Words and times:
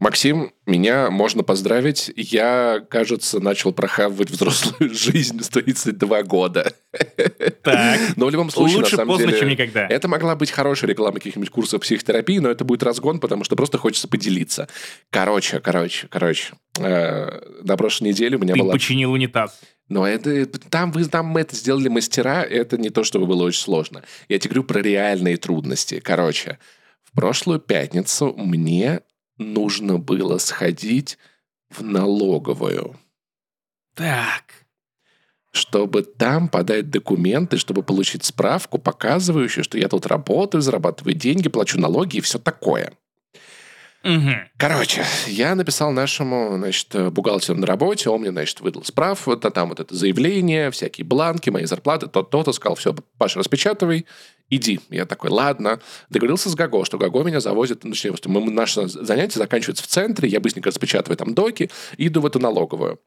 Максим, 0.00 0.52
меня 0.64 1.10
можно 1.10 1.42
поздравить. 1.42 2.10
Я, 2.14 2.84
кажется, 2.88 3.40
начал 3.40 3.72
прохавывать 3.72 4.30
взрослую 4.30 4.94
жизнь 4.94 5.42
с 5.42 5.48
32 5.48 6.22
года. 6.22 6.72
Так. 7.62 8.00
Но 8.16 8.26
в 8.26 8.30
любом 8.30 8.50
случае, 8.50 8.78
Лучше 8.78 8.92
на 8.92 8.96
самом 8.98 9.14
поздно, 9.14 9.26
деле, 9.26 9.38
чем 9.40 9.48
никогда. 9.48 9.86
это 9.88 10.06
могла 10.06 10.36
быть 10.36 10.50
хорошая 10.52 10.90
реклама 10.90 11.14
каких-нибудь 11.16 11.50
курсов 11.50 11.82
психотерапии, 11.82 12.38
но 12.38 12.48
это 12.48 12.64
будет 12.64 12.82
разгон, 12.84 13.18
потому 13.18 13.42
что 13.42 13.56
просто 13.56 13.78
хочется 13.78 14.06
поделиться. 14.06 14.68
Короче, 15.10 15.58
короче, 15.60 16.06
короче. 16.08 16.54
э, 16.78 17.40
на 17.64 17.76
прошлой 17.76 18.08
неделе 18.08 18.36
у 18.36 18.40
меня 18.40 18.54
Ты 18.54 18.60
была... 18.60 18.72
починил 18.72 19.12
унитаз. 19.12 19.60
Но 19.88 20.06
это 20.06 20.46
там 20.46 20.92
вы 20.92 21.06
там 21.06 21.26
мы 21.26 21.40
это 21.40 21.56
сделали 21.56 21.88
мастера, 21.88 22.42
это 22.44 22.76
не 22.76 22.90
то, 22.90 23.04
чтобы 23.04 23.26
было 23.26 23.42
очень 23.44 23.62
сложно. 23.62 24.04
Я 24.28 24.38
тебе 24.38 24.50
говорю 24.50 24.64
про 24.64 24.80
реальные 24.80 25.38
трудности. 25.38 25.98
Короче, 26.00 26.58
в 27.02 27.12
прошлую 27.12 27.58
пятницу 27.58 28.34
мне 28.36 29.00
нужно 29.38 29.98
было 29.98 30.38
сходить 30.38 31.18
в 31.70 31.82
налоговую, 31.82 32.96
Так. 33.94 34.66
чтобы 35.52 36.02
там 36.02 36.48
подать 36.48 36.90
документы, 36.90 37.56
чтобы 37.56 37.82
получить 37.82 38.24
справку, 38.24 38.78
показывающую, 38.78 39.64
что 39.64 39.78
я 39.78 39.88
тут 39.88 40.06
работаю, 40.06 40.60
зарабатываю 40.60 41.14
деньги, 41.14 41.48
плачу 41.48 41.80
налоги 41.80 42.18
и 42.18 42.20
все 42.20 42.38
такое. 42.38 42.92
Мгм. 44.08 44.48
Короче, 44.56 45.04
я 45.26 45.54
написал 45.54 45.92
нашему, 45.92 46.54
значит, 46.56 47.12
бухгалтеру 47.12 47.58
на 47.58 47.66
работе, 47.66 48.08
он 48.08 48.22
мне, 48.22 48.30
значит, 48.30 48.58
выдал 48.60 48.82
справку, 48.82 49.32
вот, 49.32 49.44
а 49.44 49.50
там 49.50 49.68
вот 49.68 49.80
это 49.80 49.94
заявление, 49.94 50.70
всякие 50.70 51.04
бланки, 51.04 51.50
мои 51.50 51.66
зарплаты, 51.66 52.06
то-то, 52.06 52.52
сказал, 52.52 52.74
все, 52.76 52.94
Паша, 53.18 53.38
распечатывай, 53.38 54.06
иди. 54.48 54.80
Я 54.88 55.04
такой, 55.04 55.28
ладно. 55.28 55.80
Договорился 56.08 56.48
с 56.48 56.54
Гаго, 56.54 56.86
что 56.86 56.96
Гаго 56.96 57.22
меня 57.22 57.40
завозит, 57.40 57.84
ну, 57.84 57.90
точнее, 57.90 58.14
мы, 58.24 58.50
наше 58.50 58.88
занятие 58.88 59.40
заканчивается 59.40 59.84
в 59.84 59.88
центре, 59.88 60.26
я 60.26 60.40
быстренько 60.40 60.70
распечатываю 60.70 61.18
там 61.18 61.34
доки 61.34 61.70
иду 61.98 62.22
в 62.22 62.26
эту 62.26 62.38
налоговую. 62.38 62.98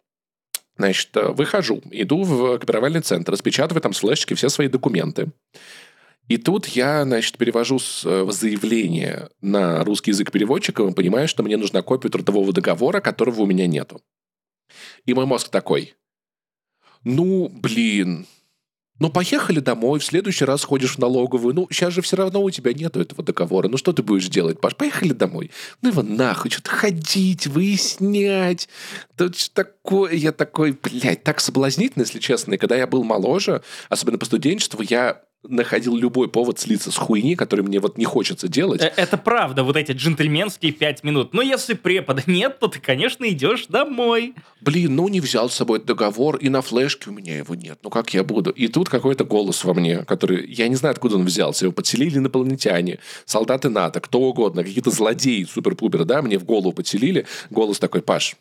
Значит, 0.77 1.09
выхожу, 1.13 1.81
иду 1.89 2.21
в 2.21 2.59
копировальный 2.59 3.01
центр, 3.01 3.31
распечатываю 3.31 3.81
там 3.81 3.93
с 3.93 3.99
флешечки 3.99 4.35
все 4.35 4.49
свои 4.49 4.67
документы. 4.67 5.31
И 6.31 6.37
тут 6.37 6.65
я, 6.67 7.03
значит, 7.03 7.37
перевожу 7.37 7.77
э, 8.05 8.25
заявление 8.29 9.27
на 9.41 9.83
русский 9.83 10.11
язык 10.11 10.31
переводчика 10.31 10.81
и 10.81 10.93
понимаю, 10.93 11.27
что 11.27 11.43
мне 11.43 11.57
нужна 11.57 11.81
копия 11.81 12.07
трудового 12.07 12.53
договора, 12.53 13.01
которого 13.01 13.41
у 13.41 13.45
меня 13.45 13.67
нету. 13.67 14.01
И 15.03 15.13
мой 15.13 15.25
мозг 15.25 15.49
такой, 15.49 15.93
ну, 17.03 17.49
блин, 17.49 18.27
ну, 18.97 19.09
поехали 19.09 19.59
домой, 19.59 19.99
в 19.99 20.05
следующий 20.05 20.45
раз 20.45 20.63
ходишь 20.63 20.95
в 20.95 20.99
налоговую. 20.99 21.53
Ну, 21.53 21.67
сейчас 21.69 21.93
же 21.93 22.01
все 22.01 22.15
равно 22.15 22.41
у 22.41 22.49
тебя 22.49 22.71
нету 22.71 23.01
этого 23.01 23.25
договора. 23.25 23.67
Ну, 23.67 23.75
что 23.75 23.91
ты 23.91 24.01
будешь 24.01 24.29
делать, 24.29 24.61
Паш? 24.61 24.77
Поехали 24.77 25.11
домой. 25.11 25.51
Ну, 25.81 25.89
его 25.89 26.01
нахуй, 26.01 26.49
что-то 26.49 26.69
ходить, 26.69 27.45
выяснять. 27.47 28.69
Тут 29.17 29.37
что 29.37 29.65
такое? 29.65 30.13
Я 30.13 30.31
такой, 30.31 30.77
блядь, 30.81 31.23
так 31.23 31.41
соблазнительно, 31.41 32.03
если 32.03 32.19
честно. 32.19 32.53
И 32.53 32.57
когда 32.57 32.77
я 32.77 32.87
был 32.87 33.03
моложе, 33.03 33.63
особенно 33.89 34.17
по 34.17 34.25
студенчеству, 34.25 34.81
я 34.81 35.23
находил 35.43 35.95
любой 35.95 36.27
повод 36.29 36.59
слиться 36.59 36.91
с 36.91 36.97
хуйни, 36.97 37.35
который 37.35 37.61
мне 37.61 37.79
вот 37.79 37.97
не 37.97 38.05
хочется 38.05 38.47
делать. 38.47 38.81
Э, 38.81 38.91
Это 38.95 39.17
правда, 39.17 39.63
вот 39.63 39.75
эти 39.75 39.91
джентльменские 39.91 40.71
пять 40.71 41.03
минут. 41.03 41.33
Но 41.33 41.41
если 41.41 41.73
препода 41.73 42.23
нет, 42.27 42.59
то 42.59 42.67
ты, 42.67 42.79
конечно, 42.79 43.27
идешь 43.27 43.67
домой. 43.67 44.35
Блин, 44.61 44.95
ну 44.95 45.07
не 45.07 45.19
взял 45.19 45.49
с 45.49 45.55
собой 45.55 45.79
договор, 45.83 46.37
и 46.37 46.49
на 46.49 46.61
флешке 46.61 47.09
у 47.09 47.13
меня 47.13 47.37
его 47.37 47.55
нет. 47.55 47.79
Ну 47.83 47.89
как 47.89 48.13
я 48.13 48.23
буду? 48.23 48.51
И 48.51 48.67
тут 48.67 48.89
какой-то 48.89 49.25
голос 49.25 49.63
во 49.63 49.73
мне, 49.73 50.03
который... 50.03 50.47
Я 50.51 50.67
не 50.67 50.75
знаю, 50.75 50.93
откуда 50.93 51.15
он 51.15 51.25
взялся. 51.25 51.65
Его 51.65 51.73
подселили 51.73 52.17
инопланетяне, 52.17 52.99
солдаты 53.25 53.69
НАТО, 53.69 53.99
кто 53.99 54.19
угодно, 54.21 54.63
какие-то 54.63 54.91
злодеи 54.91 55.43
супер-пупер, 55.43 56.05
да, 56.05 56.21
мне 56.21 56.37
в 56.37 56.45
голову 56.45 56.71
подселили. 56.71 57.25
Голос 57.49 57.79
такой, 57.79 58.01
Паш, 58.01 58.35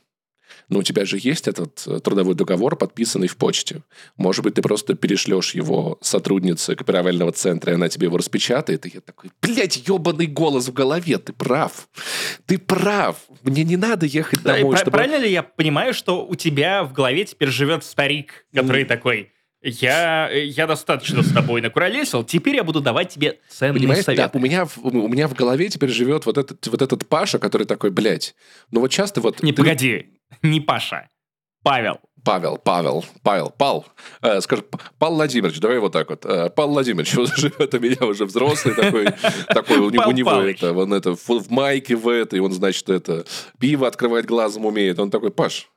ну 0.71 0.79
у 0.79 0.83
тебя 0.83 1.05
же 1.05 1.19
есть 1.21 1.47
этот 1.49 1.83
э, 1.87 2.01
трудовой 2.01 2.35
договор, 2.35 2.77
подписанный 2.77 3.29
в 3.29 3.37
почте. 3.37 3.83
Может 4.17 4.43
быть, 4.45 4.55
ты 4.55 4.63
просто 4.63 4.95
перешлешь 4.95 5.55
его 5.55 5.99
сотруднице 6.01 6.75
копировального 6.77 7.33
центра, 7.33 7.73
и 7.73 7.75
она 7.75 7.89
тебе 7.89 8.07
его 8.07 8.17
распечатает. 8.17 8.87
И 8.87 8.93
я 8.95 9.01
такой, 9.01 9.31
блядь, 9.43 9.87
ебаный 9.87 10.27
голос 10.27 10.69
в 10.69 10.73
голове, 10.73 11.19
ты 11.19 11.33
прав. 11.33 11.89
Ты 12.47 12.59
прав. 12.59 13.17
Мне 13.43 13.65
не 13.65 13.77
надо 13.77 14.07
ехать 14.07 14.43
Да, 14.43 14.57
домой, 14.57 14.71
пра- 14.73 14.79
чтобы... 14.81 14.91
Правильно 14.93 15.17
ли 15.19 15.31
я 15.31 15.43
понимаю, 15.43 15.93
что 15.93 16.25
у 16.27 16.35
тебя 16.37 16.85
в 16.85 16.93
голове 16.93 17.25
теперь 17.25 17.51
живет 17.51 17.85
старик, 17.85 18.47
который 18.55 18.85
такой... 18.85 19.33
Я, 19.63 20.31
я 20.31 20.67
достаточно 20.67 21.23
с 21.23 21.33
тобой 21.35 21.61
накуролесил, 21.61 22.25
теперь 22.25 22.57
я 22.57 22.65
буду 22.65 22.81
давать 22.81 23.11
тебе 23.11 23.41
ценные 23.51 23.79
Понимаешь, 23.79 24.07
да, 24.07 24.15
советы. 24.15 24.39
у 24.39 24.41
меня, 24.41 24.65
в, 24.65 24.79
у 24.79 25.07
меня 25.07 25.29
в 25.29 25.35
голове 25.35 25.69
теперь 25.69 25.91
живет 25.91 26.25
вот 26.25 26.39
этот, 26.39 26.67
вот 26.69 26.81
этот 26.81 27.07
Паша, 27.07 27.39
который 27.39 27.67
такой, 27.67 27.91
блядь, 27.91 28.35
ну 28.71 28.81
вот 28.81 28.91
часто 28.91 29.21
вот... 29.21 29.43
Не, 29.43 29.53
ты- 29.53 29.59
погоди, 29.63 30.07
не 30.43 30.61
Паша, 30.61 31.09
Павел. 31.63 32.01
Павел, 32.23 32.59
Павел, 32.59 33.05
Павел, 33.23 33.51
Пал, 33.51 33.87
э, 34.21 34.41
скажи, 34.43 34.61
П- 34.63 34.79
Павел 34.99 35.15
Владимирович, 35.15 35.59
давай 35.59 35.79
вот 35.79 35.93
так 35.93 36.11
вот. 36.11 36.27
Э, 36.27 36.51
Павел 36.51 36.73
Владимирович, 36.73 37.15
он 37.19 37.27
живет 37.27 37.73
у 37.73 37.79
меня 37.79 38.07
уже 38.07 38.27
взрослый 38.27 38.75
такой, 38.75 39.07
такой 39.49 39.79
у 39.79 39.89
него, 39.89 40.03
Пал 40.03 40.11
у 40.11 40.15
него 40.15 40.31
это, 40.43 40.73
он 40.75 40.93
это 40.93 41.17
в, 41.17 41.29
в 41.29 41.51
майке 41.51 41.97
в 41.97 42.09
этой, 42.09 42.41
он, 42.41 42.53
значит, 42.53 42.91
это, 42.91 43.25
пиво 43.59 43.87
открывать 43.87 44.27
глазом 44.27 44.67
умеет. 44.67 44.99
Он 44.99 45.11
такой, 45.11 45.31
Паш, 45.31 45.71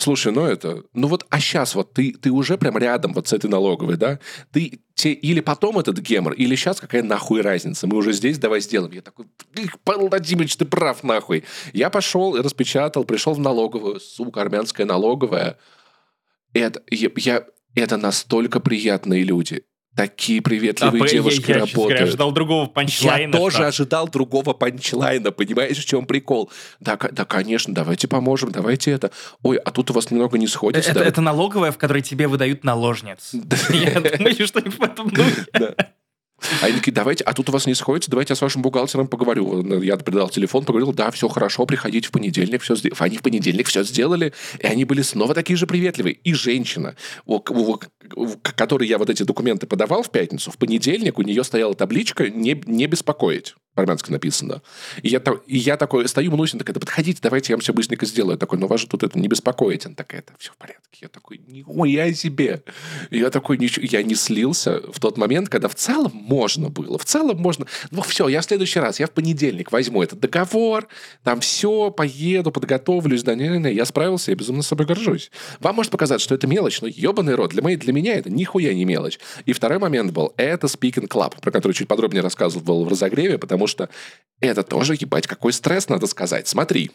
Слушай, 0.00 0.32
ну 0.32 0.46
это... 0.46 0.84
Ну 0.94 1.08
вот, 1.08 1.26
а 1.28 1.40
сейчас 1.40 1.74
вот 1.74 1.92
ты, 1.92 2.12
ты 2.12 2.30
уже 2.30 2.56
прям 2.56 2.78
рядом 2.78 3.12
вот 3.12 3.26
с 3.26 3.32
этой 3.32 3.50
налоговой, 3.50 3.96
да? 3.96 4.20
Ты 4.52 4.80
те, 4.94 5.12
или 5.12 5.40
потом 5.40 5.76
этот 5.80 5.98
гемор, 5.98 6.34
или 6.34 6.54
сейчас 6.54 6.80
какая 6.80 7.02
нахуй 7.02 7.40
разница? 7.40 7.88
Мы 7.88 7.96
уже 7.96 8.12
здесь, 8.12 8.38
давай 8.38 8.60
сделаем. 8.60 8.92
Я 8.92 9.02
такой, 9.02 9.26
«Эх, 9.56 9.76
Павел 9.82 10.08
Владимирович, 10.08 10.56
ты 10.56 10.64
прав 10.66 11.02
нахуй. 11.02 11.42
Я 11.72 11.90
пошел, 11.90 12.36
распечатал, 12.40 13.02
пришел 13.04 13.34
в 13.34 13.40
налоговую, 13.40 13.98
сука, 13.98 14.40
армянская 14.40 14.86
налоговая. 14.86 15.58
Это, 16.52 16.80
я, 16.90 17.10
я- 17.16 17.46
это 17.74 17.96
настолько 17.96 18.60
приятные 18.60 19.24
люди. 19.24 19.64
Такие 19.98 20.40
приветливые 20.40 21.02
А, 21.02 21.06
я- 21.06 21.10
девушки 21.10 21.40
я, 21.40 21.46
говоря, 21.56 21.60
работают. 21.72 22.00
ожидал 22.02 22.30
другого 22.30 22.62
Я 22.62 22.68
панчлайна. 22.68 23.32
тоже 23.36 23.56
что- 23.56 23.66
ожидал 23.66 24.06
другого 24.08 24.52
панчлайна, 24.52 25.32
понимаешь, 25.32 25.76
в 25.76 25.84
чем 25.84 26.06
прикол? 26.06 26.52
Да, 26.78 26.96
да, 26.96 27.24
конечно, 27.24 27.74
давайте 27.74 28.06
поможем, 28.06 28.52
давайте 28.52 28.92
это. 28.92 29.10
Ой, 29.42 29.56
а 29.56 29.72
тут 29.72 29.90
у 29.90 29.94
вас 29.94 30.12
немного 30.12 30.38
не 30.38 30.46
сходится. 30.46 30.88
Это, 30.92 31.00
да? 31.00 31.04
это 31.06 31.20
налоговая, 31.20 31.72
в 31.72 31.78
которой 31.78 32.02
тебе 32.02 32.28
выдают 32.28 32.62
наложниц. 32.62 33.32
Я 33.70 34.00
думаю, 34.00 34.46
что 34.46 34.60
в 34.60 34.80
этом. 34.80 35.12
Да. 35.52 35.74
А 36.62 36.66
они 36.66 36.76
такие, 36.76 36.92
давайте, 36.92 37.24
а 37.24 37.32
тут 37.32 37.48
у 37.48 37.52
вас 37.52 37.66
не 37.66 37.74
сходится, 37.74 38.10
давайте 38.12 38.30
я 38.30 38.36
с 38.36 38.40
вашим 38.40 38.62
бухгалтером 38.62 39.08
поговорю. 39.08 39.82
Я 39.82 39.96
передал 39.96 40.28
телефон, 40.28 40.64
поговорил, 40.64 40.92
да, 40.92 41.10
все 41.10 41.26
хорошо, 41.28 41.66
приходите 41.66 42.06
в 42.06 42.12
понедельник, 42.12 42.62
все 42.62 42.76
сделали. 42.76 42.94
Они 43.00 43.16
в 43.16 43.22
понедельник 43.22 43.66
все 43.66 43.82
сделали, 43.82 44.32
и 44.60 44.66
они 44.66 44.84
были 44.84 45.02
снова 45.02 45.34
такие 45.34 45.56
же 45.56 45.66
приветливые. 45.66 46.14
И 46.14 46.34
женщина, 46.34 46.94
которой 48.42 48.88
я 48.88 48.98
вот 48.98 49.10
эти 49.10 49.22
документы 49.22 49.66
подавал 49.66 50.02
в 50.02 50.10
пятницу, 50.10 50.50
в 50.50 50.58
понедельник 50.58 51.18
у 51.18 51.22
нее 51.22 51.44
стояла 51.44 51.74
табличка 51.74 52.28
«не, 52.28 52.60
не 52.66 52.86
беспокоить». 52.86 53.54
По-армянски 53.78 54.10
написано. 54.10 54.60
И 55.02 55.08
я, 55.08 55.22
и 55.46 55.56
я 55.56 55.76
такой 55.76 56.08
стою, 56.08 56.32
мнусь, 56.32 56.50
такая, 56.50 56.74
да 56.74 56.80
подходите, 56.80 57.20
давайте 57.22 57.52
я 57.52 57.56
вам 57.56 57.60
все 57.60 57.72
быстренько 57.72 58.06
сделаю. 58.06 58.32
Я 58.32 58.36
такой, 58.36 58.58
ну 58.58 58.66
вас 58.66 58.80
же 58.80 58.88
тут 58.88 59.04
это 59.04 59.16
не 59.16 59.28
беспокоить. 59.28 59.86
Она 59.86 59.94
такая, 59.94 60.22
это 60.22 60.32
все 60.36 60.50
в 60.50 60.56
порядке. 60.56 60.82
Я 61.00 61.06
такой, 61.06 61.40
нихуя 61.46 62.12
себе. 62.12 62.64
И 63.10 63.18
я 63.18 63.30
такой, 63.30 63.56
ничего, 63.56 63.86
я 63.88 64.02
не 64.02 64.16
слился 64.16 64.82
в 64.92 64.98
тот 64.98 65.16
момент, 65.16 65.48
когда 65.48 65.68
в 65.68 65.76
целом 65.76 66.10
можно 66.12 66.70
было. 66.70 66.98
В 66.98 67.04
целом 67.04 67.38
можно. 67.38 67.66
Ну 67.92 68.02
все, 68.02 68.26
я 68.26 68.40
в 68.40 68.44
следующий 68.46 68.80
раз, 68.80 68.98
я 68.98 69.06
в 69.06 69.12
понедельник 69.12 69.70
возьму 69.70 70.02
этот 70.02 70.18
договор, 70.18 70.88
там 71.22 71.38
все, 71.38 71.92
поеду, 71.92 72.50
подготовлюсь. 72.50 73.22
Да, 73.22 73.36
не-не-не, 73.36 73.72
я 73.72 73.84
справился, 73.84 74.32
я 74.32 74.36
безумно 74.36 74.62
собой 74.62 74.86
горжусь. 74.86 75.30
Вам 75.60 75.76
может 75.76 75.92
показаться, 75.92 76.24
что 76.24 76.34
это 76.34 76.48
мелочь, 76.48 76.80
но 76.80 76.88
ебаный 76.88 77.36
рот. 77.36 77.50
Для, 77.50 77.62
моей, 77.62 77.76
для 77.76 77.92
меня 77.98 78.14
это 78.14 78.30
нихуя 78.30 78.74
не 78.74 78.84
мелочь. 78.84 79.18
И 79.44 79.52
второй 79.52 79.78
момент 79.78 80.12
был, 80.12 80.32
это 80.36 80.66
Speaking 80.66 81.08
Club, 81.08 81.40
про 81.40 81.50
который 81.50 81.72
чуть 81.72 81.88
подробнее 81.88 82.22
рассказывал 82.22 82.84
в 82.84 82.88
разогреве, 82.88 83.38
потому 83.38 83.66
что 83.66 83.88
это 84.40 84.62
тоже, 84.62 84.94
ебать, 84.94 85.26
какой 85.26 85.52
стресс, 85.52 85.88
надо 85.88 86.06
сказать. 86.06 86.48
Смотри, 86.48 86.90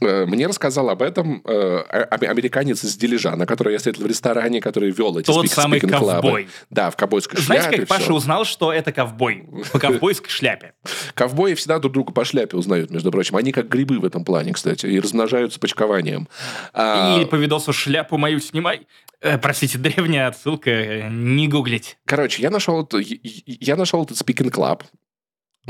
мне 0.00 0.46
рассказал 0.46 0.88
об 0.90 1.02
этом 1.02 1.42
э, 1.44 1.84
а- 1.88 2.08
американец 2.30 2.82
из 2.84 2.96
Дилижана, 2.96 3.46
который 3.46 3.72
я 3.72 3.78
встретил 3.78 4.04
в 4.04 4.06
ресторане, 4.06 4.60
который 4.60 4.90
вел 4.90 5.18
эти 5.18 5.26
Тот 5.26 5.48
самый 5.48 5.80
ковбой. 5.80 6.48
Да, 6.70 6.90
в 6.90 6.96
ковбойской 6.96 7.40
Знаете, 7.40 7.64
шляпе. 7.64 7.78
как 7.80 7.88
Паша 7.88 8.02
всё. 8.04 8.14
узнал, 8.14 8.44
что 8.44 8.72
это 8.72 8.92
ковбой? 8.92 9.44
По 9.72 9.78
ковбойской 9.80 10.30
шляпе. 10.30 10.72
Ковбои 11.14 11.54
всегда 11.54 11.78
друг 11.78 11.92
друга 11.92 12.12
по 12.12 12.24
шляпе 12.24 12.56
узнают, 12.56 12.90
между 12.90 13.10
прочим. 13.10 13.36
Они 13.36 13.52
как 13.52 13.68
грибы 13.68 13.98
в 13.98 14.04
этом 14.04 14.24
плане, 14.24 14.52
кстати, 14.52 14.86
и 14.86 14.98
размножаются 15.00 15.60
почкованием. 15.60 16.28
А, 16.72 17.18
И 17.20 17.24
по 17.26 17.34
видосу 17.36 17.72
шляпу 17.72 18.16
мою 18.16 18.40
снимай. 18.40 18.86
Э, 19.20 19.36
Простите, 19.38 19.76
древняя 19.78 20.28
отсылка, 20.28 20.70
э, 20.70 21.08
не 21.10 21.46
гуглить. 21.48 21.98
Короче, 22.06 22.42
я 22.42 22.50
нашел, 22.50 22.88
я- 22.92 23.18
я 23.22 23.76
нашел 23.76 24.02
этот 24.04 24.16
Speaking 24.16 24.50
Club. 24.50 24.82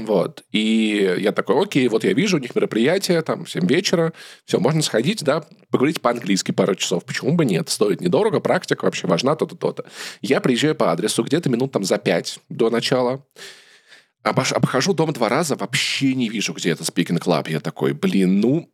Вот. 0.07 0.45
И 0.51 1.17
я 1.19 1.33
такой, 1.33 1.63
окей, 1.63 1.87
вот 1.89 2.05
я 2.05 2.13
вижу, 2.13 2.37
у 2.37 2.41
них 2.41 2.55
мероприятие, 2.55 3.23
там, 3.23 3.47
7 3.47 3.67
вечера, 3.67 4.13
все, 4.45 4.59
можно 4.59 4.83
сходить, 4.83 5.23
да, 5.25 5.45
поговорить 5.71 6.01
по-английски 6.01 6.53
пару 6.53 6.75
часов. 6.75 7.05
Почему 7.05 7.33
бы 7.35 7.45
нет? 7.45 7.69
Стоит 7.69 8.01
недорого, 8.01 8.41
практика 8.41 8.85
вообще 8.85 9.07
важна, 9.07 9.37
то-то, 9.37 9.57
то-то. 9.57 9.85
Я 10.23 10.41
приезжаю 10.41 10.75
по 10.75 10.93
адресу 10.93 11.23
где-то 11.23 11.49
минут 11.51 11.73
там 11.73 11.85
за 11.85 11.99
5 11.99 12.39
до 12.49 12.71
начала. 12.71 13.25
Обож- 14.23 14.53
обхожу 14.53 14.93
дом 14.93 15.13
два 15.13 15.29
раза, 15.29 15.57
вообще 15.57 16.15
не 16.15 16.29
вижу, 16.29 16.53
где 16.53 16.71
это 16.71 16.83
Speaking 16.83 17.19
Club. 17.19 17.51
Я 17.51 17.61
такой, 17.61 17.93
блин, 17.95 18.41
ну, 18.41 18.71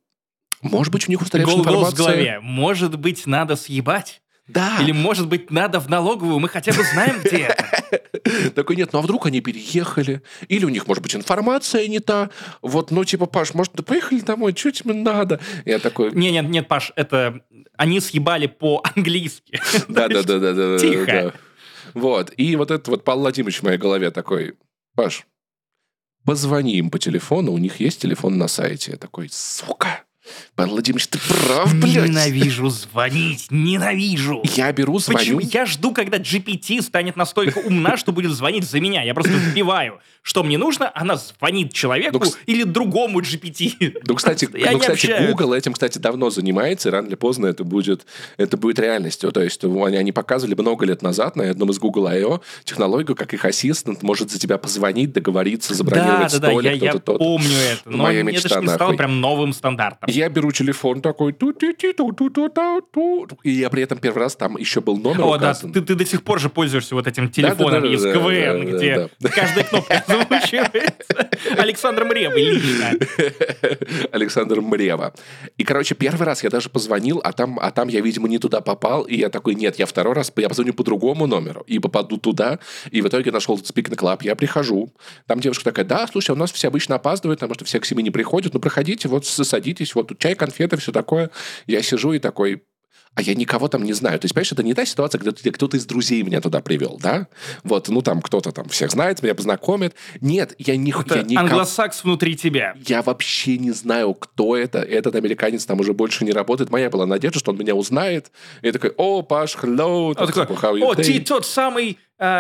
может 0.62 0.92
быть, 0.92 1.06
у 1.08 1.10
них 1.10 1.20
устаревшая 1.22 1.56
Гол- 1.56 1.64
голос 1.64 1.90
в 1.90 1.92
информация. 1.92 2.14
голове. 2.16 2.40
Может 2.40 2.98
быть, 2.98 3.26
надо 3.26 3.54
съебать? 3.56 4.22
Да. 4.48 4.78
Или, 4.80 4.92
может 4.92 5.28
быть, 5.28 5.50
надо 5.50 5.80
в 5.80 5.88
налоговую? 5.88 6.38
Мы 6.38 6.48
хотя 6.48 6.72
бы 6.72 6.84
знаем, 6.84 7.20
где 7.24 7.48
это. 7.48 8.50
Такой, 8.54 8.76
нет, 8.76 8.92
ну 8.92 9.00
а 9.00 9.02
вдруг 9.02 9.26
они 9.26 9.40
переехали? 9.40 10.22
Или 10.48 10.64
у 10.64 10.68
них, 10.68 10.86
может 10.86 11.02
быть, 11.02 11.16
информация 11.16 11.86
не 11.88 11.98
та? 11.98 12.30
Вот, 12.62 12.90
ну, 12.92 13.04
типа, 13.04 13.26
Паш, 13.26 13.54
может, 13.54 13.72
да 13.74 13.82
поехали 13.82 14.20
домой, 14.20 14.54
что 14.56 14.70
тебе 14.70 14.94
надо? 14.94 15.40
Я 15.64 15.78
такой, 15.78 16.12
Не, 16.12 16.30
нет, 16.30 16.48
нет, 16.48 16.68
Паш, 16.68 16.92
это... 16.96 17.40
Они 17.76 18.00
съебали 18.00 18.46
по-английски. 18.46 19.60
да, 19.88 20.08
да, 20.08 20.22
да, 20.22 20.38
да, 20.38 20.52
да. 20.52 20.78
Тихо. 20.78 21.34
Вот. 21.94 22.32
И 22.36 22.56
вот 22.56 22.70
этот 22.70 22.88
вот 22.88 23.04
Павел 23.04 23.22
Владимирович 23.22 23.60
в 23.60 23.62
моей 23.64 23.78
голове 23.78 24.10
такой, 24.10 24.54
Паш, 24.94 25.26
позвони 26.24 26.76
им 26.76 26.90
по 26.90 26.98
телефону, 26.98 27.52
у 27.52 27.58
них 27.58 27.80
есть 27.80 28.00
телефон 28.00 28.38
на 28.38 28.48
сайте. 28.48 28.92
Я 28.92 28.96
такой, 28.96 29.28
сука, 29.30 30.04
Павел 30.54 30.72
Владимирович, 30.72 31.08
ты 31.08 31.18
прав, 31.18 31.74
блядь. 31.74 32.08
Ненавижу 32.08 32.68
звонить, 32.70 33.46
ненавижу. 33.50 34.42
Я 34.54 34.72
беру, 34.72 34.98
звоню. 34.98 35.18
Почему? 35.18 35.40
Я 35.40 35.66
жду, 35.66 35.92
когда 35.92 36.18
GPT 36.18 36.82
станет 36.82 37.16
настолько 37.16 37.58
умна, 37.58 37.96
что 37.96 38.12
будет 38.12 38.32
звонить 38.32 38.64
за 38.64 38.80
меня. 38.80 39.02
Я 39.02 39.14
просто 39.14 39.32
вбиваю, 39.32 40.00
что 40.22 40.42
мне 40.42 40.58
нужно, 40.58 40.90
она 40.94 41.16
звонит 41.16 41.72
человеку 41.72 42.18
Ну, 42.24 42.32
или 42.46 42.62
другому 42.64 43.20
GPT. 43.20 43.96
Ну, 44.06 44.14
кстати, 44.14 44.46
Просто, 44.46 44.72
ну, 44.72 44.78
кстати. 44.78 45.26
Google 45.28 45.52
этим, 45.54 45.72
кстати, 45.72 45.98
давно 45.98 46.30
занимается, 46.30 46.88
и 46.88 46.92
рано 46.92 47.06
или 47.08 47.14
поздно 47.14 47.46
это 47.46 47.64
будет, 47.64 48.06
это 48.36 48.56
будет 48.56 48.78
реальностью. 48.78 49.30
То 49.32 49.42
есть 49.42 49.62
они, 49.64 49.96
они 49.96 50.12
показывали 50.12 50.54
много 50.54 50.84
лет 50.86 51.02
назад 51.02 51.36
на 51.36 51.50
одном 51.50 51.70
из 51.70 51.78
Google 51.78 52.06
I.O. 52.08 52.40
технологию, 52.64 53.14
как 53.16 53.34
их 53.34 53.44
ассистент 53.44 54.02
может 54.02 54.30
за 54.30 54.38
тебя 54.38 54.58
позвонить, 54.58 55.12
договориться, 55.12 55.70
Да, 55.70 55.74
забронировать 55.76 56.32
да, 56.32 56.38
да, 56.38 56.48
столик, 56.48 56.64
я, 56.64 56.72
я 56.72 56.92
то-то, 56.92 57.04
то-то. 57.12 57.18
помню 57.18 57.56
это. 57.56 57.82
Но 57.90 57.98
Моя 58.04 58.20
это 58.20 58.26
мечта, 58.32 58.48
ж 58.48 58.62
не 58.62 58.66
стало 58.68 58.78
нахуй. 58.78 58.96
прям 58.96 59.20
новым 59.20 59.52
стандартом 59.52 60.08
я 60.16 60.28
беру 60.28 60.50
телефон 60.50 61.00
такой, 61.00 61.32
ту 61.32 61.52
ту 61.52 61.72
ту 61.74 61.92
ту 61.92 62.12
ту 62.30 62.48
ту 62.48 62.48
ту 62.92 63.28
и 63.42 63.50
я 63.50 63.70
при 63.70 63.82
этом 63.82 63.98
первый 63.98 64.20
раз 64.20 64.36
там 64.36 64.56
еще 64.56 64.80
был 64.80 64.96
номер 64.96 65.22
О, 65.22 65.36
указан. 65.36 65.72
да, 65.72 65.80
ты, 65.80 65.86
ты 65.86 65.94
до 65.94 66.06
сих 66.06 66.22
пор 66.22 66.40
же 66.40 66.48
пользуешься 66.48 66.94
вот 66.94 67.06
этим 67.06 67.30
телефоном 67.30 67.70
да, 67.70 67.80
да, 67.80 67.88
да, 67.88 67.94
из 67.94 68.02
да, 68.02 68.12
КВН, 68.12 68.66
да, 68.66 68.72
да, 68.72 68.76
где 68.76 68.96
да, 68.96 69.08
да. 69.20 69.28
каждая 69.28 69.64
кнопка 69.64 69.94
озвучивается 70.06 71.30
Александром 71.56 72.12
Ревой. 72.12 72.62
Александр 74.12 74.60
Мрева. 74.60 75.14
И, 75.56 75.64
короче, 75.64 75.94
первый 75.94 76.24
раз 76.24 76.42
я 76.42 76.50
даже 76.50 76.68
позвонил, 76.68 77.20
а 77.22 77.32
там, 77.32 77.58
а 77.60 77.70
там 77.70 77.88
я, 77.88 78.00
видимо, 78.00 78.28
не 78.28 78.38
туда 78.38 78.60
попал, 78.60 79.02
и 79.02 79.16
я 79.16 79.28
такой, 79.28 79.54
нет, 79.54 79.78
я 79.78 79.86
второй 79.86 80.14
раз, 80.14 80.32
я 80.36 80.48
позвоню 80.48 80.74
по 80.74 80.84
другому 80.84 81.26
номеру, 81.26 81.62
и 81.66 81.78
попаду 81.78 82.16
туда, 82.18 82.58
и 82.90 83.00
в 83.00 83.08
итоге 83.08 83.30
нашел 83.30 83.56
Speak 83.56 83.94
Club, 83.94 84.20
я 84.22 84.34
прихожу, 84.34 84.92
там 85.26 85.40
девушка 85.40 85.64
такая, 85.64 85.84
да, 85.84 86.06
слушай, 86.06 86.30
у 86.30 86.36
нас 86.36 86.52
все 86.52 86.68
обычно 86.68 86.96
опаздывают, 86.96 87.40
потому 87.40 87.54
что 87.54 87.64
все 87.64 87.80
к 87.80 87.84
себе 87.84 88.02
не 88.02 88.10
приходят, 88.10 88.54
ну, 88.54 88.60
проходите, 88.60 89.08
вот, 89.08 89.26
садитесь, 89.26 89.94
вот, 89.94 90.05
тут 90.06 90.18
чай, 90.18 90.34
конфеты, 90.34 90.76
все 90.76 90.92
такое. 90.92 91.30
Я 91.66 91.82
сижу 91.82 92.12
и 92.12 92.18
такой, 92.18 92.62
а 93.16 93.22
я 93.22 93.34
никого 93.34 93.66
там 93.68 93.82
не 93.82 93.94
знаю. 93.94 94.20
То 94.20 94.26
есть, 94.26 94.34
понимаешь, 94.34 94.52
это 94.52 94.62
не 94.62 94.74
та 94.74 94.84
ситуация, 94.84 95.18
где, 95.18 95.30
где 95.30 95.50
кто-то 95.50 95.78
из 95.78 95.86
друзей 95.86 96.22
меня 96.22 96.42
туда 96.42 96.60
привел, 96.60 96.98
да? 97.02 97.28
Вот, 97.64 97.88
ну, 97.88 98.02
там 98.02 98.20
кто-то 98.20 98.52
там 98.52 98.68
всех 98.68 98.90
знает, 98.90 99.22
меня 99.22 99.34
познакомит. 99.34 99.94
Нет, 100.20 100.54
я, 100.58 100.76
не, 100.76 100.90
я 100.90 101.00
Это 101.00 101.22
никого... 101.22 101.48
англосакс 101.48 102.04
внутри 102.04 102.36
тебя. 102.36 102.76
Я 102.86 103.00
вообще 103.00 103.56
не 103.56 103.70
знаю, 103.70 104.12
кто 104.12 104.54
это. 104.54 104.80
Этот 104.80 105.14
американец 105.14 105.64
там 105.64 105.80
уже 105.80 105.94
больше 105.94 106.26
не 106.26 106.32
работает. 106.32 106.68
Моя 106.68 106.90
была 106.90 107.06
надежда, 107.06 107.38
что 107.38 107.52
он 107.52 107.58
меня 107.58 107.74
узнает. 107.74 108.30
И 108.60 108.66
я 108.66 108.72
такой, 108.72 108.92
о, 108.98 109.22
Паш, 109.22 109.56
hello. 109.56 110.14
Там, 110.14 110.26
такой, 110.26 110.46
типа, 110.46 110.68
о, 110.84 110.94
ты 110.94 111.02
doing?» 111.02 111.24
тот 111.24 111.46
самый 111.46 111.98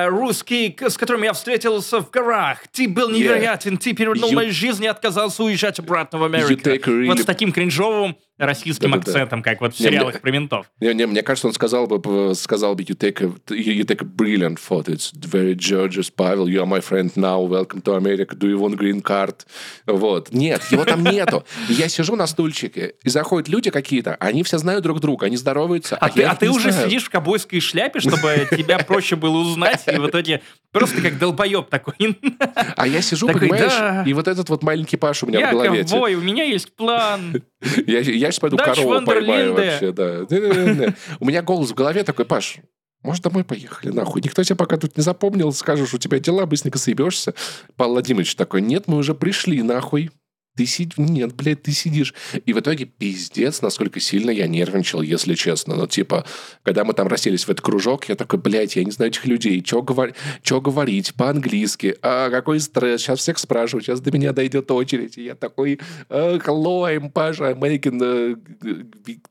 русский, 0.08 0.70
к- 0.70 0.88
с 0.88 0.96
которым 0.96 1.22
я 1.22 1.32
встретился 1.32 2.00
в 2.00 2.10
горах. 2.10 2.66
Ты 2.72 2.88
был 2.88 3.10
невероятен, 3.10 3.76
ты 3.76 3.92
перевернул 3.92 4.30
You- 4.30 4.34
мою 4.36 4.52
жизнь 4.52 4.84
и 4.84 4.86
отказался 4.86 5.42
уезжать 5.44 5.78
обратно 5.78 6.18
в 6.18 6.24
Америку. 6.24 6.48
really- 6.86 7.06
Вот 7.08 7.18
с 7.20 7.24
таким 7.24 7.52
кринжовым 7.52 8.16
российским 8.38 8.90
Да-да-да. 8.90 9.10
акцентом, 9.12 9.42
как 9.42 9.60
вот 9.60 9.74
в 9.74 9.80
Не, 9.80 9.86
мне- 9.88 9.96
сериалах 9.98 10.20
про 10.20 10.30
ментов. 10.30 10.66
Не, 10.80 10.92
не, 10.94 11.06
мне 11.06 11.22
кажется, 11.22 11.46
он 11.48 11.54
сказал 11.54 11.86
бы, 11.86 12.34
сказал 12.34 12.74
бы, 12.74 12.82
you 12.82 12.96
take, 12.96 13.22
a, 13.24 13.54
you, 13.54 13.84
take 13.84 14.02
a 14.02 14.06
brilliant 14.06 14.58
photo. 14.58 14.92
It's 14.92 15.12
very 15.14 15.54
gorgeous, 15.54 16.10
Павел. 16.14 16.46
You 16.46 16.62
are 16.62 16.66
my 16.66 16.80
friend 16.80 17.10
now. 17.16 17.40
Welcome 17.48 17.80
to 17.82 17.94
America. 17.96 18.34
Do 18.36 18.48
you 18.48 18.58
want 18.58 18.76
green 18.76 19.02
card? 19.02 19.46
Вот. 19.86 20.32
Нет, 20.32 20.62
его 20.70 20.84
там 20.84 21.02
нету. 21.04 21.44
Я 21.68 21.88
сижу 21.88 22.16
на 22.16 22.26
стульчике, 22.26 22.94
и 23.02 23.08
заходят 23.08 23.48
люди 23.48 23.70
какие-то, 23.70 24.16
они 24.20 24.42
все 24.42 24.58
знают 24.58 24.82
друг 24.82 25.00
друга, 25.00 25.26
они 25.26 25.36
здороваются, 25.36 25.96
А, 25.96 26.06
а, 26.06 26.10
ты, 26.10 26.20
я 26.20 26.30
а 26.32 26.36
ты 26.36 26.50
уже 26.50 26.72
знаю. 26.72 26.86
сидишь 26.88 27.04
в 27.04 27.10
кобойской 27.10 27.60
шляпе, 27.60 28.00
чтобы 28.00 28.46
тебя 28.50 28.78
проще 28.78 29.16
было 29.16 29.38
узнать, 29.38 29.82
и 29.86 29.96
в 29.96 30.08
итоге 30.08 30.42
просто 30.72 31.00
как 31.00 31.18
долбоеб 31.18 31.68
такой. 31.70 31.94
А 32.76 32.86
я 32.86 33.00
сижу, 33.00 33.26
понимаешь, 33.28 33.72
да. 33.72 34.04
и 34.06 34.12
вот 34.12 34.28
этот 34.28 34.48
вот 34.48 34.62
маленький 34.62 34.96
Паш 34.96 35.22
у 35.22 35.26
меня 35.26 35.38
Я 35.40 35.48
в 35.50 35.52
голове. 35.52 35.82
ковбой, 35.84 36.14
у 36.14 36.20
меня 36.20 36.44
есть 36.44 36.74
план. 36.74 37.42
Я, 37.86 37.98
я 38.00 38.04
сейчас 38.04 38.38
пойду 38.38 38.56
Дач 38.56 38.66
корову 38.66 39.04
поймаю 39.04 39.54
вообще, 39.54 39.92
да. 39.92 40.26
У 41.20 41.26
меня 41.26 41.42
голос 41.42 41.70
в 41.70 41.74
голове 41.74 42.02
такой, 42.04 42.24
Паш, 42.24 42.58
может, 43.02 43.22
домой 43.22 43.44
поехали, 43.44 43.92
нахуй? 43.92 44.20
Никто 44.20 44.42
тебя 44.42 44.56
пока 44.56 44.76
тут 44.76 44.96
не 44.96 45.02
запомнил, 45.02 45.52
скажешь, 45.52 45.94
у 45.94 45.98
тебя 45.98 46.18
дела, 46.18 46.44
быстренько 46.44 46.78
съебешься. 46.78 47.34
Павел 47.76 47.92
Владимирович 47.92 48.34
такой, 48.34 48.62
нет, 48.62 48.88
мы 48.88 48.96
уже 48.96 49.14
пришли, 49.14 49.62
нахуй. 49.62 50.10
Ты 50.56 50.64
сидишь... 50.66 50.96
Нет, 50.96 51.34
блядь, 51.34 51.62
ты 51.62 51.72
сидишь. 51.72 52.14
И 52.46 52.52
в 52.52 52.60
итоге 52.60 52.86
пиздец, 52.86 53.60
насколько 53.60 54.00
сильно 54.00 54.30
я 54.30 54.46
нервничал, 54.46 55.02
если 55.02 55.34
честно. 55.34 55.76
Ну, 55.76 55.86
типа, 55.86 56.24
когда 56.62 56.84
мы 56.84 56.94
там 56.94 57.08
расселись 57.08 57.44
в 57.44 57.50
этот 57.50 57.60
кружок, 57.60 58.08
я 58.08 58.14
такой, 58.14 58.38
блядь, 58.38 58.76
я 58.76 58.84
не 58.84 58.90
знаю 58.90 59.10
этих 59.10 59.26
людей. 59.26 59.62
Что 59.64 59.82
говор... 59.82 60.14
чё 60.42 60.60
говорить 60.60 61.14
по-английски? 61.14 61.96
А, 62.02 62.30
какой 62.30 62.60
стресс? 62.60 63.02
Сейчас 63.02 63.20
всех 63.20 63.38
спрашиваю. 63.38 63.82
Сейчас 63.82 64.00
до 64.00 64.10
меня 64.10 64.32
дойдет 64.32 64.70
очередь. 64.70 65.18
И 65.18 65.24
я 65.24 65.34
такой, 65.34 65.78
«Uh, 66.08 66.40
hello, 66.42 66.84
I'm 66.90 67.12
Pasha. 67.12 67.52
I'm 67.52 67.60
making 67.60 68.00
a 68.02 68.36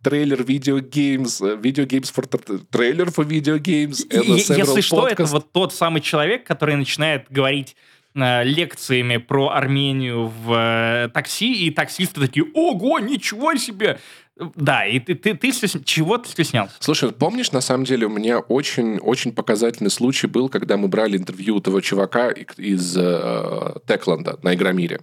трейлер 0.04 0.44
video 0.44 0.80
games. 0.80 1.42
uh, 1.42 1.60
Video 1.60 1.86
games 1.86 2.12
for... 2.14 2.24
Трейлер 2.70 3.08
for 3.08 3.26
video 3.26 3.58
games. 3.58 4.06
and 4.10 4.26
Если 4.36 4.82
что, 4.82 5.08
это 5.08 5.24
podcasts». 5.24 5.32
вот 5.32 5.52
тот 5.52 5.74
самый 5.74 6.02
человек, 6.02 6.46
который 6.46 6.76
начинает 6.76 7.26
говорить 7.32 7.76
э, 7.76 7.95
лекциями 8.16 9.18
про 9.18 9.50
Армению 9.50 10.28
в 10.28 10.54
э, 10.54 11.10
такси, 11.14 11.66
и 11.68 11.72
таксисты 11.72 12.22
такие, 12.22 12.46
ого, 12.54 13.00
ничего 13.00 13.56
себе! 13.56 14.00
Да, 14.56 14.86
и 14.86 15.00
ты, 15.00 15.16
ты, 15.16 15.34
ты 15.34 15.50
стесня- 15.52 15.82
чего 15.84 16.18
ты 16.18 16.28
стеснялся? 16.30 16.76
Слушай, 16.80 17.12
помнишь, 17.14 17.52
на 17.54 17.62
самом 17.62 17.86
деле 17.86 18.08
у 18.08 18.10
меня 18.10 18.40
очень, 18.40 18.98
очень 18.98 19.32
показательный 19.32 19.90
случай 19.90 20.28
был, 20.28 20.50
когда 20.50 20.76
мы 20.76 20.88
брали 20.90 21.16
интервью 21.18 21.56
у 21.56 21.60
того 21.62 21.80
чувака 21.82 22.32
из 22.32 22.98
э, 22.98 23.74
Текланда 23.88 24.38
на 24.44 24.54
Игромире. 24.54 25.02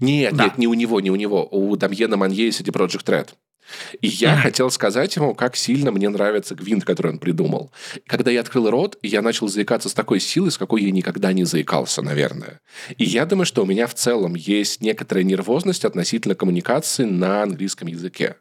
Нет, 0.00 0.34
Да. 0.34 0.44
нет, 0.44 0.58
не 0.58 0.66
у 0.66 0.74
него, 0.74 1.00
не 1.00 1.10
у 1.10 1.16
него, 1.16 1.46
у 1.50 1.76
Дамьена 1.76 2.16
Манье 2.16 2.48
из 2.48 2.60
CD 2.60 2.72
Project 2.72 3.04
Red. 3.06 3.28
И 4.00 4.08
я 4.08 4.32
Мгм. 4.34 4.42
хотел 4.42 4.70
сказать 4.70 5.14
ему, 5.16 5.34
как 5.34 5.56
сильно 5.56 5.90
мне 5.90 6.08
нравится 6.08 6.54
гвинт, 6.54 6.84
который 6.84 7.12
он 7.12 7.18
придумал. 7.18 7.72
Когда 8.06 8.30
я 8.30 8.40
открыл 8.40 8.70
рот, 8.70 8.98
я 9.02 9.22
начал 9.22 9.48
заикаться 9.48 9.88
с 9.88 9.94
такой 9.94 10.20
силой, 10.20 10.50
с 10.50 10.58
какой 10.58 10.82
я 10.82 10.90
никогда 10.90 11.32
не 11.32 11.44
заикался, 11.44 12.02
наверное. 12.02 12.60
И 12.96 13.04
я 13.04 13.26
думаю, 13.26 13.46
что 13.46 13.62
у 13.62 13.66
меня 13.66 13.86
в 13.86 13.94
целом 13.94 14.34
есть 14.34 14.80
некоторая 14.80 15.24
нервозность 15.24 15.84
относительно 15.84 16.34
коммуникации 16.34 17.04
на 17.04 17.42
английском 17.42 17.88
языке. 17.88 18.36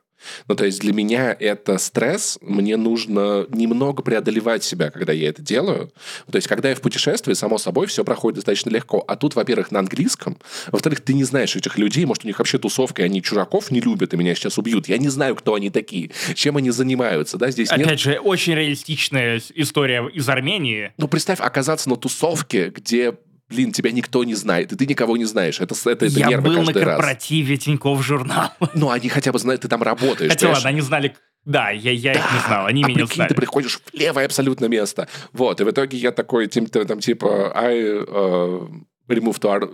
Ну, 0.47 0.55
то 0.55 0.65
есть 0.65 0.79
для 0.81 0.93
меня 0.93 1.35
это 1.39 1.77
стресс, 1.77 2.37
мне 2.41 2.77
нужно 2.77 3.45
немного 3.49 4.03
преодолевать 4.03 4.63
себя, 4.63 4.91
когда 4.91 5.13
я 5.13 5.29
это 5.29 5.41
делаю. 5.41 5.91
То 6.31 6.35
есть 6.37 6.47
когда 6.47 6.69
я 6.69 6.75
в 6.75 6.81
путешествии, 6.81 7.33
само 7.33 7.57
собой, 7.57 7.87
все 7.87 8.03
проходит 8.03 8.35
достаточно 8.35 8.69
легко. 8.69 9.03
А 9.07 9.15
тут, 9.15 9.35
во-первых, 9.35 9.71
на 9.71 9.79
английском, 9.79 10.37
во-вторых, 10.71 11.01
ты 11.01 11.13
не 11.13 11.23
знаешь 11.23 11.55
этих 11.55 11.77
людей, 11.77 12.05
может, 12.05 12.23
у 12.23 12.27
них 12.27 12.39
вообще 12.39 12.57
тусовка, 12.57 13.01
и 13.01 13.05
они 13.05 13.21
чужаков 13.21 13.71
не 13.71 13.79
любят, 13.79 14.13
и 14.13 14.17
меня 14.17 14.35
сейчас 14.35 14.57
убьют. 14.57 14.87
Я 14.87 14.97
не 14.97 15.09
знаю, 15.09 15.35
кто 15.35 15.55
они 15.55 15.69
такие, 15.69 16.11
чем 16.33 16.57
они 16.57 16.71
занимаются, 16.71 17.37
да, 17.37 17.51
здесь 17.51 17.71
нет... 17.71 17.85
Опять 17.85 17.99
же, 17.99 18.19
очень 18.19 18.53
реалистичная 18.53 19.41
история 19.55 20.07
из 20.13 20.27
Армении. 20.29 20.93
Ну, 20.97 21.07
представь, 21.07 21.39
оказаться 21.39 21.89
на 21.89 21.95
тусовке, 21.95 22.69
где, 22.69 23.15
блин, 23.49 23.71
тебя 23.71 23.91
никто 23.91 24.23
не 24.23 24.33
знает, 24.35 24.71
и 24.71 24.75
ты 24.75 24.85
никого 24.85 25.17
не 25.17 25.25
знаешь. 25.25 25.59
Это, 25.61 25.75
это, 25.75 26.05
это 26.05 26.19
Я 26.19 26.27
нервы 26.27 26.43
был 26.49 26.59
на 26.59 26.65
каждый 26.65 26.83
раз. 26.83 26.95
корпоративе 26.97 27.57
Тинькофф 27.57 28.03
журнал. 28.03 28.49
Ну, 28.73 28.89
они 28.89 29.09
хотя 29.09 29.31
бы 29.31 29.39
знают, 29.39 29.61
ты 29.61 29.67
там 29.67 29.83
работаешь. 29.83 30.31
Хотя 30.31 30.47
понимаешь? 30.47 30.57
ладно, 30.57 30.69
они 30.69 30.81
знали... 30.81 31.15
Да, 31.45 31.69
я, 31.69 31.91
я 31.91 32.13
их 32.13 32.33
не 32.33 32.39
знал, 32.47 32.65
они 32.65 32.83
а 32.83 32.87
меня 32.87 32.99
прикинь, 33.01 33.15
знали. 33.15 33.29
ты 33.29 33.35
приходишь 33.35 33.79
в 33.79 33.93
левое 33.93 34.25
абсолютно 34.25 34.65
место. 34.65 35.07
Вот, 35.31 35.61
и 35.61 35.63
в 35.63 35.69
итоге 35.69 35.95
я 35.97 36.11
такой, 36.11 36.47
тим- 36.47 36.65
там, 36.65 36.99
типа, 36.99 37.51
I 37.55 37.75
uh, 37.83 38.67
removed 39.07 39.41
to, 39.41 39.49
Ar- 39.51 39.69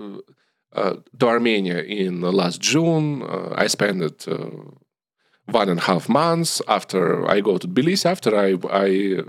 uh, 0.76 1.02
to 1.18 1.28
Armenia 1.30 1.82
in 1.82 2.20
last 2.20 2.60
June. 2.60 3.22
Uh, 3.24 3.54
I 3.56 3.68
spent 3.68 4.02
it 4.02 4.28
uh, 4.28 4.50
one 5.46 5.70
and 5.70 5.80
a 5.80 5.84
half 5.84 6.10
months 6.10 6.62
after 6.68 7.26
I 7.26 7.40
go 7.40 7.58
to 7.58 7.68
Tbilisi, 7.68 8.06
after 8.06 8.36
I, 8.36 8.58
I 8.70 9.24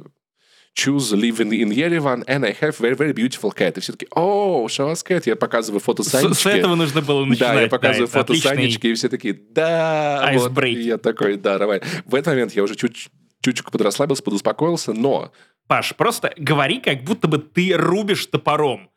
choose 0.74 1.12
live 1.12 1.40
in, 1.40 1.50
Yerevan, 1.50 2.24
and 2.26 2.44
I 2.44 2.52
have 2.52 2.76
very, 2.78 2.94
very 2.94 3.12
beautiful 3.12 3.50
cat. 3.52 3.76
И 3.76 3.80
все 3.80 3.92
таки 3.92 4.06
о, 4.10 4.66
us 4.66 5.02
cat. 5.04 5.22
Я 5.26 5.36
показываю 5.36 5.80
фото 5.80 6.02
С, 6.02 6.08
Санечки. 6.08 6.42
с 6.42 6.46
этого 6.46 6.74
нужно 6.74 7.02
было 7.02 7.24
начинать. 7.24 7.54
Да, 7.54 7.60
я 7.62 7.68
показываю 7.68 8.08
это 8.08 8.12
фото 8.18 8.32
отличный- 8.32 8.50
Санечки, 8.56 8.86
и 8.88 8.94
все 8.94 9.08
такие, 9.08 9.34
да, 9.34 10.20
вот. 10.32 10.44
Айсбрейк. 10.44 10.78
И 10.78 10.82
я 10.82 10.98
такой, 10.98 11.36
да, 11.36 11.58
давай. 11.58 11.82
В 12.06 12.14
этот 12.14 12.28
момент 12.28 12.52
я 12.52 12.62
уже 12.62 12.74
чуть 12.74 13.08
чуть 13.42 13.64
подрасслабился, 13.64 14.22
подуспокоился, 14.22 14.92
но 14.92 15.32
Паш, 15.66 15.94
просто 15.96 16.32
говори, 16.36 16.80
как 16.80 17.02
будто 17.02 17.28
бы 17.28 17.38
ты 17.38 17.72
рубишь 17.76 18.26
топором. 18.26 18.90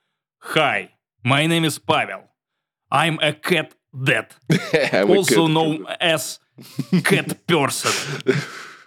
Hi, 0.53 0.89
My 1.24 1.48
name 1.48 1.65
is 1.65 1.79
Pavel. 1.79 2.25
I'm 2.91 3.17
a 3.22 3.34
cat 3.34 3.74
a 4.94 5.03
also 5.03 5.48
known 5.48 5.86
as 6.00 6.39
cat 7.03 7.48
person. 7.48 7.91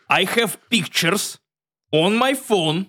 I 0.08 0.24
have 0.24 0.58
pictures 0.70 1.38
on 1.92 2.16
my 2.18 2.34
phone. 2.34 2.86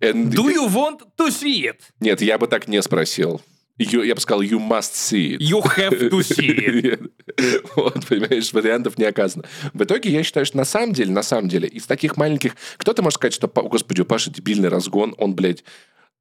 And- 0.00 0.32
Do 0.32 0.48
you 0.48 0.68
want 0.68 1.00
to 1.16 1.30
see 1.30 1.64
it? 1.66 1.80
Нет, 2.00 2.20
я 2.22 2.38
бы 2.38 2.46
так 2.46 2.68
не 2.68 2.80
спросил. 2.82 3.40
You- 3.78 4.04
я 4.04 4.14
бы 4.14 4.20
сказал, 4.20 4.42
you 4.42 4.58
must 4.58 4.94
see 4.94 5.36
it. 5.36 5.40
You 5.40 5.60
have 5.62 6.10
to 6.10 6.20
see 6.20 6.56
it. 6.82 7.10
Вот, 7.76 8.04
понимаешь, 8.06 8.52
вариантов 8.52 8.98
не 8.98 9.04
оказано. 9.04 9.44
В 9.72 9.82
итоге 9.84 10.10
я 10.10 10.22
считаю, 10.24 10.44
что 10.46 10.56
на 10.56 10.64
самом 10.64 10.92
деле, 10.92 11.12
на 11.12 11.22
самом 11.22 11.48
деле, 11.48 11.68
из 11.68 11.86
таких 11.86 12.16
маленьких... 12.16 12.56
Кто-то 12.76 13.02
может 13.02 13.14
сказать, 13.16 13.34
что, 13.34 13.46
«Па- 13.46 13.62
господи, 13.62 14.00
у 14.00 14.04
Паши 14.04 14.30
дебильный 14.30 14.68
разгон, 14.68 15.14
он, 15.18 15.34
блядь, 15.34 15.62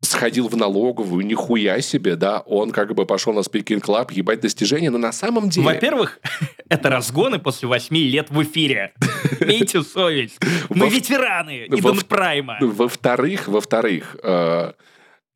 сходил 0.01 0.48
в 0.48 0.56
налоговую, 0.56 1.25
нихуя 1.25 1.82
себе, 1.82 2.16
да, 2.16 2.39
он 2.39 2.72
как 2.72 2.94
бы 2.94 3.06
пошел 3.06 3.34
на 3.34 3.39
Speaking 3.39 3.82
Club, 3.82 4.13
ебать 4.13 4.42
достижения, 4.42 4.89
но 4.89 4.98
на 4.98 5.12
самом 5.12 5.50
деле... 5.50 5.66
Во-первых, 5.66 6.20
это 6.70 6.89
разгоны 6.89 7.39
после 7.39 7.68
восьми 7.68 8.04
лет 8.04 8.30
в 8.30 8.42
эфире. 8.44 8.94
Имейте 9.39 9.82
совесть. 9.82 10.39
Мы 10.70 10.89
ветераны 10.89 11.66
Идун 11.68 12.01
Прайма. 12.01 12.58
Во-вторых, 12.62 13.48
во-вторых, 13.48 14.16
э, 14.22 14.74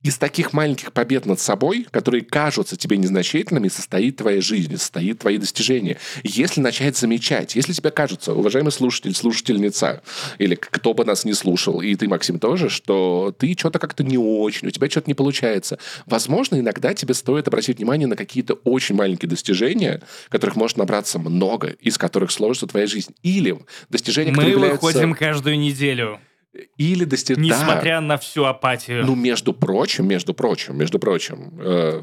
из 0.03 0.17
таких 0.17 0.53
маленьких 0.53 0.93
побед 0.93 1.25
над 1.25 1.39
собой, 1.39 1.86
которые 1.91 2.24
кажутся 2.24 2.75
тебе 2.75 2.98
незначительными, 2.98 3.67
состоит 3.67 4.17
твоя 4.17 4.41
жизнь, 4.41 4.75
состоит 4.77 5.20
твои 5.20 5.38
достижения. 5.38 5.98
Если 6.24 6.60
начать 6.62 6.98
замечать, 6.98 7.55
если 7.55 7.74
тебе 7.74 7.91
кажется, 7.91 8.34
уважаемый 8.34 8.72
слушатель, 8.72 9.13
слушательница, 9.13 10.01
или 10.39 10.55
кто 10.55 10.93
бы 10.93 11.05
нас 11.05 11.25
не 11.25 11.34
слушал, 11.34 11.81
и 11.81 11.96
ты, 11.96 12.08
Максим, 12.08 12.39
тоже, 12.39 12.70
что 12.70 13.34
ты 13.38 13.55
что-то 13.58 13.79
как-то 13.79 14.03
не 14.03 14.17
очень, 14.17 14.67
у 14.67 14.72
тебя 14.72 14.89
что-то 14.89 15.10
не 15.10 15.13
получается, 15.13 15.77
возможно, 16.05 16.60
иногда 16.60 16.93
тебе 16.93 17.13
стоит 17.13 17.48
обратить 17.48 17.77
внимание 17.77 18.08
на 18.08 18.15
какие-то 18.15 18.55
очень 18.63 18.96
маленькие 18.96 19.29
достижения, 19.29 20.01
которых 20.29 20.55
может 20.55 20.77
набраться 20.77 21.20
много, 21.20 21.75
из 21.79 21.98
которых 21.98 22.31
сложится 22.31 22.67
твоя 22.67 22.88
жизнь. 22.88 23.13
Или 23.22 23.60
достижения, 23.89 24.31
Мы 24.31 24.38
которые 24.38 24.53
являются... 24.53 24.86
выходим 24.86 25.13
каждую 25.13 25.60
неделю, 25.60 26.20
Или 26.77 27.05
достижения... 27.05 27.50
несмотря 27.50 28.01
на 28.01 28.17
всю 28.17 28.43
апатию. 28.43 29.05
Ну, 29.05 29.15
между 29.15 29.53
прочим, 29.53 30.08
между 30.08 30.34
прочим, 30.34 30.77
между 30.77 31.00
прочим, 31.00 31.53
э, 31.60 32.01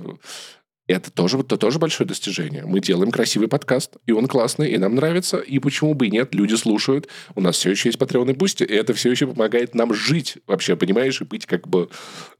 это 0.88 1.10
тоже, 1.10 1.38
это 1.38 1.58
тоже 1.58 1.78
большое 1.78 2.08
достижение. 2.08 2.64
Мы 2.64 2.80
делаем 2.80 3.10
красивый 3.10 3.46
подкаст, 3.46 3.98
и 4.06 4.12
он 4.12 4.26
классный, 4.26 4.70
и 4.70 4.78
нам 4.78 4.94
нравится, 4.94 5.36
и 5.36 5.58
почему 5.58 5.92
бы 5.92 6.06
и 6.06 6.10
нет, 6.10 6.34
люди 6.34 6.54
слушают. 6.54 7.08
У 7.34 7.42
нас 7.42 7.56
все 7.56 7.70
еще 7.70 7.90
есть 7.90 7.98
Patreon 7.98 8.30
и 8.30 8.32
Boosty, 8.32 8.64
и 8.64 8.72
это 8.72 8.94
все 8.94 9.10
еще 9.10 9.26
помогает 9.26 9.74
нам 9.74 9.92
жить 9.92 10.38
вообще, 10.46 10.76
понимаешь, 10.76 11.20
и 11.20 11.24
быть 11.24 11.44
как 11.44 11.68
бы 11.68 11.90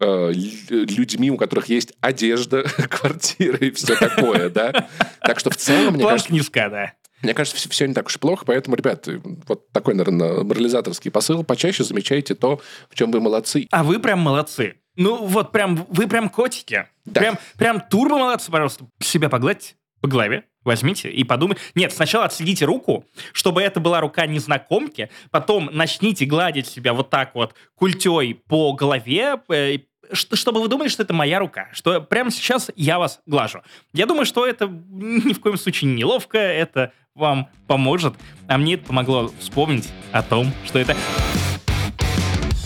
э, 0.00 0.32
лю- 0.32 0.86
людьми, 0.86 1.30
у 1.30 1.36
которых 1.36 1.68
есть 1.68 1.92
одежда, 2.00 2.62
квартира 2.88 3.58
и 3.58 3.70
все 3.70 3.94
такое, 3.96 4.48
да? 4.48 4.88
Так 5.20 5.38
что 5.38 5.50
в 5.50 5.56
целом, 5.56 5.94
мне 5.94 6.04
кажется, 6.04 6.28
Планка 6.28 6.32
низка, 6.32 6.70
да. 6.70 6.92
Мне 7.22 7.34
кажется, 7.34 7.68
все, 7.68 7.86
не 7.86 7.94
так 7.94 8.06
уж 8.06 8.16
и 8.16 8.18
плохо, 8.18 8.44
поэтому, 8.46 8.76
ребят, 8.76 9.08
вот 9.48 9.70
такой, 9.72 9.94
наверное, 9.94 10.44
морализаторский 10.44 11.10
посыл. 11.10 11.44
Почаще 11.44 11.84
замечайте 11.84 12.34
то, 12.34 12.60
в 12.88 12.94
чем 12.94 13.10
вы 13.10 13.20
молодцы. 13.20 13.66
А 13.70 13.82
вы 13.82 13.98
прям 13.98 14.20
молодцы. 14.20 14.76
Ну 14.96 15.24
вот 15.24 15.52
прям, 15.52 15.86
вы 15.90 16.06
прям 16.08 16.28
котики. 16.28 16.86
Да. 17.04 17.20
Прям, 17.20 17.38
прям 17.56 17.80
турбо 17.80 18.18
молодцы, 18.18 18.50
пожалуйста. 18.50 18.86
Себя 19.00 19.28
погладьте 19.28 19.74
по 20.00 20.08
голове. 20.08 20.44
Возьмите 20.64 21.08
и 21.08 21.24
подумайте. 21.24 21.62
Нет, 21.74 21.92
сначала 21.92 22.26
отследите 22.26 22.64
руку, 22.64 23.06
чтобы 23.32 23.62
это 23.62 23.80
была 23.80 24.00
рука 24.00 24.26
незнакомки. 24.26 25.08
Потом 25.30 25.70
начните 25.72 26.26
гладить 26.26 26.66
себя 26.66 26.92
вот 26.92 27.10
так 27.10 27.34
вот 27.34 27.54
культей 27.74 28.34
по 28.34 28.74
голове, 28.74 29.40
э, 29.48 29.78
чтобы 30.12 30.60
вы 30.60 30.68
думали, 30.68 30.88
что 30.88 31.02
это 31.02 31.12
моя 31.12 31.38
рука, 31.38 31.68
что 31.72 32.00
прямо 32.00 32.30
сейчас 32.30 32.70
я 32.76 32.98
вас 32.98 33.20
глажу. 33.26 33.60
Я 33.92 34.06
думаю, 34.06 34.26
что 34.26 34.46
это 34.46 34.66
ни 34.66 35.32
в 35.32 35.40
коем 35.40 35.56
случае 35.56 35.90
не 35.90 35.98
неловко, 35.98 36.38
это 36.38 36.92
вам 37.14 37.48
поможет, 37.66 38.14
а 38.46 38.58
мне 38.58 38.74
это 38.74 38.86
помогло 38.86 39.32
вспомнить 39.40 39.88
о 40.12 40.22
том, 40.22 40.52
что 40.64 40.78
это 40.78 40.96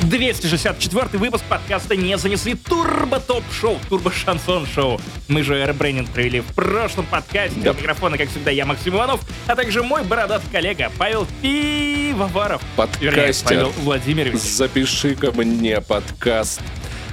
264 0.03 1.19
выпуск 1.19 1.45
подкаста 1.49 1.97
«Не 1.97 2.19
занесли» 2.19 2.55
Турбо 2.55 3.21
Топ 3.21 3.45
Шоу, 3.53 3.79
Турбо 3.89 4.13
Шансон 4.13 4.67
Шоу. 4.67 5.01
Мы 5.29 5.43
же 5.43 5.65
ребрендинг 5.65 6.11
провели 6.11 6.41
в 6.41 6.55
прошлом 6.55 7.07
подкасте. 7.07 7.61
Да. 7.61 7.71
У 7.71 7.75
микрофона, 7.75 8.19
как 8.19 8.29
всегда, 8.29 8.51
я, 8.51 8.67
Максим 8.67 8.95
Иванов, 8.95 9.21
а 9.47 9.55
также 9.55 9.83
мой 9.83 10.05
бородатый 10.05 10.51
коллега 10.51 10.91
Павел 10.99 11.27
Пивоваров. 11.41 12.63
Вернее, 13.01 13.23
Подкастер. 13.23 13.49
Павел 13.49 13.71
Владимирович. 13.79 14.41
Запиши-ка 14.41 15.33
мне 15.33 15.81
подкаст. 15.81 16.61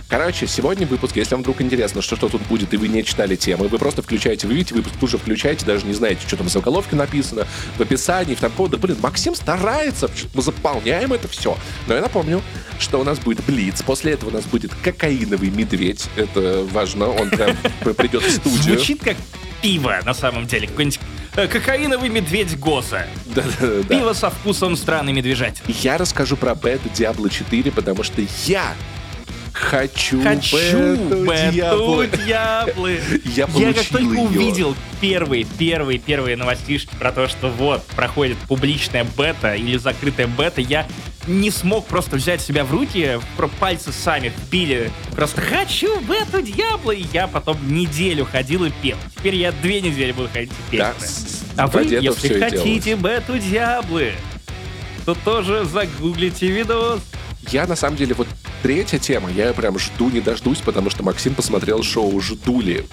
Короче, 0.09 0.47
сегодня 0.47 0.87
выпуск, 0.87 1.15
если 1.17 1.35
вам 1.35 1.43
вдруг 1.43 1.61
интересно, 1.61 2.01
что, 2.01 2.15
что 2.15 2.29
тут 2.29 2.41
будет, 2.47 2.73
и 2.73 2.77
вы 2.77 2.87
не 2.87 3.03
читали 3.03 3.35
темы, 3.35 3.67
вы 3.67 3.77
просто 3.77 4.01
включаете, 4.01 4.47
вы 4.47 4.55
видите 4.55 4.73
выпуск, 4.73 4.95
тут 4.99 5.11
же 5.11 5.19
включаете, 5.19 5.67
даже 5.67 5.85
не 5.85 5.93
знаете, 5.93 6.21
что 6.25 6.35
там 6.35 6.47
в 6.47 6.49
заголовке 6.49 6.95
написано, 6.95 7.45
в 7.77 7.81
описании, 7.81 8.33
в 8.33 8.39
таком, 8.39 8.71
да 8.71 8.77
блин, 8.77 8.97
Максим 9.03 9.35
старается, 9.35 10.09
мы 10.33 10.41
заполняем 10.41 11.13
это 11.13 11.27
все. 11.27 11.55
Но 11.85 11.93
я 11.93 12.01
напомню, 12.01 12.41
что 12.79 12.99
у 12.99 13.03
нас 13.03 13.19
будет 13.19 13.45
Блиц, 13.45 13.83
после 13.83 14.13
этого 14.13 14.31
у 14.31 14.33
нас 14.33 14.45
будет 14.45 14.73
кокаиновый 14.83 15.51
медведь, 15.51 16.09
это 16.15 16.65
важно, 16.71 17.09
он 17.09 17.29
прям 17.29 17.55
придет 17.95 18.23
в 18.23 18.31
студию. 18.31 18.77
Звучит 18.79 19.03
как 19.03 19.15
пиво, 19.61 19.99
на 20.03 20.15
самом 20.15 20.47
деле. 20.47 20.67
Какой-нибудь 20.67 20.99
э, 21.35 21.47
кокаиновый 21.47 22.09
медведь 22.09 22.57
Госа. 22.59 23.05
Да-да-да. 23.27 23.83
Пиво 23.83 24.13
со 24.13 24.31
вкусом 24.31 24.75
странной 24.75 25.13
медвежатины. 25.13 25.67
Я 25.67 25.99
расскажу 25.99 26.35
про 26.35 26.55
бету 26.55 26.89
Diablo 26.89 27.29
4, 27.29 27.71
потому 27.71 28.01
что 28.01 28.23
я 28.47 28.73
хочу, 29.59 30.21
Хочу 30.23 30.95
бету. 31.25 32.05
Дьяблы. 32.25 32.99
Я 33.25 33.47
Я 33.55 33.73
как 33.73 33.85
только 33.85 34.13
её. 34.13 34.21
увидел 34.21 34.75
первые, 35.01 35.45
первые, 35.57 35.99
первые 35.99 36.35
новостишки 36.37 36.95
про 36.95 37.11
то, 37.11 37.27
что 37.27 37.49
вот, 37.49 37.83
проходит 37.87 38.37
публичная 38.47 39.05
бета 39.17 39.55
или 39.55 39.77
закрытая 39.77 40.27
бета, 40.27 40.61
я 40.61 40.87
не 41.27 41.51
смог 41.51 41.85
просто 41.85 42.15
взять 42.15 42.41
себя 42.41 42.63
в 42.63 42.71
руки, 42.71 43.19
про 43.37 43.47
пальцы 43.47 43.91
сами 43.91 44.31
вбили. 44.35 44.91
Просто 45.11 45.41
хочу 45.41 45.99
бету 46.01 46.41
Дьябло, 46.41 46.91
и 46.91 47.05
я 47.13 47.27
потом 47.27 47.57
неделю 47.71 48.25
ходил 48.25 48.65
и 48.65 48.71
пел. 48.81 48.97
Теперь 49.17 49.35
я 49.35 49.51
две 49.51 49.81
недели 49.81 50.11
буду 50.11 50.29
ходить 50.29 50.51
и 50.51 50.71
петь. 50.71 50.79
Да, 50.79 50.93
А 51.57 51.67
вы, 51.67 51.83
если 51.83 52.39
хотите 52.39 52.95
бету 52.95 53.37
Дьяблы, 53.37 54.13
то 55.05 55.13
тоже 55.15 55.65
загуглите 55.65 56.47
видос. 56.47 57.01
Я, 57.47 57.65
на 57.67 57.75
самом 57.75 57.97
деле, 57.97 58.13
вот 58.13 58.27
третья 58.61 58.99
тема, 58.99 59.31
я 59.31 59.53
прям 59.53 59.79
жду, 59.79 60.09
не 60.09 60.21
дождусь, 60.21 60.59
потому 60.59 60.89
что 60.89 61.03
Максим 61.03 61.33
посмотрел 61.33 61.83
шоу 61.83 62.19
«Ждули». 62.21 62.85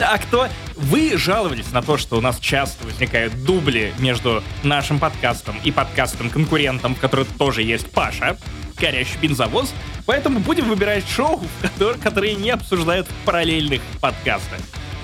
А 0.00 0.18
кто... 0.18 0.48
Вы 0.76 1.18
жаловались 1.18 1.72
на 1.72 1.82
то, 1.82 1.98
что 1.98 2.16
у 2.16 2.22
нас 2.22 2.38
часто 2.38 2.86
возникают 2.86 3.44
дубли 3.44 3.92
между 3.98 4.42
нашим 4.62 4.98
подкастом 4.98 5.56
и 5.62 5.70
подкастом-конкурентом, 5.70 6.94
в 6.94 7.00
котором 7.00 7.26
тоже 7.38 7.62
есть 7.62 7.90
Паша, 7.90 8.38
горящий 8.78 9.18
бензовоз, 9.20 9.74
поэтому 10.06 10.40
будем 10.40 10.68
выбирать 10.70 11.06
шоу, 11.06 11.42
котор- 11.60 12.00
которые 12.00 12.34
не 12.34 12.50
обсуждают 12.50 13.06
в 13.08 13.26
параллельных 13.26 13.82
подкастах. 14.00 14.58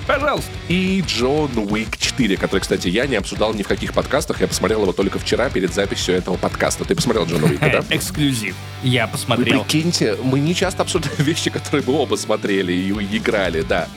Пожалуйста. 0.06 0.50
И 0.68 1.02
Джон 1.06 1.50
Уик 1.70 1.96
4, 1.98 2.36
который, 2.36 2.60
кстати, 2.60 2.88
я 2.88 3.06
не 3.06 3.16
обсуждал 3.16 3.52
ни 3.54 3.62
в 3.62 3.68
каких 3.68 3.92
подкастах, 3.92 4.40
я 4.40 4.46
посмотрел 4.48 4.82
его 4.82 4.92
только 4.92 5.18
вчера 5.18 5.50
перед 5.50 5.74
записью 5.74 6.14
этого 6.14 6.36
подкаста. 6.36 6.84
Ты 6.84 6.94
посмотрел 6.94 7.26
Джона 7.26 7.46
Уика, 7.50 7.68
да? 7.70 7.94
Эксклюзив. 7.94 8.54
Я 8.82 9.06
Вы 9.06 9.12
посмотрел. 9.12 9.64
прикиньте, 9.64 10.16
мы 10.22 10.38
не 10.40 10.54
часто 10.54 10.82
обсуждаем 10.82 11.16
вещи, 11.24 11.50
которые 11.50 11.82
мы 11.86 11.94
оба 11.94 12.16
смотрели 12.16 12.72
и 12.72 12.90
играли, 13.16 13.62
да. 13.62 13.88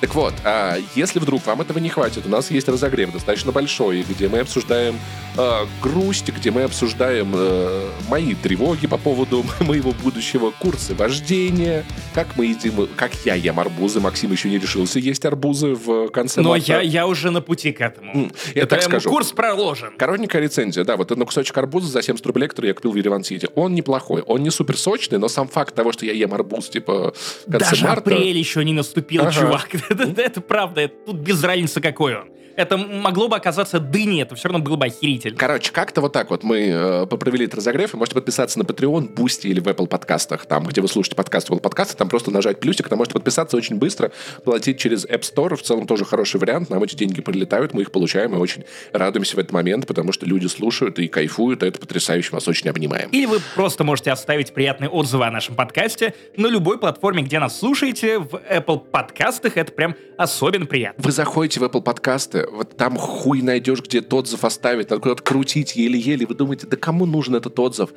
Так 0.00 0.14
вот, 0.14 0.34
а 0.44 0.76
если 0.94 1.18
вдруг 1.18 1.46
вам 1.46 1.62
этого 1.62 1.78
не 1.78 1.88
хватит, 1.88 2.26
у 2.26 2.28
нас 2.28 2.50
есть 2.50 2.68
разогрев 2.68 3.12
достаточно 3.12 3.50
большой, 3.50 4.02
где 4.02 4.28
мы 4.28 4.40
обсуждаем 4.40 4.98
э, 5.38 5.64
грусть, 5.82 6.28
где 6.28 6.50
мы 6.50 6.64
обсуждаем 6.64 7.32
э, 7.34 7.88
мои 8.08 8.34
тревоги 8.34 8.86
по 8.86 8.98
поводу 8.98 9.42
моего 9.60 9.92
будущего 9.92 10.50
курса 10.50 10.94
вождения, 10.94 11.84
как 12.14 12.36
мы 12.36 12.46
едим, 12.46 12.88
как 12.94 13.12
я 13.24 13.34
ем 13.36 13.58
арбузы. 13.58 14.00
Максим 14.00 14.32
еще 14.32 14.50
не 14.50 14.58
решился 14.58 14.98
есть 14.98 15.24
арбузы 15.24 15.68
в 15.74 16.08
конце 16.08 16.42
Но 16.42 16.50
марта. 16.50 16.72
я, 16.72 16.80
я 16.82 17.06
уже 17.06 17.30
на 17.30 17.40
пути 17.40 17.72
к 17.72 17.80
этому. 17.80 18.30
Я 18.54 18.66
так 18.66 18.80
Прям 18.80 18.90
скажу. 18.90 19.08
Курс 19.08 19.32
проложен. 19.32 19.92
Коротенькая 19.96 20.42
рецензия, 20.42 20.84
да, 20.84 20.96
вот 20.98 21.10
это 21.10 21.24
кусочек 21.24 21.56
арбуза 21.56 21.88
за 21.88 22.02
70 22.02 22.24
рублей, 22.26 22.48
который 22.48 22.66
я 22.66 22.74
купил 22.74 22.92
в 22.92 22.96
Ереван 22.96 23.24
Сити. 23.24 23.48
Он 23.54 23.74
неплохой, 23.74 24.20
он 24.20 24.42
не 24.42 24.50
супер 24.50 24.76
сочный, 24.76 25.18
но 25.18 25.28
сам 25.28 25.48
факт 25.48 25.74
того, 25.74 25.92
что 25.92 26.04
я 26.04 26.12
ем 26.12 26.34
арбуз, 26.34 26.68
типа, 26.68 27.14
в 27.46 27.50
конце 27.50 27.70
Даже 27.70 27.84
марта... 27.84 28.10
апрель 28.10 28.36
еще 28.36 28.62
не 28.62 28.74
наступил, 28.74 29.22
Ага. 29.22 29.32
чувак. 29.32 29.68
Это, 29.90 30.20
это 30.20 30.40
правда, 30.40 30.82
это, 30.82 30.94
тут 31.06 31.16
без 31.16 31.42
разницы 31.42 31.80
какой 31.80 32.16
он. 32.16 32.36
Это 32.56 32.78
могло 32.78 33.28
бы 33.28 33.36
оказаться 33.36 33.78
дыней, 33.78 34.22
это 34.22 34.34
все 34.34 34.48
равно 34.48 34.64
было 34.64 34.76
бы 34.76 34.86
охерительно. 34.86 35.36
Короче, 35.36 35.70
как-то 35.72 36.00
вот 36.00 36.14
так 36.14 36.30
вот 36.30 36.42
мы 36.42 36.68
э, 36.68 37.06
провели 37.06 37.44
этот 37.44 37.58
разогрев, 37.58 37.92
и 37.92 37.96
можете 37.98 38.14
подписаться 38.14 38.58
на 38.58 38.62
Patreon, 38.62 39.14
Boosty 39.14 39.48
или 39.50 39.60
в 39.60 39.66
Apple 39.68 39.86
подкастах, 39.86 40.46
там, 40.46 40.64
где 40.64 40.80
вы 40.80 40.88
слушаете 40.88 41.16
подкасты, 41.16 41.52
Apple 41.52 41.60
подкасты, 41.60 41.96
там 41.98 42.08
просто 42.08 42.30
нажать 42.30 42.58
плюсик, 42.58 42.88
там 42.88 42.96
можете 42.96 43.12
подписаться 43.12 43.58
очень 43.58 43.76
быстро, 43.76 44.10
платить 44.42 44.78
через 44.78 45.04
App 45.04 45.20
Store, 45.20 45.54
в 45.54 45.62
целом 45.62 45.86
тоже 45.86 46.06
хороший 46.06 46.40
вариант, 46.40 46.70
нам 46.70 46.82
эти 46.82 46.96
деньги 46.96 47.20
прилетают, 47.20 47.74
мы 47.74 47.82
их 47.82 47.92
получаем, 47.92 48.34
и 48.34 48.38
очень 48.38 48.64
радуемся 48.92 49.36
в 49.36 49.38
этот 49.38 49.52
момент, 49.52 49.86
потому 49.86 50.12
что 50.12 50.24
люди 50.24 50.46
слушают 50.46 50.98
и 50.98 51.08
кайфуют, 51.08 51.62
и 51.62 51.66
это 51.66 51.78
потрясающе, 51.78 52.30
вас 52.32 52.48
очень 52.48 52.70
обнимаем. 52.70 53.10
Или 53.10 53.26
вы 53.26 53.40
просто 53.54 53.84
можете 53.84 54.12
оставить 54.12 54.54
приятные 54.54 54.88
отзывы 54.88 55.26
о 55.26 55.30
нашем 55.30 55.56
подкасте 55.56 56.14
на 56.38 56.46
любой 56.46 56.78
платформе, 56.78 57.22
где 57.22 57.38
нас 57.38 57.58
слушаете, 57.58 58.18
в 58.18 58.40
Apple 58.50 58.78
подкастах, 58.78 59.58
это 59.58 59.72
прям 59.76 59.94
особенно 60.16 60.66
приятно. 60.66 61.04
Вы 61.04 61.12
заходите 61.12 61.60
в 61.60 61.64
Apple 61.64 61.82
подкасты, 61.82 62.46
вот 62.50 62.76
там 62.76 62.96
хуй 62.96 63.42
найдешь, 63.42 63.82
где 63.82 64.00
отзыв 64.00 64.44
оставить, 64.44 64.90
надо 64.90 65.02
куда-то 65.02 65.22
крутить 65.22 65.76
еле-еле. 65.76 66.26
Вы 66.26 66.34
думаете, 66.34 66.66
да 66.66 66.76
кому 66.76 67.06
нужен 67.06 67.36
этот 67.36 67.58
отзыв? 67.58 67.90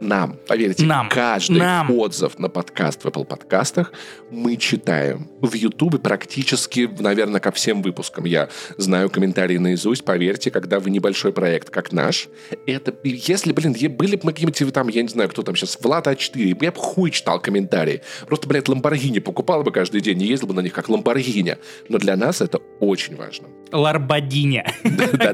Нам, 0.00 0.38
поверьте, 0.46 0.84
Нам. 0.84 1.08
каждый 1.08 1.58
Нам. 1.58 1.90
отзыв 1.90 2.38
на 2.38 2.50
подкаст 2.50 3.02
в 3.02 3.06
Apple 3.06 3.24
подкастах 3.24 3.92
мы 4.30 4.56
читаем. 4.56 5.30
В 5.40 5.54
Ютубе 5.54 5.98
практически, 5.98 6.90
наверное, 6.98 7.40
ко 7.40 7.50
всем 7.50 7.80
выпускам. 7.80 8.24
Я 8.26 8.50
знаю 8.76 9.08
комментарии 9.08 9.56
наизусть, 9.56 10.04
поверьте, 10.04 10.50
когда 10.50 10.80
вы 10.80 10.90
небольшой 10.90 11.32
проект, 11.32 11.70
как 11.70 11.92
наш, 11.92 12.28
это, 12.66 12.94
если, 13.04 13.52
блин, 13.52 13.74
были 13.96 14.16
бы 14.16 14.22
мы 14.24 14.32
какие-нибудь 14.32 14.74
там, 14.74 14.88
я 14.88 15.02
не 15.02 15.08
знаю, 15.08 15.30
кто 15.30 15.42
там 15.42 15.56
сейчас, 15.56 15.78
Влад 15.80 16.06
А4, 16.06 16.58
я 16.60 16.72
бы 16.72 16.78
хуй 16.78 17.10
читал 17.10 17.40
комментарии. 17.40 18.02
Просто, 18.26 18.48
блядь, 18.48 18.68
Ламборгини 18.68 19.20
покупал 19.20 19.62
бы 19.62 19.72
каждый 19.72 20.02
день, 20.02 20.18
не 20.18 20.26
ездил 20.26 20.48
бы 20.48 20.54
на 20.54 20.60
них 20.60 20.74
как 20.74 20.90
Ламборгини. 20.90 21.56
Но 21.88 21.98
для 21.98 22.16
нас 22.16 22.42
это 22.42 22.58
очень 22.80 23.16
важно. 23.16 23.48
Ларбадиня. 23.72 24.66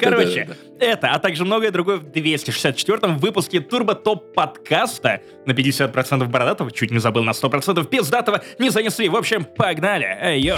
Короче, 0.01 0.49
это, 0.79 1.11
а 1.11 1.19
также 1.19 1.45
многое 1.45 1.71
другое 1.71 1.99
в 1.99 2.05
264-м 2.05 3.19
выпуске 3.19 3.61
Турбо 3.61 3.95
Топ 3.95 4.35
подкаста 4.53 5.21
на 5.47 5.53
50% 5.53 6.27
бородатого, 6.27 6.71
чуть 6.71 6.91
не 6.91 6.99
забыл, 6.99 7.25
на 7.25 7.31
100% 7.31 7.85
пиздатого 7.87 8.43
не 8.59 8.71
занесли. 8.71 9.09
В 9.09 9.17
общем, 9.17 9.45
погнали. 9.45 10.07
Эй, 10.21 10.41
йо. 10.41 10.57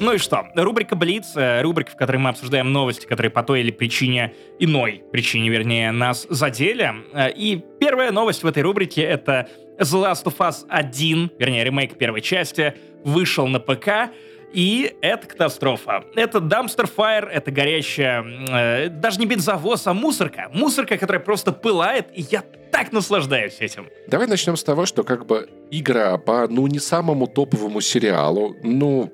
Ну 0.00 0.12
и 0.12 0.18
что? 0.18 0.46
Рубрика 0.54 0.96
Блиц, 0.96 1.32
э, 1.34 1.62
рубрика, 1.62 1.92
в 1.92 1.96
которой 1.96 2.18
мы 2.18 2.28
обсуждаем 2.30 2.70
новости, 2.72 3.06
которые 3.06 3.30
по 3.30 3.42
той 3.42 3.60
или 3.60 3.70
причине, 3.70 4.34
иной 4.58 5.02
причине, 5.12 5.48
вернее, 5.48 5.92
нас 5.92 6.26
задели. 6.28 6.92
Э, 7.14 7.30
И 7.30 7.64
первая 7.80 8.10
новость 8.10 8.42
в 8.42 8.46
этой 8.46 8.62
рубрике— 8.62 9.02
это 9.02 9.48
The 9.78 10.02
Last 10.02 10.24
of 10.24 10.36
Us 10.38 10.66
1, 10.68 11.30
вернее, 11.38 11.64
ремейк 11.64 11.96
первой 11.96 12.20
части, 12.20 12.74
вышел 13.04 13.46
на 13.46 13.60
ПК, 13.60 14.10
и 14.54 14.96
это 15.02 15.26
катастрофа. 15.26 16.04
Это 16.14 16.38
Dumpster 16.38 16.88
Fire, 16.96 17.26
это 17.26 17.50
горящая, 17.50 18.24
э, 18.24 18.88
даже 18.88 19.18
не 19.18 19.26
бензовоз, 19.26 19.86
а 19.86 19.94
мусорка. 19.94 20.48
Мусорка, 20.52 20.96
которая 20.96 21.20
просто 21.20 21.52
пылает, 21.52 22.06
и 22.14 22.24
я 22.30 22.44
так 22.70 22.92
наслаждаюсь 22.92 23.56
этим. 23.58 23.88
Давай 24.06 24.26
начнем 24.26 24.56
с 24.56 24.64
того, 24.64 24.86
что 24.86 25.02
как 25.02 25.26
бы 25.26 25.48
игра 25.70 26.18
по, 26.18 26.46
ну, 26.48 26.66
не 26.68 26.78
самому 26.78 27.26
топовому 27.26 27.80
сериалу, 27.80 28.56
ну, 28.62 29.12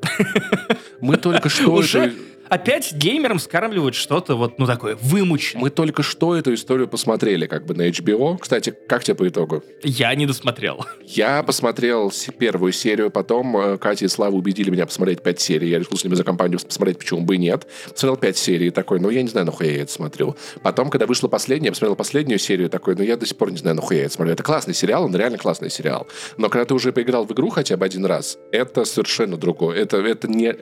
мы 1.00 1.16
только 1.16 1.48
что... 1.48 1.72
Уже 1.72 2.14
опять 2.50 2.92
геймерам 2.92 3.38
скармливают 3.38 3.94
что-то 3.94 4.34
вот, 4.34 4.58
ну, 4.58 4.66
такое, 4.66 4.96
вымученное. 4.96 5.62
Мы 5.62 5.70
только 5.70 6.02
что 6.02 6.34
эту 6.34 6.52
историю 6.52 6.88
посмотрели 6.88 7.46
как 7.46 7.64
бы 7.64 7.74
на 7.74 7.88
HBO. 7.88 8.36
Кстати, 8.38 8.74
как 8.88 9.04
тебе 9.04 9.14
по 9.14 9.26
итогу? 9.26 9.62
Я 9.82 10.14
не 10.14 10.26
досмотрел. 10.26 10.84
Я 11.04 11.42
посмотрел 11.42 12.12
первую 12.38 12.72
серию, 12.72 13.10
потом 13.10 13.56
э, 13.56 13.78
Катя 13.78 14.04
и 14.04 14.08
Слава 14.08 14.34
убедили 14.34 14.70
меня 14.70 14.86
посмотреть 14.86 15.22
пять 15.22 15.40
серий. 15.40 15.68
Я 15.68 15.78
решил 15.78 15.96
с 15.96 16.04
ними 16.04 16.14
за 16.14 16.24
компанию 16.24 16.58
посмотреть, 16.60 16.98
почему 16.98 17.22
бы 17.22 17.36
и 17.36 17.38
нет. 17.38 17.66
Посмотрел 17.84 18.16
пять 18.16 18.36
серий, 18.36 18.70
такой, 18.70 19.00
ну 19.00 19.10
я 19.10 19.22
не 19.22 19.28
знаю, 19.28 19.46
нахуя 19.46 19.70
я 19.70 19.82
это 19.82 19.92
смотрю. 19.92 20.36
Потом, 20.62 20.90
когда 20.90 21.06
вышла 21.06 21.28
последняя, 21.28 21.66
я 21.66 21.72
посмотрел 21.72 21.96
последнюю 21.96 22.38
серию, 22.38 22.68
такой, 22.68 22.96
ну 22.96 23.02
я 23.02 23.16
до 23.16 23.26
сих 23.26 23.36
пор 23.36 23.52
не 23.52 23.58
знаю, 23.58 23.76
нахуя 23.76 24.00
я 24.00 24.06
это 24.06 24.14
смотрю. 24.14 24.32
Это 24.32 24.42
классный 24.42 24.74
сериал, 24.74 25.04
он 25.04 25.14
реально 25.14 25.38
классный 25.38 25.70
сериал. 25.70 26.08
Но 26.36 26.48
когда 26.48 26.64
ты 26.64 26.74
уже 26.74 26.92
поиграл 26.92 27.24
в 27.24 27.32
игру 27.32 27.50
хотя 27.50 27.76
бы 27.76 27.84
один 27.84 28.04
раз, 28.04 28.38
это 28.50 28.84
совершенно 28.84 29.36
другое. 29.36 29.78
Это, 29.78 29.98
это 29.98 30.28
не... 30.28 30.54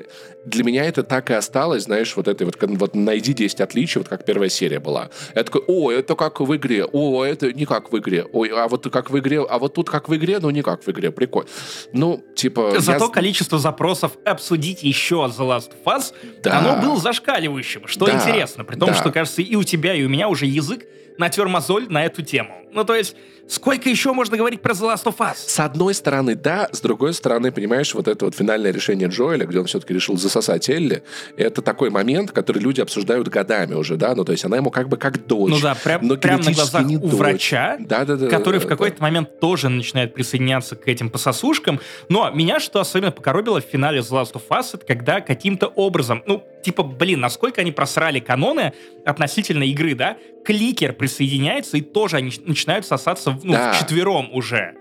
Для 0.45 0.65
меня 0.65 0.85
это 0.85 1.03
так 1.03 1.31
и 1.31 1.35
осталось, 1.35 1.78
знаешь, 1.81 2.17
вот 2.17 2.29
этой 2.29 2.45
вот, 2.45 2.57
вот 2.61 2.95
найди 2.95 3.33
10 3.33 3.61
отличий, 3.61 3.99
вот 4.01 4.09
как 4.09 4.25
первая 4.25 4.49
серия 4.49 4.81
была. 4.81 5.11
Я 5.35 5.45
такой, 5.45 5.63
о, 5.67 5.91
это 5.91 6.15
как 6.15 6.41
в 6.41 6.55
игре, 6.57 6.85
о, 6.85 7.25
это 7.25 7.53
не 7.53 7.65
как 7.67 7.93
в 7.93 7.99
игре, 7.99 8.25
ой, 8.33 8.49
а 8.49 8.69
вот 8.69 8.89
как 8.91 9.11
в 9.11 9.19
игре, 9.19 9.41
а 9.49 9.59
вот 9.59 9.75
тут 9.75 9.91
как 9.91 10.09
в 10.09 10.15
игре, 10.17 10.39
но 10.39 10.51
не 10.51 10.63
как 10.63 10.83
в 10.87 10.89
игре, 10.91 11.11
прикольно. 11.11 11.49
Ну, 11.93 12.23
типа... 12.35 12.71
я 12.75 12.81
Зато 12.81 13.07
з- 13.07 13.11
количество 13.13 13.59
запросов 13.59 14.13
обсудить 14.25 14.83
еще 14.83 15.15
The 15.17 15.39
Last 15.39 15.71
of 15.85 15.85
Us, 15.99 16.13
Да. 16.43 16.59
оно 16.59 16.83
было 16.83 16.97
зашкаливающим, 17.01 17.87
что 17.87 18.07
Да. 18.07 18.13
интересно. 18.15 18.65
При 18.65 18.77
том, 18.77 18.89
Да. 18.91 18.95
что, 18.95 19.11
кажется, 19.11 19.43
и 19.43 19.57
у 19.57 19.63
тебя, 19.65 19.95
и 19.95 20.05
у 20.05 20.09
меня 20.09 20.29
уже 20.29 20.47
язык 20.47 20.85
натер 21.19 21.49
мозоль 21.49 21.87
на 21.89 22.05
эту 22.05 22.23
тему. 22.23 22.55
Ну, 22.79 22.85
то 22.85 22.95
есть, 22.95 23.17
сколько 23.49 23.89
еще 23.89 24.13
можно 24.13 24.37
говорить 24.37 24.63
про 24.63 24.73
The 24.73 24.95
Last 24.95 25.05
of 25.07 25.17
Us? 25.17 25.35
С 25.35 25.59
одной 25.59 25.95
стороны, 25.95 26.37
да, 26.37 26.69
с 26.71 26.81
другой 26.81 27.13
стороны, 27.13 27.51
понимаешь, 27.51 27.93
вот 27.93 28.07
это 28.07 28.27
вот 28.27 28.37
финальное 28.37 28.71
решение 28.71 29.09
Джоэля, 29.09 29.47
где 29.47 29.59
он 29.59 29.67
все-таки 29.67 29.93
решил 29.93 30.17
засосать 30.17 30.69
Элли, 30.69 31.03
это 31.37 31.61
такой 31.61 31.91
момент, 31.91 32.31
который 32.31 32.63
люди 32.63 32.81
обсуждают 32.81 33.27
годами 33.27 33.75
уже, 33.75 33.97
да, 33.97 34.15
ну 34.15 34.25
то 34.25 34.31
есть 34.31 34.45
она 34.45 34.59
ему 34.59 34.71
как 34.71 34.89
бы 34.89 34.97
как 34.97 35.27
дочь. 35.27 35.51
Ну 35.51 35.61
да, 35.61 35.75
прям, 35.75 36.07
но 36.07 36.17
прям 36.17 36.41
на 36.41 36.53
глазах 36.53 36.85
не 36.85 36.99
у 36.99 37.01
дочь. 37.01 37.15
врача, 37.15 37.79
Да-да-да. 37.81 38.29
который 38.29 38.61
в 38.61 38.63
да, 38.63 38.69
какой-то 38.69 39.03
момент 39.03 39.41
тоже 39.41 39.69
начинает 39.69 40.15
присоединяться 40.15 40.77
к 40.77 40.87
этим 40.87 41.11
пососушкам. 41.11 41.81
Но 42.09 42.31
меня 42.31 42.61
что 42.61 42.79
особенно 42.79 43.11
покоробило 43.11 43.61
в 43.61 43.65
финале 43.65 43.99
The 43.99 44.23
Last 44.23 44.35
of 44.35 44.43
Us, 44.51 44.67
это 44.75 44.87
когда 44.87 45.21
каким-то 45.21 45.67
образом, 45.67 46.23
ну, 46.27 46.45
типа, 46.63 46.83
блин, 46.83 47.21
насколько 47.21 47.61
они 47.61 47.73
просрали 47.73 48.21
каноны 48.21 48.73
относительно 49.05 49.63
игры, 49.65 49.95
да? 49.95 50.17
Кликер 50.45 50.93
присоединяется, 50.93 51.77
и 51.77 51.81
тоже 51.81 52.17
они 52.17 52.33
начинают 52.45 52.87
сосаться 52.87 53.31
в- 53.31 53.45
ну, 53.45 53.53
Да. 53.53 53.73
вчетвером 53.73 54.33
уже. 54.33 54.75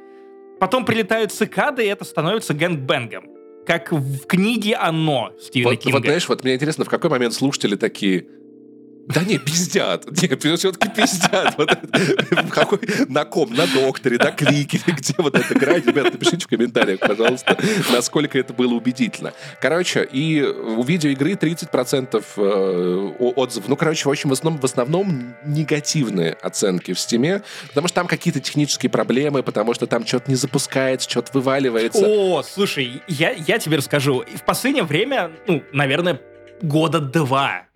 Потом 0.60 0.86
прилетают 0.86 1.32
цикады, 1.32 1.84
и 1.86 1.88
это 1.88 2.04
становится 2.04 2.54
гэнгбэнгом. 2.54 3.26
Как 3.66 3.92
в 3.92 4.26
книге 4.26 4.76
«Оно» 4.76 5.32
Стивена 5.42 5.72
Вот, 5.72 5.80
Кинга. 5.80 5.98
вот, 5.98 6.06
знаешь, 6.06 6.28
вот 6.30 6.44
мне 6.44 6.56
интересно, 6.56 6.86
в 6.86 6.90
какой 6.90 7.10
момент 7.10 7.34
слушатели 7.34 7.76
такие... 7.76 8.26
Да 9.08 9.24
не, 9.24 9.38
пиздят. 9.38 10.06
Нет, 10.22 10.44
все-таки 10.60 10.90
пиздят. 10.90 11.56
Вот 11.58 11.70
какой, 12.52 12.80
на 13.08 13.24
ком? 13.24 13.54
На 13.54 13.66
докторе, 13.66 14.18
на 14.18 14.32
клике, 14.32 14.82
где 14.86 15.14
вот 15.18 15.36
эта 15.36 15.58
грань? 15.58 15.82
Ребята, 15.86 16.12
напишите 16.12 16.44
в 16.44 16.48
комментариях, 16.48 17.00
пожалуйста, 17.00 17.58
насколько 17.92 18.38
это 18.38 18.54
было 18.54 18.74
убедительно. 18.74 19.34
Короче, 19.62 20.04
и 20.04 20.44
у 20.44 20.84
видеоигры 20.84 21.34
30% 21.34 22.24
э, 22.36 23.32
отзывов. 23.36 23.70
Ну, 23.70 23.76
короче, 23.78 24.10
в 24.10 24.12
общем, 24.12 24.30
в 24.30 24.34
основном, 24.34 24.60
в 24.60 24.66
основном 24.66 25.36
негативные 25.46 26.34
оценки 26.34 26.94
в 26.94 27.00
Стиме, 27.00 27.44
потому 27.70 27.88
что 27.88 27.96
там 27.96 28.08
какие-то 28.08 28.42
технические 28.42 28.90
проблемы, 28.90 29.42
потому 29.42 29.74
что 29.74 29.88
там 29.88 30.06
что-то 30.06 30.30
не 30.30 30.36
запускается, 30.36 31.10
что-то 31.10 31.32
вываливается. 31.34 32.06
О, 32.06 32.44
слушай, 32.44 33.02
я, 33.08 33.32
я 33.32 33.58
тебе 33.58 33.78
расскажу. 33.78 34.26
В 34.36 34.44
последнее 34.44 34.84
время, 34.84 35.32
ну, 35.48 35.64
наверное, 35.72 36.20
года 36.62 37.00
два, 37.00 37.67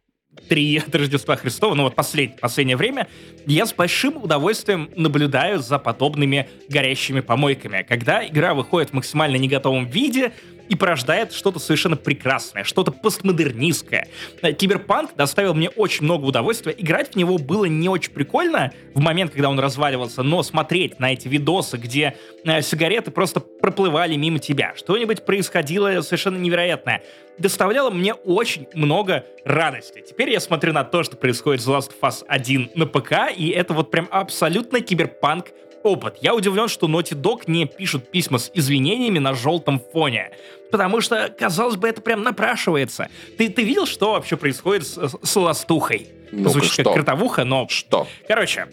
три 0.52 0.78
от 0.80 0.94
Рождества 0.94 1.38
Христова, 1.38 1.76
ну 1.76 1.84
вот 1.84 1.96
послед, 1.96 2.42
последнее 2.42 2.76
время, 2.76 3.08
я 3.46 3.66
с 3.66 3.74
большим 3.74 4.18
удовольствием 4.18 4.90
наблюдаю 4.98 5.60
за 5.60 5.80
подобными 5.80 6.50
горящими 6.68 7.22
помойками, 7.22 7.86
когда 7.88 8.28
игра 8.28 8.54
выходит 8.54 8.90
в 8.90 8.94
максимально 8.94 9.38
не 9.38 9.48
готовом 9.48 9.86
виде 9.86 10.34
и 10.72 10.76
порождает 10.76 11.34
что-то 11.34 11.60
совершенно 11.60 11.98
прекрасное, 11.98 12.64
что-то 12.64 12.94
постмодернистское. 12.94 14.08
Э, 14.42 14.54
Киберпанк 14.54 15.14
доставил 15.18 15.54
мне 15.54 15.70
очень 15.70 16.06
много 16.06 16.24
удовольствия. 16.24 16.74
Играть 16.78 17.12
в 17.12 17.18
него 17.18 17.38
было 17.38 17.66
не 17.66 17.90
очень 17.90 18.14
прикольно 18.14 18.72
в 18.94 19.02
момент, 19.02 19.32
когда 19.32 19.50
он 19.50 19.60
разваливался, 19.60 20.24
но 20.24 20.42
смотреть 20.44 20.98
на 20.98 21.12
эти 21.12 21.28
видосы, 21.28 21.76
где 21.76 22.16
э, 22.46 22.62
сигареты 22.62 23.12
просто 23.12 23.42
проплывали 23.42 24.16
мимо 24.16 24.40
тебя, 24.40 24.74
что-нибудь 24.78 25.26
происходило 25.26 26.00
совершенно 26.00 26.38
невероятное, 26.38 27.04
доставляло 27.38 27.90
мне 27.90 28.14
очень 28.14 28.66
много 28.74 29.26
радости. 29.44 30.02
Теперь 30.08 30.30
я 30.30 30.40
смотрю 30.40 30.72
на 30.72 30.86
то, 30.86 31.04
что 31.04 31.18
происходит 31.18 31.62
в 31.62 31.70
The 31.70 31.80
Last 31.80 31.92
of 31.92 32.10
Us 32.10 32.24
1 32.26 32.72
на 32.76 32.86
ПК, 32.86 33.14
и 33.36 33.50
это 33.50 33.74
вот 33.74 33.92
прям 33.92 34.08
абсолютно 34.10 34.80
киберпанк 34.80 35.48
опыт. 35.84 36.18
Я 36.22 36.34
удивлен, 36.36 36.68
что 36.68 36.88
Naughty 36.88 37.14
Dog 37.20 37.44
не 37.48 37.66
пишут 37.66 38.10
письма 38.12 38.38
с 38.38 38.52
извинениями 38.54 39.20
на 39.20 39.34
желтом 39.34 39.82
фоне. 39.94 40.32
Потому 40.72 41.02
что, 41.02 41.34
казалось 41.38 41.76
бы, 41.76 41.88
это 41.90 42.02
прям 42.02 42.24
напрашивается. 42.24 43.10
Ты, 43.38 43.50
ты 43.50 43.64
видел, 43.64 43.86
что 43.86 44.14
вообще 44.14 44.38
происходит 44.38 44.88
с, 44.88 44.98
с 45.22 45.36
ластухой? 45.36 46.08
Ну-ка, 46.32 46.50
Звучит 46.50 46.72
что? 46.72 46.84
как 46.86 46.94
кротовуха, 46.94 47.44
но... 47.44 47.68
Что? 47.70 48.08
Короче, 48.28 48.68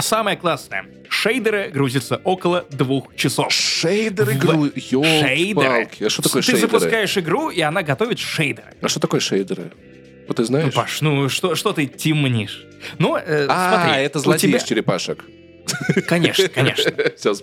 самое 0.00 0.36
классное. 0.36 0.86
Шейдеры 1.08 1.70
грузятся 1.70 2.20
около 2.24 2.66
двух 2.70 3.14
часов. 3.14 3.52
Шейдер 3.52 4.24
В- 4.26 4.32
игру, 4.36 4.66
Шейдеры. 4.74 5.88
А 6.00 6.08
что 6.10 6.22
такое 6.22 6.42
Ты 6.42 6.50
шейдеры? 6.52 6.68
запускаешь 6.70 7.16
игру, 7.18 7.50
и 7.50 7.60
она 7.60 7.82
готовит 7.82 8.18
шейдеры. 8.18 8.74
А 8.82 8.88
что 8.88 8.98
такое 9.00 9.20
шейдеры? 9.20 9.70
Вот 10.26 10.36
ты 10.36 10.42
Ну, 10.42 10.46
знаешь? 10.46 10.74
Паш, 10.74 11.00
ну 11.00 11.28
что, 11.28 11.54
что 11.54 11.72
ты 11.72 11.86
тимнишь? 11.86 12.64
Ну, 12.98 13.16
э, 13.16 13.46
а, 13.48 13.84
смотри, 13.86 14.02
это 14.02 14.18
у 14.18 14.22
злодей 14.22 14.48
тебя- 14.50 14.58
из 14.58 14.64
черепашек. 14.64 15.24
Конечно, 16.06 16.48
конечно. 16.48 16.92
Все, 17.16 17.34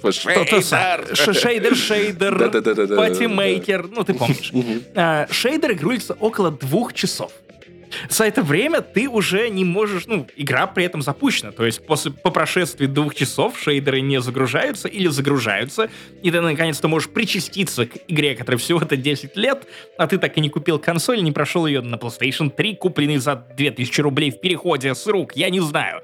Шейдер, 1.33 1.75
шейдер, 1.75 2.37
Да-да-да-да-да. 2.37 2.95
патимейкер, 2.95 3.87
ну 3.87 4.03
ты 4.03 4.13
помнишь. 4.13 4.51
А, 4.95 5.27
Шейдер 5.29 5.73
игруется 5.73 6.13
около 6.19 6.51
двух 6.51 6.93
часов. 6.93 7.31
За 8.09 8.25
это 8.25 8.41
время 8.41 8.81
ты 8.81 9.07
уже 9.07 9.49
не 9.49 9.63
можешь, 9.63 10.07
ну, 10.07 10.27
игра 10.35 10.67
при 10.67 10.85
этом 10.85 11.01
запущена, 11.01 11.51
то 11.51 11.65
есть 11.65 11.85
после, 11.85 12.11
по 12.11 12.31
прошествии 12.31 12.87
двух 12.87 13.15
часов 13.15 13.59
шейдеры 13.59 14.01
не 14.01 14.21
загружаются 14.21 14.87
или 14.87 15.07
загружаются, 15.07 15.89
и 16.21 16.31
ты 16.31 16.41
наконец-то 16.41 16.87
можешь 16.87 17.09
причаститься 17.09 17.85
к 17.85 17.97
игре, 18.07 18.35
которая 18.35 18.59
всего-то 18.59 18.97
10 18.97 19.35
лет, 19.37 19.65
а 19.97 20.07
ты 20.07 20.17
так 20.17 20.37
и 20.37 20.41
не 20.41 20.49
купил 20.49 20.79
консоль, 20.79 21.23
не 21.23 21.31
прошел 21.31 21.65
ее 21.65 21.81
на 21.81 21.95
PlayStation 21.95 22.49
3, 22.49 22.75
купленный 22.75 23.17
за 23.17 23.35
2000 23.35 24.01
рублей 24.01 24.31
в 24.31 24.39
переходе 24.39 24.93
с 24.93 25.05
рук, 25.07 25.33
я 25.35 25.49
не 25.49 25.59
знаю. 25.61 26.01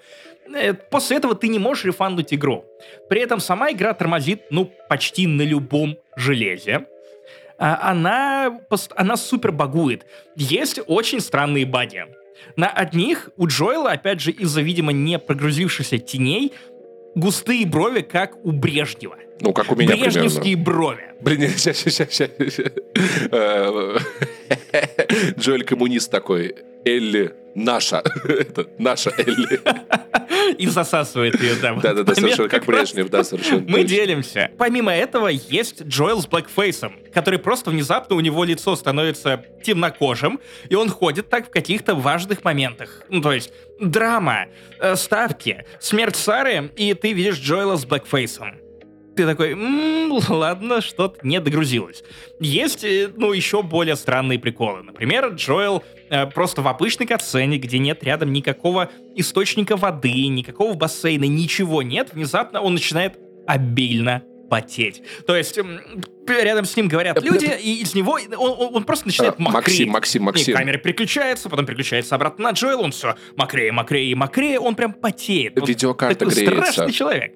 Э, 0.56 0.74
После 0.74 1.18
этого 1.18 1.36
ты 1.36 1.48
не 1.48 1.60
можешь 1.60 1.86
рефандуть 1.86 2.34
игру. 2.34 2.66
При 3.10 3.22
этом 3.22 3.40
сама 3.40 3.72
игра 3.72 3.94
тормозит, 3.94 4.44
ну, 4.50 4.72
почти 4.90 5.28
на 5.28 5.42
любом 5.44 5.98
железе. 6.16 6.86
А, 7.58 7.92
Она, 7.92 8.60
она 8.96 9.18
супер 9.18 9.52
багует. 9.52 10.06
Есть 10.36 10.80
очень 10.88 11.20
странные 11.20 11.66
баги. 11.66 12.06
На 12.56 12.68
одних 12.68 13.30
у 13.38 13.48
Джоэла, 13.48 13.92
опять 13.92 14.20
же, 14.20 14.32
из-за, 14.32 14.62
видимо, 14.62 14.92
не 14.92 15.20
прогрузившихся 15.20 16.00
теней, 16.00 16.54
густые 17.14 17.66
брови, 17.68 18.02
как 18.02 18.44
у 18.44 18.52
Брежнева. 18.52 19.18
Ну, 19.42 19.54
как 19.54 19.72
у 19.72 19.76
меня 19.76 19.92
примерно. 19.92 20.12
Брежневские 20.12 20.56
брови. 20.56 21.14
Блин, 21.22 21.50
сейчас, 21.50 21.78
сейчас, 21.78 22.10
сейчас. 22.12 22.30
Джоэль 25.42 25.64
коммунист 25.64 26.12
такой. 26.12 26.56
Элли 26.86 27.34
наша. 27.56 28.04
Это 28.28 28.68
наша 28.78 29.12
Элли. 29.18 29.60
И 30.58 30.68
засасывает 30.68 31.42
ее, 31.42 31.54
этот 31.54 31.82
Да-да-да, 31.82 32.16
совершенно 32.16 32.50
как. 32.50 32.66
Брежнев, 32.66 33.10
да, 33.10 33.24
совершенно. 33.24 33.66
Мы 33.68 33.84
делимся. 33.84 34.52
Помимо 34.58 34.94
этого, 34.94 35.28
есть 35.28 35.84
Джоэл 35.84 36.22
с 36.22 36.28
блэкфейсом, 36.28 36.94
который 37.14 37.40
просто 37.40 37.72
внезапно 37.72 38.16
у 38.16 38.20
него 38.20 38.44
лицо 38.44 38.76
становится 38.76 39.44
темнокожим, 39.64 40.40
и 40.70 40.76
он 40.76 40.90
ходит 40.90 41.30
так 41.30 41.48
в 41.48 41.50
каких-то 41.50 41.96
важных 41.96 42.44
моментах. 42.44 43.04
Ну, 43.10 43.22
то 43.22 43.32
есть, 43.32 43.52
драма, 43.80 44.46
э, 44.80 44.96
ставки, 44.96 45.66
смерть 45.80 46.16
Сары, 46.16 46.72
и 46.76 46.94
ты 46.94 47.14
видишь 47.14 47.40
Джоэла 47.40 47.78
с 47.78 47.86
блэкфейсом. 47.86 48.61
Ты 49.16 49.26
такой, 49.26 49.52
«М, 49.52 50.12
ладно, 50.30 50.80
что-то 50.82 51.20
не 51.28 51.40
догрузилось. 51.42 52.02
Есть, 52.40 52.84
э, 52.86 53.10
ну, 53.16 53.34
еще 53.34 53.62
более 53.62 53.96
странные 53.98 54.40
приколы. 54.40 54.84
Например, 54.84 55.28
Джоэл 55.34 55.84
э, 56.10 56.26
просто 56.28 56.62
в 56.62 56.68
обычной 56.68 57.06
катсцене, 57.08 57.58
где 57.58 57.78
нет 57.80 58.04
рядом 58.04 58.32
никакого 58.32 58.90
источника 59.16 59.76
воды, 59.76 60.28
никакого 60.28 60.74
бассейна, 60.76 61.26
ничего 61.26 61.82
нет, 61.82 62.14
внезапно 62.14 62.62
он 62.62 62.74
начинает 62.74 63.18
обильно 63.48 64.24
потеть. 64.50 65.02
То 65.28 65.36
есть 65.36 65.58
рядом 66.28 66.66
с 66.66 66.76
ним 66.76 66.88
говорят 66.90 67.22
люди, 67.24 67.50
и 67.62 67.82
из 67.82 67.94
него 67.96 68.18
он, 68.38 68.76
он- 68.76 68.84
просто 68.84 69.08
начинает 69.08 69.36
А, 69.38 69.42
мокреть. 69.42 69.88
Максим, 69.88 69.90
Максим, 69.92 70.22
И 70.22 70.26
Максим. 70.26 70.56
камера 70.56 70.78
переключается, 70.78 71.50
потом 71.50 71.66
переключается 71.66 72.16
обратно 72.16 72.46
на 72.46 72.52
Джоэла, 72.52 72.82
он 72.82 72.92
все 72.92 73.16
мокрее, 73.38 73.72
мокрее 73.72 74.12
и 74.12 74.16
мокрее, 74.16 74.60
он 74.60 74.76
прям 74.76 74.94
потеет. 74.94 75.54
Видеокарта 75.68 76.20
такой 76.20 76.34
греется. 76.36 76.72
страшный 76.72 76.94
человек. 76.94 77.34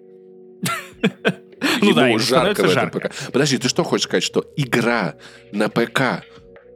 Ну 1.81 1.89
Ему 1.89 1.93
да, 1.95 2.07
ему 2.07 2.19
жарко 2.19 2.61
в 2.61 2.65
этом 2.65 2.69
жарко. 2.69 2.99
ПК. 2.99 3.31
Подожди, 3.31 3.57
ты 3.57 3.69
что 3.69 3.83
хочешь 3.83 4.05
сказать, 4.05 4.23
что 4.23 4.45
игра 4.55 5.15
на 5.51 5.69
ПК 5.69 6.23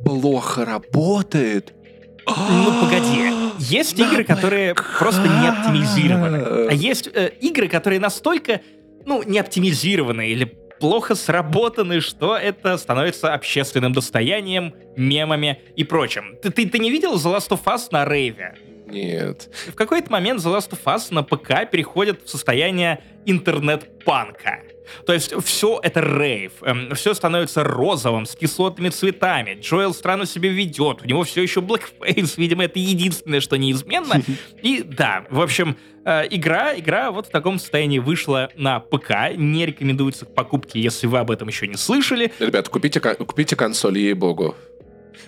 плохо 0.04 0.66
работает? 0.66 1.74
Ну, 2.28 2.82
погоди. 2.82 3.32
Есть 3.60 3.98
игры, 4.00 4.24
которые 4.24 4.76
просто 5.00 5.22
не 5.24 5.48
оптимизированы. 5.48 6.68
А 6.70 6.74
есть 6.74 7.10
э, 7.14 7.32
игры, 7.42 7.68
которые 7.68 8.00
настолько, 8.00 8.62
ну, 9.06 9.24
не 9.24 9.40
оптимизированы 9.40 10.28
или 10.30 10.46
плохо 10.80 11.16
сработаны, 11.16 12.02
что 12.02 12.38
это 12.38 12.78
становится 12.78 13.34
общественным 13.34 13.94
достоянием, 13.94 14.74
мемами 14.96 15.60
и 15.76 15.84
прочим. 15.84 16.38
Ты, 16.42 16.52
ты, 16.52 16.68
ты 16.70 16.80
не 16.80 16.92
видел 16.92 17.16
The 17.16 17.36
Last 17.38 17.50
of 17.50 17.64
Us 17.66 17.88
на 17.92 18.06
рейве? 18.06 18.56
Нет. 18.88 19.50
В 19.68 19.76
какой-то 19.76 20.12
момент 20.12 20.42
The 20.42 20.56
Last 20.56 20.72
of 20.72 20.84
Us 20.86 21.08
на 21.14 21.24
ПК 21.24 21.70
переходит 21.70 22.22
в 22.24 22.30
состояние 22.30 23.04
интернет-панка. 23.26 24.60
То 25.06 25.14
есть 25.14 25.34
все 25.44 25.80
это 25.82 26.02
рейв, 26.02 26.54
все 26.96 27.14
становится 27.14 27.64
розовым, 27.64 28.26
с 28.26 28.36
кислотными 28.36 28.90
цветами. 28.90 29.58
Джоэл 29.62 29.94
странно 29.94 30.26
себя 30.26 30.50
ведет, 30.50 31.02
у 31.02 31.06
него 31.06 31.24
все 31.24 31.42
еще 31.42 31.62
блэкфейс, 31.62 32.38
видимо, 32.38 32.66
это 32.66 32.80
единственное, 32.80 33.42
что 33.42 33.58
неизменно. 33.58 34.22
И 34.62 34.84
да, 34.84 35.26
в 35.30 35.42
общем, 35.42 35.78
э, 36.06 36.28
игра, 36.30 36.78
игра 36.78 37.12
вот 37.12 37.28
в 37.28 37.30
таком 37.30 37.60
состоянии 37.60 38.00
вышла 38.00 38.50
на 38.56 38.80
ПК, 38.80 39.36
не 39.36 39.66
рекомендуется 39.66 40.26
к 40.26 40.34
покупке, 40.34 40.80
если 40.80 41.08
вы 41.08 41.20
об 41.20 41.32
этом 41.32 41.48
еще 41.48 41.68
не 41.68 41.78
слышали. 41.78 42.32
Ребят, 42.40 42.70
купите, 42.70 43.00
купите 43.00 43.56
консоль, 43.56 43.98
ей-богу. 43.98 44.56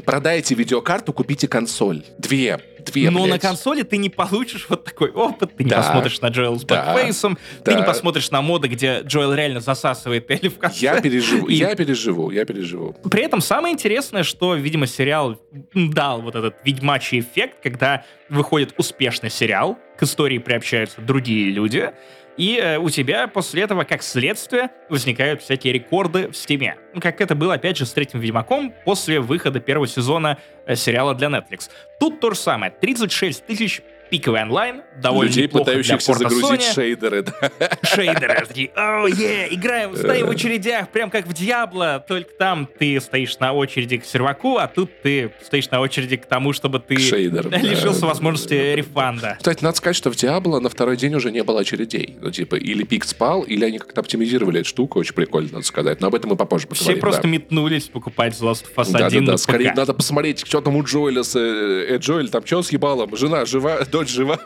Продайте 0.05 0.55
видеокарту, 0.55 1.13
купите 1.13 1.47
консоль. 1.47 2.03
Две. 2.17 2.59
Две, 2.85 3.09
Но 3.09 3.21
на 3.21 3.25
блядь. 3.25 3.41
консоли 3.41 3.83
ты 3.83 3.97
не 3.97 4.09
получишь 4.09 4.65
вот 4.69 4.83
такой 4.83 5.11
опыт, 5.11 5.55
ты 5.57 5.63
не 5.63 5.69
Да. 5.69 5.77
посмотришь 5.77 6.19
на 6.21 6.27
Джоэла 6.27 6.57
с 6.57 6.63
Да. 6.63 6.93
блэкфейсом, 6.93 7.37
ты 7.63 7.71
Да. 7.71 7.77
не 7.79 7.83
посмотришь 7.83 8.31
на 8.31 8.41
моды, 8.41 8.67
где 8.67 9.01
Джоэл 9.01 9.33
реально 9.33 9.59
засасывает 9.59 10.29
Элли 10.31 10.47
в 10.49 10.57
конце. 10.57 10.79
Я 10.79 11.01
переживу, 11.01 11.47
И 11.47 11.55
я 11.55 11.75
переживу, 11.75 12.31
я 12.31 12.45
переживу. 12.45 12.95
При 13.09 13.23
этом 13.23 13.41
самое 13.41 13.73
интересное, 13.73 14.23
что, 14.23 14.55
видимо, 14.55 14.87
сериал 14.87 15.39
дал 15.73 16.21
вот 16.21 16.35
этот 16.35 16.55
ведьмачий 16.63 17.19
эффект, 17.19 17.57
когда 17.61 18.03
выходит 18.29 18.73
успешный 18.77 19.29
сериал, 19.29 19.77
к 19.97 20.03
истории 20.03 20.37
приобщаются 20.39 21.01
другие 21.01 21.51
люди, 21.51 21.91
и 22.37 22.57
э, 22.57 22.77
у 22.77 22.89
тебя 22.89 23.27
после 23.27 23.63
этого, 23.63 23.83
как 23.83 24.03
следствие, 24.03 24.69
возникают 24.89 25.41
всякие 25.41 25.73
рекорды 25.73 26.29
в 26.29 26.35
Steam 26.35 26.65
е. 26.65 26.77
Как 26.99 27.21
это 27.21 27.35
было, 27.35 27.55
опять 27.55 27.77
же, 27.77 27.85
с 27.85 27.93
третьим 27.93 28.19
Ведьмаком 28.19 28.73
после 28.85 29.19
выхода 29.19 29.59
первого 29.59 29.87
сезона 29.87 30.37
э, 30.65 30.75
сериала 30.75 31.13
для 31.13 31.27
Netflix. 31.27 31.69
Тут 31.99 32.19
то 32.19 32.31
же 32.31 32.37
самое. 32.37 32.71
36 32.71 33.45
тысяч 33.45 33.81
пиковый 34.11 34.41
онлайн, 34.41 34.83
довольно 35.01 35.29
Людей, 35.29 35.47
пытающихся 35.47 36.13
загрузить 36.13 36.61
Sony 36.61 36.73
шейдеры. 36.73 37.23
да. 37.23 37.51
шейдеры. 37.81 38.45
Такие, 38.45 38.69
о, 38.75 39.07
е, 39.07 39.47
играем, 39.51 39.95
стоим 39.95 40.27
в 40.27 40.31
очередях, 40.31 40.89
прям 40.89 41.09
как 41.09 41.25
в 41.25 41.33
Диабло, 41.33 42.03
только 42.05 42.31
там 42.33 42.67
ты 42.77 42.99
стоишь 42.99 43.39
на 43.39 43.53
очереди 43.53 43.97
к 43.97 44.05
серваку, 44.05 44.57
а 44.57 44.67
тут 44.67 44.91
ты 45.01 45.31
стоишь 45.41 45.69
на 45.71 45.79
очереди 45.79 46.17
к 46.17 46.25
тому, 46.25 46.51
чтобы 46.51 46.79
ты 46.79 46.97
Шейдерам, 46.97 47.51
да. 47.51 47.57
лишился 47.57 48.05
возможности 48.05 48.53
рефанда. 48.53 49.35
Кстати, 49.37 49.63
надо 49.63 49.77
сказать, 49.77 49.95
что 49.95 50.11
в 50.11 50.15
Диабло 50.17 50.59
на 50.59 50.69
второй 50.69 50.97
день 50.97 51.15
уже 51.15 51.31
не 51.31 51.43
было 51.43 51.61
очередей. 51.61 52.17
Ну, 52.19 52.31
типа, 52.31 52.55
или 52.55 52.83
пик 52.83 53.05
спал, 53.05 53.43
или 53.43 53.63
они 53.63 53.79
как-то 53.79 54.01
оптимизировали 54.01 54.59
эту 54.59 54.69
штуку. 54.69 54.99
Очень 54.99 55.13
прикольно, 55.13 55.49
надо 55.53 55.65
сказать. 55.65 56.01
Но 56.01 56.07
об 56.07 56.15
этом 56.15 56.31
мы 56.31 56.35
попозже 56.35 56.67
Все 56.71 56.79
поговорим. 56.79 57.01
просто 57.01 57.21
да. 57.23 57.29
метнулись 57.29 57.85
покупать 57.85 58.33
Last 58.41 58.65
of 58.65 58.75
Us 58.75 58.91
Да, 58.91 59.05
1 59.05 59.21
да, 59.21 59.25
да, 59.25 59.31
на 59.31 59.37
скорее 59.37 59.73
надо 59.73 59.93
посмотреть, 59.93 60.45
что 60.45 60.59
там 60.59 60.75
у 60.75 60.83
Джоэля 60.83 61.23
с... 61.23 61.35
Э, 61.37 61.95
э, 61.95 61.97
Джоэль 61.97 62.29
там 62.29 62.45
что 62.45 62.61
с 62.61 62.71
ебалом? 62.71 63.15
Жена 63.15 63.45
жива? 63.45 63.85
Дочь 63.91 64.00
жива? 64.09 64.39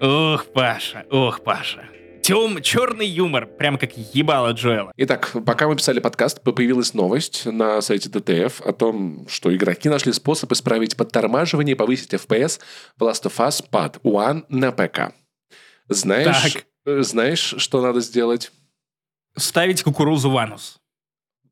Ох, 0.00 0.46
Паша, 0.52 1.04
ох, 1.10 1.42
Паша. 1.42 1.84
Тем, 2.22 2.60
черный 2.60 3.06
юмор, 3.06 3.46
прям 3.46 3.78
как 3.78 3.96
ебало 3.96 4.50
Джоэла. 4.52 4.92
Итак, 4.96 5.30
пока 5.46 5.68
мы 5.68 5.76
писали 5.76 6.00
подкаст, 6.00 6.42
появилась 6.42 6.92
новость 6.92 7.46
на 7.46 7.80
сайте 7.80 8.08
ДТФ 8.08 8.60
о 8.62 8.72
том, 8.72 9.26
что 9.28 9.54
игроки 9.54 9.88
нашли 9.88 10.12
способ 10.12 10.50
исправить 10.50 10.96
подтормаживание 10.96 11.74
и 11.74 11.78
повысить 11.78 12.14
FPS 12.14 12.60
в 12.96 13.02
Last 13.04 13.22
of 13.30 13.36
Us 13.36 13.64
Part 13.70 14.00
One 14.02 14.44
на 14.48 14.72
ПК. 14.72 15.14
Знаешь, 15.88 16.52
Так. 16.54 16.66
э, 16.86 17.02
знаешь, 17.02 17.54
что 17.58 17.80
надо 17.80 18.00
сделать? 18.00 18.50
Ставить 19.36 19.84
кукурузу 19.84 20.28
в 20.30 20.36
анус. 20.36 20.80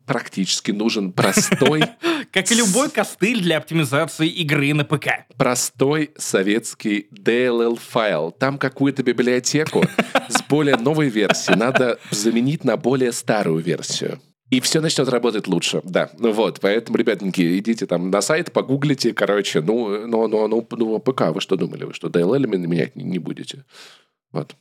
Практически 0.07 0.73
нужен 0.73 1.13
простой, 1.13 1.85
Как 2.35 2.51
и 2.51 2.57
любой 2.57 2.91
костыль 2.91 3.41
для 3.41 3.59
оптимизации 3.59 4.27
игры 4.27 4.75
на 4.75 4.85
ПК. 4.85 5.29
простой 5.37 6.11
советский 6.17 7.07
DLL-файл. 7.13 8.33
Там 8.33 8.59
какую-то 8.59 9.05
библиотеку 9.05 9.85
с 10.29 10.43
более 10.49 10.77
новой 10.77 11.11
версией 11.11 11.57
надо 11.57 12.01
заменить 12.11 12.65
на 12.65 12.77
более 12.77 13.13
старую 13.13 13.63
версию. 13.63 14.21
И 14.51 14.61
все 14.61 14.81
начнет 14.81 15.09
работать 15.09 15.47
лучше, 15.47 15.81
да. 15.85 16.11
Ну 16.19 16.33
вот, 16.33 16.59
поэтому, 16.61 16.99
ребятники, 16.99 17.57
идите 17.57 17.87
там 17.87 18.11
на 18.11 18.21
сайт, 18.21 18.53
погуглите, 18.53 19.15
короче, 19.15 19.61
ну, 19.61 20.05
ну, 20.09 20.27
ну, 20.27 20.49
ну, 20.49 20.67
ну 20.73 20.99
ПК, 20.99 21.29
вы 21.33 21.41
что 21.41 21.55
думали? 21.55 21.85
Вы 21.85 21.95
что, 21.95 22.09
DLL 22.09 22.49
менять 22.49 22.97
не, 22.97 23.05
не 23.05 23.21
будете? 23.21 23.65
Вот. 24.33 24.57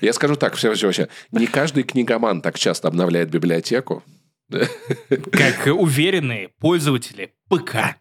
Я 0.00 0.14
скажу 0.14 0.36
так, 0.36 0.54
все, 0.54 0.72
все, 0.72 0.90
все. 0.90 1.08
Не 1.32 1.46
каждый 1.46 1.82
книгоман 1.82 2.40
так 2.40 2.58
часто 2.58 2.88
обновляет 2.88 3.28
библиотеку. 3.28 4.02
Как 4.50 5.66
уверенные 5.66 6.48
пользователи 6.58 7.32
ПК. 7.48 7.96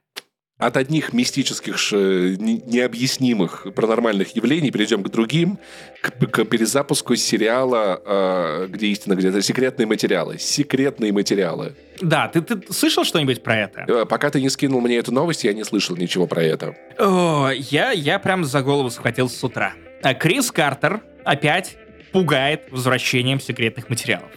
От 0.57 0.77
одних 0.77 1.11
мистических, 1.11 1.75
необъяснимых 1.91 3.65
паранормальных 3.73 4.35
явлений 4.35 4.69
перейдем 4.69 5.01
к 5.01 5.09
другим, 5.09 5.57
к, 6.03 6.11
к 6.27 6.45
перезапуску 6.45 7.15
сериала, 7.15 7.99
э, 8.05 8.67
где 8.69 8.87
истина, 8.87 9.15
где-то 9.15 9.41
секретные 9.41 9.87
материалы. 9.87 10.37
Секретные 10.37 11.11
материалы. 11.11 11.75
Да, 11.99 12.27
ты, 12.27 12.41
ты 12.41 12.61
слышал 12.71 13.03
что-нибудь 13.05 13.41
про 13.41 13.57
это? 13.61 13.85
Э, 13.87 14.05
Пока 14.05 14.29
ты 14.29 14.39
не 14.39 14.49
скинул 14.49 14.81
мне 14.81 14.97
эту 14.97 15.11
новость, 15.11 15.43
я 15.45 15.53
не 15.53 15.63
слышал 15.63 15.95
ничего 15.95 16.27
про 16.27 16.43
это. 16.43 16.75
О, 16.99 17.49
я, 17.49 17.89
я 17.89 18.19
прям 18.19 18.45
за 18.45 18.61
голову 18.61 18.91
схватился 18.91 19.39
с 19.39 19.43
утра. 19.43 19.73
А 20.03 20.13
Крис 20.13 20.51
Картер 20.51 21.01
опять 21.25 21.75
пугает 22.11 22.67
возвращением 22.69 23.39
секретных 23.39 23.89
материалов. 23.89 24.29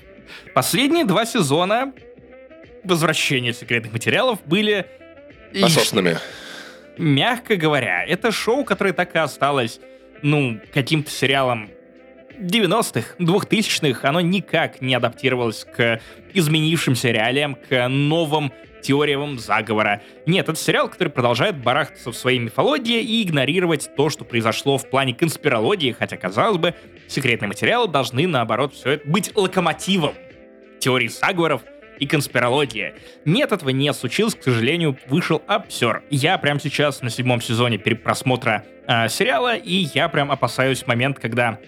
Последние 0.55 1.05
два 1.05 1.27
сезона 1.27 1.93
возвращения 2.85 3.53
секретных 3.53 3.93
материалов 3.93 4.39
были... 4.45 4.87
Пососными. 5.61 6.19
Мягко 6.99 7.57
говоря, 7.57 8.05
это 8.05 8.31
шоу, 8.33 8.65
которое 8.65 8.93
так 8.93 9.15
и 9.15 9.19
осталось, 9.19 9.81
ну, 10.23 10.61
каким-то 10.73 11.11
сериалом 11.11 11.71
90-х, 12.39 13.17
2000-х, 13.19 14.09
оно 14.09 14.21
никак 14.21 14.81
не 14.81 14.95
адаптировалось 14.95 15.65
к 15.65 16.01
изменившимся 16.33 17.11
реалиям, 17.11 17.57
к 17.57 17.89
новым 17.89 18.53
теориям 18.85 19.38
заговора. 19.38 20.03
Нет, 20.27 20.49
это 20.49 20.59
сериал, 20.59 20.88
который 20.88 21.09
продолжает 21.09 21.57
барахтаться 21.57 22.12
в 22.12 22.16
своей 22.16 22.38
мифологии 22.38 23.03
и 23.03 23.23
игнорировать 23.23 23.90
то, 23.97 24.11
что 24.11 24.25
произошло 24.25 24.79
в 24.79 24.88
плане 24.88 25.14
конспирологии, 25.14 25.92
хотя, 25.92 26.16
казалось 26.16 26.59
бы, 26.59 26.75
секретные 27.09 27.49
материалы 27.49 27.88
должны, 27.88 28.27
наоборот, 28.27 28.75
все 28.75 28.92
это 28.92 29.09
быть 29.09 29.35
локомотивом 29.35 30.14
теорий 30.79 31.09
заговоров 31.09 31.62
и 31.99 32.07
конспирологии. 32.07 32.94
Нет, 33.25 33.53
этого 33.53 33.70
не 33.70 33.92
случилось, 33.92 34.35
к 34.35 34.42
сожалению, 34.42 34.99
вышел 35.07 35.42
обсер. 35.47 36.03
Я 36.11 36.37
прямо 36.38 36.61
сейчас 36.61 37.03
на 37.03 37.11
седьмом 37.11 37.40
сезоне 37.40 37.79
перепросмотра 37.79 38.64
э, 38.87 39.09
сериала, 39.09 39.57
и 39.57 39.88
я 39.94 40.09
прям 40.09 40.31
опасаюсь 40.31 40.87
момент, 40.87 41.18
когда 41.18 41.59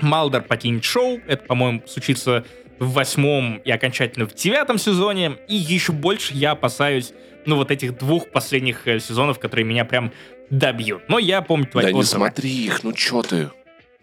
Малдер 0.00 0.42
покинет 0.42 0.84
шоу. 0.84 1.20
Это, 1.26 1.44
по-моему, 1.44 1.82
случится 1.86 2.44
в 2.78 2.92
восьмом 2.92 3.56
и 3.64 3.70
окончательно 3.70 4.26
в 4.26 4.34
девятом 4.34 4.78
сезоне. 4.78 5.36
И 5.48 5.56
еще 5.56 5.92
больше 5.92 6.34
я 6.34 6.52
опасаюсь, 6.52 7.12
ну, 7.46 7.56
вот 7.56 7.70
этих 7.70 7.96
двух 7.98 8.30
последних 8.30 8.86
э, 8.86 8.98
сезонов, 9.00 9.38
которые 9.38 9.64
меня 9.64 9.84
прям 9.84 10.12
добьют. 10.50 11.02
Но 11.08 11.18
я 11.18 11.42
помню 11.42 11.66
твои 11.66 11.86
Да 11.86 11.92
не 11.92 12.00
отзывы. 12.00 12.18
смотри 12.20 12.50
их, 12.50 12.84
ну 12.84 12.92
чё 12.92 13.22
ты? 13.22 13.50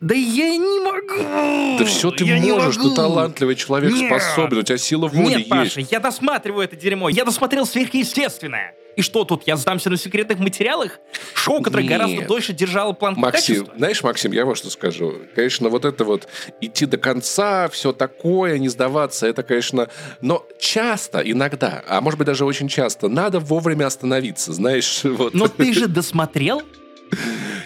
Да 0.02 0.14
я 0.16 0.58
не 0.58 0.80
могу! 0.84 1.78
Да 1.80 1.86
все 1.86 2.12
ты 2.12 2.26
Я 2.26 2.38
не 2.40 2.52
можешь, 2.52 2.76
ты 2.76 2.94
талантливый 2.94 3.56
человек, 3.56 3.94
Нет. 3.94 4.10
способен, 4.12 4.58
у 4.58 4.62
тебя 4.64 4.78
сила 4.78 5.08
воли 5.08 5.36
Нет, 5.38 5.50
Паша, 5.50 5.80
есть. 5.80 5.92
я 5.94 6.02
досматриваю 6.02 6.66
это 6.66 6.76
дерьмо. 6.76 7.08
Я 7.08 7.24
досмотрел 7.24 7.66
сверхъестественное. 7.66 8.74
И 8.96 9.02
что 9.02 9.24
тут, 9.24 9.44
я 9.46 9.56
сдамся 9.58 9.90
на 9.90 9.98
секретных 9.98 10.40
материалах? 10.40 11.00
Шоу, 11.34 11.62
которое 11.62 11.84
Нет. 11.84 11.92
гораздо 11.92 12.28
дольше 12.28 12.54
держало 12.54 12.94
план 12.94 13.16
Максим, 13.18 13.56
качества? 13.56 13.78
знаешь, 13.78 14.04
Максим, 14.04 14.32
я 14.32 14.46
вот 14.46 14.58
что 14.58 14.70
скажу. 14.70 15.16
Конечно, 15.36 15.70
вот 15.70 15.86
это 15.86 16.04
вот 16.04 16.28
идти 16.62 16.86
до 16.86 16.98
конца, 16.98 17.68
все 17.70 17.92
такое, 17.94 18.58
не 18.58 18.70
сдаваться, 18.70 19.28
это, 19.28 19.44
конечно... 19.44 19.90
Но 20.22 20.46
часто, 20.60 21.20
иногда, 21.20 21.84
а 21.88 22.02
может 22.02 22.18
быть 22.18 22.28
даже 22.28 22.46
очень 22.46 22.68
часто, 22.68 23.08
надо 23.08 23.40
вовремя 23.40 23.88
остановиться, 23.88 24.54
знаешь, 24.54 25.02
вот. 25.04 25.34
Но 25.34 25.48
ты 25.48 25.74
же 25.74 25.88
досмотрел? 25.88 26.62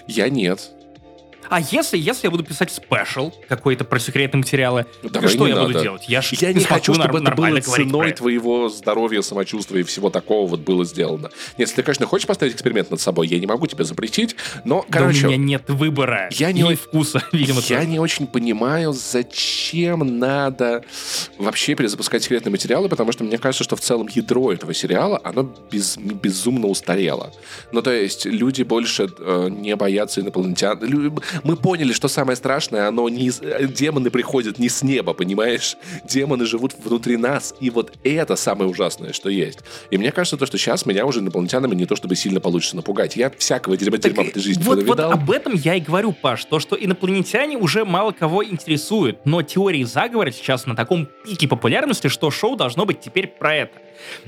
Я 0.07 0.29
нет. 0.29 0.71
А 1.49 1.59
если, 1.59 1.97
если 1.97 2.27
я 2.27 2.31
буду 2.31 2.43
писать 2.43 2.71
спешл 2.71 3.31
какой-то 3.47 3.83
про 3.85 3.99
секретные 3.99 4.39
материалы, 4.39 4.85
Ну, 5.03 5.09
давай 5.09 5.29
что 5.29 5.47
я 5.47 5.55
буду 5.55 5.67
надо. 5.69 5.81
делать? 5.81 6.03
Я, 6.07 6.21
Я 6.39 6.53
не 6.53 6.63
хочу, 6.63 6.93
чтобы 6.93 7.19
это 7.19 7.31
было 7.31 7.59
ценой 7.61 8.11
твоего 8.11 8.69
здоровья, 8.69 9.21
самочувствия 9.21 9.81
и 9.81 9.83
всего 9.83 10.09
такого 10.09 10.47
вот 10.47 10.59
было 10.61 10.85
сделано. 10.85 11.29
Если 11.57 11.75
ты, 11.75 11.83
конечно, 11.83 12.05
хочешь 12.05 12.27
поставить 12.27 12.53
эксперимент 12.53 12.91
над 12.91 12.99
собой, 13.01 13.27
я 13.27 13.39
не 13.39 13.47
могу 13.47 13.67
тебе 13.67 13.83
запретить, 13.83 14.35
но, 14.65 14.85
Да 14.89 14.99
короче, 14.99 15.27
у 15.27 15.29
меня 15.29 15.37
нет 15.37 15.63
выбора. 15.69 16.29
я 16.33 16.51
не 16.51 16.67
и 16.71 16.75
вкуса, 16.75 17.23
видимо, 17.31 17.61
Я 17.67 17.85
не 17.85 17.99
очень 17.99 18.27
понимаю, 18.27 18.93
зачем 18.93 20.19
надо 20.19 20.83
вообще 21.37 21.75
перезапускать 21.75 22.23
секретные 22.23 22.51
материалы, 22.51 22.89
потому 22.89 23.11
что 23.11 23.23
мне 23.23 23.37
кажется, 23.37 23.63
что 23.63 23.75
в 23.75 23.79
целом 23.81 24.07
ядро 24.13 24.51
этого 24.51 24.73
сериала, 24.73 25.19
оно 25.23 25.43
без- 25.71 25.97
безумно 25.97 26.67
устарело. 26.67 27.31
Ну, 27.71 27.81
то 27.81 27.91
есть 27.91 28.25
люди 28.25 28.63
больше 28.63 29.09
э, 29.17 29.47
не 29.49 29.75
боятся 29.75 30.21
инопланетян. 30.21 30.79
Мы 31.43 31.55
поняли, 31.55 31.93
что 31.93 32.07
самое 32.07 32.35
страшное, 32.35 32.87
оно 32.87 33.07
не... 33.09 33.25
из- 33.27 33.41
э, 33.41 33.67
Демоны 33.67 34.09
приходят 34.09 34.59
не 34.59 34.69
с 34.69 34.83
неба, 34.83 35.13
понимаешь? 35.13 35.75
Демоны 36.03 36.45
живут 36.45 36.73
внутри 36.83 37.17
нас, 37.17 37.53
и 37.59 37.69
вот 37.69 37.93
это 38.03 38.35
самое 38.35 38.69
ужасное, 38.69 39.13
что 39.13 39.29
есть. 39.29 39.59
И 39.91 39.97
мне 39.97 40.11
кажется, 40.11 40.37
то, 40.37 40.45
что 40.45 40.57
сейчас 40.57 40.85
меня 40.85 41.05
уже 41.05 41.19
инопланетянами 41.19 41.75
не 41.75 41.85
то 41.85 41.95
чтобы 41.95 42.15
сильно 42.15 42.39
получится 42.39 42.75
напугать. 42.75 43.15
Я 43.15 43.29
всякого 43.37 43.77
дерьма, 43.77 43.97
дерьма 43.97 44.23
в 44.23 44.27
этой 44.29 44.41
жизни 44.41 44.63
вот, 44.63 44.77
вот 44.77 44.85
повидал. 44.85 45.11
об 45.11 45.31
этом 45.31 45.53
я 45.55 45.75
и 45.75 45.79
говорю, 45.79 46.11
Паш, 46.13 46.45
то, 46.45 46.59
что 46.59 46.75
инопланетяне 46.75 47.57
уже 47.57 47.85
мало 47.85 48.11
кого 48.11 48.43
интересуют, 48.43 49.19
но 49.25 49.41
теории 49.41 49.83
заговора 49.83 50.31
сейчас 50.31 50.65
на 50.65 50.75
таком 50.75 51.07
пике 51.25 51.47
популярности, 51.47 52.07
что 52.07 52.31
шоу 52.31 52.55
должно 52.55 52.85
быть 52.85 52.99
теперь 53.01 53.27
про 53.27 53.55
это. 53.55 53.71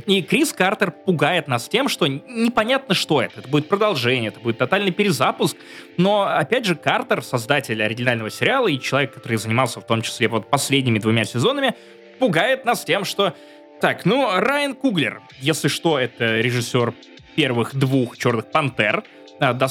И 0.06 0.22
Крис 0.22 0.54
Картер 0.54 0.92
пугает 0.92 1.48
нас 1.48 1.68
тем, 1.68 1.90
что 1.90 2.08
непонятно, 2.08 2.96
что 2.96 3.22
это. 3.22 3.40
Это 3.40 3.50
будет 3.50 3.68
продолжение, 3.68 4.30
это 4.30 4.40
будет 4.40 4.58
тотальный 4.58 4.92
перезапуск. 4.92 5.58
Но, 5.98 6.24
опять 6.24 6.66
же, 6.66 6.76
Картер, 6.76 7.24
создатель 7.24 7.82
оригинального 7.84 8.30
сериала 8.30 8.68
и 8.68 8.80
человек, 8.80 9.14
который 9.14 9.38
занимался 9.38 9.82
в 9.82 9.88
том 9.88 10.02
числе 10.02 10.28
вот 10.28 10.50
последними 10.50 11.00
двумя 11.00 11.26
сезонами, 11.26 11.76
пугает 12.20 12.66
нас 12.66 12.84
тем, 12.84 13.06
что... 13.06 13.34
Так, 13.82 14.04
ну, 14.04 14.30
Райан 14.30 14.76
Куглер, 14.76 15.22
если 15.40 15.70
что, 15.70 15.98
это 15.98 16.42
режиссер 16.42 16.94
первых 17.36 17.74
двух 17.74 18.18
«Черных 18.18 18.52
пантер», 18.52 19.06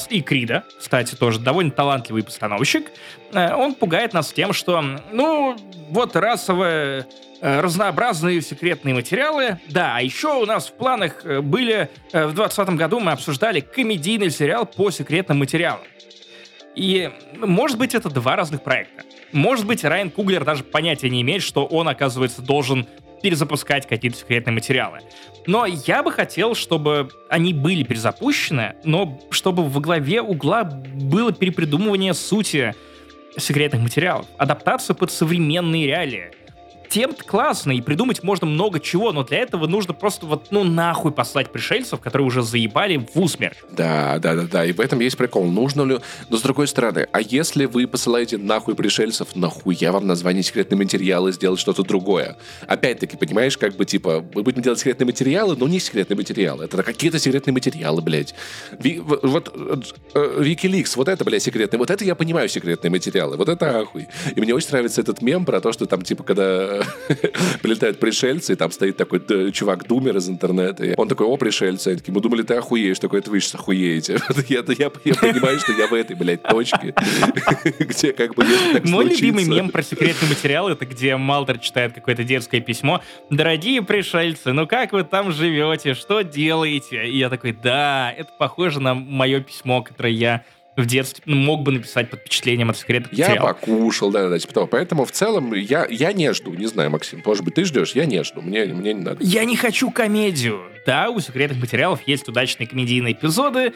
и 0.09 0.21
Крида, 0.21 0.63
кстати, 0.77 1.15
тоже 1.15 1.39
довольно 1.39 1.71
талантливый 1.71 2.23
постановщик, 2.23 2.91
э, 3.33 3.53
он 3.53 3.75
пугает 3.75 4.13
нас 4.13 4.31
тем, 4.33 4.53
что, 4.53 4.81
ну, 5.11 5.55
вот 5.89 6.15
расовые 6.15 7.05
э, 7.41 7.61
разнообразные 7.61 8.41
секретные 8.41 8.95
материалы. 8.95 9.59
Да, 9.67 9.95
а 9.95 10.01
еще 10.01 10.41
у 10.41 10.45
нас 10.45 10.67
в 10.67 10.73
планах 10.73 11.25
э, 11.25 11.41
были, 11.41 11.89
э, 12.11 12.25
в 12.25 12.33
2020 12.33 12.69
году 12.75 12.99
мы 12.99 13.11
обсуждали 13.11 13.59
комедийный 13.59 14.31
сериал 14.31 14.65
по 14.65 14.91
секретным 14.91 15.39
материалам. 15.39 15.85
И, 16.75 17.11
может 17.35 17.77
быть, 17.77 17.93
это 17.95 18.09
два 18.09 18.35
разных 18.35 18.63
проекта. 18.63 19.03
Может 19.31 19.65
быть, 19.65 19.83
Райан 19.83 20.09
Куглер 20.09 20.43
даже 20.43 20.63
понятия 20.63 21.09
не 21.09 21.21
имеет, 21.21 21.43
что 21.43 21.65
он, 21.65 21.87
оказывается, 21.87 22.41
должен 22.41 22.87
перезапускать 23.21 23.87
какие-то 23.87 24.17
секретные 24.17 24.53
материалы. 24.53 24.99
Но 25.47 25.65
я 25.65 26.03
бы 26.03 26.11
хотел, 26.11 26.55
чтобы 26.55 27.09
они 27.29 27.53
были 27.53 27.83
перезапущены, 27.83 28.75
но 28.83 29.19
чтобы 29.31 29.63
во 29.63 29.81
главе 29.81 30.21
угла 30.21 30.63
было 30.63 31.31
перепридумывание 31.31 32.13
сути 32.13 32.75
секретных 33.37 33.81
материалов, 33.81 34.25
адаптация 34.37 34.93
под 34.93 35.11
современные 35.11 35.87
реалии. 35.87 36.31
Тем-то 36.89 37.23
классно, 37.23 37.71
и 37.71 37.81
придумать 37.81 38.23
можно 38.23 38.47
много 38.47 38.79
чего, 38.79 39.11
но 39.11 39.23
для 39.23 39.37
этого 39.39 39.67
нужно 39.67 39.93
просто 39.93 40.25
вот, 40.25 40.47
ну, 40.49 40.63
нахуй 40.63 41.11
послать 41.11 41.51
пришельцев, 41.51 41.99
которые 41.99 42.25
уже 42.25 42.41
заебали 42.41 42.97
в 43.13 43.21
усмерть. 43.21 43.57
Да, 43.71 44.17
да, 44.19 44.33
да, 44.33 44.43
да. 44.43 44.65
И 44.65 44.71
в 44.71 44.79
этом 44.79 44.99
есть 44.99 45.15
прикол. 45.15 45.45
Нужно 45.45 45.83
ли... 45.83 45.99
Но 46.29 46.37
с 46.37 46.41
другой 46.41 46.67
стороны, 46.67 47.07
а 47.11 47.21
если 47.21 47.65
вы 47.65 47.87
посылаете 47.87 48.37
нахуй 48.37 48.73
пришельцев, 48.73 49.35
нахуя 49.35 49.91
вам 49.91 50.07
название 50.07 50.41
секретные 50.41 50.77
материалы 50.77 51.31
сделать 51.31 51.59
что-то 51.59 51.83
другое? 51.83 52.37
Опять-таки, 52.67 53.17
понимаешь, 53.17 53.57
как 53.57 53.75
бы 53.75 53.85
типа, 53.85 54.25
мы 54.33 54.41
будем 54.41 54.61
делать 54.63 54.79
секретные 54.79 55.05
материалы, 55.05 55.55
но 55.55 55.67
не 55.67 55.79
секретные 55.79 56.17
материалы. 56.17 56.65
Это 56.65 56.81
какие-то 56.81 57.19
секретные 57.19 57.53
материалы, 57.53 58.01
блядь. 58.01 58.33
Ви- 58.79 58.99
вот 58.99 59.53
э, 59.53 60.41
Wikileaks, 60.41 60.93
вот 60.95 61.07
это, 61.07 61.23
блядь, 61.23 61.43
секретные. 61.43 61.77
Вот 61.77 61.91
это 61.91 62.03
я 62.03 62.15
понимаю 62.15 62.49
секретные 62.49 62.89
материалы. 62.89 63.37
Вот 63.37 63.47
это 63.47 63.79
ахуй. 63.79 64.07
И 64.35 64.41
мне 64.41 64.55
очень 64.55 64.69
нравится 64.71 65.01
этот 65.01 65.21
мем 65.21 65.45
про 65.45 65.61
то, 65.61 65.71
что 65.71 65.85
там, 65.85 66.01
типа, 66.01 66.23
когда 66.23 66.78
прилетают 67.61 67.99
пришельцы, 67.99 68.53
и 68.53 68.55
там 68.55 68.71
стоит 68.71 68.97
такой 68.97 69.19
д- 69.19 69.51
чувак-думер 69.51 70.17
из 70.17 70.29
интернета, 70.29 70.85
и 70.85 70.93
он 70.97 71.07
такой, 71.07 71.27
о, 71.27 71.37
пришельцы, 71.37 71.89
они 71.89 71.97
такие, 71.97 72.13
мы 72.13 72.21
думали, 72.21 72.43
ты 72.43 72.55
охуеешь, 72.55 72.99
такой, 72.99 73.19
это 73.19 73.31
вы 73.31 73.39
сейчас 73.39 73.55
охуеете. 73.55 74.19
Я, 74.49 74.63
я, 74.67 74.91
я 75.05 75.15
понимаю, 75.15 75.59
что 75.59 75.73
я 75.73 75.87
в 75.87 75.93
этой, 75.93 76.15
блядь, 76.15 76.41
точке, 76.43 76.93
где 77.79 78.13
как 78.13 78.33
бы 78.35 78.45
Мой 78.85 79.05
любимый 79.05 79.43
мем 79.45 79.69
про 79.69 79.83
секретный 79.83 80.27
материал 80.27 80.69
это 80.69 80.85
где 80.85 81.17
Малтер 81.17 81.59
читает 81.59 81.93
какое-то 81.93 82.23
детское 82.23 82.61
письмо. 82.61 83.01
Дорогие 83.29 83.81
пришельцы, 83.81 84.53
ну 84.53 84.67
как 84.67 84.91
вы 84.93 85.03
там 85.03 85.31
живете? 85.31 85.93
Что 85.93 86.21
делаете? 86.21 87.07
И 87.07 87.17
я 87.17 87.29
такой, 87.29 87.51
да, 87.51 88.11
это 88.17 88.29
похоже 88.37 88.79
на 88.79 88.93
мое 88.93 89.41
письмо, 89.41 89.81
которое 89.81 90.13
я 90.13 90.43
в 90.79 90.85
детстве 90.85 91.21
ну, 91.25 91.35
мог 91.35 91.61
бы 91.63 91.71
написать 91.71 92.09
под 92.09 92.21
впечатлением 92.21 92.69
от 92.69 92.77
секретных 92.77 93.13
Я 93.13 93.27
материалов. 93.29 93.59
покушал, 93.59 94.11
да, 94.11 94.29
да, 94.29 94.39
типа 94.39 94.53
того. 94.53 94.67
Поэтому 94.67 95.05
в 95.05 95.11
целом 95.11 95.53
я, 95.53 95.85
я 95.89 96.13
не 96.13 96.33
жду, 96.33 96.53
не 96.53 96.65
знаю, 96.67 96.89
Максим, 96.91 97.21
может 97.25 97.43
быть, 97.43 97.55
ты 97.55 97.65
ждешь, 97.65 97.91
я 97.93 98.05
не 98.05 98.23
жду, 98.23 98.41
мне, 98.41 98.65
мне 98.65 98.93
не 98.93 99.01
надо. 99.01 99.23
Я 99.23 99.45
не 99.45 99.55
хочу 99.55 99.91
комедию. 99.91 100.61
Да, 100.85 101.09
у 101.09 101.19
секретных 101.19 101.59
материалов 101.59 102.01
есть 102.07 102.27
удачные 102.27 102.67
комедийные 102.67 103.13
эпизоды, 103.13 103.73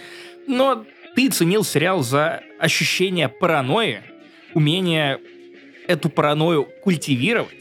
но 0.47 0.85
ты 1.15 1.29
ценил 1.29 1.63
сериал 1.63 2.01
за 2.03 2.41
ощущение 2.59 3.29
паранойи, 3.29 4.01
умение 4.53 5.19
эту 5.87 6.09
паранойю 6.09 6.67
культивировать. 6.81 7.55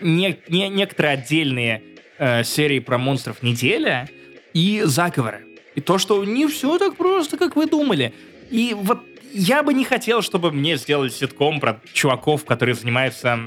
Не, 0.00 0.38
не- 0.48 0.68
некоторые 0.68 1.14
отдельные 1.14 1.82
э, 2.18 2.42
серии 2.44 2.78
про 2.78 2.98
монстров 2.98 3.42
неделя 3.42 4.08
и 4.54 4.82
заговоры. 4.84 5.46
И 5.74 5.80
то, 5.80 5.98
что 5.98 6.24
не 6.24 6.46
все 6.48 6.78
так 6.78 6.96
просто, 6.96 7.36
как 7.36 7.54
вы 7.54 7.66
думали. 7.66 8.12
И 8.50 8.74
вот 8.74 9.00
я 9.32 9.62
бы 9.62 9.72
не 9.74 9.84
хотел, 9.84 10.22
чтобы 10.22 10.50
мне 10.52 10.76
сделали 10.76 11.08
ситком 11.08 11.60
про 11.60 11.80
чуваков, 11.92 12.44
которые 12.44 12.74
занимаются 12.74 13.38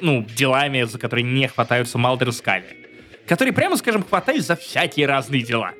ну, 0.00 0.26
делами, 0.36 0.82
за 0.82 0.98
которые 0.98 1.24
не 1.24 1.48
хватаются 1.48 1.98
Малдер 1.98 2.28
и 2.28 2.32
Скалли. 2.32 2.76
которые, 3.26 3.54
прямо 3.54 3.76
скажем, 3.76 4.02
хватались 4.02 4.44
за 4.44 4.56
всякие 4.56 5.06
разные 5.06 5.42
дела. 5.42 5.72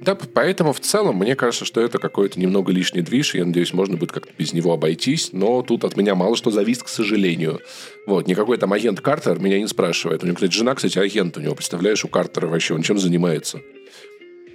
Да, 0.00 0.14
поэтому 0.14 0.72
в 0.72 0.80
целом 0.80 1.16
мне 1.16 1.36
кажется, 1.36 1.66
что 1.66 1.82
это 1.82 1.98
какой-то 1.98 2.40
немного 2.40 2.72
лишний 2.72 3.02
движ. 3.02 3.34
Я 3.34 3.44
надеюсь, 3.44 3.74
можно 3.74 3.98
будет 3.98 4.12
как-то 4.12 4.32
без 4.38 4.54
него 4.54 4.72
обойтись. 4.72 5.30
Но 5.32 5.60
тут 5.60 5.84
от 5.84 5.94
меня 5.96 6.14
мало 6.14 6.36
что 6.36 6.50
зависит, 6.50 6.84
к 6.84 6.88
сожалению. 6.88 7.60
Вот, 8.06 8.26
никакой 8.26 8.56
там 8.56 8.72
агент 8.72 9.02
Картер 9.02 9.38
меня 9.38 9.58
не 9.58 9.66
спрашивает. 9.66 10.22
У 10.22 10.26
него, 10.26 10.36
кстати, 10.36 10.52
жена, 10.52 10.74
кстати, 10.74 10.98
агент 10.98 11.36
у 11.36 11.40
него. 11.40 11.54
Представляешь, 11.54 12.02
у 12.04 12.08
Картера 12.08 12.46
вообще, 12.46 12.74
он 12.74 12.82
чем 12.82 12.98
занимается? 12.98 13.60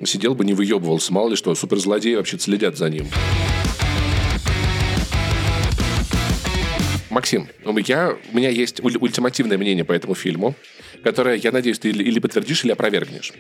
Сидел 0.03 0.35
бы, 0.35 0.43
не 0.45 0.53
выебывался. 0.53 1.13
Мало 1.13 1.29
ли 1.29 1.35
что, 1.35 1.53
суперзлодеи 1.55 2.15
вообще 2.15 2.37
следят 2.37 2.77
за 2.77 2.89
ним. 2.89 3.07
Максим, 7.09 7.47
у 7.63 7.71
меня, 7.71 8.13
у 8.31 8.35
меня 8.35 8.49
есть 8.49 8.81
уль- 8.81 8.97
ультимативное 8.99 9.57
мнение 9.57 9.85
по 9.85 9.93
этому 9.93 10.15
фильму, 10.15 10.53
которое, 11.03 11.35
я 11.35 11.51
надеюсь, 11.51 11.79
ты 11.79 11.89
или, 11.89 12.03
или 12.03 12.19
подтвердишь, 12.19 12.65
или 12.65 12.71
опровергнешь. 12.73 13.31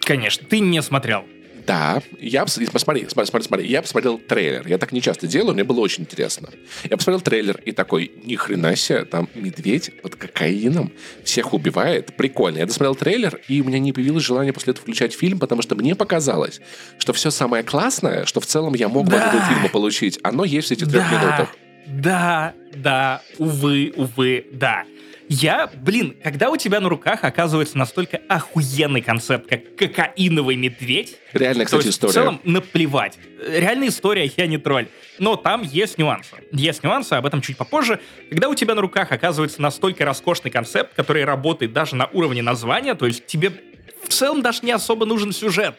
Конечно, 0.00 0.46
ты 0.48 0.58
не 0.58 0.82
смотрел. 0.82 1.24
Да, 1.66 2.02
я 2.20 2.42
пос- 2.42 2.70
посмотри, 2.70 3.06
смотри, 3.08 3.26
смотри, 3.30 3.46
смотри, 3.46 3.66
я 3.68 3.80
посмотрел 3.82 4.18
трейлер. 4.18 4.66
Я 4.66 4.76
так 4.78 4.92
не 4.92 5.00
часто 5.00 5.26
делаю, 5.26 5.54
мне 5.54 5.64
было 5.64 5.80
очень 5.80 6.02
интересно. 6.02 6.50
Я 6.88 6.96
посмотрел 6.96 7.20
трейлер 7.20 7.60
и 7.64 7.72
такой, 7.72 8.12
ни 8.24 8.34
хрена 8.36 8.76
себе, 8.76 9.04
там 9.04 9.28
медведь 9.34 9.90
под 10.02 10.16
кокаином 10.16 10.92
всех 11.24 11.54
убивает, 11.54 12.16
прикольно. 12.16 12.58
Я 12.58 12.66
досмотрел 12.66 12.94
трейлер, 12.94 13.40
и 13.48 13.60
у 13.60 13.64
меня 13.64 13.78
не 13.78 13.92
появилось 13.92 14.24
желания 14.24 14.52
после 14.52 14.72
этого 14.72 14.82
включать 14.82 15.14
фильм, 15.14 15.38
потому 15.38 15.62
что 15.62 15.74
мне 15.74 15.94
показалось, 15.94 16.60
что 16.98 17.12
все 17.12 17.30
самое 17.30 17.62
классное, 17.64 18.26
что 18.26 18.40
в 18.40 18.46
целом 18.46 18.74
я 18.74 18.88
мог 18.88 19.06
бы 19.06 19.12
Да. 19.12 19.22
от 19.28 19.34
этого 19.34 19.44
фильма 19.54 19.68
получить, 19.68 20.18
оно 20.22 20.44
есть 20.44 20.68
в 20.68 20.72
этих 20.72 20.88
трех 20.88 21.02
Да, 21.04 21.10
минутах. 21.10 21.48
да, 21.86 22.54
да, 22.74 23.22
увы, 23.38 23.92
увы, 23.96 24.46
да. 24.52 24.84
Я, 25.28 25.70
блин, 25.74 26.16
когда 26.22 26.50
у 26.50 26.56
тебя 26.56 26.80
на 26.80 26.88
руках 26.88 27.24
оказывается 27.24 27.78
настолько 27.78 28.20
охуенный 28.28 29.00
концепт, 29.00 29.48
как 29.48 29.74
кокаиновый 29.76 30.56
медведь, 30.56 31.16
Реально, 31.32 31.64
кстати, 31.64 31.86
есть 31.86 31.96
история. 31.96 32.12
в 32.12 32.14
целом 32.14 32.40
наплевать. 32.44 33.18
Реальная 33.46 33.88
история, 33.88 34.30
я 34.36 34.46
не 34.46 34.58
тролль. 34.58 34.88
Но 35.18 35.36
там 35.36 35.62
есть 35.62 35.98
нюансы. 35.98 36.36
Есть 36.52 36.82
нюансы, 36.82 37.14
об 37.14 37.24
этом 37.26 37.40
чуть 37.40 37.56
попозже. 37.56 38.00
Когда 38.28 38.48
у 38.48 38.54
тебя 38.54 38.74
на 38.74 38.82
руках 38.82 39.12
оказывается 39.12 39.62
настолько 39.62 40.04
роскошный 40.04 40.50
концепт, 40.50 40.94
который 40.94 41.24
работает 41.24 41.72
даже 41.72 41.96
на 41.96 42.06
уровне 42.06 42.42
названия, 42.42 42.94
то 42.94 43.06
есть 43.06 43.26
тебе 43.26 43.52
в 44.02 44.08
целом 44.08 44.42
даже 44.42 44.60
не 44.62 44.72
особо 44.72 45.06
нужен 45.06 45.32
сюжет. 45.32 45.74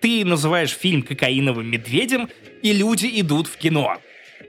Ты 0.00 0.24
называешь 0.24 0.70
фильм 0.70 1.02
«Кокаиновым 1.02 1.66
медведем», 1.66 2.28
и 2.62 2.72
люди 2.72 3.10
идут 3.20 3.48
в 3.48 3.56
кино. 3.56 3.98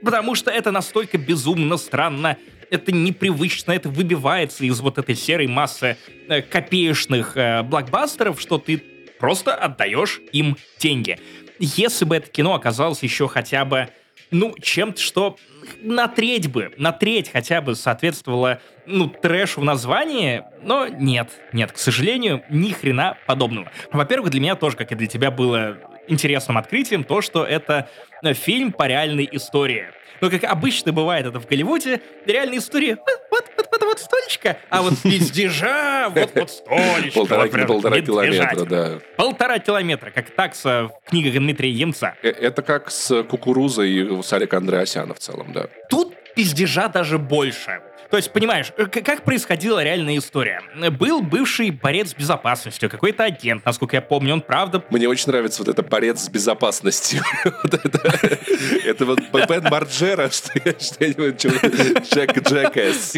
Потому 0.02 0.34
что 0.34 0.50
это 0.50 0.70
настолько 0.70 1.18
безумно 1.18 1.76
странно, 1.76 2.36
это 2.70 2.92
непривычно, 2.92 3.72
это 3.72 3.88
выбивается 3.88 4.64
из 4.64 4.80
вот 4.80 4.98
этой 4.98 5.14
серой 5.14 5.46
массы 5.46 5.96
э, 6.28 6.42
копеечных 6.42 7.36
э, 7.36 7.62
блокбастеров, 7.62 8.40
что 8.40 8.58
ты 8.58 8.82
просто 9.18 9.54
отдаешь 9.54 10.20
им 10.32 10.56
деньги. 10.78 11.18
Если 11.58 12.04
бы 12.04 12.16
это 12.16 12.30
кино 12.30 12.54
оказалось 12.54 13.02
еще 13.02 13.28
хотя 13.28 13.64
бы, 13.64 13.88
ну, 14.30 14.54
чем-то, 14.60 15.00
что 15.00 15.36
на 15.80 16.06
треть 16.08 16.48
бы, 16.48 16.72
на 16.76 16.92
треть 16.92 17.30
хотя 17.30 17.60
бы 17.60 17.74
соответствовало, 17.74 18.60
ну, 18.86 19.08
трэшу 19.08 19.60
в 19.60 19.64
названии, 19.64 20.44
но 20.62 20.86
нет, 20.86 21.30
нет, 21.52 21.72
к 21.72 21.78
сожалению, 21.78 22.42
ни 22.50 22.72
хрена 22.72 23.16
подобного. 23.26 23.70
Во-первых, 23.92 24.30
для 24.30 24.40
меня 24.40 24.54
тоже, 24.54 24.76
как 24.76 24.92
и 24.92 24.94
для 24.94 25.06
тебя, 25.06 25.30
было 25.30 25.78
интересным 26.08 26.58
открытием 26.58 27.04
то, 27.04 27.20
что 27.20 27.44
это 27.44 27.88
э, 28.22 28.32
фильм 28.34 28.72
по 28.72 28.86
реальной 28.86 29.28
истории. 29.32 29.88
Но 30.20 30.30
как 30.30 30.44
обычно 30.44 30.92
бывает 30.92 31.26
это 31.26 31.38
в 31.38 31.46
Голливуде, 31.46 32.00
реальная 32.26 32.58
история 32.58 32.96
вот, 32.96 33.20
вот, 33.30 33.44
вот, 33.56 33.68
вот, 33.70 33.82
вот 33.82 33.98
столечко, 34.00 34.56
а 34.68 34.82
вот 34.82 34.94
пиздежа, 35.02 36.08
вот 36.08 36.30
вот 36.34 36.50
столечко. 36.50 37.20
Полтора, 37.20 37.46
прям 37.46 37.66
полтора 37.66 38.00
километра, 38.00 38.64
да. 38.64 38.98
Полтора 39.16 39.58
километра, 39.58 40.10
как 40.10 40.30
такса 40.30 40.90
в 41.04 41.08
книгах 41.10 41.34
Дмитрия 41.34 41.70
Емца. 41.70 42.14
Э, 42.22 42.30
Это 42.30 42.62
как 42.62 42.90
с 42.90 43.22
кукурузой 43.24 43.90
и 43.90 44.22
Сарика 44.22 44.56
Андреасяна 44.56 45.14
в 45.14 45.18
целом, 45.18 45.52
да. 45.52 45.68
Тут 45.88 46.14
пиздежа 46.34 46.88
даже 46.88 47.18
больше. 47.18 47.80
То 48.10 48.16
есть, 48.16 48.32
понимаешь, 48.32 48.72
э, 48.78 48.86
как 48.86 49.22
происходила 49.22 49.82
реальная 49.82 50.16
история? 50.16 50.62
Был 50.92 51.20
бывший 51.20 51.70
борец 51.70 52.10
с 52.10 52.14
безопасностью, 52.14 52.88
какой-то 52.88 53.24
агент, 53.24 53.64
насколько 53.66 53.96
я 53.96 54.02
помню, 54.02 54.32
он 54.34 54.40
правда... 54.40 54.82
Мне 54.90 55.08
очень 55.08 55.30
нравится 55.30 55.62
вот 55.62 55.68
это 55.68 55.82
борец 55.82 56.20
с 56.20 56.28
безопасностью. 56.28 57.22
Это 58.84 59.04
вот 59.04 59.20
Бен 59.32 59.64
Марджера, 59.70 60.30
что 60.30 60.52
я- 60.64 60.78
что-нибудь, 60.78 61.44
Джек 62.10 62.42
Джекэс. 62.48 63.16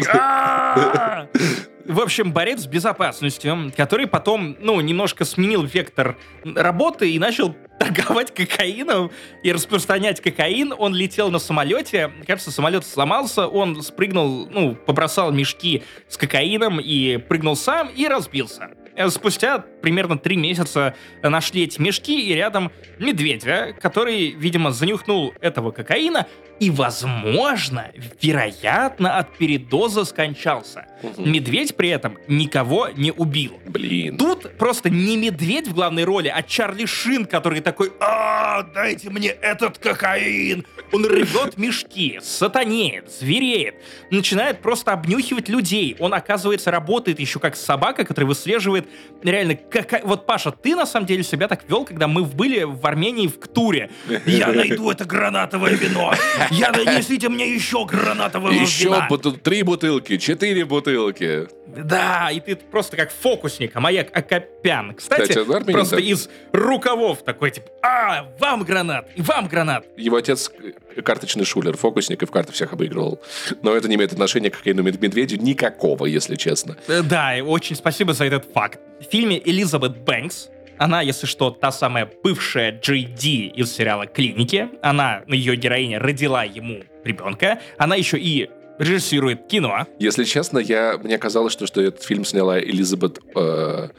В 1.85 1.99
общем, 1.99 2.31
борец 2.31 2.61
с 2.61 2.67
безопасностью, 2.67 3.71
который 3.75 4.07
потом, 4.07 4.55
ну, 4.59 4.79
немножко 4.81 5.25
сменил 5.25 5.63
вектор 5.63 6.17
работы 6.43 7.11
и 7.11 7.19
начал 7.19 7.55
торговать 7.79 8.33
кокаином 8.33 9.11
и 9.43 9.51
распространять 9.51 10.21
кокаин. 10.21 10.73
Он 10.77 10.93
летел 10.93 11.31
на 11.31 11.39
самолете, 11.39 12.11
кажется, 12.27 12.51
самолет 12.51 12.85
сломался, 12.85 13.47
он 13.47 13.81
спрыгнул, 13.81 14.47
ну, 14.51 14.75
побросал 14.75 15.31
мешки 15.31 15.83
с 16.07 16.17
кокаином 16.17 16.79
и 16.79 17.17
прыгнул 17.17 17.55
сам 17.55 17.89
и 17.89 18.07
разбился. 18.07 18.71
Э, 18.95 19.09
Спустя 19.09 19.59
примерно 19.81 20.17
три 20.17 20.35
месяца 20.35 20.95
нашли 21.23 21.63
эти 21.63 21.79
мешки 21.81 22.29
и 22.29 22.33
рядом 22.33 22.71
медведя, 22.99 23.73
который, 23.79 24.31
видимо, 24.31 24.71
занюхнул 24.71 25.33
этого 25.41 25.71
кокаина 25.71 26.27
и, 26.61 26.69
возможно, 26.69 27.91
вероятно, 28.21 29.17
от 29.17 29.35
передоза 29.35 30.05
скончался. 30.05 30.85
Медведь 31.17 31.75
при 31.75 31.89
этом 31.89 32.19
никого 32.27 32.89
не 32.89 33.11
убил. 33.11 33.59
Блин. 33.65 34.15
Тут 34.15 34.55
просто 34.59 34.91
не 34.91 35.17
медведь 35.17 35.67
в 35.67 35.73
главной 35.73 36.03
роли, 36.03 36.27
а 36.27 36.43
Чарли 36.43 36.85
Шин, 36.85 37.25
который 37.25 37.61
такой 37.61 37.91
«А, 37.99 38.61
дайте 38.61 39.09
мне 39.09 39.29
этот 39.29 39.79
кокаин!» 39.79 40.63
Он 40.91 41.03
рвет 41.03 41.57
мешки, 41.57 42.19
сатанеет, 42.21 43.11
звереет, 43.11 43.75
начинает 44.11 44.61
просто 44.61 44.91
обнюхивать 44.91 45.49
людей. 45.49 45.95
Он, 45.97 46.13
оказывается, 46.13 46.69
работает 46.69 47.19
еще 47.19 47.39
как 47.39 47.55
собака, 47.55 48.05
которая 48.05 48.27
выслеживает 48.27 48.87
реально... 49.23 49.55
Какая... 49.55 50.03
Вот, 50.03 50.27
Паша, 50.27 50.51
ты 50.51 50.75
на 50.75 50.85
самом 50.85 51.07
деле 51.07 51.23
себя 51.23 51.47
так 51.47 51.67
вел, 51.67 51.85
когда 51.85 52.07
мы 52.07 52.23
были 52.23 52.63
в 52.63 52.85
Армении 52.85 53.27
в 53.27 53.39
Ктуре. 53.39 53.89
Я 54.27 54.49
найду 54.49 54.91
это 54.91 55.05
гранатовое 55.05 55.73
вино! 55.73 56.13
Я 56.51 56.71
несите 56.71 57.29
мне 57.29 57.53
еще 57.53 57.85
гранатового 57.85 58.51
Еще 58.51 58.85
вина! 58.85 59.07
бутыл- 59.09 59.37
три 59.37 59.63
бутылки, 59.63 60.17
четыре 60.17 60.65
бутылки. 60.65 61.47
Да, 61.67 62.29
и 62.31 62.39
ты 62.41 62.55
просто 62.57 62.97
как 62.97 63.11
фокусник, 63.11 63.71
а 63.75 63.79
маяк 63.79 64.09
Акопян. 64.15 64.93
Кстати, 64.93 65.21
Кстати, 65.21 65.37
он 65.39 65.51
армянин, 65.55 65.73
просто 65.73 65.95
да. 65.95 66.01
из 66.01 66.29
рукавов 66.51 67.23
такой, 67.23 67.51
типа, 67.51 67.67
а, 67.81 68.27
вам 68.39 68.63
гранат, 68.63 69.07
и 69.15 69.21
вам 69.21 69.47
гранат. 69.47 69.85
Его 69.95 70.17
отец 70.17 70.51
э, 70.95 71.01
карточный 71.01 71.45
шулер, 71.45 71.77
фокусник 71.77 72.21
и 72.23 72.25
в 72.25 72.31
карты 72.31 72.51
всех 72.51 72.73
обыгрывал. 72.73 73.21
Но 73.63 73.73
это 73.75 73.87
не 73.87 73.95
имеет 73.95 74.11
отношения 74.11 74.49
к 74.49 74.65
мед- 74.65 75.01
медведю 75.01 75.37
никакого, 75.37 76.05
если 76.05 76.35
честно. 76.35 76.75
Э, 76.87 77.01
Да, 77.01 77.37
и 77.37 77.41
очень 77.41 77.75
спасибо 77.77 78.13
за 78.13 78.25
этот 78.25 78.45
факт. 78.53 78.79
В 78.99 79.09
фильме 79.09 79.41
Элизабет 79.43 79.97
Бэнкс, 79.99 80.49
она, 80.81 81.01
если 81.01 81.27
что, 81.27 81.51
та 81.51 81.71
самая 81.71 82.09
бывшая 82.23 82.71
Джей 82.71 83.03
Ди 83.03 83.47
из 83.55 83.71
сериала 83.71 84.07
«Клиники». 84.07 84.67
Она, 84.81 85.21
ее 85.27 85.55
героиня, 85.55 85.99
родила 85.99 86.43
ему 86.43 86.83
ребенка. 87.03 87.59
Она 87.77 87.95
еще 87.95 88.17
и 88.17 88.49
режиссирует 88.79 89.45
кино. 89.45 89.85
Если 89.99 90.23
честно, 90.23 90.57
я, 90.57 90.97
мне 90.97 91.19
казалось, 91.19 91.53
что, 91.53 91.67
что 91.67 91.81
этот 91.81 92.01
фильм 92.01 92.25
сняла 92.25 92.59
Элизабет, 92.59 93.19
э, 93.35 93.89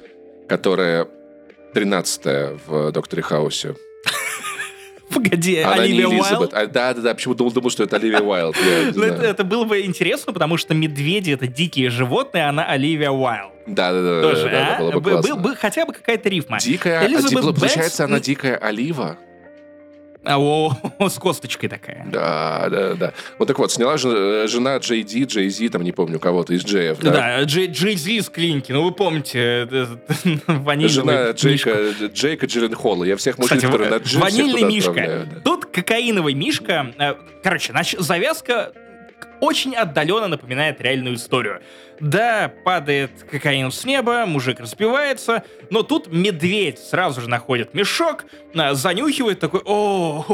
которая 0.49 1.07
13 1.73 2.66
в 2.66 2.90
«Докторе 2.90 3.23
Хаусе». 3.23 3.77
Погоди, 5.12 5.61
Она 5.61 5.75
Оливия 5.75 6.07
не 6.09 6.20
Уайлд? 6.20 6.55
А, 6.55 6.66
да, 6.66 6.94
да, 6.94 7.01
да. 7.01 7.14
Почему 7.14 7.35
думал, 7.35 7.53
думал, 7.53 7.70
что 7.70 7.85
это 7.85 7.96
Оливия 7.96 8.20
Уайлд. 8.20 8.57
Я 8.57 8.92
Ну, 8.94 9.03
это, 9.05 9.44
было 9.44 9.64
бы 9.64 9.83
интересно, 9.83 10.33
потому 10.33 10.57
что 10.57 10.75
медведи— 10.75 11.31
это 11.33 11.46
дикие 11.46 11.90
животные, 11.90 12.46
а 12.46 12.48
она 12.51 12.64
Оливия 12.64 13.11
Уайлд. 13.11 13.53
Да, 13.66 13.92
да, 13.92 14.03
да. 14.03 14.22
Тоже, 14.22 14.44
да, 14.44 14.51
да, 14.51 14.77
а? 14.77 14.79
было 14.81 14.90
бы 15.01 15.11
классно. 15.11 15.35
был 15.37 15.42
бы 15.42 15.57
хотя 15.57 15.87
бы 15.87 15.92
какая-то 15.92 16.29
рифма. 16.29 16.59
Дикая, 16.59 17.01
а, 17.01 17.07
Элизабет 17.07 17.31
ди- 17.31 17.46
Бэнкс, 17.46 17.61
получается, 17.61 18.05
она 18.05 18.20
дикая 18.20 18.57
олива. 18.57 19.16
А, 20.24 20.38
о, 20.38 20.76
с 21.08 21.18
косточкой 21.18 21.68
такая. 21.68 22.06
Да, 22.06 22.68
да, 22.70 22.94
да. 22.94 23.12
Вот 23.38 23.48
так 23.48 23.58
вот, 23.58 23.72
сняла 23.72 23.96
же- 23.96 24.46
жена 24.46 24.76
Джей 24.76 25.02
Ди, 25.02 25.24
Джей 25.24 25.48
Зи, 25.48 25.68
там 25.68 25.82
не 25.82 25.90
помню 25.92 26.20
кого-то 26.20 26.54
из 26.54 26.64
Джеев, 26.64 26.98
да? 27.00 27.11
Да, 27.11 27.42
Джей, 27.42 27.66
Джей 27.66 27.96
Зи 27.96 28.18
из 28.18 28.28
клиники, 28.28 28.70
ну 28.72 28.85
вы 28.85 28.92
помните, 28.92 29.68
ванильный 30.46 30.88
Жена. 30.92 31.30
Джейка, 31.32 31.76
Джейка 32.12 32.46
Джилленхола. 32.46 33.04
Я 33.04 33.16
всех 33.16 33.38
мужчин, 33.38 33.56
Кстати, 33.58 33.70
которые 33.72 33.90
на 33.90 34.00
всех 34.00 34.20
ванильный 34.20 34.62
мишка. 34.62 34.90
отправляю. 34.90 35.42
Тут 35.44 35.66
кокаиновый 35.66 36.35
мишка. 36.35 36.92
э, 36.98 37.14
Короче, 37.42 37.72
завязка 37.98 38.72
очень 39.40 39.74
отдаленно 39.74 40.28
напоминает 40.28 40.80
реальную 40.80 41.16
историю. 41.16 41.61
Да, 42.00 42.52
падает 42.64 43.11
кокаин 43.30 43.70
с 43.70 43.85
неба, 43.85 44.24
мужик 44.26 44.61
распивается, 44.61 45.44
но 45.70 45.82
тут 45.82 46.08
медведь 46.08 46.78
сразу 46.78 47.20
же 47.20 47.28
находит 47.28 47.74
мешок, 47.74 48.24
а, 48.54 48.74
занюхивает 48.74 49.40
такой, 49.40 49.61
о, 49.64 50.24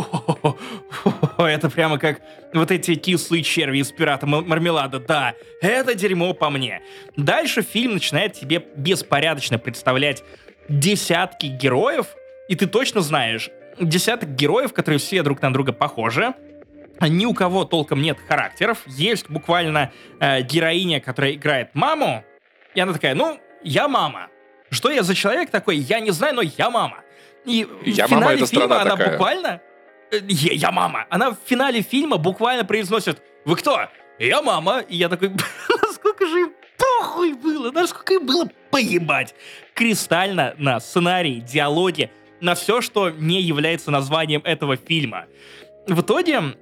это 1.39 1.69
прямо 1.69 1.99
как 1.99 2.21
вот 2.55 2.71
эти 2.71 2.95
кислые 2.95 3.43
черви 3.43 3.79
из 3.79 3.93
пирата 3.93 4.27
мармелада, 4.27 4.99
да, 4.99 5.35
это 5.61 5.95
дерьмо 5.95 6.33
по 6.33 6.49
мне. 6.49 6.81
Дальше 7.17 7.63
фильм 7.63 7.95
начинает 7.95 8.33
тебе 8.33 8.65
беспорядочно 8.77 9.59
представлять 9.59 10.25
десятки 10.69 11.47
героев, 11.47 12.07
и 12.49 12.55
ты 12.55 12.67
точно 12.67 13.01
знаешь, 13.01 13.51
десяток 13.81 14.35
героев, 14.35 14.73
которые 14.73 14.99
все 14.99 15.23
друг 15.23 15.43
на 15.43 15.53
друга 15.53 15.73
похожи, 15.73 16.35
ни 17.07 17.27
у 17.27 17.35
кого 17.35 17.65
толком 17.65 18.03
нет 18.03 18.19
характеров. 18.27 18.79
Есть 18.87 19.31
буквально 19.31 19.93
э, 20.19 20.43
героиня, 20.43 21.01
которая 21.01 21.33
играет 21.33 21.75
маму, 21.75 22.25
и 22.75 22.81
она 22.81 22.93
такая, 22.93 23.15
ну, 23.15 23.39
я 23.63 23.89
мама. 23.89 24.29
Что 24.71 24.91
я 24.91 25.03
за 25.03 25.15
человек 25.15 25.51
такой, 25.51 25.77
я 25.77 26.01
не 26.01 26.11
знаю, 26.11 26.35
но 26.35 26.43
я 26.43 26.71
мама. 26.71 26.99
И 27.45 27.67
я 27.85 28.07
в 28.07 28.11
финале 28.11 28.37
мама, 28.37 28.47
фильма 28.47 28.81
она 28.81 28.91
такая. 28.91 29.13
буквально... 29.13 29.61
Э, 30.11 30.19
я, 30.29 30.53
я 30.53 30.71
мама. 30.73 31.07
Она 31.11 31.31
в 31.31 31.37
финале 31.47 31.83
фильма 31.83 32.19
буквально 32.19 32.65
произносит, 32.65 33.23
вы 33.45 33.57
кто? 33.57 33.89
Я 34.19 34.43
мама. 34.43 34.81
И 34.81 34.97
я 34.97 35.09
такой, 35.09 35.31
насколько 35.83 36.27
же 36.27 36.41
им 36.41 36.53
похуй 36.77 37.35
было, 37.35 37.71
насколько 37.71 38.15
им 38.15 38.27
было 38.27 38.49
поебать. 38.71 39.35
Кристально 39.75 40.55
на 40.59 40.81
сценарий, 40.81 41.41
диалоги, 41.41 42.11
на 42.41 42.55
все, 42.55 42.81
что 42.81 43.11
не 43.11 43.41
является 43.41 43.91
названием 43.91 44.43
этого 44.45 44.77
фильма. 44.77 45.27
В 45.87 46.03
итоге 46.03 46.55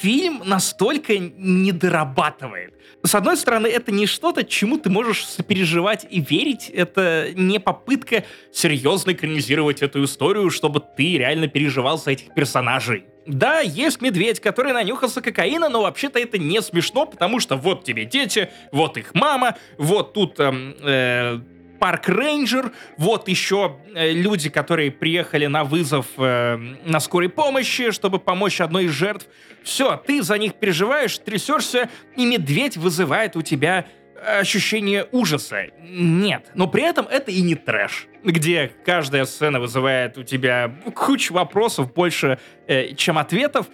фильм 0.00 0.42
настолько 0.44 1.18
не 1.18 1.72
дорабатывает. 1.72 2.74
С 3.04 3.14
одной 3.14 3.36
стороны, 3.36 3.66
это 3.66 3.90
не 3.90 4.06
что-то, 4.06 4.44
чему 4.44 4.78
ты 4.78 4.88
можешь 4.88 5.24
сопереживать 5.24 6.06
и 6.08 6.20
верить. 6.20 6.70
Это 6.70 7.30
не 7.34 7.58
попытка 7.58 8.24
серьезно 8.52 9.12
экранизировать 9.12 9.82
эту 9.82 10.04
историю, 10.04 10.50
чтобы 10.50 10.80
ты 10.96 11.18
реально 11.18 11.48
переживал 11.48 11.98
за 11.98 12.12
этих 12.12 12.32
персонажей. 12.34 13.04
Да, 13.26 13.60
есть 13.60 14.00
медведь, 14.00 14.40
который 14.40 14.72
нанюхался 14.72 15.20
кокаина, 15.20 15.68
но 15.68 15.82
вообще-то 15.82 16.18
это 16.18 16.38
не 16.38 16.60
смешно, 16.60 17.06
потому 17.06 17.38
что 17.38 17.56
вот 17.56 17.84
тебе 17.84 18.04
дети, 18.04 18.50
вот 18.72 18.96
их 18.96 19.14
мама, 19.14 19.56
вот 19.78 20.12
тут 20.12 20.40
эм, 20.40 20.74
э, 20.80 21.40
парк 21.82 22.08
рейнджер, 22.08 22.70
вот 22.96 23.26
еще 23.26 23.76
э, 23.92 24.12
люди, 24.12 24.48
которые 24.48 24.92
приехали 24.92 25.46
на 25.46 25.64
вызов 25.64 26.06
э, 26.16 26.56
на 26.84 27.00
скорой 27.00 27.28
помощи, 27.28 27.90
чтобы 27.90 28.20
помочь 28.20 28.60
одной 28.60 28.84
из 28.84 28.92
жертв. 28.92 29.26
Все, 29.64 29.96
ты 29.96 30.22
за 30.22 30.38
них 30.38 30.54
переживаешь, 30.54 31.18
трясешься, 31.18 31.90
и 32.16 32.24
медведь 32.24 32.76
вызывает 32.76 33.34
у 33.34 33.42
тебя 33.42 33.86
ощущение 34.24 35.08
ужаса. 35.10 35.70
Нет, 35.82 36.52
но 36.54 36.68
при 36.68 36.84
этом 36.84 37.08
это 37.08 37.32
и 37.32 37.40
не 37.40 37.56
трэш, 37.56 38.06
где 38.22 38.70
каждая 38.86 39.24
сцена 39.24 39.58
вызывает 39.58 40.16
у 40.18 40.22
тебя 40.22 40.72
кучу 40.94 41.34
вопросов 41.34 41.92
больше, 41.92 42.38
э, 42.68 42.94
чем 42.94 43.18
ответов. 43.18 43.66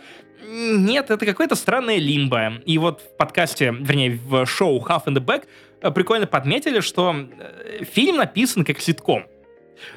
Нет, 0.50 1.10
это 1.10 1.26
какое-то 1.26 1.56
странное 1.56 1.98
лимбо. 1.98 2.54
И 2.64 2.78
вот 2.78 3.02
в 3.02 3.16
подкасте, 3.18 3.66
вернее, 3.78 4.18
в 4.24 4.46
шоу 4.46 4.82
Half 4.82 5.04
in 5.04 5.14
the 5.14 5.22
Back 5.22 5.42
Э, 5.42 5.67
прикольно 5.80 6.26
подметили, 6.26 6.80
что 6.80 7.14
э, 7.14 7.84
фильм 7.84 8.16
написан 8.16 8.64
как 8.64 8.80
ситком, 8.80 9.26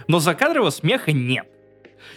но 0.07 0.19
закадрового 0.19 0.69
смеха 0.69 1.11
нет. 1.11 1.47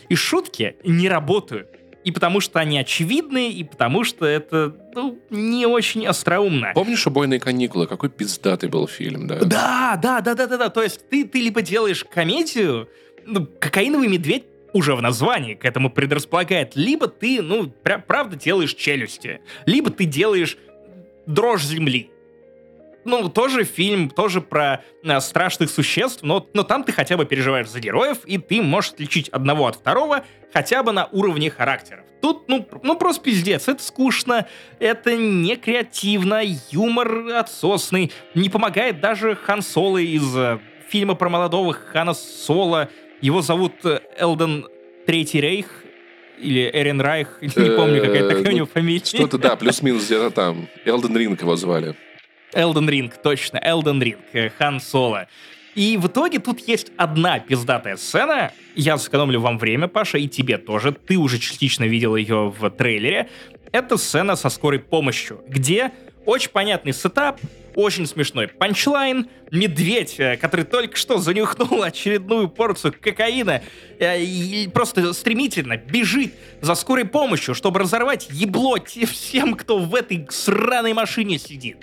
И 0.08 0.14
шутки 0.14 0.76
не 0.84 1.08
работают. 1.08 1.68
И 2.04 2.10
потому 2.10 2.40
что 2.40 2.60
они 2.60 2.78
очевидны, 2.78 3.50
и 3.50 3.64
потому 3.64 4.04
что 4.04 4.26
это 4.26 4.76
ну, 4.94 5.18
не 5.30 5.64
очень 5.64 6.06
остроумно. 6.06 6.72
Помнишь 6.74 7.06
«Убойные 7.06 7.40
каникулы»? 7.40 7.86
Какой 7.86 8.10
пиздатый 8.10 8.68
был 8.68 8.86
фильм, 8.86 9.26
да? 9.26 9.38
Да, 9.40 10.00
да, 10.02 10.20
да, 10.20 10.34
да, 10.34 10.46
да, 10.46 10.58
да. 10.58 10.68
То 10.68 10.82
есть 10.82 11.08
ты, 11.08 11.24
ты 11.24 11.40
либо 11.40 11.62
делаешь 11.62 12.04
комедию, 12.04 12.90
ну, 13.24 13.46
«Кокаиновый 13.46 14.08
медведь» 14.08 14.44
уже 14.74 14.94
в 14.94 15.00
названии 15.00 15.54
к 15.54 15.64
этому 15.64 15.88
предрасполагает, 15.88 16.76
либо 16.76 17.08
ты, 17.08 17.40
ну, 17.40 17.68
прям 17.68 18.02
правда 18.02 18.36
делаешь 18.36 18.74
челюсти, 18.74 19.40
либо 19.64 19.90
ты 19.90 20.04
делаешь 20.04 20.58
дрожь 21.26 21.62
земли 21.62 22.10
ну, 23.04 23.28
тоже 23.28 23.64
фильм, 23.64 24.08
тоже 24.10 24.40
про 24.40 24.82
а, 25.04 25.20
страшных 25.20 25.70
существ, 25.70 26.22
но, 26.22 26.48
но 26.54 26.62
там 26.62 26.84
ты 26.84 26.92
хотя 26.92 27.16
бы 27.16 27.24
переживаешь 27.24 27.68
за 27.68 27.80
героев, 27.80 28.18
и 28.24 28.38
ты 28.38 28.62
можешь 28.62 28.92
отличить 28.92 29.28
одного 29.28 29.66
от 29.66 29.76
второго 29.76 30.24
хотя 30.52 30.82
бы 30.82 30.92
на 30.92 31.06
уровне 31.06 31.50
характеров. 31.50 32.04
Тут, 32.22 32.48
ну, 32.48 32.66
ну 32.82 32.96
просто 32.96 33.22
пиздец, 33.22 33.68
это 33.68 33.82
скучно, 33.82 34.46
это 34.78 35.14
не 35.14 35.56
креативно, 35.56 36.42
юмор 36.70 37.28
отсосный, 37.34 38.12
не 38.34 38.48
помогает 38.48 39.00
даже 39.00 39.34
Хан 39.34 39.60
Соло 39.60 39.98
из 39.98 40.34
э, 40.36 40.58
фильма 40.88 41.16
про 41.16 41.28
молодого 41.28 41.74
Хана 41.74 42.14
Соло. 42.14 42.88
Его 43.20 43.42
зовут 43.42 43.72
э, 43.84 44.00
Элден 44.16 44.66
Третий 45.06 45.40
Рейх, 45.40 45.84
или 46.38 46.70
Эрен 46.72 47.00
Райх, 47.00 47.38
не 47.40 47.76
помню, 47.76 48.00
какая 48.00 48.28
такая 48.28 48.52
у 48.52 48.56
него 48.56 48.66
фамилия. 48.66 49.04
Что-то, 49.04 49.38
да, 49.38 49.56
плюс-минус 49.56 50.06
где-то 50.06 50.30
там. 50.30 50.68
Elden 50.84 51.16
Ring 51.16 51.42
его 51.42 51.56
звали. 51.56 51.94
Elden 52.54 52.88
Ring, 52.88 53.12
точно, 53.22 53.58
Elden 53.58 54.00
Ring, 54.00 54.18
э, 54.32 54.50
Хан 54.50 54.80
Соло. 54.80 55.26
И 55.74 55.96
в 55.96 56.06
итоге 56.06 56.38
тут 56.38 56.60
есть 56.68 56.92
одна 56.96 57.40
пиздатая 57.40 57.96
сцена. 57.96 58.52
Я 58.76 58.96
сэкономлю 58.96 59.40
вам 59.40 59.58
время, 59.58 59.88
Паша, 59.88 60.18
и 60.18 60.28
тебе 60.28 60.56
тоже. 60.56 60.92
Ты 60.92 61.16
уже 61.16 61.38
частично 61.38 61.84
видел 61.84 62.14
ее 62.14 62.54
в 62.56 62.70
трейлере. 62.70 63.28
Это 63.72 63.96
сцена 63.96 64.36
со 64.36 64.50
скорой 64.50 64.78
помощью, 64.78 65.40
где 65.48 65.90
очень 66.26 66.50
понятный 66.50 66.92
setup, 66.92 67.40
очень 67.74 68.06
смешной 68.06 68.46
punchline, 68.46 69.28
медведь, 69.50 70.14
э, 70.18 70.36
который 70.36 70.64
только 70.64 70.96
что 70.96 71.18
занюхнул 71.18 71.82
очередную 71.82 72.48
порцию 72.48 72.94
кокаина 72.98 73.62
э, 73.98 74.22
и 74.22 74.68
просто 74.68 75.12
стремительно 75.12 75.76
бежит 75.76 76.34
за 76.60 76.76
скорой 76.76 77.04
помощью, 77.04 77.54
чтобы 77.54 77.80
разорвать 77.80 78.28
ебло 78.30 78.78
всем, 78.84 79.54
кто 79.54 79.78
в 79.78 79.94
этой 79.94 80.26
сраной 80.30 80.92
машине 80.92 81.38
сидит. 81.38 81.78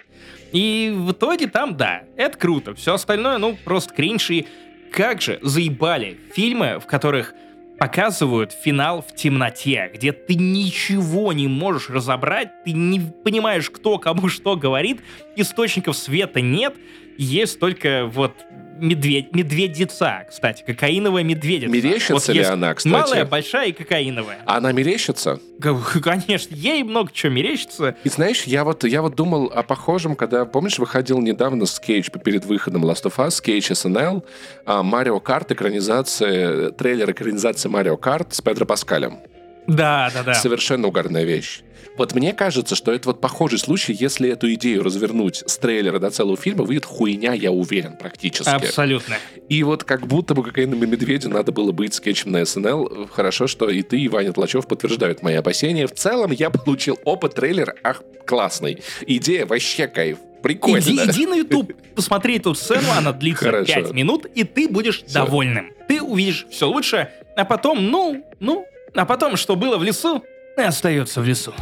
И 0.52 0.94
в 0.96 1.12
итоге 1.12 1.48
там, 1.48 1.78
да, 1.78 2.04
это 2.16 2.38
круто. 2.38 2.76
Все 2.76 2.94
остальное, 2.94 3.38
ну, 3.38 3.58
просто 3.64 3.94
кринж. 3.94 4.30
И 4.32 4.48
как 4.92 5.22
же 5.22 5.40
заебали 5.42 6.20
фильмы, 6.34 6.80
в 6.80 6.86
которых 6.86 7.34
показывают 7.80 8.52
финал 8.52 9.02
в 9.02 9.16
темноте, 9.16 9.90
где 9.92 10.12
ты 10.12 10.36
ничего 10.36 11.34
не 11.34 11.48
можешь 11.48 11.90
разобрать, 11.90 12.64
ты 12.64 12.74
не 12.74 13.00
понимаешь, 13.00 13.72
кто 13.72 13.98
кому 13.98 14.30
что 14.30 14.56
говорит, 14.56 15.02
источников 15.36 15.98
света 15.98 16.42
нет, 16.42 16.76
есть 17.18 17.60
только 17.60 18.06
вот 18.06 18.36
медведь, 18.82 19.34
медведица, 19.34 20.26
кстати, 20.30 20.64
кокаиновая 20.66 21.24
медведица. 21.24 21.72
Мерещится 21.72 22.14
вот 22.14 22.28
ли 22.30 22.42
она, 22.42 22.74
кстати? 22.74 22.94
Малая, 22.94 23.26
большая 23.26 23.70
и 23.70 23.72
кокаиновая. 23.72 24.40
Она 24.46 24.72
мерещится? 24.72 25.40
Конечно, 26.04 26.56
ей 26.56 26.84
много 26.84 27.12
чего 27.14 27.32
мерещится. 27.32 27.96
И 28.04 28.10
знаешь, 28.10 28.44
я 28.44 28.64
вот, 28.64 28.84
я 28.84 29.02
вот 29.02 29.16
думал 29.16 29.52
о 29.54 29.64
похожем, 29.64 30.16
когда, 30.16 30.46
помнишь, 30.46 30.80
выходил 30.80 31.20
недавно 31.22 31.66
скетч 31.66 32.10
перед 32.24 32.46
выходом 32.46 32.84
Last 32.86 33.04
of 33.04 33.16
Us, 33.18 33.32
скетч 33.32 33.72
SNL, 33.72 34.24
Mario 34.66 35.20
Kart, 35.20 35.52
экранизация, 35.52 36.72
трейлер 36.72 37.12
экранизации 37.12 37.70
Mario 37.70 37.98
Kart 37.98 38.34
с 38.34 38.42
Педро 38.42 38.66
Паскалем. 38.66 39.20
Да, 39.68 40.10
да, 40.14 40.24
да. 40.24 40.34
Совершенно 40.34 40.88
угарная 40.88 41.24
вещь. 41.24 41.62
Вот 42.02 42.16
мне 42.16 42.34
кажется, 42.34 42.76
что 42.76 42.92
это 42.92 43.10
вот 43.10 43.22
похожий 43.22 43.60
случай, 43.60 43.94
если 43.94 44.32
эту 44.32 44.52
идею 44.56 44.82
развернуть 44.82 45.44
с 45.46 45.60
трейлера 45.60 46.00
до 46.00 46.10
целого 46.10 46.36
фильма, 46.36 46.64
выйдет 46.64 46.84
хуйня, 46.84 47.34
я 47.34 47.52
уверен, 47.52 47.96
практически. 47.96 48.50
Абсолютно. 48.50 49.18
И 49.50 49.62
вот 49.62 49.84
как 49.84 50.08
будто 50.08 50.34
бы 50.34 50.44
какая-нибудь 50.44 50.90
медведю 50.90 51.30
надо 51.30 51.52
было 51.52 51.72
быть 51.72 51.94
скетчем 51.94 52.32
на 52.32 52.44
СНЛ. 52.44 53.08
Хорошо, 53.12 53.46
что 53.46 53.70
и 53.70 53.84
ты, 53.84 54.00
и 54.00 54.08
Ваня 54.08 54.34
Тлачев 54.34 54.66
подтверждают 54.66 55.22
мои 55.22 55.36
опасения. 55.36 55.86
В 55.86 55.94
целом 55.94 56.32
я 56.32 56.50
получил 56.50 56.98
опыт 57.06 57.36
трейлера, 57.36 57.76
ах, 57.84 58.02
классный. 58.26 58.82
Идея 59.06 59.46
вообще 59.46 59.88
кайф. 59.88 60.18
Прикольно. 60.42 60.80
Иди, 60.80 60.96
иди 61.06 61.28
на 61.28 61.36
YouTube, 61.36 61.72
посмотри 61.94 62.38
эту 62.38 62.56
сцену, 62.56 62.88
она 62.98 63.12
длится 63.12 63.46
Хорошо. 63.46 63.74
5 63.76 63.92
минут, 63.92 64.26
и 64.26 64.44
ты 64.44 64.68
будешь 64.68 65.04
Все. 65.04 65.14
довольным. 65.14 65.70
Ты 65.88 66.02
увидишь 66.02 66.48
все 66.50 66.68
лучше, 66.68 67.10
а 67.36 67.46
потом, 67.46 67.92
ну, 67.92 68.26
ну, 68.40 68.66
а 68.96 69.06
потом, 69.06 69.38
что 69.38 69.56
было 69.56 69.78
в 69.78 69.84
лесу, 69.84 70.24
остается 70.58 71.22
в 71.22 71.28
лесу. 71.28 71.54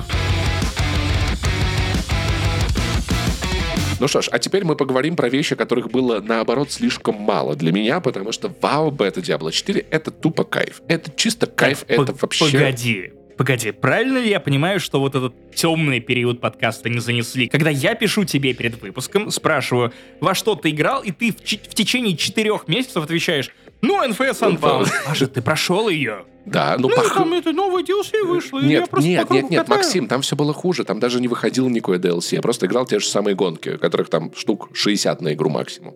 Ну 3.99 4.07
что 4.07 4.21
ж, 4.21 4.29
а 4.31 4.39
теперь 4.39 4.63
мы 4.63 4.75
поговорим 4.75 5.15
про 5.15 5.27
вещи, 5.27 5.55
которых 5.55 5.91
было, 5.91 6.21
наоборот, 6.21 6.71
слишком 6.71 7.15
мало 7.15 7.55
для 7.55 7.71
меня, 7.73 7.99
потому 7.99 8.31
что 8.31 8.51
вау, 8.61 8.91
бета 8.91 9.19
Diablo 9.19 9.51
4— 9.51 9.85
это 9.91 10.09
тупо 10.11 10.45
кайф. 10.45 10.81
Это 10.87 11.11
чисто 11.15 11.47
кайф, 11.47 11.79
так, 11.79 11.99
это 11.99 12.15
вообще... 12.19 12.45
Погоди, 12.45 13.11
Погоди, 13.39 13.71
правильно 13.71 14.17
ли 14.17 14.29
я 14.29 14.41
понимаю, 14.41 14.81
что 14.81 14.99
вот 14.99 15.15
этот 15.15 15.33
темный 15.55 16.01
период 16.01 16.41
подкаста 16.41 16.89
не 16.89 16.99
занесли? 16.99 17.47
Когда 17.47 17.69
я 17.69 17.95
пишу 17.95 18.25
тебе 18.25 18.53
перед 18.53 18.81
выпуском, 18.81 19.31
спрашиваю, 19.31 19.93
во 20.19 20.35
что 20.35 20.55
ты 20.55 20.71
играл, 20.71 21.01
и 21.03 21.11
ты 21.11 21.31
в, 21.31 21.37
в 21.37 21.73
течение 21.73 22.17
четырех 22.17 22.67
месяцев 22.67 23.01
отвечаешь, 23.01 23.51
ну, 23.81 24.03
NFS 24.03 24.39
Unbound. 24.41 24.87
Паша, 25.05 25.27
ты 25.27 25.41
прошел 25.41 25.89
ее. 25.89 26.25
Да, 26.45 26.75
ну, 26.79 26.89
Ну, 26.89 26.95
пох- 26.95 27.13
там 27.13 27.33
это 27.33 27.51
новое 27.51 27.83
DLC 27.83 28.23
вышло, 28.25 28.59
и 28.59 28.63
я 28.63 28.79
Нет, 28.79 28.89
просто 28.89 29.07
нет, 29.09 29.29
нет, 29.29 29.49
нет. 29.49 29.67
Максим, 29.67 30.07
там 30.07 30.21
все 30.21 30.35
было 30.35 30.53
хуже. 30.53 30.83
Там 30.83 30.99
даже 30.99 31.21
не 31.21 31.27
выходил 31.27 31.69
никакой 31.69 31.99
DLC. 31.99 32.35
Я 32.35 32.41
просто 32.41 32.65
играл 32.65 32.85
те 32.85 32.99
же 32.99 33.05
самые 33.07 33.35
гонки, 33.35 33.77
которых 33.77 34.09
там 34.09 34.33
штук 34.35 34.69
60 34.73 35.21
на 35.21 35.33
игру 35.33 35.49
максимум. 35.49 35.95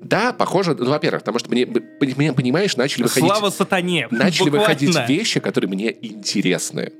Да, 0.00 0.32
похоже, 0.32 0.74
ну, 0.78 0.90
во-первых, 0.90 1.22
потому 1.22 1.38
что 1.38 1.50
мне, 1.50 1.66
мне, 1.66 2.32
понимаешь, 2.32 2.76
начали 2.76 3.02
выходить... 3.02 3.28
Слава 3.28 3.50
сатане. 3.50 4.06
начали 4.10 4.44
буквально. 4.50 4.60
выходить 4.60 5.08
вещи, 5.08 5.40
которые 5.40 5.68
мне 5.68 5.94
интересны. 6.00 6.92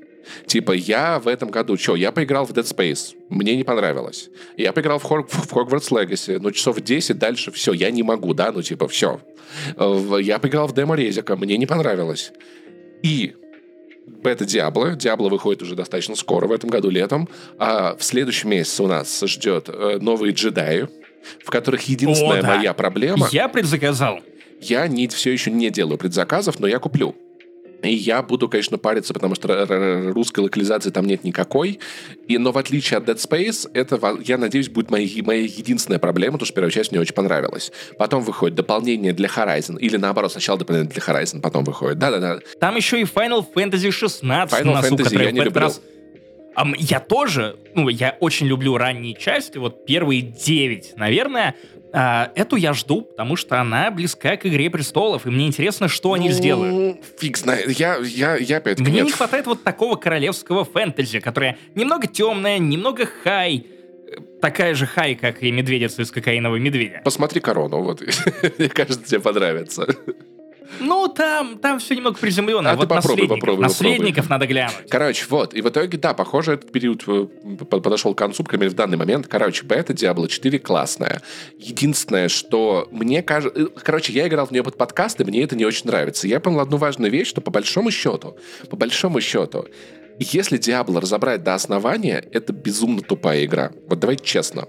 Типа, 0.45 0.71
я 0.71 1.19
в 1.19 1.27
этом 1.27 1.49
году, 1.49 1.77
что, 1.77 1.95
я 1.95 2.11
поиграл 2.11 2.45
в 2.45 2.51
Dead 2.51 2.63
Space, 2.63 3.15
мне 3.29 3.55
не 3.55 3.63
понравилось. 3.63 4.29
Я 4.57 4.73
поиграл 4.73 4.99
в, 4.99 5.03
Хор- 5.03 5.27
в 5.27 5.53
Hogwarts 5.53 5.89
Legacy, 5.91 6.39
но 6.39 6.51
часов 6.51 6.79
10 6.81 7.17
дальше, 7.17 7.51
все, 7.51 7.73
я 7.73 7.91
не 7.91 8.03
могу, 8.03 8.33
да, 8.33 8.51
ну 8.51 8.61
типа, 8.61 8.87
все. 8.87 9.19
Я 9.77 10.39
поиграл 10.39 10.67
в 10.67 10.73
демо 10.73 10.95
Резика, 10.95 11.35
мне 11.35 11.57
не 11.57 11.65
понравилось. 11.65 12.31
И 13.03 13.33
бета 14.07 14.45
Диабло. 14.45 14.95
Диабло 14.95 15.29
выходит 15.29 15.61
уже 15.61 15.75
достаточно 15.75 16.15
скоро, 16.15 16.47
в 16.47 16.51
этом 16.51 16.69
году 16.69 16.89
летом. 16.89 17.27
А 17.57 17.95
в 17.95 18.03
следующем 18.03 18.49
месяце 18.49 18.83
у 18.83 18.87
нас 18.87 19.21
ждет 19.25 19.69
э, 19.69 19.97
новые 20.01 20.33
джедаи, 20.33 20.87
в 21.43 21.49
которых 21.49 21.81
единственная 21.83 22.39
О, 22.39 22.41
да. 22.41 22.55
моя 22.57 22.73
проблема... 22.73 23.27
Я 23.31 23.47
предзаказал. 23.47 24.19
Я 24.59 24.87
не, 24.87 25.07
все 25.07 25.31
еще 25.31 25.51
не 25.51 25.69
делаю 25.69 25.97
предзаказов, 25.97 26.59
но 26.59 26.67
я 26.67 26.79
куплю. 26.79 27.15
И 27.83 27.93
я 27.93 28.21
буду, 28.21 28.47
конечно, 28.47 28.77
париться, 28.77 29.13
потому 29.13 29.35
что 29.35 30.11
русской 30.13 30.41
локализации 30.41 30.89
там 30.89 31.05
нет 31.05 31.23
никакой. 31.23 31.79
И, 32.27 32.37
но 32.37 32.51
в 32.51 32.57
отличие 32.57 32.97
от 32.97 33.09
Dead 33.09 33.15
Space, 33.15 33.69
это, 33.73 33.99
я 34.23 34.37
надеюсь, 34.37 34.69
будет 34.69 34.91
моей, 34.91 35.21
моей 35.21 35.47
единственная 35.47 35.99
проблема, 35.99 36.33
потому 36.33 36.45
что 36.45 36.55
первая 36.55 36.71
часть 36.71 36.91
мне 36.91 36.99
очень 36.99 37.15
понравилась. 37.15 37.71
Потом 37.97 38.23
выходит 38.23 38.55
дополнение 38.55 39.13
для 39.13 39.27
Horizon. 39.27 39.79
Или 39.79 39.97
наоборот, 39.97 40.31
сначала 40.31 40.59
дополнение 40.59 40.91
для 40.91 41.01
Horizon, 41.01 41.41
потом 41.41 41.63
выходит. 41.63 41.97
Да-да-да. 41.97 42.39
Там 42.59 42.75
еще 42.75 43.01
и 43.01 43.03
Final 43.03 43.45
Fantasy 43.53 43.91
16 43.91 44.61
Final 44.61 44.73
на 44.73 44.79
Fantasy 44.79 45.03
который 45.03 45.25
я 45.25 45.31
не 45.31 45.41
люблю. 45.41 45.61
раз... 45.61 45.81
Я 46.77 46.99
тоже, 46.99 47.55
ну, 47.75 47.89
я 47.89 48.17
очень 48.19 48.47
люблю 48.47 48.77
ранние 48.77 49.15
части, 49.15 49.57
вот 49.57 49.85
первые 49.85 50.21
9, 50.21 50.93
наверное. 50.97 51.55
А, 51.93 52.31
эту 52.35 52.55
я 52.55 52.73
жду, 52.73 53.01
потому 53.01 53.35
что 53.35 53.59
она 53.59 53.91
близка 53.91 54.37
к 54.37 54.45
«Игре 54.45 54.69
престолов», 54.69 55.25
и 55.25 55.29
мне 55.29 55.47
интересно, 55.47 55.87
что 55.87 56.13
они 56.13 56.29
Ну, 56.29 56.33
сделают. 56.33 56.97
Фиг 57.19 57.37
знает. 57.37 57.69
Я, 57.77 57.97
я, 57.97 58.37
я 58.37 58.57
опять-таки... 58.57 58.89
Мне 58.89 58.99
нет. 58.99 59.07
не 59.07 59.11
хватает 59.11 59.45
вот 59.45 59.63
такого 59.63 59.95
королевского 59.97 60.63
фэнтези, 60.63 61.19
которое 61.19 61.57
немного 61.75 62.07
темное, 62.07 62.59
немного 62.59 63.05
хай, 63.23 63.65
такая 64.41 64.73
же 64.73 64.85
хай, 64.85 65.15
как 65.15 65.43
и 65.43 65.51
медведица 65.51 66.01
из 66.01 66.11
кокаинового 66.11 66.57
медведя. 66.57 67.01
Посмотри 67.03 67.41
корону, 67.41 67.81
вот. 67.81 68.01
Мне 68.57 68.69
кажется, 68.69 69.03
тебе 69.03 69.19
понравится. 69.19 69.87
Ну, 70.79 71.07
там, 71.07 71.57
там 71.57 71.79
все 71.79 71.95
немного 71.95 72.17
приземленно. 72.17 72.71
А 72.71 72.73
ты 72.73 72.79
вот 72.79 72.89
попробуй, 72.89 73.11
наследников, 73.11 73.39
попробуй, 73.39 73.63
наследников 73.63 74.29
надо 74.29 74.47
глянуть. 74.47 74.89
Короче, 74.89 75.25
вот. 75.29 75.53
И 75.53 75.61
в 75.61 75.69
итоге, 75.69 75.97
да, 75.97 76.13
похоже, 76.13 76.53
этот 76.53 76.71
период 76.71 77.03
э, 77.07 77.27
по- 77.69 77.79
подошел 77.79 78.13
к 78.13 78.17
концу, 78.17 78.43
по 78.43 78.49
крайней 78.49 78.63
мере, 78.63 78.73
в 78.73 78.77
данный 78.77 78.97
момент. 78.97 79.27
Короче, 79.27 79.65
бета 79.65 79.93
Diablo 79.93 80.27
4 80.27 80.59
классная. 80.59 81.21
Единственное, 81.57 82.29
что 82.29 82.87
мне 82.91 83.21
кажется... 83.21 83.67
Короче, 83.83 84.13
я 84.13 84.27
играл 84.27 84.47
в 84.47 84.51
нее 84.51 84.63
под 84.63 84.77
подкаст, 84.77 85.19
и 85.21 85.23
мне 85.23 85.43
это 85.43 85.55
не 85.55 85.65
очень 85.65 85.87
нравится. 85.87 86.27
Я 86.27 86.39
понял 86.39 86.59
одну 86.59 86.77
важную 86.77 87.11
вещь, 87.11 87.27
что 87.27 87.41
по 87.41 87.51
большому 87.51 87.91
счету, 87.91 88.37
по 88.69 88.75
большому 88.75 89.21
счету, 89.21 89.65
если 90.19 90.59
Diablo 90.59 90.99
разобрать 90.99 91.43
до 91.43 91.55
основания, 91.55 92.23
это 92.31 92.53
безумно 92.53 93.01
тупая 93.01 93.45
игра. 93.45 93.71
Вот 93.87 93.99
давайте 93.99 94.23
честно. 94.23 94.67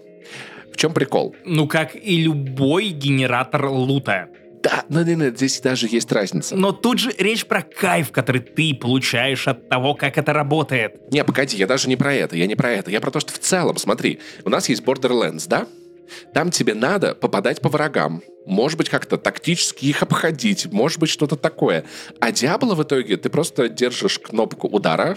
В 0.73 0.77
чем 0.77 0.95
прикол? 0.95 1.37
Ну, 1.45 1.69
как 1.69 1.95
и 1.95 2.23
любой 2.23 2.89
генератор 2.89 3.67
лута. 3.67 4.29
Да, 4.63 4.85
ну, 4.89 5.03
не, 5.03 5.17
не, 5.17 5.31
здесь 5.31 5.61
даже 5.61 5.89
есть 5.89 6.11
разница. 6.13 6.55
Но 6.55 6.71
тут 6.73 6.99
же 7.01 7.13
речь 7.19 7.47
про 7.47 7.63
кайф, 7.63 8.13
который 8.13 8.41
ты 8.41 8.75
получаешь 8.75 9.49
от 9.49 9.69
того, 9.69 9.95
как 9.95 10.19
это 10.19 10.33
работает. 10.33 11.11
Не, 11.11 11.25
погоди, 11.25 11.57
я 11.57 11.67
даже 11.67 11.89
не 11.89 11.97
про 11.97 12.15
это, 12.15 12.37
я 12.37 12.47
не 12.47 12.55
про 12.55 12.71
это. 12.71 12.91
Я 12.91 13.01
про 13.01 13.11
то, 13.11 13.19
что 13.19 13.33
в 13.33 13.39
целом, 13.39 13.77
смотри, 13.77 14.21
у 14.45 14.51
нас 14.51 14.69
есть 14.69 14.83
Borderlands, 14.83 15.49
да? 15.49 15.67
Там 16.33 16.51
тебе 16.51 16.75
надо 16.75 17.15
попадать 17.15 17.61
по 17.61 17.69
врагам. 17.69 18.23
Может 18.47 18.79
быть, 18.79 18.89
как-то 18.89 19.17
тактически 19.17 19.87
их 19.87 20.03
обходить. 20.03 20.67
Может 20.73 20.99
быть, 20.99 21.11
что-то 21.11 21.37
такое. 21.37 21.85
А 22.21 22.31
Диабло 22.31 22.75
в 22.75 22.83
итоге 22.83 23.17
ты 23.17 23.31
просто 23.31 23.69
держишь 23.69 24.19
кнопку 24.19 24.69
удара, 24.69 25.17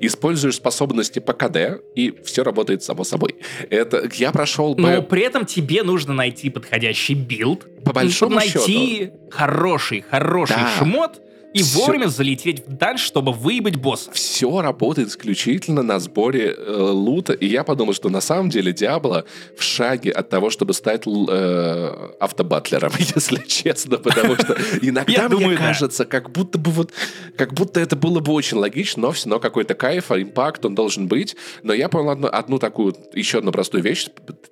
используешь 0.00 0.56
способности 0.56 1.18
по 1.18 1.32
КД, 1.32 1.82
и 1.94 2.14
все 2.24 2.42
работает 2.42 2.82
само 2.82 3.04
собой. 3.04 3.36
Это 3.70 4.08
я 4.14 4.32
прошел 4.32 4.74
бы... 4.74 4.82
Но 4.82 5.02
при 5.02 5.22
этом 5.22 5.46
тебе 5.46 5.82
нужно 5.82 6.14
найти 6.14 6.50
подходящий 6.50 7.14
build. 7.14 7.66
По 7.84 7.92
большому 7.92 8.36
найти 8.36 9.10
хороший, 9.30 10.04
хороший 10.08 10.56
Да. 10.56 10.70
шмот 10.78 11.20
и 11.54 11.62
Всё. 11.62 11.80
вовремя 11.80 12.08
залететь 12.08 12.66
вдаль, 12.66 12.98
чтобы 12.98 13.32
выебать 13.32 13.76
босса. 13.76 14.10
все 14.12 14.60
работает 14.60 15.08
исключительно 15.08 15.82
на 15.82 15.98
сборе 15.98 16.54
э, 16.56 16.72
лута. 16.72 17.32
И 17.32 17.46
я 17.46 17.64
подумал, 17.64 17.94
что 17.94 18.08
на 18.08 18.20
самом 18.20 18.50
деле 18.50 18.72
Diablo 18.72 19.24
в 19.56 19.62
шаге 19.62 20.10
от 20.10 20.28
того, 20.28 20.50
чтобы 20.50 20.72
стать 20.72 21.06
э, 21.06 22.10
автобатлером, 22.20 22.92
если 22.98 23.44
честно, 23.46 23.98
потому 23.98 24.36
что 24.36 24.56
иногда 24.82 25.28
мне 25.28 25.56
кажется, 25.56 26.04
как 26.04 26.30
будто 26.30 26.58
бы 26.58 26.70
вот, 26.70 26.92
как 27.36 27.54
будто 27.54 27.80
это 27.80 27.96
было 27.96 28.20
бы 28.20 28.32
очень 28.32 28.56
логично, 28.58 29.02
но 29.02 29.12
все 29.12 29.28
равно 29.28 29.40
какой-то 29.40 29.74
кайф, 29.74 30.10
а 30.10 30.20
impact 30.20 30.64
он 30.64 30.74
должен 30.74 31.08
быть. 31.08 31.36
Но 31.62 31.72
я 31.72 31.88
понял 31.88 32.10
одну, 32.10 32.28
одну 32.28 32.58
такую, 32.58 32.96
еще 33.14 33.38
одну 33.38 33.52
простую 33.52 33.82
вещь. 33.82 34.06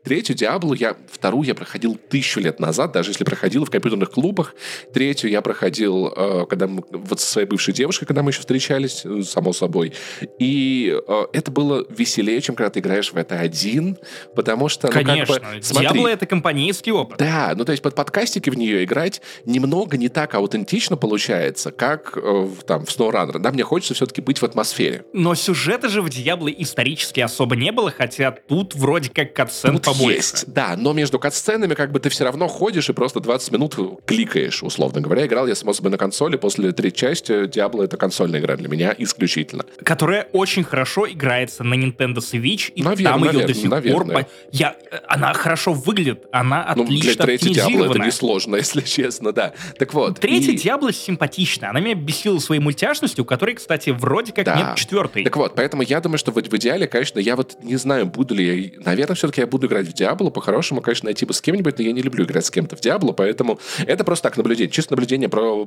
Третью 0.05 0.37
Диаблу 0.37 0.75
я, 0.75 0.97
вторую 1.11 1.47
я 1.47 1.55
проходил 1.55 1.95
тысячу 1.95 2.41
лет 2.41 2.61
назад, 2.61 2.93
даже 2.93 3.11
если 3.11 3.25
проходил 3.25 3.65
в 3.65 3.71
компьютерных 3.71 4.11
клубах. 4.11 4.55
Третью 4.93 5.31
я 5.31 5.41
проходил, 5.41 6.13
э, 6.15 6.47
когда 6.49 6.67
мы, 6.67 6.83
вот 6.91 7.21
со 7.21 7.27
своей 7.27 7.47
бывшей 7.47 7.73
девушкой, 7.75 8.07
когда 8.07 8.23
мы 8.23 8.31
еще 8.31 8.41
встречались, 8.41 9.03
э, 9.05 9.23
само 9.23 9.53
собой. 9.53 9.93
И 10.39 10.97
э, 11.07 11.27
это 11.33 11.51
было 11.51 11.85
веселее, 11.89 12.41
чем 12.41 12.55
когда 12.55 12.71
ты 12.71 12.81
играешь 12.81 13.13
в 13.13 13.17
это 13.17 13.39
один, 13.39 13.97
потому 14.35 14.69
что, 14.69 14.89
ну, 14.89 14.93
Конечно, 14.93 15.35
как 15.35 15.55
бы, 15.57 15.63
смотри, 15.63 15.89
Диабло— 15.89 16.09
это 16.11 16.27
компанейский 16.27 16.93
опыт. 16.93 17.19
да, 17.19 17.53
ну 17.57 17.65
то 17.65 17.73
есть 17.73 17.83
под 17.83 17.95
подкастики 17.95 18.51
в 18.51 18.57
нее 18.57 18.85
играть 18.85 19.21
немного 19.45 19.97
не 19.97 20.09
так 20.09 20.35
аутентично 20.35 20.97
получается, 20.97 21.71
как 21.71 22.17
э, 22.17 22.21
в, 22.21 22.63
там, 22.65 22.85
в 22.85 22.89
SnowRunner. 22.89 23.39
Да, 23.39 23.51
мне 23.51 23.65
хочется 23.65 23.95
все-таки 23.95 24.21
быть 24.21 24.39
в 24.39 24.45
атмосфере. 24.45 25.05
Но 25.13 25.35
сюжета 25.35 25.89
же 25.89 26.03
в 26.03 26.09
Диабло 26.09 26.49
исторически 26.49 27.21
особо 27.21 27.57
не 27.57 27.73
было, 27.73 27.91
хотя 27.91 28.31
тут 28.31 28.75
вроде 28.75 29.11
как 29.11 29.33
катсцен 29.33 29.75
Тут 29.75 29.85
побольше. 29.85 30.17
есть, 30.17 30.45
да, 30.53 30.75
но 30.77 30.93
между 30.93 31.19
катсценами 31.19 31.75
как 31.75 31.93
бы 31.93 32.01
ты 32.01 32.09
все 32.09 32.25
равно 32.25 32.49
ходишь 32.49 32.89
и 32.89 32.93
просто 32.93 33.21
20 33.21 33.53
минут 33.53 33.77
кликаешь, 34.07 34.63
условно 34.63 35.01
говоря. 35.01 35.27
Играл 35.27 35.47
я, 35.47 35.55
само 35.55 35.73
собой, 35.73 35.91
на 35.91 35.99
консоли. 35.99 36.37
После 36.37 36.73
третьей 36.81 36.99
части 36.99 37.45
Diablo— 37.47 37.83
это 37.85 37.97
консольная 37.97 38.41
игра 38.41 38.57
для 38.57 38.69
меня 38.69 38.95
исключительно. 38.99 39.65
Которая 39.85 40.29
очень 40.33 40.65
хорошо 40.65 41.09
играется 41.09 41.65
на 41.65 41.75
Nintendo 41.75 42.17
Switch, 42.19 42.73
и 42.75 42.83
Наверно, 42.83 43.11
там 43.11 43.21
ее 43.25 43.33
наверно, 43.33 43.47
до 43.49 43.55
сих 43.55 43.71
наверное. 43.71 44.15
пор... 44.17 44.25
по- 44.25 44.29
Я... 44.53 44.77
Она 45.09 45.33
хорошо 45.35 45.73
выглядит, 45.73 46.27
она 46.33 46.73
Ну, 46.77 46.85
для 46.85 46.99
отлично 46.99 47.25
третьей 47.25 47.53
Diablo 47.55 47.91
это 47.91 47.99
несложно, 47.99 48.57
если 48.61 48.81
честно, 48.83 49.33
да. 49.33 49.53
Так 49.79 49.93
вот. 49.95 50.21
Третья 50.21 50.53
и- 50.53 50.57
Диабло 50.57 50.93
симпатична. 50.93 51.71
Она 51.71 51.81
меня 51.81 51.95
бесила 51.95 52.39
своей 52.39 52.61
мультяшностью, 52.61 53.25
которой, 53.25 53.55
кстати, 53.55 53.91
вроде 53.91 54.33
как 54.33 54.45
Да. 54.45 54.57
нет 54.57 54.77
четвертой. 54.77 55.25
Так 55.25 55.37
вот, 55.37 55.55
поэтому 55.55 55.83
я 55.83 56.01
думаю, 56.01 56.19
что 56.19 56.31
в, 56.33 56.37
в 56.37 56.57
идеале, 56.57 56.87
конечно, 56.87 57.19
я 57.19 57.37
вот 57.37 57.57
не 57.63 57.77
знаю, 57.77 58.07
буду 58.07 58.35
ли 58.35 58.45
я... 58.45 58.71
Наверное, 58.85 59.15
все-таки 59.17 59.41
я 59.41 59.47
буду 59.47 59.67
играть 59.67 59.87
в 59.89 59.93
Диабло. 59.93 60.31
По-хорошему, 60.31 60.81
конечно, 60.81 61.07
найти 61.07 61.27
бы 61.27 61.33
с 61.35 61.41
кем-нибудь, 61.41 61.79
но 61.79 61.85
я 61.85 61.93
не 61.93 62.03
люблю 62.03 62.25
играть 62.25 62.47
с 62.47 62.51
кем-то 62.51 62.77
в 62.77 62.81
Диабло, 62.81 63.13
поэтому 63.13 63.59
это 63.87 64.05
просто 64.05 64.29
так 64.29 64.37
наблюдение. 64.37 64.71
Чисто 64.71 64.93
наблюдение 64.93 65.29
про, 65.29 65.67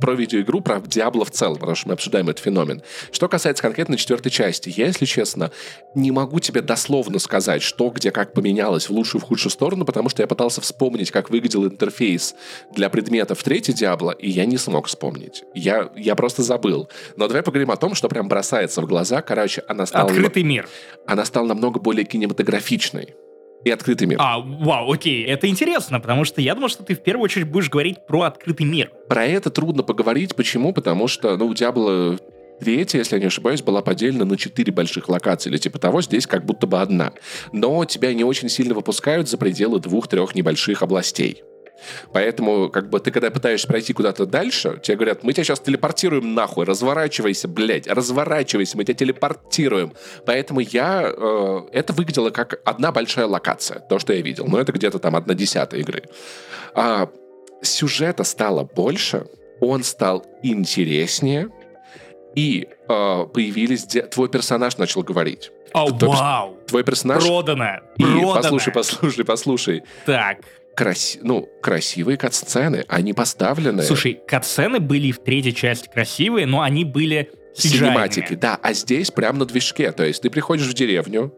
про 0.00 0.14
видеоигру, 0.14 0.49
про 0.58 0.80
Диабло 0.80 1.24
в 1.24 1.30
целом, 1.30 1.58
потому 1.58 1.76
что 1.76 1.86
мы 1.88 1.94
обсуждаем 1.94 2.28
этот 2.28 2.42
феномен. 2.42 2.82
Что 3.12 3.28
касается 3.28 3.62
конкретно 3.62 3.96
четвертой 3.96 4.32
части, 4.32 4.72
я, 4.76 4.86
если 4.86 5.04
честно, 5.04 5.52
не 5.94 6.10
могу 6.10 6.40
тебе 6.40 6.62
дословно 6.62 7.20
сказать, 7.20 7.62
что 7.62 7.90
где 7.90 8.10
как 8.10 8.32
поменялось 8.32 8.88
в 8.88 8.92
лучшую, 8.92 9.22
в 9.22 9.24
худшую 9.24 9.52
сторону, 9.52 9.84
потому 9.84 10.08
что 10.08 10.22
я 10.22 10.26
пытался 10.26 10.60
вспомнить, 10.60 11.12
как 11.12 11.30
выглядел 11.30 11.64
интерфейс 11.64 12.34
для 12.72 12.90
предметов 12.90 13.38
в 13.38 13.44
третьей 13.44 13.74
Диабло, 13.74 14.10
и 14.10 14.28
я 14.28 14.44
не 14.46 14.58
смог 14.58 14.88
вспомнить. 14.88 15.44
Я, 15.54 15.90
я 15.96 16.16
просто 16.16 16.42
забыл. 16.42 16.88
Но 17.16 17.28
давай 17.28 17.42
поговорим 17.44 17.70
о 17.70 17.76
том, 17.76 17.94
что 17.94 18.08
прям 18.08 18.28
бросается 18.28 18.82
в 18.82 18.86
глаза. 18.86 19.22
Короче, 19.22 19.62
она 19.68 19.86
стала, 19.86 20.10
Открытый 20.10 20.42
мир. 20.42 20.68
она 21.06 21.24
стала 21.24 21.46
намного 21.46 21.78
более 21.78 22.04
кинематографичной. 22.04 23.14
И 23.64 23.70
открытый 23.70 24.06
мир. 24.06 24.18
А, 24.20 24.38
вау, 24.38 24.90
окей, 24.90 25.24
это 25.24 25.46
интересно, 25.46 26.00
потому 26.00 26.24
что 26.24 26.40
я 26.40 26.54
думал, 26.54 26.68
что 26.68 26.82
ты 26.82 26.94
в 26.94 27.02
первую 27.02 27.24
очередь 27.24 27.48
будешь 27.48 27.68
говорить 27.68 28.06
про 28.06 28.22
открытый 28.22 28.64
мир. 28.66 28.90
Про 29.08 29.26
это 29.26 29.50
трудно 29.50 29.82
поговорить. 29.82 30.34
Почему? 30.34 30.72
Потому 30.72 31.08
что, 31.08 31.36
ну, 31.36 31.46
у 31.46 31.54
Диабло 31.54 32.18
третья, 32.60 32.98
если 32.98 33.16
я 33.16 33.20
не 33.20 33.26
ошибаюсь, 33.26 33.62
была 33.62 33.82
поделена 33.82 34.24
на 34.24 34.36
четыре 34.36 34.72
больших 34.72 35.08
локации 35.08 35.50
или 35.50 35.58
типа 35.58 35.78
того. 35.78 36.02
Здесь 36.02 36.26
как 36.26 36.44
будто 36.44 36.66
бы 36.66 36.80
одна. 36.80 37.12
Но 37.52 37.84
тебя 37.84 38.14
не 38.14 38.24
очень 38.24 38.48
сильно 38.48 38.74
выпускают 38.74 39.28
за 39.28 39.38
пределы 39.38 39.80
двух-трех 39.80 40.34
небольших 40.34 40.82
областей. 40.82 41.42
Поэтому, 42.12 42.68
как 42.68 42.90
бы, 42.90 43.00
ты 43.00 43.10
когда 43.10 43.30
пытаешься 43.30 43.66
пройти 43.66 43.92
куда-то 43.92 44.26
дальше, 44.26 44.80
тебе 44.82 44.96
говорят, 44.96 45.22
мы 45.24 45.32
тебя 45.32 45.44
сейчас 45.44 45.60
телепортируем 45.60 46.34
нахуй, 46.34 46.64
разворачивайся, 46.64 47.48
блядь, 47.48 47.86
разворачивайся, 47.86 48.76
мы 48.76 48.84
тебя 48.84 48.94
телепортируем. 48.94 49.92
Поэтому 50.26 50.60
я... 50.60 51.12
э, 51.16 51.60
это 51.72 51.92
выглядело 51.92 52.30
как 52.30 52.60
одна 52.64 52.92
большая 52.92 53.26
локация, 53.26 53.80
то, 53.80 53.98
что 53.98 54.12
я 54.12 54.20
видел. 54.20 54.46
Но 54.46 54.58
это 54.60 54.72
где-то 54.72 54.98
там 54.98 55.16
одна 55.16 55.34
десятая 55.34 55.80
игры. 55.80 56.04
А, 56.74 57.08
сюжета 57.62 58.24
стало 58.24 58.64
больше, 58.64 59.26
он 59.60 59.82
стал 59.84 60.24
интереснее, 60.42 61.50
И 62.36 62.68
э, 62.88 63.26
появились... 63.34 63.84
де- 63.86 64.02
Твой 64.02 64.28
персонаж 64.28 64.78
начал 64.78 65.02
говорить. 65.02 65.50
О, 65.72 65.90
То 65.90 66.06
есть 66.06 66.20
вау! 66.20 66.56
Твой 66.66 66.84
персонаж... 66.84 67.24
Продано! 67.24 67.80
И 67.96 68.02
Продано! 68.02 68.34
послушай, 68.34 68.72
послушай, 68.72 69.24
послушай. 69.24 69.82
Так, 70.06 70.38
Краси... 70.74 71.18
Ну, 71.22 71.48
красивые 71.62 72.16
кат-сцены, 72.16 72.84
они 72.88 73.12
поставлены... 73.12 73.82
слушай, 73.82 74.20
катсцены 74.26 74.80
были 74.80 75.12
в 75.12 75.22
третьей 75.22 75.54
части 75.54 75.88
красивые, 75.92 76.46
но 76.46 76.62
они 76.62 76.84
были 76.84 77.30
Синематики, 77.60 78.34
да. 78.34 78.58
А 78.62 78.72
здесь 78.72 79.10
прям 79.10 79.38
на 79.38 79.44
движке. 79.44 79.92
То 79.92 80.04
есть 80.04 80.22
ты 80.22 80.30
приходишь 80.30 80.66
в 80.66 80.74
деревню, 80.74 81.34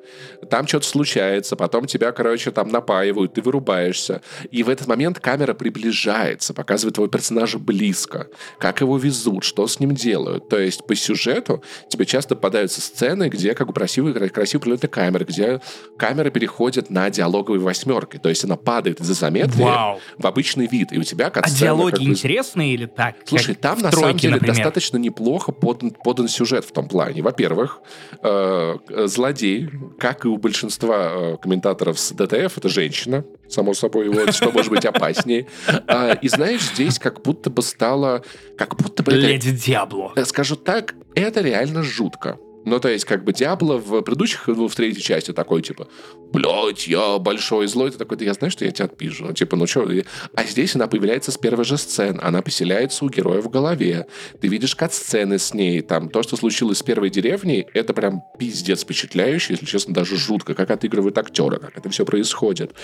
там 0.51 0.67
что-то 0.67 0.87
случается, 0.87 1.57
потом 1.57 1.87
тебя, 1.87 2.13
короче, 2.13 2.51
там 2.51 2.69
напаивают, 2.69 3.35
ты 3.35 3.43
вырубаешься. 3.43 4.23
И 4.51 4.63
в 4.63 4.69
этот 4.69 4.87
момент 4.87 5.21
камера 5.21 5.55
приближается, 5.55 6.55
показывает 6.55 6.95
твоего 6.95 7.11
персонажа 7.11 7.59
близко. 7.59 8.29
Как 8.59 8.81
его 8.81 8.97
везут, 8.99 9.45
что 9.45 9.67
с 9.67 9.81
ним 9.81 9.95
делают. 9.95 10.49
То 10.49 10.59
есть 10.59 10.87
по 10.87 10.95
сюжету 10.95 11.63
тебе 11.89 12.07
часто 12.07 12.35
попадаются 12.37 12.81
сцены, 12.81 13.29
где 13.29 13.55
как 13.55 13.67
бы 13.69 13.73
красивые, 13.73 14.15
красиво 14.31 14.61
прилетает 14.61 14.93
камера, 14.93 15.25
где 15.25 15.61
камера 15.97 16.31
переходит 16.31 16.91
на 16.91 17.09
диалоговые 17.11 17.61
восьмерки. 17.61 18.19
То 18.19 18.29
есть 18.29 18.45
она 18.45 18.57
падает 18.57 19.01
из 19.01 19.11
изометрии 19.11 19.63
Вау! 19.63 20.01
в 20.19 20.27
обычный 20.27 20.67
вид. 20.67 20.93
И 20.93 20.99
у 20.99 21.03
тебя 21.03 21.31
как 21.31 21.47
А 21.47 21.51
диалоги 21.51 22.05
интересные 22.05 22.75
или 22.75 22.87
так? 22.87 23.17
Слушай, 23.25 23.55
Как 23.55 23.63
там 23.63 23.79
на 23.81 23.91
«Тройке», 23.91 24.07
самом 24.07 24.17
деле 24.19 24.35
например? 24.35 24.57
достаточно 24.57 24.97
неплохо 24.97 25.53
подан, 25.53 25.91
подан 26.13 26.29
сюжет 26.29 26.67
в 26.67 26.73
том 26.73 26.89
плане. 26.89 27.23
Во-первых, 27.23 27.81
э, 28.23 28.77
злодей, 29.07 29.71
как 29.99 30.27
и 30.27 30.29
у 30.29 30.37
большинства 30.37 31.13
э, 31.15 31.37
комментаторов 31.41 31.99
с 31.99 32.13
ДТФ, 32.13 32.59
это 32.59 32.69
женщина, 32.69 33.25
само 33.49 33.73
собой, 33.73 34.11
вот, 34.11 34.35
что 34.35 34.51
может 34.51 34.71
быть 34.71 34.85
опаснее. 34.85 35.47
А, 35.87 36.13
и 36.13 36.29
знаешь, 36.29 36.61
здесь 36.75 36.99
как 36.99 37.23
будто 37.23 37.49
бы 37.49 37.63
стало, 37.63 38.23
как 38.59 38.77
будто 38.77 39.03
бы 39.03 39.13
это 39.13 39.27
Леди 39.27 39.53
Диабло. 39.53 40.13
я 40.17 40.27
скажу 40.27 40.57
так, 40.57 40.95
это 41.15 41.41
реально 41.41 41.83
жутко. 41.83 42.39
Ну, 42.65 42.79
то 42.79 42.89
есть, 42.89 43.05
как 43.05 43.25
бы 43.25 43.33
Диабло 43.33 43.77
в 43.77 44.03
предыдущих, 44.03 44.47
в 44.47 44.75
третьей 44.75 45.03
части 45.03 45.33
такой, 45.33 45.63
типа, 45.63 45.89
блядь, 46.33 46.87
я 46.87 47.19
большой 47.19 47.67
злой. 47.67 47.91
Ты 47.91 47.99
такой, 47.99 48.17
да 48.17 48.25
я 48.25 48.35
знаю, 48.35 48.51
что 48.51 48.65
я 48.65 48.71
тебя 48.71 48.87
отпизжу. 48.87 49.27
Ну, 49.27 49.33
Типа, 49.33 49.57
ну 49.57 49.67
что? 49.67 49.89
А 50.35 50.45
здесь 50.45 50.75
она 50.77 50.87
появляется 50.87 51.33
с 51.33 51.39
первой 51.39 51.65
же 51.65 51.77
сцены. 51.77 52.21
Она 52.23 52.43
поселяется 52.43 53.05
у 53.05 53.09
героя 53.09 53.41
в 53.41 53.51
голове. 53.51 54.07
Ты 54.41 54.49
видишь 54.49 54.77
кат-сцены 54.77 55.39
с 55.39 55.55
ней. 55.55 55.81
Там, 55.81 56.09
то, 56.09 56.23
что 56.23 56.37
случилось 56.37 56.79
с 56.79 56.83
первой 56.83 57.11
деревней, 57.11 57.67
это 57.75 57.95
прям 57.95 58.23
пиздец 58.39 58.83
впечатляюще. 58.83 59.55
Если 59.55 59.67
честно, 59.67 59.95
даже 59.95 60.17
жутко. 60.17 60.55
Как 60.55 60.71
отыгрывают 60.71 61.19
актеры, 61.19 61.59
как 61.59 61.77
это 61.77 61.91
все 61.91 62.05
происходит. 62.05 62.75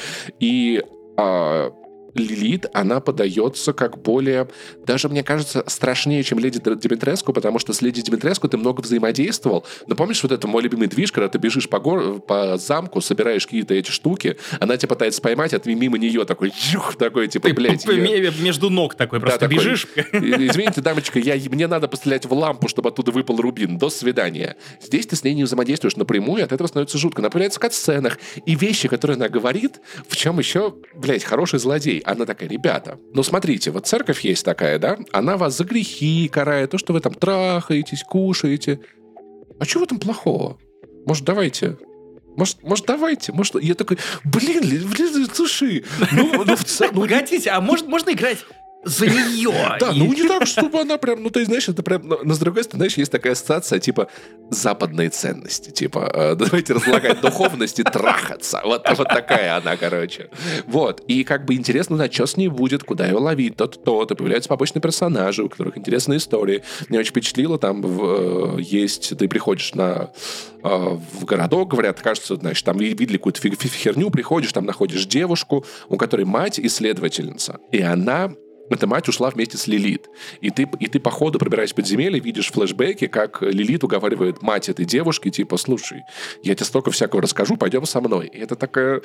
И 0.40 0.82
а, 1.16 1.72
Лилит, 2.18 2.66
она 2.72 3.00
подается 3.00 3.72
как 3.72 4.00
более, 4.02 4.48
даже, 4.86 5.08
мне 5.08 5.22
кажется, 5.22 5.64
страшнее, 5.66 6.22
чем 6.22 6.38
Леди 6.38 6.58
Димитреску, 6.58 7.32
потому 7.32 7.58
что 7.58 7.72
с 7.72 7.82
Леди 7.82 8.02
Димитреску 8.02 8.48
ты 8.48 8.56
много 8.56 8.80
взаимодействовал. 8.80 9.64
Но 9.86 9.94
помнишь 9.94 10.22
вот 10.22 10.32
это 10.32 10.46
мой 10.46 10.62
любимый 10.62 10.88
движ, 10.88 11.12
когда 11.12 11.28
ты 11.28 11.38
бежишь 11.38 11.68
по, 11.68 11.78
гор... 11.78 12.20
по 12.20 12.56
замку, 12.58 13.00
собираешь 13.00 13.44
какие-то 13.46 13.74
эти 13.74 13.90
штуки, 13.90 14.36
она 14.60 14.76
тебя 14.76 14.88
пытается 14.88 15.20
поймать, 15.22 15.54
а 15.54 15.58
ты 15.58 15.74
мимо 15.74 15.98
нее 15.98 16.24
такой, 16.24 16.52
юх, 16.72 16.96
такой, 16.96 17.28
типа, 17.28 17.48
Ты 17.48 17.54
блядь, 17.54 17.86
ме- 17.86 18.32
между 18.40 18.70
ног 18.70 18.94
такой 18.94 19.20
просто 19.20 19.40
такой. 19.40 19.56
бежишь. 19.56 19.86
Извините, 20.12 20.80
дамочка, 20.80 21.18
я, 21.18 21.36
мне 21.50 21.66
надо 21.66 21.88
пострелять 21.88 22.26
в 22.26 22.32
лампу, 22.32 22.68
чтобы 22.68 22.88
оттуда 22.88 23.10
выпал 23.12 23.36
рубин. 23.36 23.78
До 23.78 23.90
свидания. 23.90 24.56
Здесь 24.82 25.06
ты 25.06 25.16
с 25.16 25.24
ней 25.24 25.34
не 25.34 25.44
взаимодействуешь 25.44 25.96
напрямую, 25.96 26.44
от 26.44 26.52
этого 26.52 26.66
становится 26.68 26.98
жутко. 26.98 27.22
Она 27.22 27.30
появляется 27.30 27.58
в 27.58 27.62
кат-сценах. 27.62 28.18
И 28.44 28.54
вещи, 28.54 28.88
которые 28.88 29.16
она 29.16 29.28
говорит, 29.28 29.80
в 30.08 30.16
чем 30.16 30.38
еще, 30.38 30.74
блядь, 30.94 31.24
хороший 31.24 31.58
злодей. 31.58 32.00
Она 32.08 32.24
такая, 32.24 32.48
ребята, 32.48 32.98
ну 33.12 33.22
смотрите, 33.22 33.70
вот 33.70 33.86
церковь 33.86 34.24
есть 34.24 34.42
такая, 34.42 34.78
да? 34.78 34.96
Она 35.12 35.36
вас 35.36 35.58
за 35.58 35.64
грехи 35.64 36.26
карает, 36.28 36.70
то, 36.70 36.78
что 36.78 36.94
вы 36.94 37.00
там 37.00 37.12
трахаетесь, 37.12 38.02
кушаете. 38.02 38.80
А 39.60 39.66
в 39.66 39.82
этом 39.82 39.98
плохого? 39.98 40.56
Может, 41.04 41.24
давайте 41.24 41.76
может, 42.34 42.62
может, 42.62 42.86
давайте, 42.86 43.32
может, 43.32 43.60
я 43.60 43.74
такой, 43.74 43.98
блин, 44.24 44.62
ли- 44.62 44.78
блин, 44.78 45.28
слушай, 45.34 45.84
ну, 46.12 46.44
ну, 46.44 46.56
в 46.56 46.64
целом, 46.64 46.94
ну, 46.94 47.00
Погодите, 47.02 47.50
а 47.50 47.60
может 47.60 47.88
можно 47.88 48.12
играть 48.12 48.38
за 48.84 49.06
нее? 49.06 49.76
да, 49.80 49.92
ну 49.92 50.12
не 50.12 50.26
так, 50.26 50.46
чтобы 50.46 50.80
она 50.80 50.98
прям, 50.98 51.22
ну 51.22 51.30
ты 51.30 51.44
знаешь, 51.44 51.68
это 51.68 51.82
прям, 51.82 52.06
но, 52.06 52.34
с 52.34 52.38
другой 52.38 52.62
стороны, 52.64 52.80
знаешь, 52.84 52.96
есть 52.96 53.12
такая 53.12 53.32
ассоциация, 53.32 53.80
типа, 53.80 54.08
западные 54.50 55.10
ценности, 55.10 55.70
типа, 55.70 56.10
э, 56.12 56.34
давайте 56.38 56.74
разлагать 56.74 57.20
духовность 57.20 57.78
и 57.78 57.82
трахаться. 57.82 58.60
Вот, 58.64 58.88
вот 58.96 59.08
такая 59.08 59.56
она, 59.56 59.76
короче. 59.76 60.30
Вот, 60.66 61.00
и 61.08 61.24
как 61.24 61.44
бы 61.44 61.54
интересно, 61.54 61.96
да, 61.96 62.10
что 62.10 62.26
с 62.26 62.36
ней 62.36 62.48
будет, 62.48 62.84
куда 62.84 63.06
ее 63.06 63.16
ловить, 63.16 63.56
то-то, 63.56 63.78
то-то, 63.78 64.14
появляются 64.14 64.48
побочные 64.48 64.80
персонажи, 64.80 65.42
у 65.42 65.48
которых 65.48 65.76
интересные 65.76 66.18
истории. 66.18 66.62
Меня 66.88 67.00
очень 67.00 67.10
впечатлило, 67.10 67.58
там 67.58 67.82
в, 67.82 68.58
э, 68.58 68.62
есть, 68.62 69.16
ты 69.18 69.28
приходишь 69.28 69.74
на 69.74 70.10
э, 70.62 70.68
в 70.68 71.24
городок, 71.24 71.70
говорят, 71.70 72.00
кажется, 72.00 72.36
значит, 72.36 72.64
там 72.64 72.78
ви- 72.78 72.94
видели 72.94 73.16
какую-то 73.16 73.40
фиг- 73.40 73.56
фиг- 73.58 73.72
херню, 73.74 74.10
приходишь, 74.10 74.52
там 74.52 74.64
находишь 74.64 75.04
девушку, 75.06 75.64
у 75.88 75.96
которой 75.96 76.24
мать 76.24 76.58
исследовательница, 76.60 77.58
и 77.72 77.80
она 77.82 78.32
эта 78.70 78.86
мать 78.86 79.08
ушла 79.08 79.30
вместе 79.30 79.56
с 79.58 79.66
Лилит. 79.66 80.08
И 80.40 80.50
ты, 80.50 80.68
и 80.80 80.86
ты 80.86 81.00
по 81.00 81.10
ходу, 81.10 81.38
пробираясь 81.38 81.72
в 81.72 81.74
подземелье, 81.74 82.20
видишь 82.20 82.50
флешбеки, 82.50 83.06
как 83.06 83.42
Лилит 83.42 83.84
уговаривает 83.84 84.42
мать 84.42 84.68
этой 84.68 84.84
девушки, 84.84 85.30
типа, 85.30 85.56
слушай, 85.56 86.02
я 86.42 86.54
тебе 86.54 86.64
столько 86.66 86.90
всякого 86.90 87.22
расскажу, 87.22 87.56
пойдем 87.56 87.84
со 87.86 88.00
мной. 88.00 88.26
И 88.28 88.38
это 88.38 88.54
такая... 88.56 89.00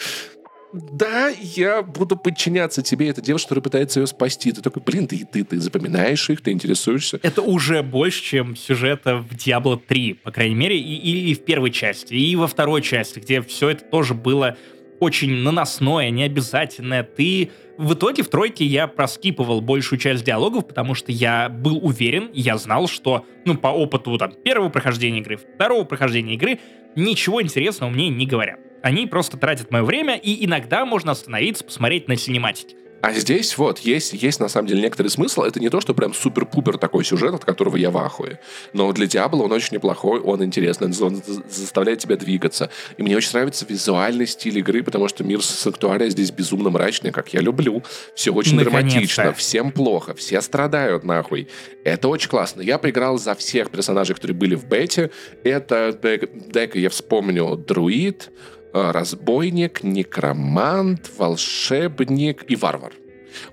Да, 0.73 1.29
я 1.29 1.83
буду 1.83 2.17
подчиняться 2.17 2.81
тебе. 2.81 3.07
Это 3.07 3.21
девушка, 3.21 3.49
которая 3.49 3.61
пытается 3.63 3.99
ее 3.99 4.07
спасти. 4.07 4.51
Ты 4.51 4.61
такой, 4.63 4.81
блин, 4.81 5.05
ты, 5.05 5.23
ты, 5.31 5.43
ты 5.43 5.59
запоминаешь 5.59 6.27
их, 6.31 6.41
ты 6.41 6.49
интересуешься. 6.51 7.19
Это 7.21 7.43
уже 7.43 7.83
больше, 7.83 8.23
чем 8.23 8.55
сюжета 8.55 9.17
в 9.17 9.33
Diablo 9.35 9.79
3, 9.87 10.15
по 10.15 10.31
крайней 10.31 10.55
мере, 10.55 10.75
и, 10.79 10.95
и- 10.95 11.29
и 11.29 11.35
в 11.35 11.45
первой 11.45 11.69
части, 11.69 12.15
и 12.15 12.35
во 12.35 12.47
второй 12.47 12.81
части, 12.81 13.19
где 13.19 13.43
все 13.43 13.69
это 13.69 13.83
тоже 13.85 14.15
было 14.15 14.57
очень 15.03 15.35
наносное, 15.43 16.09
необязательное. 16.09 17.03
Ты 17.03 17.51
в 17.77 17.93
итоге 17.93 18.23
в 18.23 18.29
тройке 18.29 18.65
я 18.65 18.87
проскипывал 18.87 19.61
большую 19.61 19.99
часть 19.99 20.23
диалогов, 20.23 20.67
потому 20.67 20.95
что 20.95 21.11
я 21.11 21.49
был 21.49 21.77
уверен, 21.85 22.29
я 22.33 22.57
знал, 22.57 22.87
что, 22.87 23.25
ну, 23.45 23.55
по 23.55 23.67
опыту 23.67 24.17
там 24.17 24.33
первого 24.33 24.69
прохождения 24.69 25.19
игры, 25.19 25.37
второго 25.37 25.83
прохождения 25.83 26.35
игры, 26.35 26.59
ничего 26.95 27.41
интересного 27.41 27.89
мне 27.89 28.09
не 28.09 28.25
говорят. 28.25 28.59
Они 28.81 29.07
просто 29.07 29.37
тратят 29.37 29.71
мое 29.71 29.83
время, 29.83 30.15
и 30.15 30.45
иногда 30.45 30.85
можно 30.85 31.11
остановиться, 31.11 31.63
посмотреть 31.63 32.07
на 32.07 32.15
синематики. 32.15 32.75
А 33.03 33.11
здесь 33.11 33.57
вот 33.57 33.79
есть, 33.79 34.13
есть 34.13 34.39
на 34.39 34.47
самом 34.47 34.69
деле 34.69 34.81
некоторый 34.81 35.09
смысл. 35.09 35.41
Это 35.41 35.59
не 35.59 35.67
то, 35.67 35.81
что 35.81 35.93
прям 35.93 36.13
супер-пупер 36.13 36.77
такой 36.77 37.03
сюжет, 37.03 37.33
от 37.33 37.43
которого 37.43 37.75
я 37.75 37.91
в 37.91 37.97
ахуе. 37.97 38.39
Но 38.71 38.93
для 38.93 39.07
Диабло 39.07 39.43
он 39.43 39.51
очень 39.51 39.75
неплохой, 39.75 40.21
он 40.21 40.41
интересный, 40.41 40.87
он 40.87 40.93
за- 41.15 41.43
заставляет 41.49 41.99
тебя 41.99 42.15
двигаться. 42.15 42.69
И 42.95 43.03
мне 43.03 43.17
очень 43.17 43.31
нравится 43.33 43.65
визуальный 43.67 44.25
стиль 44.25 44.57
игры, 44.59 44.83
потому 44.83 45.09
что 45.09 45.25
мир 45.25 45.43
Санктуария 45.43 46.07
здесь 46.07 46.31
безумно 46.31 46.69
мрачный, 46.69 47.11
как 47.11 47.33
я 47.33 47.41
люблю. 47.41 47.83
Все 48.15 48.31
очень 48.31 48.57
драматично, 48.57 49.33
всем 49.33 49.73
плохо, 49.73 50.13
все 50.13 50.39
страдают 50.39 51.03
нахуй. 51.03 51.49
Это 51.83 52.07
очень 52.07 52.29
классно. 52.29 52.61
Я 52.61 52.77
поиграл 52.77 53.17
за 53.17 53.35
всех 53.35 53.69
персонажей, 53.69 54.15
которые 54.15 54.37
были 54.37 54.55
в 54.55 54.63
бете. 54.65 55.11
Это 55.43 55.91
дек, 56.01 56.29
дека, 56.47 56.79
я 56.79 56.89
вспомню, 56.89 57.57
друид, 57.57 58.31
разбойник, 58.73 59.83
некромант, 59.83 61.11
волшебник 61.17 62.45
и 62.49 62.55
варвар. 62.55 62.93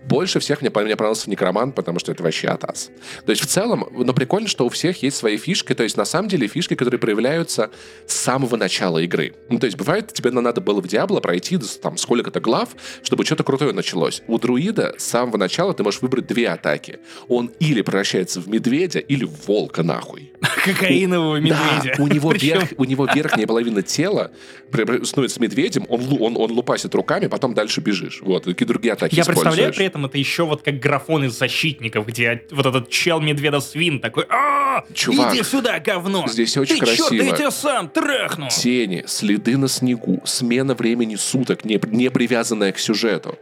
Больше 0.04 0.40
всех 0.40 0.60
мне, 0.60 0.70
мне 0.70 0.96
понравился 0.96 1.30
некромант, 1.30 1.74
потому 1.74 1.98
что 1.98 2.12
это 2.12 2.22
вообще 2.22 2.48
атас. 2.48 2.90
То 3.24 3.30
есть 3.30 3.42
в 3.42 3.46
целом, 3.46 3.86
но 3.92 4.12
прикольно, 4.12 4.48
что 4.48 4.66
у 4.66 4.68
всех 4.68 5.02
есть 5.02 5.16
свои 5.16 5.36
фишки. 5.36 5.74
То 5.74 5.82
есть 5.82 5.96
на 5.96 6.04
самом 6.04 6.28
деле 6.28 6.46
фишки, 6.46 6.74
которые 6.74 6.98
проявляются 7.00 7.70
с 8.06 8.14
самого 8.14 8.56
начала 8.56 8.98
игры. 8.98 9.34
Ну, 9.48 9.58
то 9.58 9.66
есть 9.66 9.76
бывает, 9.76 10.12
тебе 10.12 10.30
надо 10.30 10.60
было 10.60 10.80
в 10.80 10.88
Диабло 10.88 11.20
пройти 11.20 11.58
там 11.82 11.96
сколько-то 11.96 12.40
глав, 12.40 12.70
чтобы 13.02 13.24
что-то 13.24 13.44
крутое 13.44 13.72
началось. 13.72 14.22
У 14.26 14.38
друида 14.38 14.94
с 14.98 15.04
самого 15.04 15.36
начала 15.36 15.74
ты 15.74 15.82
можешь 15.82 16.02
выбрать 16.02 16.26
две 16.26 16.48
атаки. 16.48 16.98
Он 17.28 17.50
или 17.60 17.82
превращается 17.82 18.40
в 18.40 18.48
медведя, 18.48 18.98
или 18.98 19.24
в 19.24 19.46
волка 19.46 19.82
нахуй. 19.82 20.32
Кокаинового 20.64 21.36
медведя. 21.36 21.94
Да, 21.96 22.02
у 22.02 22.06
него, 22.06 22.32
верх, 22.36 22.68
у 22.76 22.84
него 22.84 23.06
верхняя 23.12 23.46
половина 23.46 23.82
тела 23.82 24.30
превра- 24.70 25.04
становится 25.04 25.40
медведем, 25.40 25.86
он, 25.88 26.00
он, 26.20 26.36
он 26.36 26.50
лупасит 26.52 26.94
руками, 26.94 27.26
потом 27.26 27.54
дальше 27.54 27.80
бежишь. 27.80 28.20
Вот, 28.22 28.44
какие 28.44 28.66
другие 28.66 28.92
атаки 28.92 29.14
Я 29.14 29.24
представляю 29.24 29.69
используешь. 29.70 29.76
при 29.76 29.86
этом 29.86 30.06
это 30.06 30.18
еще 30.18 30.44
вот 30.44 30.62
как 30.62 30.78
графон 30.78 31.24
из 31.24 31.38
защитников, 31.38 32.06
где 32.06 32.44
вот 32.50 32.66
этот 32.66 32.90
чел 32.90 33.20
медведа 33.20 33.60
свин 33.60 34.00
такой, 34.00 34.26
а 34.28 34.84
Чувак, 34.94 35.34
иди 35.34 35.42
сюда, 35.42 35.78
говно! 35.80 36.26
здесь 36.28 36.56
очень 36.56 36.76
Ты 36.78 36.84
красиво. 36.84 37.22
я 37.22 37.36
тебя 37.36 37.50
сам 37.50 37.88
трахну! 37.88 38.48
Тени, 38.50 39.04
следы 39.06 39.56
на 39.56 39.68
снегу, 39.68 40.20
смена 40.24 40.74
времени 40.74 41.16
суток, 41.16 41.64
не, 41.64 41.80
не 41.86 42.10
привязанная 42.10 42.72
к 42.72 42.78
сюжету. 42.78 43.38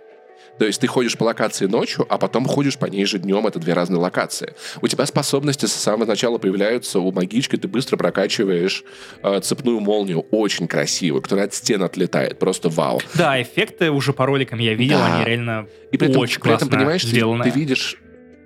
То 0.59 0.66
есть 0.66 0.80
ты 0.80 0.86
ходишь 0.86 1.16
по 1.16 1.24
локации 1.24 1.66
ночью, 1.66 2.06
а 2.09 2.18
потом 2.18 2.46
ходишь 2.46 2.78
по 2.78 2.86
ней 2.86 3.04
же 3.04 3.18
днем. 3.18 3.46
Это 3.46 3.59
две 3.59 3.74
разные 3.74 3.98
локации. 4.00 4.54
У 4.80 4.88
тебя 4.88 5.06
способности 5.06 5.66
с 5.66 5.72
самого 5.72 6.06
начала 6.06 6.38
появляются. 6.38 6.98
У 7.00 7.12
магички 7.12 7.56
ты 7.56 7.68
быстро 7.68 7.96
прокачиваешь 7.96 8.84
э, 9.22 9.40
цепную 9.40 9.80
молнию. 9.80 10.20
Очень 10.30 10.68
красиво, 10.68 11.20
которая 11.20 11.46
от 11.46 11.54
стен 11.54 11.82
отлетает. 11.82 12.38
Просто 12.38 12.68
вау. 12.68 13.00
Да, 13.14 13.40
эффекты 13.40 13.90
уже 13.90 14.12
по 14.12 14.26
роликам 14.26 14.59
я 14.59 14.74
видел, 14.74 14.98
Да. 14.98 15.16
они 15.16 15.24
реально 15.24 15.68
И 15.92 15.96
при 15.96 16.09
этом, 16.09 16.20
очень 16.22 16.40
при 16.40 16.52
этом 16.54 16.68
понимаешь, 16.68 17.02
ты, 17.02 17.20
ты 17.20 17.50
видишь 17.50 17.98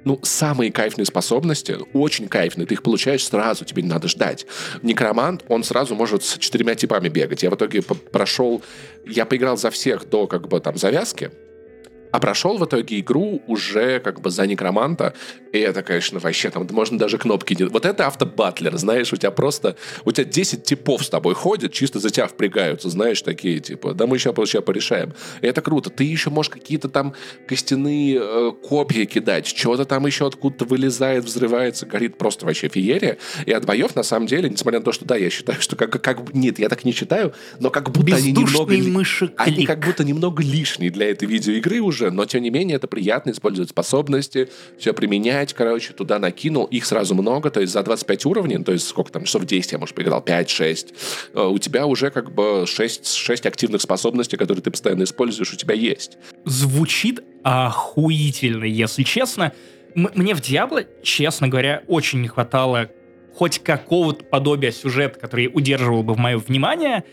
ну, 0.05 0.19
самые 0.23 0.73
кайфные 0.73 1.05
способности, 1.07 1.77
очень 1.93 2.29
кайфные, 2.29 2.67
ты 2.67 2.75
их 2.75 2.83
получаешь 2.83 3.25
сразу, 3.25 3.65
тебе 3.65 3.83
не 3.83 3.89
надо 3.89 4.09
ждать. 4.09 4.47
Некромант, 4.83 5.45
он 5.49 5.63
сразу 5.65 5.95
может 5.95 6.25
с 6.25 6.39
четырьмя 6.39 6.75
типами 6.75 7.09
бегать. 7.09 7.43
Я 7.43 7.51
в 7.51 7.55
итоге 7.55 7.83
прошел, 7.83 8.63
я 9.07 9.27
поиграл 9.27 9.57
за 9.57 9.71
всех 9.71 10.09
до 10.09 10.27
как 10.27 10.49
бы 10.49 10.61
там 10.61 10.77
завязки, 10.77 11.31
а 12.13 12.21
прошел 12.21 12.59
в 12.59 12.65
итоге 12.65 13.01
игру 13.01 13.43
уже 13.47 13.99
как 13.99 14.21
бы 14.21 14.31
за 14.31 14.47
некроманта, 14.47 15.15
и 15.53 15.59
это, 15.59 15.83
конечно, 15.83 16.19
вообще 16.21 16.51
там 16.51 16.67
можно 16.71 16.99
даже 16.99 17.19
кнопки 17.19 17.55
не... 17.55 17.65
Вот 17.65 17.85
это 17.85 18.07
автобатлер, 18.07 18.77
знаешь, 18.77 19.13
у 19.13 19.17
тебя 19.17 19.31
просто... 19.31 19.77
У 20.05 20.13
тебя 20.13 20.25
10 20.25 20.63
типов 20.63 21.05
с 21.05 21.09
тобой 21.09 21.35
ходят, 21.35 21.73
чисто 21.73 21.99
за 21.99 22.11
тебя 22.11 22.27
впрягаются, 22.27 22.91
знаешь, 22.91 23.21
такие, 23.23 23.61
типа, 23.61 23.95
да 23.95 24.07
мы 24.07 24.19
сейчас, 24.19 24.35
сейчас 24.35 24.63
порешаем. 24.63 25.15
И 25.41 25.47
это 25.47 25.63
круто. 25.63 25.91
Ты 25.91 26.05
еще 26.05 26.31
можешь 26.31 26.51
какие-то 26.51 26.89
там 26.89 27.15
костяные 27.47 28.21
э, 28.23 28.53
копья 28.63 29.05
кидать, 29.07 29.47
что-то 29.47 29.85
там 29.85 30.07
еще 30.07 30.27
откуда-то 30.27 30.65
вылезает, 30.67 31.25
взрывается, 31.25 31.87
горит 31.87 32.19
просто 32.19 32.45
вообще 32.47 32.69
феерия. 32.69 33.19
И 33.47 33.53
от 33.53 33.65
боев, 33.65 33.95
на 33.95 34.03
самом 34.03 34.27
деле, 34.27 34.49
несмотря 34.49 34.81
на 34.81 34.85
то, 34.85 34.93
что 34.93 35.05
да, 35.05 35.17
я 35.17 35.31
считаю, 35.31 35.61
что 35.61 35.77
как... 35.77 36.03
как 36.03 36.35
нет, 36.35 36.59
я 36.59 36.69
так 36.69 36.85
не 36.85 36.93
считаю, 36.93 37.33
но 37.59 37.71
как 37.71 37.91
будто 37.91 38.17
они 38.17 38.33
немного... 38.33 38.75
Они 39.37 39.67
как 39.67 39.81
будто 39.81 40.05
немного 40.05 40.43
лишние 40.43 40.91
для 40.91 41.11
этой 41.11 41.27
видеоигры 41.27 41.81
уже, 41.81 42.02
уже, 42.03 42.11
но 42.11 42.25
тем 42.25 42.43
не 42.43 42.51
менее 42.51 42.77
это 42.77 42.87
приятно 42.87 43.31
использовать 43.31 43.71
способности, 43.71 44.49
все 44.79 44.93
применять, 44.93 45.55
короче, 45.55 45.93
туда 45.93 46.19
накинул, 46.19 46.65
их 46.65 46.85
сразу 46.85 47.15
много, 47.15 47.51
то 47.51 47.61
есть 47.61 47.73
за 47.73 47.83
25 47.83 48.27
уровней, 48.27 48.63
то 48.63 48.73
есть 48.73 48.89
сколько 48.89 49.13
там, 49.13 49.25
часов 49.25 49.45
10 49.45 49.73
я, 49.73 49.79
может, 49.79 49.95
поиграл, 49.95 50.23
5-6, 50.23 50.95
э, 51.35 51.43
у 51.43 51.59
тебя 51.59 51.87
уже 51.87 52.11
как 52.11 52.35
бы 52.35 52.65
6, 52.67 53.15
6 53.15 53.47
активных 53.47 53.81
способностей, 53.81 54.37
которые 54.37 54.63
ты 54.63 54.71
постоянно 54.71 55.05
используешь, 55.05 55.53
у 55.53 55.57
тебя 55.57 55.75
есть. 55.75 56.19
Звучит 56.45 57.21
охуительно, 57.45 58.65
если 58.65 59.03
честно. 59.03 59.53
М- 59.95 60.11
мне 60.15 60.35
в 60.35 60.41
Диабло, 60.41 60.85
честно 61.03 61.49
говоря, 61.49 61.83
очень 61.87 62.21
не 62.21 62.29
хватало 62.29 62.91
хоть 63.35 63.61
какого-то 63.61 64.25
подобия 64.25 64.71
сюжета, 64.73 65.19
который 65.19 65.51
удерживал 65.53 66.03
бы 66.03 66.15
в 66.15 66.19
мое 66.19 66.37
внимание, 66.39 67.05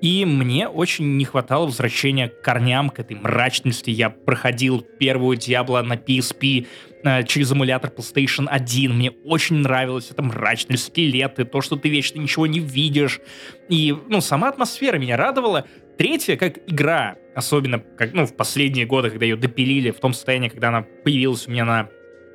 и 0.00 0.24
мне 0.24 0.68
очень 0.68 1.16
не 1.16 1.24
хватало 1.24 1.66
возвращения 1.66 2.28
к 2.28 2.40
корням, 2.42 2.90
к 2.90 3.00
этой 3.00 3.16
мрачности. 3.16 3.90
Я 3.90 4.10
проходил 4.10 4.80
первую 4.80 5.36
Диабло 5.36 5.82
на 5.82 5.94
PSP 5.94 6.66
э, 7.02 7.24
через 7.24 7.50
эмулятор 7.50 7.90
PlayStation 7.90 8.46
1. 8.48 8.94
Мне 8.94 9.10
очень 9.24 9.56
нравилась 9.56 10.10
эта 10.10 10.22
мрачность, 10.22 10.84
скелеты, 10.86 11.44
то, 11.44 11.60
что 11.60 11.76
ты 11.76 11.88
вечно 11.88 12.20
ничего 12.20 12.46
не 12.46 12.60
видишь. 12.60 13.20
И, 13.68 13.96
ну, 14.08 14.20
сама 14.20 14.50
атмосфера 14.50 14.98
меня 14.98 15.16
радовала. 15.16 15.66
Третья, 15.96 16.36
как 16.36 16.58
игра, 16.68 17.16
особенно 17.34 17.80
как, 17.80 18.12
ну, 18.14 18.24
в 18.24 18.36
последние 18.36 18.86
годы, 18.86 19.10
когда 19.10 19.26
ее 19.26 19.36
допилили 19.36 19.90
в 19.90 19.98
том 19.98 20.12
состоянии, 20.12 20.48
когда 20.48 20.68
она 20.68 20.82
появилась 20.82 21.48
у 21.48 21.50
меня 21.50 21.64
на 21.64 21.88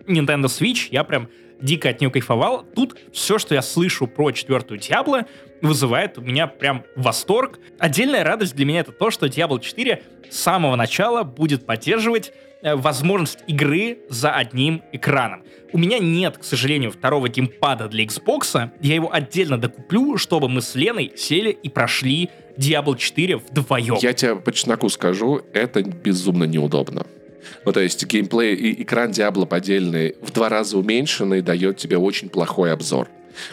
Nintendo 0.06 0.46
Switch, 0.46 0.90
я 0.92 1.06
прям 1.06 1.30
дико 1.64 1.90
от 1.90 2.02
нее 2.02 2.12
кайфовал. 2.12 2.64
Тут 2.76 2.96
все, 3.12 3.40
что 3.40 3.56
я 3.56 3.64
слышу 3.64 4.06
про 4.06 4.32
четвертую 4.32 4.80
Диабло, 4.80 5.26
вызывает 5.62 6.18
у 6.18 6.22
меня 6.22 6.46
прям 6.46 6.84
восторг. 6.96 7.60
Отдельная 7.80 8.24
радость 8.24 8.56
для 8.56 8.66
меня 8.66 8.82
это 8.82 8.92
то, 8.92 9.10
что 9.10 9.26
Diablo 9.26 9.60
4 9.60 10.04
с 10.30 10.38
самого 10.38 10.76
начала 10.76 11.24
будет 11.24 11.66
поддерживать 11.66 12.34
э, 12.62 12.76
возможность 12.76 13.40
игры 13.48 14.00
за 14.10 14.32
одним 14.32 14.84
экраном. 14.92 15.44
У 15.72 15.78
меня 15.78 16.00
нет, 16.00 16.38
к 16.38 16.44
сожалению, 16.44 16.92
второго 16.92 17.30
геймпада 17.30 17.88
для 17.88 18.04
Xbox. 18.04 18.70
Я 18.82 18.96
его 18.96 19.12
отдельно 19.12 19.58
докуплю, 19.58 20.18
чтобы 20.18 20.50
мы 20.50 20.62
с 20.62 20.76
Леной 20.76 21.14
сели 21.16 21.50
и 21.50 21.70
прошли 21.70 22.30
Diablo 22.58 22.98
4 22.98 23.38
вдвоем. 23.38 23.98
Я 24.02 24.14
тебе 24.14 24.36
по 24.36 24.52
чесноку 24.52 24.90
скажу, 24.90 25.42
это 25.54 25.82
безумно 25.82 26.44
неудобно. 26.44 27.08
Ну, 27.66 27.72
то 27.72 27.80
есть 27.80 28.06
геймплей 28.06 28.56
и 28.56 28.84
экран 28.84 29.12
Diablo 29.12 29.46
поддельный 29.46 30.16
в 30.22 30.32
два 30.32 30.50
раза 30.50 30.78
уменьшенный 30.78 31.42
дает 31.42 31.78
тебе 31.78 31.98
очень 31.98 32.30
плохой 32.30 32.72
обзор. 32.72 33.08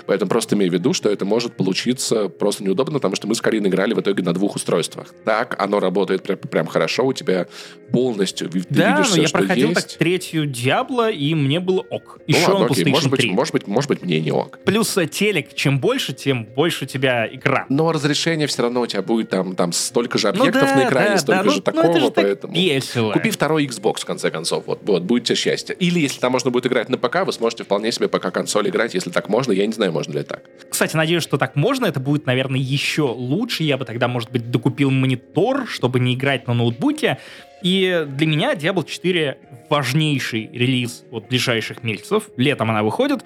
Поэтому 0.06 0.28
просто 0.28 0.56
имею 0.56 0.70
в 0.70 0.74
виду, 0.74 0.92
что 0.92 1.08
это 1.10 1.24
может 1.24 1.56
получиться 1.56 2.28
просто 2.28 2.64
неудобно, 2.64 2.94
потому 2.94 3.16
что 3.16 3.26
мы 3.26 3.34
с 3.34 3.40
Кариной 3.40 3.68
играли 3.68 3.94
в 3.94 4.00
итоге 4.00 4.22
на 4.22 4.32
двух 4.32 4.56
устройствах. 4.56 5.14
Так, 5.24 5.56
оно 5.58 5.80
работает 5.80 6.22
прям, 6.22 6.38
прям 6.38 6.66
хорошо, 6.66 7.06
у 7.06 7.12
тебя 7.12 7.46
полностью 7.92 8.48
ты 8.50 8.64
да, 8.70 8.96
видишь 8.96 9.10
все, 9.10 9.22
я 9.22 9.28
что 9.28 9.38
проходил 9.38 9.68
есть. 9.70 9.88
так 9.88 9.98
третью 9.98 10.46
Диабло, 10.46 11.10
и 11.10 11.34
мне 11.34 11.60
было 11.60 11.80
ок. 11.80 12.18
Еще 12.26 12.40
ну, 12.40 12.46
ладно, 12.54 12.66
он 12.66 12.72
окей. 12.72 12.84
Может, 12.84 13.10
3. 13.10 13.28
быть, 13.28 13.36
может, 13.36 13.52
быть, 13.52 13.66
может 13.66 13.88
быть, 13.88 14.02
мне 14.02 14.20
не 14.20 14.30
ок. 14.30 14.58
Плюс 14.64 14.96
э, 14.96 15.06
телек, 15.06 15.54
чем 15.54 15.80
больше, 15.80 16.12
тем 16.12 16.44
больше 16.44 16.84
у 16.84 16.86
тебя 16.86 17.28
экран. 17.30 17.66
Но 17.68 17.92
разрешение 17.92 18.46
все 18.46 18.62
равно 18.62 18.82
у 18.82 18.86
тебя 18.86 19.02
будет 19.02 19.30
там, 19.30 19.54
там 19.54 19.72
столько 19.72 20.18
же 20.18 20.32
Ну 20.32 20.40
объектов 20.40 20.68
да, 20.68 20.76
на 20.76 20.88
экране, 20.88 21.10
да, 21.10 21.18
столько 21.18 21.44
да, 21.44 21.50
же 21.50 21.56
ну, 21.56 21.62
такого, 21.62 21.82
ну 21.82 21.90
это 21.90 22.00
же 22.00 22.10
так 22.10 22.24
поэтому... 22.24 22.54
весело. 22.54 23.12
Купи 23.12 23.30
второй 23.30 23.66
Xbox, 23.66 24.00
в 24.00 24.04
конце 24.04 24.30
концов. 24.30 24.64
Вот, 24.66 24.80
вот, 24.82 25.02
будет 25.02 25.24
тебе 25.24 25.36
счастье. 25.36 25.74
Или 25.78 26.00
если 26.00 26.20
там 26.20 26.32
можно 26.32 26.50
будет 26.50 26.66
играть 26.66 26.88
на 26.88 26.98
ПК, 26.98 27.24
вы 27.24 27.32
сможете 27.32 27.64
вполне 27.64 27.92
себе 27.92 28.08
ПК-консоль 28.08 28.68
играть, 28.68 28.94
если 28.94 29.10
так 29.10 29.28
можно. 29.28 29.52
Я 29.52 29.64
не 29.70 29.74
знаю, 29.74 29.92
можно 29.92 30.18
ли 30.18 30.22
так. 30.22 30.42
Кстати, 30.68 30.96
надеюсь, 30.96 31.22
что 31.22 31.38
так 31.38 31.56
можно. 31.56 31.86
Это 31.86 32.00
будет, 32.00 32.26
наверное, 32.26 32.60
еще 32.60 33.02
лучше. 33.02 33.64
Я 33.64 33.76
бы 33.76 33.84
тогда, 33.84 34.08
может 34.08 34.30
быть, 34.30 34.50
докупил 34.50 34.90
монитор, 34.90 35.66
чтобы 35.66 36.00
не 36.00 36.14
играть 36.14 36.46
на 36.46 36.54
ноутбуке. 36.54 37.18
И 37.62 38.06
для 38.08 38.26
меня 38.26 38.54
Diablo 38.54 38.86
4 38.86 39.38
важнейший 39.68 40.50
релиз 40.52 41.04
вот 41.10 41.28
ближайших 41.28 41.82
месяцев. 41.82 42.30
Летом 42.36 42.70
она 42.70 42.82
выходит. 42.82 43.24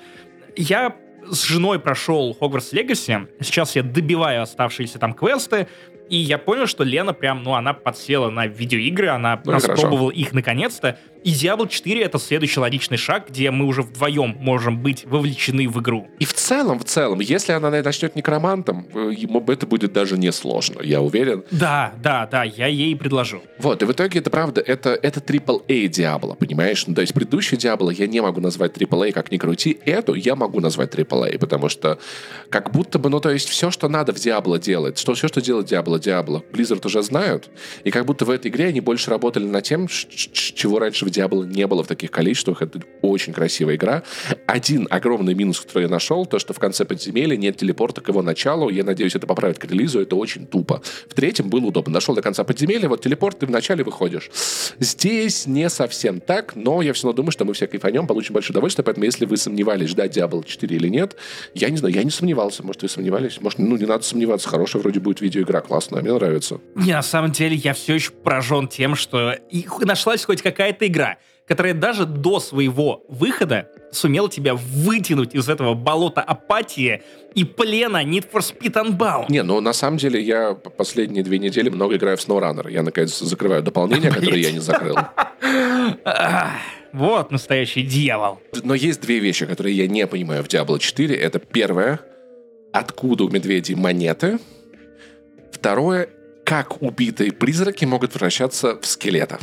Я 0.56 0.94
с 1.30 1.44
женой 1.44 1.78
прошел 1.78 2.36
Hogwarts 2.40 2.72
Legacy. 2.72 3.28
Сейчас 3.40 3.76
я 3.76 3.82
добиваю 3.82 4.42
оставшиеся 4.42 4.98
там 4.98 5.14
квесты. 5.14 5.68
И 6.10 6.16
я 6.16 6.38
понял, 6.38 6.66
что 6.66 6.84
Лена 6.84 7.14
прям, 7.14 7.42
ну, 7.42 7.54
она 7.54 7.72
подсела 7.72 8.30
на 8.30 8.46
видеоигры, 8.46 9.08
она 9.08 9.40
Ну 9.44 9.52
распробовала 9.52 10.10
их 10.10 10.32
наконец-то. 10.32 10.98
И 11.24 11.30
Diablo 11.32 11.66
4— 11.66 12.02
это 12.04 12.18
следующий 12.18 12.60
логичный 12.60 12.98
шаг, 12.98 13.30
где 13.30 13.50
мы 13.50 13.64
уже 13.64 13.80
вдвоем 13.80 14.36
можем 14.40 14.82
быть 14.82 15.06
вовлечены 15.06 15.66
в 15.68 15.80
игру. 15.80 16.06
И 16.18 16.26
в 16.26 16.34
целом, 16.34 16.78
в 16.78 16.84
целом, 16.84 17.20
если 17.20 17.52
она 17.52 17.70
начнет 17.70 18.14
некромантом, 18.14 18.86
э, 18.94 19.10
ему 19.16 19.42
это 19.48 19.66
будет 19.66 19.94
даже 19.94 20.18
несложно, 20.18 20.82
я 20.82 21.00
уверен. 21.00 21.42
Да, 21.50 21.94
да, 22.02 22.28
да, 22.30 22.44
я 22.44 22.66
ей 22.66 22.94
предложу. 22.94 23.40
Вот, 23.58 23.82
и 23.82 23.86
в 23.86 23.92
итоге 23.92 24.18
это 24.18 24.28
правда, 24.28 24.60
это, 24.60 24.90
это 24.90 25.20
AAA 25.20 25.86
Diablo, 25.86 26.36
понимаешь? 26.36 26.86
Ну, 26.86 26.94
то 26.94 27.00
есть 27.00 27.14
предыдущий 27.14 27.56
Diablo 27.56 27.90
я 27.90 28.06
не 28.06 28.20
могу 28.20 28.42
назвать 28.42 28.76
AAA, 28.76 29.12
как 29.12 29.30
ни 29.32 29.38
крути. 29.38 29.78
Эту 29.86 30.12
я 30.12 30.36
могу 30.36 30.60
назвать 30.60 30.94
AAA, 30.94 31.38
потому 31.38 31.70
что 31.70 31.98
как 32.50 32.70
будто 32.70 32.98
бы, 32.98 33.08
ну, 33.08 33.20
то 33.20 33.30
есть 33.30 33.48
все, 33.48 33.70
что 33.70 33.88
надо 33.88 34.12
в 34.12 34.16
Diablo 34.16 34.60
делать, 34.60 34.98
что, 34.98 35.14
все, 35.14 35.28
что 35.28 35.40
делает 35.40 35.72
Diablo, 35.72 35.93
Diablo, 35.98 36.42
Blizzard 36.52 36.84
уже 36.86 37.02
знают, 37.02 37.50
и 37.84 37.90
как 37.90 38.06
будто 38.06 38.24
в 38.24 38.30
этой 38.30 38.50
игре 38.50 38.66
они 38.66 38.80
больше 38.80 39.10
работали 39.10 39.44
над 39.44 39.64
тем, 39.64 39.88
чего 39.88 40.78
раньше 40.78 41.04
в 41.04 41.08
Diablo 41.08 41.46
не 41.46 41.66
было 41.66 41.82
в 41.82 41.86
таких 41.86 42.10
количествах. 42.10 42.62
Это 42.62 42.80
очень 43.02 43.32
красивая 43.32 43.76
игра. 43.76 44.02
Один 44.46 44.86
огромный 44.90 45.34
минус, 45.34 45.60
который 45.60 45.84
я 45.84 45.88
нашел, 45.88 46.26
то, 46.26 46.38
что 46.38 46.52
в 46.52 46.58
конце 46.58 46.84
подземелья 46.84 47.36
нет 47.36 47.56
телепорта 47.56 48.00
к 48.00 48.08
его 48.08 48.22
началу. 48.22 48.68
Я 48.68 48.84
надеюсь, 48.84 49.14
это 49.14 49.26
поправит 49.26 49.58
к 49.58 49.64
релизу. 49.64 50.00
Это 50.00 50.16
очень 50.16 50.46
тупо. 50.46 50.82
В 51.08 51.14
третьем 51.14 51.48
было 51.48 51.66
удобно. 51.66 51.94
Нашел 51.94 52.14
до 52.14 52.22
конца 52.22 52.44
подземелья, 52.44 52.88
вот 52.88 53.02
телепорт, 53.02 53.38
ты 53.38 53.46
в 53.46 53.50
начале 53.50 53.84
выходишь. 53.84 54.30
Здесь 54.78 55.46
не 55.46 55.68
совсем 55.68 56.20
так, 56.20 56.56
но 56.56 56.82
я 56.82 56.92
все 56.92 57.08
равно 57.08 57.16
думаю, 57.16 57.32
что 57.32 57.44
мы 57.44 57.54
все 57.54 57.66
кайфанем, 57.66 58.06
получим 58.06 58.34
большое 58.34 58.54
удовольствие. 58.54 58.84
Поэтому, 58.84 59.04
если 59.04 59.26
вы 59.26 59.36
сомневались, 59.36 59.90
ждать 59.90 60.16
Diablo 60.16 60.44
4 60.44 60.76
или 60.76 60.88
нет, 60.88 61.16
я 61.54 61.70
не 61.70 61.76
знаю, 61.76 61.94
я 61.94 62.02
не 62.02 62.10
сомневался. 62.10 62.62
Может, 62.62 62.82
вы 62.82 62.88
сомневались? 62.88 63.40
Может, 63.40 63.58
ну, 63.58 63.76
не 63.76 63.86
надо 63.86 64.04
сомневаться. 64.04 64.48
Хорошая 64.48 64.82
вроде 64.82 65.00
будет 65.00 65.20
видеоигра, 65.20 65.60
классная. 65.84 66.02
Мне 66.02 66.12
нравится. 66.12 66.60
Не, 66.74 66.92
на 66.92 67.02
самом 67.02 67.32
деле 67.32 67.56
я 67.56 67.74
все 67.74 67.94
еще 67.94 68.10
поражен 68.10 68.68
тем, 68.68 68.94
что 68.94 69.34
нашлась 69.80 70.24
хоть 70.24 70.42
какая-то 70.42 70.86
игра, 70.86 71.16
которая 71.46 71.74
даже 71.74 72.06
до 72.06 72.40
своего 72.40 73.04
выхода 73.08 73.68
сумела 73.92 74.28
тебя 74.28 74.54
вытянуть 74.54 75.34
из 75.34 75.48
этого 75.48 75.74
болота 75.74 76.20
апатии 76.22 77.02
и 77.34 77.44
плена 77.44 78.02
Need 78.04 78.30
for 78.32 78.40
Speed 78.40 78.72
Unbound. 78.72 79.26
Не, 79.28 79.42
ну 79.42 79.60
на 79.60 79.72
самом 79.72 79.98
деле 79.98 80.20
я 80.20 80.54
последние 80.54 81.22
две 81.22 81.38
недели 81.38 81.68
много 81.68 81.96
играю 81.96 82.16
в 82.16 82.20
SnowRunner. 82.20 82.70
Я 82.72 82.82
наконец 82.82 83.18
закрываю 83.18 83.62
дополнение, 83.62 84.10
которое 84.10 84.40
я 84.40 84.52
не 84.52 84.60
закрыл. 84.60 84.96
Вот 86.92 87.32
настоящий 87.32 87.82
дьявол. 87.82 88.38
Но 88.62 88.72
есть 88.72 89.00
две 89.00 89.18
вещи, 89.18 89.46
которые 89.46 89.76
я 89.76 89.88
не 89.88 90.06
понимаю 90.06 90.44
в 90.44 90.46
Diablo 90.46 90.78
4. 90.78 91.12
Это 91.16 91.40
первое, 91.40 91.98
откуда 92.72 93.24
у 93.24 93.28
медведей 93.30 93.74
монеты. 93.74 94.38
Второе, 95.64 96.10
как 96.44 96.82
убитые 96.82 97.32
призраки 97.32 97.86
могут 97.86 98.12
превращаться 98.12 98.78
в 98.78 98.84
скелетов. 98.84 99.40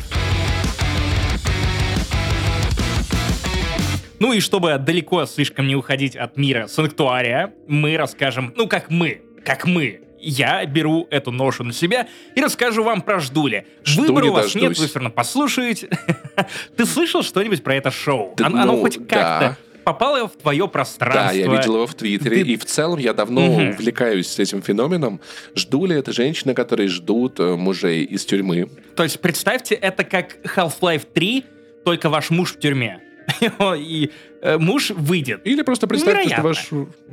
Ну 4.20 4.32
и 4.32 4.40
чтобы 4.40 4.78
далеко 4.78 5.26
слишком 5.26 5.66
не 5.66 5.76
уходить 5.76 6.16
от 6.16 6.38
мира 6.38 6.68
Санктуария, 6.68 7.56
мы 7.68 7.98
расскажем, 7.98 8.54
ну 8.56 8.68
как 8.68 8.92
мы, 8.92 9.24
как 9.44 9.66
мы. 9.66 10.02
Я 10.20 10.64
беру 10.68 11.08
эту 11.10 11.32
ношу 11.32 11.64
на 11.64 11.74
себя 11.74 12.08
и 12.36 12.40
расскажу 12.40 12.84
вам 12.84 13.02
про 13.02 13.20
Ждули. 13.20 13.66
Жду 13.84 14.04
Выбора 14.04 14.26
у 14.26 14.34
вас 14.34 14.54
нет, 14.54 14.66
дождусь. 14.66 14.78
вы 14.78 14.86
все 14.86 15.00
равно 15.00 15.10
послушаете. 15.10 15.90
Ты 16.78 16.86
слышал 16.86 17.24
что-нибудь 17.24 17.64
про 17.64 17.74
это 17.74 17.90
шоу? 17.90 18.36
Да, 18.38 18.46
Оно 18.46 18.62
оно 18.62 18.72
ну, 18.74 18.82
хоть 18.82 18.98
как-то 19.08 19.58
да. 19.58 19.58
Попало 19.84 20.28
в 20.28 20.36
твое 20.38 20.68
пространство? 20.68 21.28
Да, 21.28 21.32
я 21.32 21.48
видел 21.48 21.76
его 21.76 21.88
в 21.88 21.94
Твиттере, 21.96 22.44
Ты- 22.44 22.52
и 22.52 22.56
в 22.58 22.66
целом 22.66 23.00
я 23.00 23.14
давно 23.14 23.42
Мгм. 23.42 23.70
увлекаюсь 23.72 24.38
этим 24.40 24.62
феноменом. 24.62 25.20
Жду 25.56 25.86
ли 25.86 25.96
это 25.96 26.12
женщины, 26.14 26.54
которые 26.54 26.88
ждут 26.90 27.40
э, 27.40 27.56
мужей 27.56 28.04
из 28.04 28.26
тюрьмы? 28.26 28.70
То 28.96 29.04
есть 29.04 29.20
представьте, 29.20 29.76
это 29.76 30.04
как 30.04 30.38
Half-Life 30.46 31.06
3, 31.14 31.46
только 31.86 32.10
ваш 32.10 32.30
муж 32.30 32.54
в 32.54 32.60
тюрьме. 32.60 33.00
и 33.78 34.12
э, 34.42 34.58
муж 34.58 34.92
выйдет. 34.92 35.42
Или 35.44 35.62
просто 35.62 35.88
представьте, 35.88 36.30
что 36.30 36.42
ваш... 36.42 36.70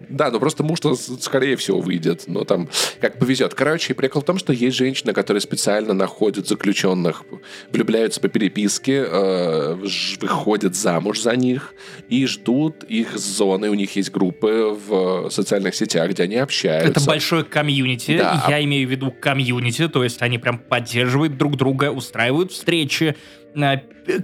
Да, 0.08 0.30
ну 0.30 0.40
просто 0.40 0.62
муж-то 0.62 0.94
с- 0.94 1.22
скорее 1.22 1.56
всего 1.56 1.80
выйдет. 1.80 2.24
Но 2.26 2.44
там 2.44 2.68
как 3.00 3.18
повезет. 3.18 3.54
Короче, 3.54 3.94
прикол 3.94 4.22
в 4.22 4.24
том, 4.24 4.38
что 4.38 4.52
есть 4.52 4.76
женщины, 4.76 5.12
которые 5.12 5.40
специально 5.40 5.92
находят 5.94 6.48
заключенных, 6.48 7.24
влюбляются 7.70 8.20
по 8.20 8.28
переписке, 8.28 9.04
э, 9.06 9.74
выходят 10.20 10.74
замуж 10.74 11.20
за 11.20 11.36
них 11.36 11.74
и 12.08 12.26
ждут 12.26 12.84
их 12.84 13.16
зоны. 13.18 13.70
У 13.70 13.74
них 13.74 13.96
есть 13.96 14.10
группы 14.10 14.76
в 14.86 15.30
социальных 15.30 15.74
сетях, 15.74 16.10
где 16.10 16.24
они 16.24 16.36
общаются. 16.36 16.90
Это 16.90 17.00
большое 17.00 17.44
комьюнити. 17.44 18.18
Да. 18.18 18.44
Я 18.48 18.62
имею 18.64 18.88
в 18.88 18.90
виду 18.90 19.10
комьюнити, 19.10 19.88
то 19.88 20.04
есть 20.04 20.22
они 20.22 20.38
прям 20.38 20.58
поддерживают 20.58 21.36
друг 21.36 21.56
друга, 21.56 21.90
устраивают 21.90 22.52
встречи, 22.52 23.14
э, 23.14 23.47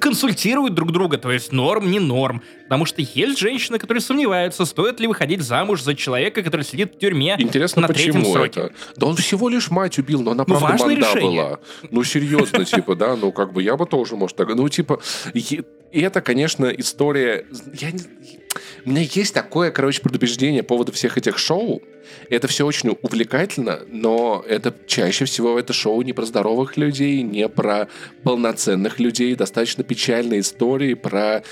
консультируют 0.01 0.75
друг 0.75 0.93
друга, 0.93 1.19
то 1.19 1.31
есть 1.31 1.53
норм, 1.53 1.91
не 1.91 1.99
норм. 1.99 2.43
Потому 2.65 2.87
что 2.87 3.03
есть 3.03 3.39
женщины, 3.39 3.79
которые 3.79 4.01
сомневаются, 4.01 4.65
стоит 4.65 5.01
ли 5.01 5.07
выходить 5.07 5.43
замуж 5.43 5.83
за 5.83 5.95
человека, 5.95 6.43
который 6.43 6.63
сидит 6.63 6.95
в 6.95 6.99
тюрьме 6.99 7.37
Интересно, 7.39 7.83
на 7.83 7.89
третьем 7.89 8.15
почему 8.15 8.33
сроке. 8.33 8.61
это? 8.61 8.73
Да 8.97 9.07
он 9.07 9.17
всего 9.17 9.49
лишь 9.49 9.71
мать 9.71 9.99
убил, 9.99 10.23
но 10.23 10.31
она 10.31 10.45
Ну, 10.47 10.59
правда 10.59 10.89
решение. 10.95 11.43
была. 11.43 11.59
Ну, 11.91 12.05
серьезно, 12.05 12.65
типа, 12.65 12.95
да, 12.95 13.17
ну, 13.17 13.33
как 13.33 13.53
бы 13.53 13.63
я 13.63 13.77
бы 13.77 13.85
тоже, 13.87 14.17
может, 14.17 14.37
так... 14.37 14.49
Ну, 14.55 14.69
типа, 14.69 15.01
и 15.35 16.01
это, 16.01 16.21
конечно, 16.23 16.67
история... 16.67 17.47
Я 17.75 17.91
не- 17.91 18.01
У 18.85 18.91
меня 18.91 19.03
есть 19.03 19.33
такое, 19.33 19.71
короче, 19.71 20.01
предубеждение 20.03 20.63
по 20.63 20.71
поводу 20.71 20.93
всех 20.93 21.17
этих 21.17 21.39
шоу. 21.39 21.83
Это 22.29 22.49
все 22.49 22.67
очень 22.67 22.97
увлекательно, 23.01 23.81
но 23.89 24.45
это 24.47 24.75
чаще 24.87 25.25
всего 25.25 25.59
это 25.59 25.73
шоу 25.73 26.03
не 26.03 26.13
про 26.13 26.25
здоровых 26.27 26.77
людей, 26.77 27.23
не 27.23 27.49
про 27.49 27.89
полноценных 28.23 29.01
людей, 29.01 29.35
достаточно 29.35 29.85
печальные 29.85 30.41
истории 30.41 30.95
про, 30.95 31.43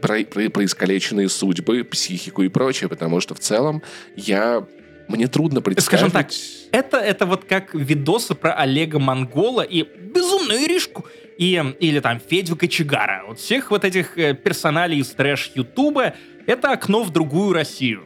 про, 0.00 0.24
про, 0.24 0.50
про 0.50 0.64
искалеченные 0.64 1.28
судьбы, 1.28 1.82
психику 1.84 2.42
и 2.42 2.48
прочее, 2.48 2.88
потому 2.88 3.20
что 3.20 3.34
в 3.34 3.40
целом 3.40 3.82
я 4.16 4.64
мне 5.08 5.26
трудно 5.26 5.60
представить. 5.60 5.86
Скажем 5.86 6.10
так, 6.10 6.30
Это, 6.72 6.98
это 6.98 7.26
вот 7.26 7.44
как 7.44 7.74
видосы 7.74 8.34
про 8.34 8.54
Олега 8.54 8.98
Монгола 8.98 9.62
и 9.62 9.82
Безумную 9.82 10.62
Иришку. 10.62 11.04
И, 11.36 11.60
или 11.80 11.98
там 11.98 12.20
Федю 12.20 12.54
Кочегара. 12.54 13.24
Вот 13.26 13.40
всех 13.40 13.72
вот 13.72 13.84
этих 13.84 14.16
э, 14.16 14.34
персоналей 14.34 14.98
из 14.98 15.08
трэш 15.08 15.50
Ютуба 15.56 16.14
это 16.46 16.72
окно 16.72 17.02
в 17.02 17.10
другую 17.10 17.52
Россию, 17.52 18.04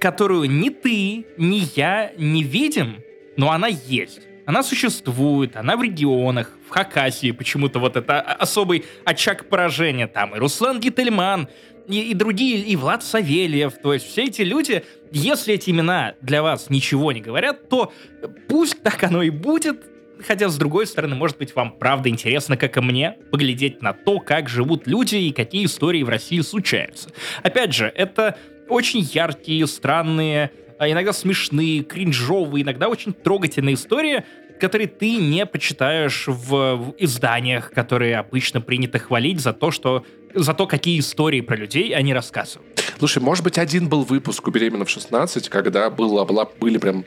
которую 0.00 0.50
ни 0.50 0.70
ты, 0.70 1.26
ни 1.36 1.62
я 1.74 2.12
не 2.16 2.42
видим, 2.42 3.02
но 3.36 3.50
она 3.50 3.68
есть. 3.68 4.20
Она 4.46 4.62
существует, 4.62 5.56
она 5.56 5.76
в 5.76 5.82
регионах, 5.82 6.52
в 6.66 6.70
Хакасии 6.70 7.32
почему-то 7.32 7.80
вот 7.80 7.96
это 7.96 8.20
особый 8.20 8.84
очаг 9.04 9.48
поражения. 9.48 10.06
Там 10.06 10.36
и 10.36 10.38
Руслан 10.38 10.78
Гительман, 10.78 11.48
и, 11.88 12.10
и 12.10 12.14
другие, 12.14 12.58
и 12.60 12.76
Влад 12.76 13.02
Савельев. 13.02 13.74
То 13.82 13.92
есть 13.94 14.08
все 14.08 14.24
эти 14.24 14.42
люди, 14.42 14.84
если 15.10 15.54
эти 15.54 15.70
имена 15.70 16.14
для 16.20 16.42
вас 16.42 16.70
ничего 16.70 17.10
не 17.10 17.20
говорят, 17.20 17.68
то 17.68 17.92
пусть 18.48 18.82
так 18.82 19.02
оно 19.02 19.22
и 19.22 19.30
будет. 19.30 19.84
Хотя, 20.24 20.48
с 20.48 20.56
другой 20.56 20.86
стороны, 20.86 21.14
может 21.14 21.38
быть, 21.38 21.54
вам 21.54 21.72
правда 21.72 22.08
интересно, 22.08 22.56
как 22.56 22.76
и 22.76 22.80
мне, 22.80 23.16
поглядеть 23.30 23.82
на 23.82 23.92
то, 23.92 24.18
как 24.18 24.48
живут 24.48 24.86
люди 24.86 25.16
и 25.16 25.32
какие 25.32 25.66
истории 25.66 26.02
в 26.02 26.08
России 26.08 26.40
случаются. 26.40 27.10
Опять 27.42 27.74
же, 27.74 27.92
это 27.94 28.38
очень 28.68 29.00
яркие, 29.00 29.66
странные, 29.66 30.50
а 30.78 30.90
иногда 30.90 31.12
смешные, 31.12 31.82
кринжовые, 31.82 32.62
иногда 32.62 32.88
очень 32.88 33.12
трогательные 33.12 33.74
истории, 33.74 34.24
которые 34.58 34.88
ты 34.88 35.16
не 35.16 35.44
почитаешь 35.46 36.24
в, 36.26 36.94
изданиях, 36.98 37.70
которые 37.70 38.16
обычно 38.16 38.60
принято 38.60 38.98
хвалить 38.98 39.40
за 39.40 39.52
то, 39.52 39.70
что 39.70 40.04
за 40.34 40.54
то, 40.54 40.66
какие 40.66 41.00
истории 41.00 41.40
про 41.40 41.56
людей 41.56 41.94
они 41.94 42.12
рассказывают. 42.12 42.76
Слушай, 42.98 43.22
может 43.22 43.44
быть, 43.44 43.58
один 43.58 43.88
был 43.88 44.02
выпуск 44.02 44.46
у 44.48 44.50
«Беременна 44.50 44.84
в 44.84 44.88
16», 44.88 45.48
когда 45.50 45.90
было, 45.90 46.24
была, 46.24 46.46
были 46.58 46.78
прям, 46.78 47.04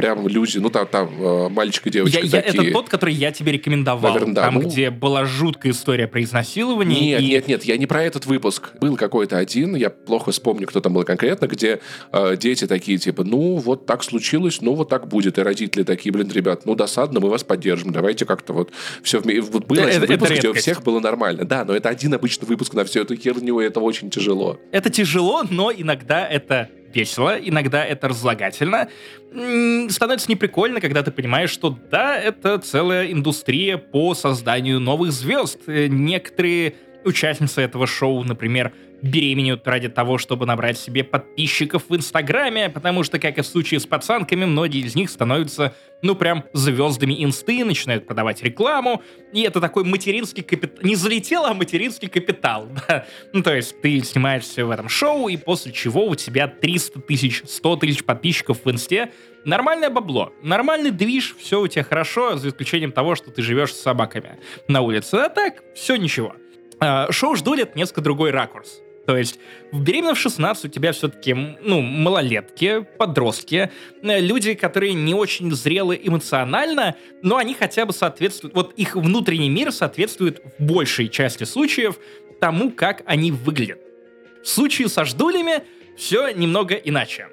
прям 0.00 0.26
люди, 0.28 0.58
ну 0.58 0.70
там, 0.70 0.86
там 0.86 1.08
э, 1.18 1.48
мальчик 1.50 1.86
и 1.86 1.90
девочка 1.90 2.18
Я- 2.20 2.24
я- 2.24 2.42
такие. 2.42 2.62
это 2.64 2.72
тот, 2.72 2.88
который 2.88 3.14
я 3.14 3.32
тебе 3.32 3.52
рекомендовал. 3.52 4.12
Наверно, 4.14 4.34
да. 4.34 4.42
Там, 4.46 4.54
Ну- 4.54 4.60
где 4.62 4.90
была 4.90 5.24
жуткая 5.26 5.72
история 5.72 6.06
про 6.08 6.22
изнасилование. 6.22 7.00
Нет, 7.00 7.20
и- 7.20 7.26
нет, 7.26 7.48
нет, 7.48 7.64
я 7.64 7.76
не 7.76 7.86
про 7.86 8.02
этот 8.02 8.26
выпуск. 8.26 8.70
Был 8.80 8.96
какой-то 8.96 9.36
один, 9.38 9.74
я 9.76 9.90
плохо 9.90 10.30
вспомню, 10.32 10.66
кто 10.66 10.80
там 10.80 10.94
был 10.94 11.04
конкретно, 11.04 11.46
где 11.46 11.80
э, 12.12 12.36
дети 12.36 12.66
такие, 12.66 12.98
типа, 12.98 13.24
ну, 13.24 13.56
вот 13.56 13.86
так 13.86 14.02
случилось, 14.02 14.60
ну, 14.60 14.74
вот 14.74 14.88
так 14.88 15.08
будет. 15.08 15.38
И 15.38 15.42
родители 15.42 15.82
такие, 15.82 16.12
блин, 16.12 16.30
ребят, 16.32 16.64
ну, 16.66 16.74
досадно, 16.74 17.20
мы 17.20 17.28
вас 17.28 17.44
поддержим, 17.44 17.92
давайте 17.92 18.24
как-то 18.24 18.52
вот 18.52 18.70
все 19.02 19.20
вместе. 19.20 19.42
Вот 19.42 19.66
был 19.66 19.76
Это- 19.76 19.88
один 19.88 20.02
это 20.04 20.12
выпуск, 20.12 20.32
где 20.32 20.48
у 20.48 20.54
всех 20.54 20.82
было 20.82 21.00
нормально. 21.00 21.44
Да, 21.44 21.64
но 21.64 21.74
это 21.74 21.88
один 21.88 22.14
обычный 22.14 22.46
выпуск 22.46 22.74
на 22.74 22.84
всю 22.84 23.00
эту 23.02 23.16
херню, 23.16 23.60
и 23.60 23.64
это 23.66 23.80
очень 23.80 24.10
тяжело. 24.10 24.58
Это 24.72 24.90
тяжело, 24.90 25.42
но 25.50 25.70
иногда 25.72 26.26
это 26.26 26.68
весело, 26.94 27.36
иногда 27.38 27.84
это 27.84 28.08
разлагательно. 28.08 28.88
Становится 29.88 30.30
неприкольно, 30.30 30.80
когда 30.80 31.02
ты 31.02 31.10
понимаешь, 31.10 31.50
что 31.50 31.78
да, 31.90 32.16
это 32.18 32.58
целая 32.58 33.10
индустрия 33.12 33.78
по 33.78 34.14
созданию 34.14 34.80
новых 34.80 35.12
звезд. 35.12 35.60
Э, 35.66 35.86
Некоторые 35.86 36.74
участницы 37.04 37.62
этого 37.62 37.86
шоу, 37.86 38.24
например, 38.24 38.72
беременеют 39.02 39.66
ради 39.66 39.88
того, 39.88 40.18
чтобы 40.18 40.46
набрать 40.46 40.78
себе 40.78 41.04
подписчиков 41.04 41.84
в 41.88 41.96
Инстаграме, 41.96 42.68
потому 42.68 43.02
что, 43.02 43.18
как 43.18 43.38
и 43.38 43.42
в 43.42 43.46
случае 43.46 43.80
с 43.80 43.86
пацанками, 43.86 44.44
многие 44.44 44.80
из 44.80 44.94
них 44.94 45.10
становятся, 45.10 45.74
ну, 46.02 46.14
прям 46.14 46.44
звездами 46.52 47.22
инсты, 47.24 47.64
начинают 47.64 48.06
продавать 48.06 48.42
рекламу, 48.42 49.02
и 49.32 49.42
это 49.42 49.60
такой 49.60 49.84
материнский 49.84 50.42
капитал. 50.42 50.78
Не 50.82 50.96
залетел, 50.96 51.44
а 51.44 51.54
материнский 51.54 52.08
капитал, 52.08 52.68
да. 52.88 53.06
Ну, 53.32 53.42
то 53.42 53.54
есть 53.54 53.80
ты 53.80 54.00
снимаешься 54.00 54.64
в 54.64 54.70
этом 54.70 54.88
шоу, 54.88 55.28
и 55.28 55.36
после 55.36 55.72
чего 55.72 56.06
у 56.06 56.14
тебя 56.14 56.48
300 56.48 57.00
тысяч, 57.00 57.42
100 57.46 57.76
тысяч 57.76 58.04
подписчиков 58.04 58.58
в 58.64 58.70
инсте. 58.70 59.12
Нормальное 59.44 59.88
бабло, 59.88 60.32
нормальный 60.42 60.90
движ, 60.90 61.34
все 61.38 61.60
у 61.60 61.66
тебя 61.66 61.82
хорошо, 61.82 62.36
за 62.36 62.48
исключением 62.48 62.92
того, 62.92 63.14
что 63.14 63.30
ты 63.30 63.40
живешь 63.40 63.72
с 63.72 63.80
собаками 63.80 64.38
на 64.68 64.82
улице. 64.82 65.14
А 65.14 65.28
так, 65.30 65.62
все 65.74 65.96
ничего. 65.96 66.34
А, 66.78 67.10
Шоу 67.10 67.34
это 67.34 67.78
несколько 67.78 68.00
другой 68.00 68.30
ракурс. 68.30 68.82
То 69.06 69.16
есть 69.16 69.38
«Беременна 69.72 70.14
в 70.14 70.24
16» 70.24 70.66
у 70.66 70.68
тебя 70.68 70.92
все-таки, 70.92 71.34
ну, 71.34 71.80
малолетки, 71.80 72.86
подростки, 72.98 73.70
э, 74.02 74.20
люди, 74.20 74.54
которые 74.54 74.92
не 74.92 75.14
очень 75.14 75.52
зрелы 75.52 75.98
эмоционально, 76.02 76.96
но 77.22 77.36
они 77.36 77.54
хотя 77.54 77.86
бы 77.86 77.92
соответствуют, 77.92 78.54
вот 78.54 78.74
их 78.74 78.96
внутренний 78.96 79.48
мир 79.48 79.72
соответствует 79.72 80.42
в 80.58 80.62
большей 80.62 81.08
части 81.08 81.44
случаев 81.44 81.98
тому, 82.40 82.70
как 82.70 83.02
они 83.06 83.32
выглядят. 83.32 83.80
В 84.42 84.48
случае 84.48 84.88
со 84.88 85.04
«Ждулями» 85.04 85.62
все 85.96 86.30
немного 86.30 86.74
иначе. 86.74 87.28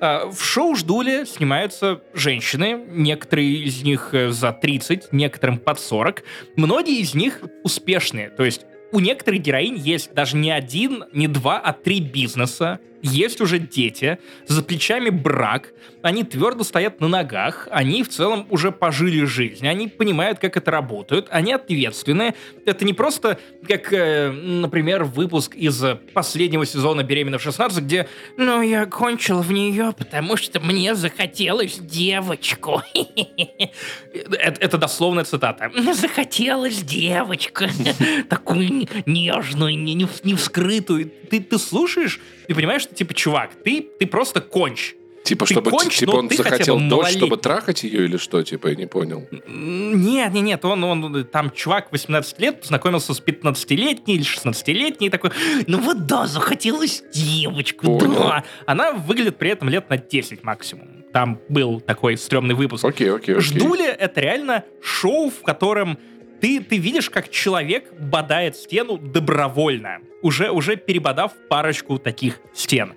А, 0.00 0.26
В 0.26 0.42
шоу 0.42 0.74
«Ждули» 0.74 1.24
снимаются 1.24 2.02
женщины, 2.14 2.84
некоторые 2.88 3.64
из 3.64 3.82
них 3.82 4.10
э, 4.12 4.30
за 4.30 4.52
30, 4.52 5.12
некоторым 5.12 5.58
под 5.58 5.78
40. 5.78 6.24
Многие 6.56 7.00
из 7.00 7.14
них 7.14 7.40
успешные, 7.62 8.28
то 8.30 8.44
есть 8.44 8.66
у 8.92 9.00
некоторых 9.00 9.40
героинь 9.40 9.76
есть 9.76 10.14
даже 10.14 10.36
не 10.36 10.50
один, 10.50 11.04
не 11.12 11.26
два, 11.26 11.58
а 11.58 11.72
три 11.72 12.00
бизнеса. 12.00 12.78
Есть 13.02 13.40
уже 13.40 13.58
дети, 13.58 14.18
за 14.46 14.62
плечами 14.62 15.10
брак, 15.10 15.72
они 16.02 16.22
твердо 16.22 16.62
стоят 16.62 17.00
на 17.00 17.08
ногах, 17.08 17.68
они 17.70 18.04
в 18.04 18.08
целом 18.08 18.46
уже 18.48 18.70
пожили 18.70 19.24
жизнь, 19.24 19.66
они 19.66 19.88
понимают, 19.88 20.38
как 20.38 20.56
это 20.56 20.70
работает, 20.70 21.26
они 21.30 21.52
ответственны. 21.52 22.34
Это 22.64 22.84
не 22.84 22.92
просто 22.92 23.38
как, 23.66 23.92
э, 23.92 24.30
например, 24.30 25.04
выпуск 25.04 25.56
из 25.56 25.82
последнего 26.14 26.64
сезона 26.64 27.02
«Беременна 27.02 27.38
в 27.38 27.42
16», 27.46 27.80
где 27.80 28.08
«Ну, 28.36 28.62
я 28.62 28.86
кончил 28.86 29.42
в 29.42 29.50
нее, 29.52 29.92
потому 29.98 30.36
что 30.36 30.60
мне 30.60 30.94
захотелось 30.94 31.78
девочку». 31.78 32.82
Это, 34.14 34.78
дословная 34.78 35.24
цитата. 35.24 35.70
«Захотелось 35.92 36.82
девочку, 36.82 37.64
такую 38.28 38.86
нежную, 39.06 39.76
не, 39.76 40.34
вскрытую». 40.36 41.10
Ты, 41.30 41.58
слушаешь 41.58 42.20
и 42.48 42.54
понимаешь, 42.54 42.86
типа, 42.94 43.14
чувак, 43.14 43.50
ты, 43.64 43.88
ты 43.98 44.06
просто 44.06 44.40
конч. 44.40 44.94
Типа, 45.24 45.46
Ты 45.46 45.54
чтобы 45.54 45.70
конч, 45.70 45.98
типа 45.98 46.10
он 46.16 46.28
захотел 46.28 46.80
дочь, 46.80 47.12
чтобы 47.12 47.36
трахать 47.36 47.84
ее 47.84 48.06
или 48.06 48.16
что, 48.16 48.42
типа, 48.42 48.68
я 48.68 48.74
не 48.74 48.86
понял. 48.86 49.28
Нет, 49.46 50.32
нет, 50.32 50.44
нет, 50.44 50.64
он, 50.64 50.82
он 50.82 51.24
там 51.26 51.50
чувак 51.52 51.92
18 51.92 52.40
лет 52.40 52.60
познакомился 52.60 53.14
с 53.14 53.22
15-летней 53.22 54.16
или 54.16 54.24
16-летней, 54.24 55.06
и 55.06 55.10
такой, 55.10 55.30
ну 55.68 55.78
вот 55.78 56.06
да, 56.06 56.26
захотелось 56.26 57.04
девочку, 57.14 57.98
Понял. 57.98 58.14
да. 58.14 58.44
Она 58.66 58.92
выглядит 58.92 59.36
при 59.36 59.50
этом 59.50 59.68
лет 59.68 59.88
на 59.90 59.96
10 59.96 60.42
максимум. 60.42 61.04
Там 61.12 61.38
был 61.48 61.80
такой 61.80 62.16
стрёмный 62.16 62.54
выпуск. 62.56 62.84
Окей, 62.84 63.12
окей, 63.12 63.36
окей. 63.36 63.40
Ждули— 63.40 63.86
это 63.86 64.20
реально 64.20 64.64
шоу, 64.82 65.30
в 65.30 65.42
котором 65.42 65.98
ты, 66.42 66.60
ты 66.60 66.76
видишь, 66.76 67.08
как 67.08 67.30
человек 67.30 67.92
бодает 67.94 68.56
стену 68.56 68.98
добровольно, 68.98 70.00
уже, 70.22 70.50
уже 70.50 70.74
перебодав 70.74 71.32
парочку 71.48 71.98
таких 71.98 72.40
стен. 72.52 72.94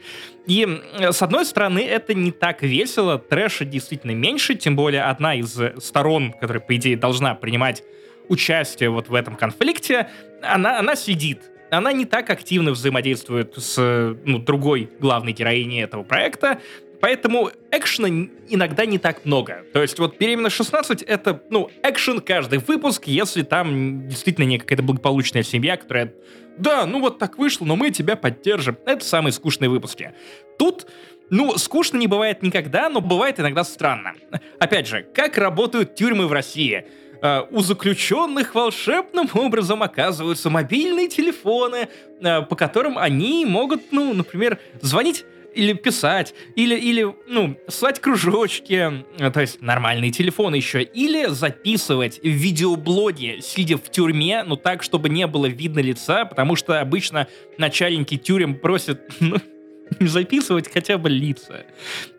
И, 0.48 0.68
с 1.00 1.22
одной 1.22 1.46
стороны, 1.46 1.80
это 1.86 2.16
не 2.16 2.32
так 2.32 2.64
весело, 2.64 3.20
трэша 3.20 3.64
действительно 3.64 4.12
меньше, 4.12 4.56
тем 4.56 4.76
более 4.76 5.04
одна 5.04 5.36
из 5.36 5.60
сторон, 5.78 6.34
которая, 6.34 6.60
по 6.60 6.76
идее, 6.76 6.98
должна 6.98 7.36
принимать 7.36 7.84
участие 8.30 8.90
вот 8.90 9.10
в 9.10 9.14
этом 9.14 9.36
конфликте, 9.36 10.10
она, 10.42 10.80
она 10.80 10.96
сидит. 10.96 11.40
она 11.70 11.94
не 11.94 12.06
так 12.06 12.32
активно 12.32 12.72
взаимодействует 12.72 13.54
с 13.58 14.16
ну, 14.26 14.40
другой 14.40 14.90
главной 15.00 15.34
героиней 15.34 15.84
этого 15.84 16.02
проекта, 16.02 16.60
Поэтому 17.02 17.52
экшена 17.72 18.30
иногда 18.50 18.86
не 18.86 18.98
так 18.98 19.26
много. 19.26 19.64
То 19.74 19.82
есть 19.82 20.00
вот 20.00 20.18
«Беременна 20.18 20.48
16»— 20.48 21.04
это, 21.08 21.42
ну, 21.50 21.70
экшен 21.84 22.22
каждый 22.22 22.60
выпуск, 22.60 23.08
если 23.08 23.44
там 23.44 24.08
действительно 24.08 24.46
не 24.46 24.58
какая-то 24.58 24.84
благополучная 24.84 25.44
семья, 25.44 25.78
которая 25.78 26.14
«Да, 26.58 26.86
ну 26.86 27.02
вот 27.02 27.20
так 27.20 27.38
вышло, 27.38 27.66
но 27.66 27.76
мы 27.76 27.92
тебя 27.92 28.16
поддержим». 28.16 28.78
Это 28.86 29.04
самые 29.04 29.34
скучные 29.34 29.70
выпуски. 29.70 30.14
Тут 30.58 30.88
ну, 31.30 31.58
скучно 31.58 31.98
не 31.98 32.08
бывает 32.08 32.44
никогда, 32.44 32.90
но 32.90 33.02
бывает 33.02 33.40
иногда 33.40 33.64
странно. 33.64 34.14
Опять 34.60 34.88
же, 34.88 35.06
как 35.14 35.38
работают 35.38 35.96
тюрьмы 35.96 36.28
в 36.28 36.34
России? 36.34 36.86
Uh, 37.22 37.48
у 37.50 37.62
заключенных 37.62 38.54
волшебным 38.54 39.30
образом 39.34 39.82
оказываются 39.82 40.50
мобильные 40.50 41.08
телефоны, 41.08 41.88
uh, 42.20 42.46
по 42.46 42.56
которым 42.56 42.98
они 42.98 43.46
могут, 43.46 43.92
ну, 43.92 44.14
например, 44.14 44.60
звонить 44.82 45.26
или 45.56 45.74
писать, 45.74 46.36
или, 46.56 46.76
или 46.76 47.16
ну, 47.28 47.58
слать 47.68 48.00
кружочки, 48.00 49.04
э, 49.18 49.32
то 49.32 49.42
есть 49.42 49.62
нормальный 49.62 50.12
телефон 50.12 50.54
еще, 50.54 50.84
или 50.84 51.28
записывать 51.28 52.20
видеоблоги, 52.24 53.40
сидя 53.42 53.78
в 53.78 53.90
тюрьме, 53.90 54.44
ну 54.44 54.58
так, 54.58 54.84
чтобы 54.84 55.10
не 55.10 55.26
было 55.28 55.46
видно 55.46 55.80
лица, 55.80 56.26
потому 56.26 56.56
что 56.56 56.80
обычно 56.80 57.28
начальники 57.58 58.18
тюрем 58.18 58.56
просят, 58.56 59.02
ну, 59.20 59.38
записывать 60.00 60.72
хотя 60.72 60.98
бы 60.98 61.10
лица 61.10 61.66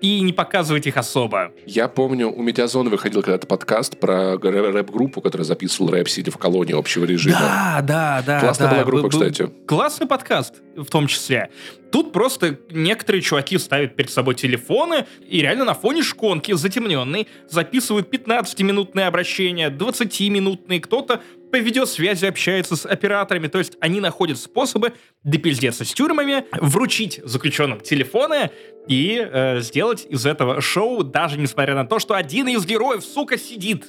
и 0.00 0.20
не 0.20 0.32
показывать 0.32 0.86
их 0.86 0.96
особо. 0.96 1.52
Я 1.66 1.88
помню, 1.88 2.30
у 2.30 2.42
Медиазона 2.42 2.90
выходил 2.90 3.22
когда-то 3.22 3.46
подкаст 3.46 3.98
про 3.98 4.36
рэп-группу, 4.36 5.20
которая 5.20 5.44
записывал 5.44 5.90
рэп, 5.90 6.08
сидя 6.08 6.30
в 6.30 6.38
колонии 6.38 6.76
общего 6.76 7.04
режима. 7.04 7.38
Да, 7.38 7.82
да, 7.82 8.22
да. 8.26 8.40
Классная 8.40 8.68
да. 8.68 8.74
была 8.74 8.84
группа, 8.84 9.08
кстати. 9.08 9.50
Классный 9.66 10.06
подкаст 10.06 10.54
в 10.76 10.86
том 10.86 11.06
числе. 11.06 11.50
Тут 11.90 12.12
просто 12.12 12.58
некоторые 12.70 13.22
чуваки 13.22 13.58
ставят 13.58 13.96
перед 13.96 14.10
собой 14.10 14.34
телефоны 14.34 15.06
и 15.26 15.40
реально 15.40 15.64
на 15.64 15.74
фоне 15.74 16.02
шконки 16.02 16.52
затемненной 16.52 17.28
записывают 17.48 18.12
15-минутные 18.12 19.06
обращения, 19.06 19.70
20-минутные, 19.70 20.80
кто-то 20.80 21.22
по 21.50 21.56
видеосвязи 21.56 22.26
общается 22.26 22.76
с 22.76 22.86
операторами, 22.86 23.46
то 23.48 23.58
есть 23.58 23.76
они 23.80 24.00
находят 24.00 24.38
способы 24.38 24.92
допиздеться 25.22 25.84
с 25.84 25.92
тюрьмами, 25.92 26.44
вручить 26.60 27.20
заключенным 27.24 27.80
телефоны 27.80 28.50
и 28.88 29.18
э, 29.18 29.60
сделать 29.60 30.06
из 30.08 30.26
этого 30.26 30.60
шоу, 30.60 31.02
даже 31.02 31.38
несмотря 31.38 31.74
на 31.74 31.86
то, 31.86 31.98
что 31.98 32.14
один 32.14 32.48
из 32.48 32.64
героев, 32.64 33.04
сука, 33.04 33.38
сидит. 33.38 33.86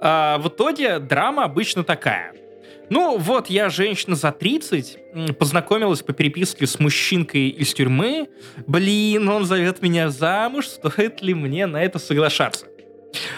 А, 0.00 0.38
в 0.38 0.48
итоге 0.48 0.98
драма 0.98 1.44
обычно 1.44 1.84
такая. 1.84 2.34
Ну, 2.90 3.18
вот 3.18 3.48
я 3.48 3.68
женщина 3.68 4.16
за 4.16 4.32
30, 4.32 5.38
познакомилась 5.38 6.02
по 6.02 6.14
переписке 6.14 6.66
с 6.66 6.78
мужчинкой 6.78 7.48
из 7.48 7.74
тюрьмы. 7.74 8.28
Блин, 8.66 9.28
он 9.28 9.44
зовет 9.44 9.82
меня 9.82 10.08
замуж, 10.08 10.66
стоит 10.66 11.20
ли 11.20 11.34
мне 11.34 11.66
на 11.66 11.82
это 11.82 11.98
соглашаться? 11.98 12.66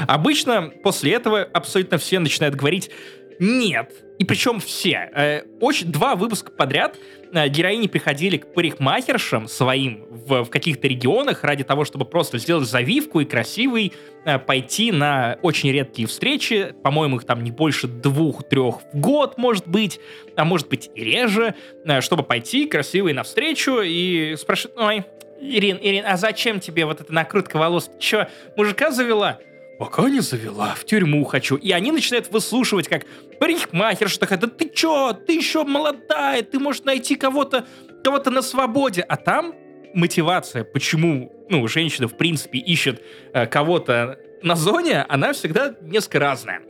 Обычно 0.07 0.73
после 0.83 1.13
этого 1.13 1.43
абсолютно 1.43 1.99
все 1.99 2.19
начинают 2.19 2.55
говорить 2.55 2.91
«нет». 3.39 3.93
И 4.21 4.25
причем 4.25 4.61
все. 4.61 5.11
Э, 5.15 5.43
очень, 5.63 5.91
два 5.91 6.15
выпуска 6.15 6.53
подряд 6.53 6.99
э, 7.33 7.49
героини 7.49 7.87
приходили 7.87 8.37
к 8.37 8.53
парикмахершам 8.53 9.49
своим 9.49 10.05
в, 10.11 10.45
в 10.45 10.51
каких-то 10.51 10.87
регионах 10.87 11.43
ради 11.43 11.65
того, 11.65 11.87
чтобы 11.87 12.05
просто 12.05 12.37
сделать 12.37 12.69
завивку 12.69 13.21
и 13.21 13.25
красивый 13.25 13.95
э, 14.27 14.39
пойти 14.39 14.93
на 14.93 15.39
очень 15.41 15.73
редкие 15.73 16.07
встречи. 16.07 16.75
По-моему, 16.83 17.17
их 17.17 17.25
там 17.25 17.43
не 17.43 17.51
больше 17.51 17.89
двух-трех 17.89 18.83
в 18.93 19.01
год, 19.01 19.39
может 19.39 19.67
быть, 19.67 19.99
а 20.37 20.45
может 20.45 20.69
быть 20.69 20.91
и 20.95 21.03
реже, 21.03 21.55
чтобы 22.01 22.23
пойти 22.23 22.67
красивый 22.67 23.15
навстречу 23.15 23.81
и 23.81 24.37
спрашивать, 24.37 24.77
ой, 24.77 25.05
Ирин, 25.41 25.79
Ирин, 25.81 26.05
а 26.07 26.19
зачем 26.19 26.61
тебе 26.61 26.85
вот 26.85 27.01
эта 27.01 27.11
накрутка 27.11 27.57
волос? 27.57 27.91
Че, 27.99 28.29
мужика 28.55 28.91
завела? 28.91 29.39
Пока 29.81 30.11
не 30.11 30.21
завела, 30.21 30.75
в 30.75 30.85
тюрьму 30.85 31.25
хочу. 31.25 31.57
И 31.57 31.71
они 31.73 31.91
начинают 31.91 32.31
выслушивать, 32.31 32.87
как 32.87 33.07
парикмахерша 33.41 34.21
такая, 34.21 34.39
да 34.39 34.47
ты 34.47 34.69
чё, 34.69 35.15
ты 35.15 35.33
еще 35.33 35.65
молодая, 35.65 36.43
ты 36.43 36.59
можешь 36.59 36.83
найти 36.85 37.17
кого-то 37.17 37.67
кого-то 38.05 38.31
на 38.31 38.43
свободе. 38.43 39.01
А 39.01 39.17
там 39.17 39.55
мотивация, 39.95 40.65
почему 40.65 41.33
ну, 41.49 41.67
женщина, 41.67 42.09
в 42.09 42.17
принципе, 42.19 42.59
ищет 42.59 43.03
э, 43.33 43.47
кого-то 43.47 44.19
на 44.43 44.55
зоне, 44.55 45.07
она 45.09 45.33
всегда 45.33 45.75
несколько 45.81 46.19
разная. 46.19 46.61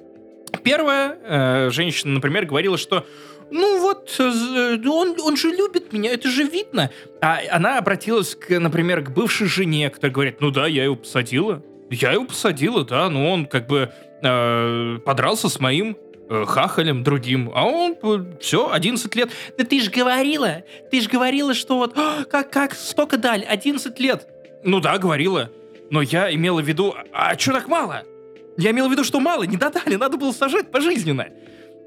Первая 0.63 1.19
э, 1.21 1.71
женщина, 1.73 2.13
например, 2.13 2.47
говорила, 2.47 2.79
что 2.79 3.05
ну 3.51 3.81
вот, 3.81 4.15
э, 4.21 4.79
он, 4.87 5.17
он 5.21 5.37
же 5.37 5.49
любит 5.49 5.93
меня, 5.93 6.13
это 6.13 6.29
же 6.29 6.45
видно. 6.45 6.93
А 7.21 7.41
она 7.51 7.79
обратилась, 7.79 8.37
к, 8.37 8.57
например, 8.61 9.03
к 9.03 9.11
бывшей 9.11 9.49
жене, 9.49 9.91
которая 9.91 10.13
говорит, 10.13 10.41
ну 10.41 10.53
да, 10.53 10.69
я 10.69 10.85
его 10.85 10.95
посадила. 10.95 11.61
Я 11.91 12.13
его 12.13 12.25
посадила, 12.25 12.85
да, 12.85 13.11
но 13.11 13.33
он 13.33 13.47
как 13.47 13.67
бы 13.67 13.93
э, 14.23 14.99
подрался 15.05 15.49
с 15.49 15.59
моим 15.59 15.97
э, 16.29 16.45
хахалем 16.47 17.03
другим, 17.03 17.51
а 17.55 17.67
он 17.67 17.97
э, 18.01 18.25
все, 18.41 18.71
11 18.71 19.15
лет. 19.17 19.31
Да 19.59 19.65
ты 19.65 19.81
же 19.81 19.91
говорила, 19.91 20.63
ты 20.91 21.01
же 21.01 21.09
говорила, 21.09 21.53
что 21.53 21.79
вот, 21.79 21.99
«А, 21.99 22.25
как, 22.25 22.51
как, 22.51 22.75
столько 22.75 23.17
дали, 23.19 23.45
11 23.45 23.99
лет. 23.99 24.29
Ну 24.63 24.81
да, 24.81 24.99
говорила, 24.99 25.51
но 25.91 26.01
я 26.01 26.33
имела 26.33 26.61
в 26.63 26.67
виду, 26.69 26.95
а, 27.13 27.31
а 27.31 27.39
что 27.39 27.53
так 27.53 27.67
мало? 27.67 28.05
Я 28.57 28.71
имела 28.71 28.89
в 28.89 28.93
виду, 28.93 29.03
что 29.03 29.19
мало, 29.19 29.43
не 29.43 29.57
додали, 29.57 29.97
надо 29.97 30.17
было 30.17 30.33
сажать 30.33 30.71
пожизненно 30.71 31.27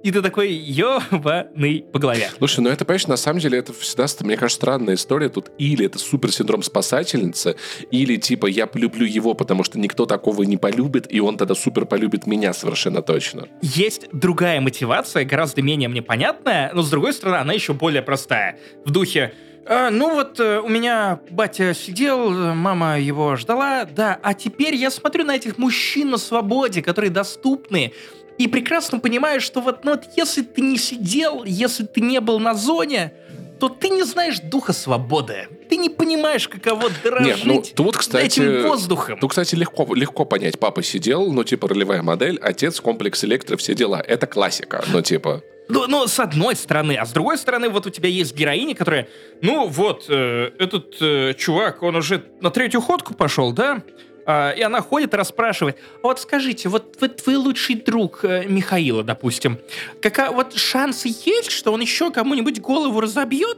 и 0.04 0.12
ты 0.12 0.22
такой 0.22 0.52
ебаный 0.52 1.86
по 1.92 1.98
голове. 1.98 2.30
Слушай, 2.38 2.60
ну 2.60 2.70
это, 2.70 2.84
понимаешь, 2.84 3.08
на 3.08 3.16
самом 3.16 3.40
деле 3.40 3.58
это 3.58 3.74
всегда, 3.74 4.06
мне 4.20 4.36
кажется, 4.36 4.58
странная 4.58 4.96
история. 4.96 5.30
Тут 5.30 5.52
или 5.58 5.86
это 5.86 5.98
суперсиндром 5.98 6.62
спасательницы, 6.62 7.56
или 7.90 8.18
типа 8.18 8.48
я 8.48 8.68
полюблю 8.68 9.06
его, 9.06 9.34
потому 9.34 9.64
что 9.64 9.80
никто 9.80 10.06
такого 10.06 10.44
не 10.44 10.58
полюбит, 10.58 11.08
и 11.10 11.22
он 11.22 11.38
тогда 11.38 11.56
супер 11.56 11.86
полюбит 11.86 12.28
меня 12.28 12.54
совершенно 12.54 13.02
точно. 13.02 13.48
Есть 13.62 14.10
другая 14.12 14.60
мотивация, 14.60 15.24
гораздо 15.24 15.62
менее 15.62 15.88
мне 15.88 16.02
понятная, 16.02 16.72
но 16.74 16.82
с 16.82 16.90
другой 16.90 17.14
стороны, 17.14 17.38
она 17.38 17.54
еще 17.54 17.74
более 17.74 18.02
простая. 18.02 18.60
В 18.86 18.92
духе 18.92 19.34
а, 19.66 19.90
ну 19.90 20.14
вот 20.14 20.42
э, 20.42 20.60
у 20.60 20.68
меня 20.68 21.22
батя 21.30 21.74
сидел, 21.74 22.54
мама 22.54 23.00
его 23.00 23.38
ждала, 23.38 23.86
да, 23.86 24.20
а 24.22 24.34
теперь 24.34 24.76
я 24.76 24.92
смотрю 24.92 25.24
на 25.24 25.38
этих 25.38 25.58
мужчин 25.58 26.10
на 26.10 26.18
свободе, 26.18 26.82
которые 26.82 27.12
доступны, 27.12 27.94
и 28.38 28.48
прекрасно 28.48 29.00
понимаешь, 29.00 29.44
что 29.44 29.62
вот, 29.62 29.84
ну, 29.86 29.92
вот 29.92 30.06
если 30.16 30.42
ты 30.42 30.62
не 30.62 30.78
сидел, 30.78 31.44
если 31.44 31.86
ты 31.86 32.02
не 32.02 32.20
был 32.20 32.40
на 32.40 32.54
зоне, 32.54 33.14
то 33.60 33.70
ты 33.70 33.90
не 33.90 34.04
знаешь 34.04 34.40
духа 34.40 34.74
свободы. 34.74 35.48
Ты 35.70 35.78
не 35.78 35.90
понимаешь, 35.90 36.48
каково 36.50 36.90
дорожить 37.04 37.46
Нет, 37.46 37.46
ну, 37.46 37.64
тут, 37.76 37.98
кстати, 37.98 38.26
этим 38.26 38.64
воздухом. 38.64 39.20
Тут, 39.20 39.30
кстати, 39.30 39.56
легко, 39.56 39.88
легко 39.94 40.26
понять. 40.26 40.60
Папа 40.60 40.84
сидел, 40.84 41.32
ну, 41.32 41.44
типа, 41.44 41.70
ролевая 41.70 42.02
модель, 42.02 42.38
отец, 42.42 42.82
комплекс 42.82 43.24
электро, 43.24 43.56
все 43.56 43.74
дела. 43.74 44.04
Это 44.06 44.28
классика, 44.28 44.84
ну, 44.92 45.02
типа... 45.02 45.44
Ну, 45.70 45.88
ну, 45.88 46.08
с 46.08 46.20
одной 46.20 46.58
стороны. 46.58 46.98
А 46.98 47.06
с 47.06 47.14
другой 47.14 47.38
стороны, 47.38 47.70
вот 47.70 47.86
у 47.86 47.90
тебя 47.90 48.10
есть 48.10 48.36
героиня, 48.36 48.76
которая... 48.76 49.08
Ну, 49.42 49.68
вот, 49.68 50.08
э, 50.10 50.52
этот 50.60 50.98
э, 51.00 51.34
чувак, 51.38 51.84
он 51.84 51.96
уже 51.96 52.22
на 52.42 52.52
третью 52.52 52.82
ходку 52.82 53.14
пошел, 53.14 53.54
да? 53.54 53.82
А, 54.26 54.52
и 54.52 54.62
она 54.62 54.82
ходит 54.82 55.14
расспрашивает, 55.14 55.78
вот 56.02 56.20
скажите, 56.20 56.70
вот, 56.70 56.98
вот 57.00 57.18
твой 57.18 57.36
лучший 57.36 57.76
друг 57.76 58.24
э, 58.24 58.46
Михаила, 58.46 59.04
допустим, 59.04 59.60
какая, 60.02 60.32
вот 60.32 60.56
шансы 60.56 61.10
есть, 61.26 61.52
что 61.52 61.74
он 61.74 61.82
еще 61.82 62.12
кому-нибудь 62.12 62.62
голову 62.62 63.02
разобьет 63.02 63.58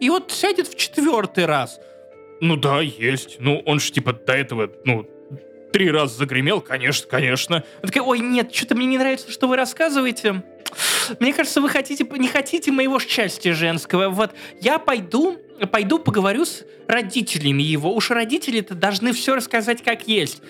и 0.00 0.08
вот 0.10 0.32
сядет 0.32 0.68
в 0.68 0.76
четвертый 0.76 1.46
раз? 1.46 1.78
Ну 2.40 2.56
да, 2.56 2.80
есть. 2.80 3.36
Ну, 3.40 3.62
он 3.66 3.80
же 3.80 3.90
типа 3.92 4.12
до 4.12 4.32
этого, 4.32 4.70
ну, 4.84 5.06
три 5.72 5.90
раза 5.90 6.16
загремел, 6.16 6.60
конечно, 6.60 7.06
конечно. 7.08 7.56
Она 7.56 7.86
такая, 7.86 8.02
ой, 8.02 8.20
нет, 8.20 8.54
что-то 8.54 8.74
мне 8.74 8.86
не 8.86 8.98
нравится, 8.98 9.30
что 9.30 9.48
вы 9.48 9.56
рассказываете. 9.56 10.42
Мне 11.20 11.32
кажется, 11.32 11.60
вы 11.60 11.68
хотите, 11.68 12.06
не 12.16 12.28
хотите 12.28 12.70
моего 12.70 12.98
счастья 13.00 13.52
женского. 13.54 14.08
Вот 14.08 14.32
я 14.60 14.78
пойду, 14.78 15.38
пойду 15.66 15.98
поговорю 15.98 16.44
с 16.44 16.64
родителями 16.86 17.62
его. 17.62 17.94
Уж 17.94 18.10
родители-то 18.10 18.74
должны 18.74 19.12
все 19.12 19.34
рассказать 19.34 19.82
как 19.82 20.06
есть. 20.08 20.42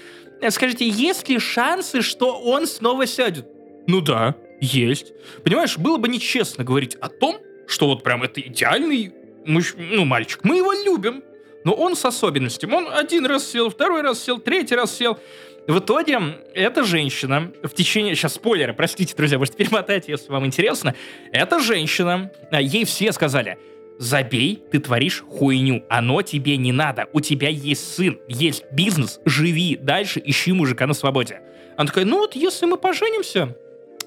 Скажите, 0.51 0.89
есть 0.89 1.29
ли 1.29 1.39
шансы, 1.39 2.03
что 2.03 2.39
он 2.39 2.67
снова 2.67 3.07
сядет? 3.07 3.47
Ну 3.87 4.01
да, 4.01 4.37
есть. 4.61 5.13
Понимаешь, 5.43 5.79
было 5.79 5.97
бы 5.97 6.09
нечестно 6.09 6.65
говорить 6.65 6.95
о 6.97 7.09
том, 7.09 7.39
что 7.67 7.87
вот 7.87 8.03
прям 8.03 8.23
это 8.23 8.41
идеальный 8.41 9.13
муж... 9.45 9.75
ну, 9.77 10.05
мальчик. 10.05 10.41
Мы 10.45 10.59
его 10.59 10.73
любим, 10.73 11.23
но 11.65 11.73
он 11.73 11.97
с 11.97 12.05
особенностями. 12.05 12.75
Он 12.75 12.89
один 12.93 13.27
раз 13.27 13.51
сел, 13.51 13.71
второй 13.71 14.03
раз 14.03 14.23
сел, 14.23 14.39
третий 14.39 14.75
раз 14.75 14.97
сел. 14.97 15.19
В 15.67 15.81
итоге 15.81 16.19
эта 16.55 16.83
женщина 16.83 17.53
в 17.63 17.71
течение... 17.71 18.15
Сейчас 18.15 18.35
спойлеры, 18.35 18.73
простите, 18.73 19.15
друзья, 19.15 19.39
можете 19.39 19.59
перемотать, 19.59 20.09
если 20.09 20.31
вам 20.31 20.47
интересно. 20.47 20.95
Эта 21.31 21.61
женщина, 21.61 22.31
а, 22.51 22.63
ей 22.63 22.87
все 22.87 23.13
сказали, 23.13 23.59
забей, 23.99 24.63
ты 24.71 24.79
творишь 24.79 25.25
хуйню, 25.29 25.85
оно 25.89 26.23
тебе 26.23 26.57
не 26.57 26.73
надо, 26.73 27.09
у 27.13 27.21
тебя 27.21 27.49
есть 27.49 27.95
сын, 27.95 28.19
есть 28.29 28.65
бизнес, 28.73 29.21
живи 29.25 29.77
дальше, 29.77 30.23
ищи 30.25 30.53
мужика 30.53 30.87
на 30.87 30.95
свободе. 30.95 31.41
Она 31.77 31.87
такая, 31.87 32.05
ну 32.05 32.19
вот 32.19 32.35
если 32.35 32.67
мы 32.67 32.77
поженимся, 32.77 33.57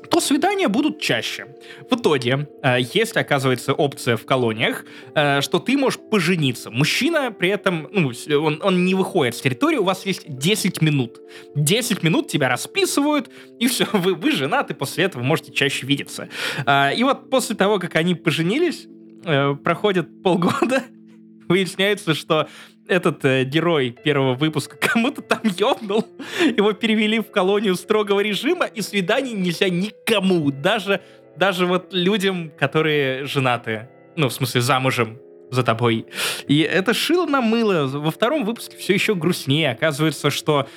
то 0.09 0.19
свидания 0.19 0.67
будут 0.67 0.99
чаще. 0.99 1.47
В 1.89 1.95
итоге, 1.95 2.49
э, 2.63 2.77
есть, 2.93 3.15
оказывается, 3.15 3.73
опция 3.73 4.17
в 4.17 4.25
колониях, 4.25 4.83
э, 5.15 5.41
что 5.41 5.59
ты 5.59 5.77
можешь 5.77 5.99
пожениться. 5.99 6.69
Мужчина 6.69 7.31
при 7.31 7.49
этом, 7.49 7.87
ну, 7.91 8.11
он, 8.43 8.59
он 8.61 8.85
не 8.85 8.95
выходит 8.95 9.35
с 9.35 9.41
территории, 9.41 9.77
у 9.77 9.83
вас 9.83 10.05
есть 10.05 10.23
10 10.27 10.81
минут. 10.81 11.21
10 11.55 12.03
минут 12.03 12.27
тебя 12.27 12.49
расписывают, 12.49 13.29
и 13.59 13.67
все, 13.67 13.85
вы, 13.93 14.15
вы 14.15 14.31
женаты, 14.31 14.73
после 14.73 15.05
этого 15.05 15.23
можете 15.23 15.53
чаще 15.53 15.85
видеться. 15.85 16.29
Э, 16.65 16.93
и 16.93 17.03
вот 17.03 17.29
после 17.29 17.55
того, 17.55 17.79
как 17.79 17.95
они 17.95 18.15
поженились, 18.15 18.87
э, 19.25 19.55
проходит 19.55 20.23
полгода, 20.23 20.83
выясняется, 21.47 22.13
что 22.13 22.47
этот 22.87 23.23
э, 23.25 23.43
герой 23.45 23.91
первого 24.03 24.35
выпуска 24.35 24.75
кому-то 24.81 25.21
там 25.21 25.41
ёбнул. 25.43 26.05
Его 26.45 26.73
перевели 26.73 27.19
в 27.19 27.31
колонию 27.31 27.75
строгого 27.75 28.19
режима, 28.19 28.65
и 28.65 28.81
свиданий 28.81 29.33
нельзя 29.33 29.69
никому, 29.69 30.51
даже, 30.51 31.01
даже 31.37 31.65
вот 31.65 31.93
людям, 31.93 32.51
которые 32.57 33.25
женаты. 33.25 33.89
Ну, 34.15 34.27
в 34.27 34.33
смысле, 34.33 34.61
замужем 34.61 35.19
за 35.51 35.63
тобой. 35.63 36.05
И 36.47 36.59
это 36.59 36.93
шило 36.93 37.25
на 37.25 37.41
мыло. 37.41 37.85
Во 37.87 38.11
втором 38.11 38.45
выпуске 38.45 38.77
все 38.77 38.93
еще 38.93 39.15
грустнее. 39.15 39.71
Оказывается, 39.71 40.31
что 40.31 40.67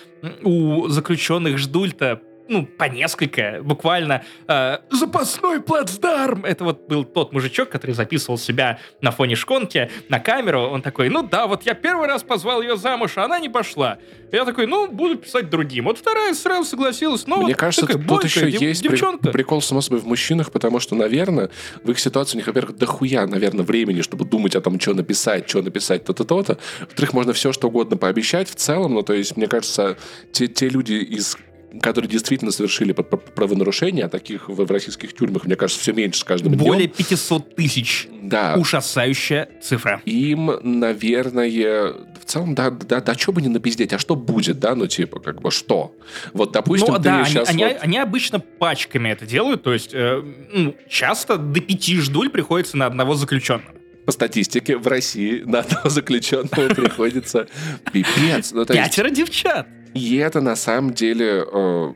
у 0.42 0.88
заключенных 0.88 1.58
ждульта 1.58 2.20
ну, 2.48 2.66
по 2.66 2.84
несколько, 2.84 3.60
буквально 3.62 4.22
э, 4.48 4.78
запасной 4.90 5.60
плацдарм. 5.60 6.44
Это 6.44 6.64
вот 6.64 6.86
был 6.88 7.04
тот 7.04 7.32
мужичок, 7.32 7.70
который 7.70 7.92
записывал 7.92 8.38
себя 8.38 8.78
на 9.00 9.10
фоне 9.10 9.34
шконки 9.36 9.90
на 10.08 10.20
камеру. 10.20 10.62
Он 10.62 10.82
такой, 10.82 11.08
ну 11.08 11.22
да, 11.22 11.46
вот 11.46 11.64
я 11.64 11.74
первый 11.74 12.06
раз 12.06 12.22
позвал 12.22 12.62
ее 12.62 12.76
замуж, 12.76 13.12
а 13.16 13.24
она 13.24 13.38
не 13.38 13.48
пошла. 13.48 13.98
Я 14.32 14.44
такой, 14.44 14.66
ну, 14.66 14.88
буду 14.88 15.16
писать 15.16 15.48
другим. 15.48 15.84
Вот 15.84 15.98
вторая 15.98 16.34
сразу 16.34 16.64
согласилась. 16.68 17.26
Но 17.26 17.36
Мне 17.42 17.54
кажется, 17.54 17.86
такая, 17.86 18.02
тут 18.06 18.24
еще 18.24 18.50
дев- 18.50 18.60
есть 18.60 18.82
девчонка. 18.82 19.24
при- 19.24 19.32
прикол, 19.32 19.62
само 19.62 19.80
собой, 19.80 20.00
в 20.00 20.06
мужчинах, 20.06 20.50
потому 20.52 20.80
что, 20.80 20.94
наверное, 20.94 21.50
в 21.82 21.90
их 21.90 21.98
ситуации 21.98 22.36
у 22.36 22.38
них, 22.38 22.46
во-первых, 22.46 22.76
дохуя, 22.76 23.26
наверное, 23.26 23.64
времени, 23.64 24.02
чтобы 24.02 24.24
думать 24.24 24.56
о 24.56 24.60
том, 24.60 24.78
что 24.80 24.92
написать, 24.94 25.48
что 25.48 25.62
написать, 25.62 26.04
то-то, 26.04 26.24
то-то. 26.24 26.58
Во-вторых, 26.80 27.12
можно 27.12 27.32
все, 27.32 27.52
что 27.52 27.68
угодно 27.68 27.96
пообещать 27.96 28.50
в 28.50 28.54
целом. 28.56 28.94
Ну, 28.94 29.02
то 29.02 29.12
есть, 29.12 29.36
мне 29.36 29.46
кажется, 29.46 29.96
те, 30.32 30.48
те 30.48 30.68
люди 30.68 30.94
из 30.94 31.36
которые 31.80 32.10
действительно 32.10 32.50
совершили 32.50 32.92
правонарушения, 32.92 34.06
а 34.06 34.08
таких 34.08 34.48
в, 34.48 34.70
российских 34.70 35.14
тюрьмах, 35.14 35.44
мне 35.44 35.56
кажется, 35.56 35.80
все 35.80 35.92
меньше 35.92 36.20
с 36.20 36.24
каждым 36.24 36.54
днем. 36.54 36.64
Более 36.64 36.88
500 36.88 37.54
тысяч. 37.56 38.08
Да. 38.22 38.54
Ужасающая 38.56 39.48
цифра. 39.62 40.00
Им, 40.04 40.50
наверное, 40.62 41.92
в 42.20 42.24
целом, 42.24 42.54
да, 42.54 42.70
да, 42.70 43.00
да, 43.00 43.14
что 43.14 43.32
бы 43.32 43.42
не 43.42 43.48
напиздеть, 43.48 43.92
а 43.92 43.98
что 43.98 44.16
будет, 44.16 44.58
да, 44.60 44.74
ну, 44.74 44.86
типа, 44.86 45.20
как 45.20 45.40
бы, 45.42 45.50
что? 45.50 45.94
Вот, 46.32 46.52
допустим, 46.52 46.92
Ну 46.92 46.98
ты 46.98 47.04
да, 47.04 47.24
сейчас 47.24 47.48
они, 47.50 47.64
вот- 47.64 47.76
они 47.80 47.98
обычно 47.98 48.40
пачками 48.40 49.10
это 49.10 49.26
делают, 49.26 49.62
то 49.62 49.72
есть 49.72 49.90
э, 49.92 50.22
ну, 50.52 50.74
часто 50.88 51.36
до 51.36 51.60
пяти 51.60 51.98
ждуль 52.00 52.30
приходится 52.30 52.76
на 52.76 52.86
одного 52.86 53.14
заключенного. 53.14 53.74
по 54.06 54.12
статистике 54.12 54.76
в 54.76 54.86
России 54.86 55.42
на 55.44 55.60
одного 55.60 55.88
заключенного 55.90 56.68
приходится 56.74 57.46
пипец. 57.92 58.52
Ну, 58.52 58.64
Пятеро 58.64 59.10
девчат. 59.10 59.66
И 59.94 60.16
это 60.16 60.40
на 60.40 60.56
самом 60.56 60.92
деле 60.92 61.44
э, 61.50 61.94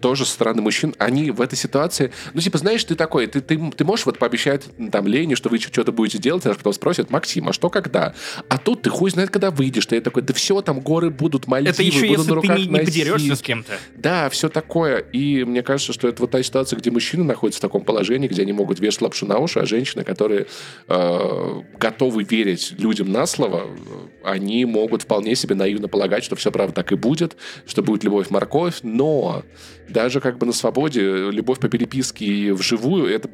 тоже 0.00 0.24
со 0.24 0.32
стороны 0.32 0.62
мужчин, 0.62 0.94
они 0.98 1.30
в 1.30 1.40
этой 1.40 1.56
ситуации, 1.56 2.12
ну, 2.34 2.40
типа, 2.40 2.58
знаешь, 2.58 2.84
ты 2.84 2.94
такой, 2.94 3.26
ты, 3.26 3.40
ты, 3.40 3.58
ты 3.76 3.84
можешь 3.84 4.06
вот 4.06 4.18
пообещать 4.18 4.64
там 4.92 5.06
Лене, 5.06 5.36
что 5.36 5.48
вы 5.48 5.58
что-то 5.58 5.92
будете 5.92 6.18
делать, 6.18 6.46
а 6.46 6.54
потом 6.54 6.72
спросят, 6.72 7.10
Максим, 7.10 7.48
а 7.48 7.52
что 7.52 7.70
когда? 7.70 8.14
А 8.48 8.58
тут 8.58 8.82
ты 8.82 8.90
хуй 8.90 9.10
знает, 9.10 9.30
когда 9.30 9.50
выйдешь, 9.50 9.86
ты 9.86 10.00
такой, 10.00 10.22
да 10.22 10.34
все, 10.34 10.60
там 10.62 10.80
горы 10.80 11.10
будут, 11.10 11.46
Мальдивы, 11.46 11.72
Это 11.72 11.82
еще 11.82 12.00
буду 12.00 12.12
если 12.12 12.22
на 12.22 12.28
ты 12.28 12.34
руках 12.34 12.58
не, 12.58 12.66
не 12.66 12.70
носить». 12.70 12.86
подерешься 12.86 13.36
с 13.36 13.42
кем-то. 13.42 13.72
Да, 13.96 14.28
все 14.28 14.48
такое. 14.48 14.98
И 14.98 15.44
мне 15.44 15.62
кажется, 15.62 15.92
что 15.92 16.08
это 16.08 16.22
вот 16.22 16.30
та 16.30 16.42
ситуация, 16.42 16.78
где 16.78 16.90
мужчины 16.90 17.24
находятся 17.24 17.58
в 17.58 17.62
таком 17.62 17.82
положении, 17.84 18.28
где 18.28 18.42
они 18.42 18.52
могут 18.52 18.80
вешать 18.80 19.02
лапшу 19.02 19.26
на 19.26 19.38
уши, 19.38 19.58
а 19.60 19.66
женщины, 19.66 20.04
которые 20.04 20.46
э, 20.88 21.62
готовы 21.78 22.24
верить 22.24 22.74
людям 22.78 23.10
на 23.10 23.26
слово, 23.26 23.64
э, 23.66 24.08
они 24.24 24.64
могут 24.64 25.02
вполне 25.02 25.34
себе 25.34 25.54
наивно 25.54 25.88
полагать, 25.88 26.24
что 26.24 26.36
все 26.36 26.50
правда 26.52 26.74
так 26.74 26.92
и 26.92 26.96
будет, 26.96 27.36
что 27.66 27.82
будет 27.82 28.04
любовь-морковь, 28.04 28.80
но 28.82 29.42
даже 29.88 30.20
как 30.20 30.38
бы 30.38 30.46
на 30.46 30.52
свободе 30.52 31.30
любовь 31.30 31.58
по 31.58 31.68
переписке 31.68 32.24
и 32.24 32.50
вживую 32.50 33.06
это, 33.06 33.28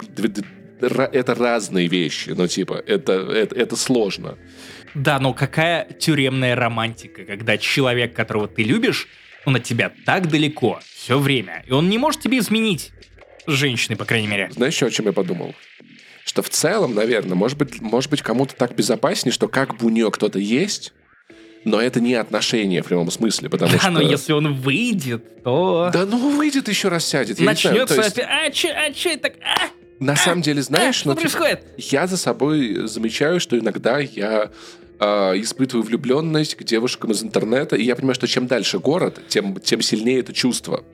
это 0.80 1.34
разные 1.34 1.88
вещи. 1.88 2.30
Ну, 2.30 2.46
типа, 2.46 2.82
это, 2.86 3.12
это, 3.12 3.54
это 3.54 3.76
сложно. 3.76 4.36
Да, 4.94 5.18
но 5.18 5.34
какая 5.34 5.86
тюремная 5.92 6.54
романтика, 6.54 7.24
когда 7.24 7.58
человек, 7.58 8.14
которого 8.14 8.46
ты 8.46 8.62
любишь, 8.62 9.08
он 9.44 9.56
от 9.56 9.64
тебя 9.64 9.92
так 10.06 10.28
далеко 10.28 10.80
все 10.84 11.18
время, 11.18 11.64
и 11.66 11.72
он 11.72 11.88
не 11.88 11.98
может 11.98 12.20
тебе 12.20 12.38
изменить. 12.38 12.92
Женщины, 13.46 13.96
по 13.96 14.06
крайней 14.06 14.28
мере. 14.28 14.50
Знаешь, 14.52 14.74
еще 14.74 14.86
о 14.86 14.90
чем 14.90 15.06
я 15.06 15.12
подумал? 15.12 15.54
Что 16.24 16.42
в 16.42 16.48
целом, 16.48 16.94
наверное, 16.94 17.34
может 17.34 17.58
быть, 17.58 17.82
может 17.82 18.10
быть 18.10 18.22
кому-то 18.22 18.54
так 18.56 18.74
безопаснее, 18.74 19.32
что 19.32 19.48
как 19.48 19.76
бы 19.76 19.86
у 19.86 19.90
нее 19.90 20.10
кто-то 20.10 20.38
есть, 20.38 20.94
но 21.64 21.80
это 21.80 22.00
не 22.00 22.14
отношения 22.14 22.82
в 22.82 22.86
прямом 22.86 23.10
смысле, 23.10 23.48
потому 23.48 23.72
Да, 23.72 23.78
что... 23.78 23.90
но 23.90 24.00
если 24.00 24.32
он 24.32 24.54
выйдет, 24.54 25.42
то 25.42 25.90
Да 25.92 26.04
ну 26.06 26.36
выйдет 26.36 26.68
еще 26.68 26.88
раз 26.88 27.04
сядет. 27.06 27.38
я 27.40 27.50
не 27.50 27.56
знаю, 27.56 27.76
начнется 27.78 27.94
то 27.96 28.02
есть. 28.02 28.18
А, 28.18 28.50
че, 28.50 28.68
а, 28.68 28.92
че, 28.92 29.16
так, 29.16 29.34
а, 29.42 29.68
На 29.98 30.16
самом 30.16 30.42
деле, 30.42 30.62
знаешь, 30.62 30.96
а, 30.96 30.98
что 30.98 31.08
ну, 31.10 31.14
типа, 31.16 31.30
происходит? 31.30 31.64
я 31.78 32.06
за 32.06 32.16
собой 32.16 32.86
замечаю, 32.86 33.40
что 33.40 33.58
иногда 33.58 33.98
я 33.98 34.50
э, 35.00 35.06
испытываю 35.40 35.84
влюбленность 35.84 36.54
к 36.56 36.64
девушкам 36.64 37.12
из 37.12 37.22
интернета, 37.22 37.76
и 37.76 37.84
я 37.84 37.96
понимаю, 37.96 38.14
что 38.14 38.26
чем 38.26 38.46
дальше 38.46 38.78
город, 38.78 39.20
тем, 39.28 39.58
тем 39.60 39.80
сильнее 39.80 40.20
это 40.20 40.32
чувство. 40.32 40.84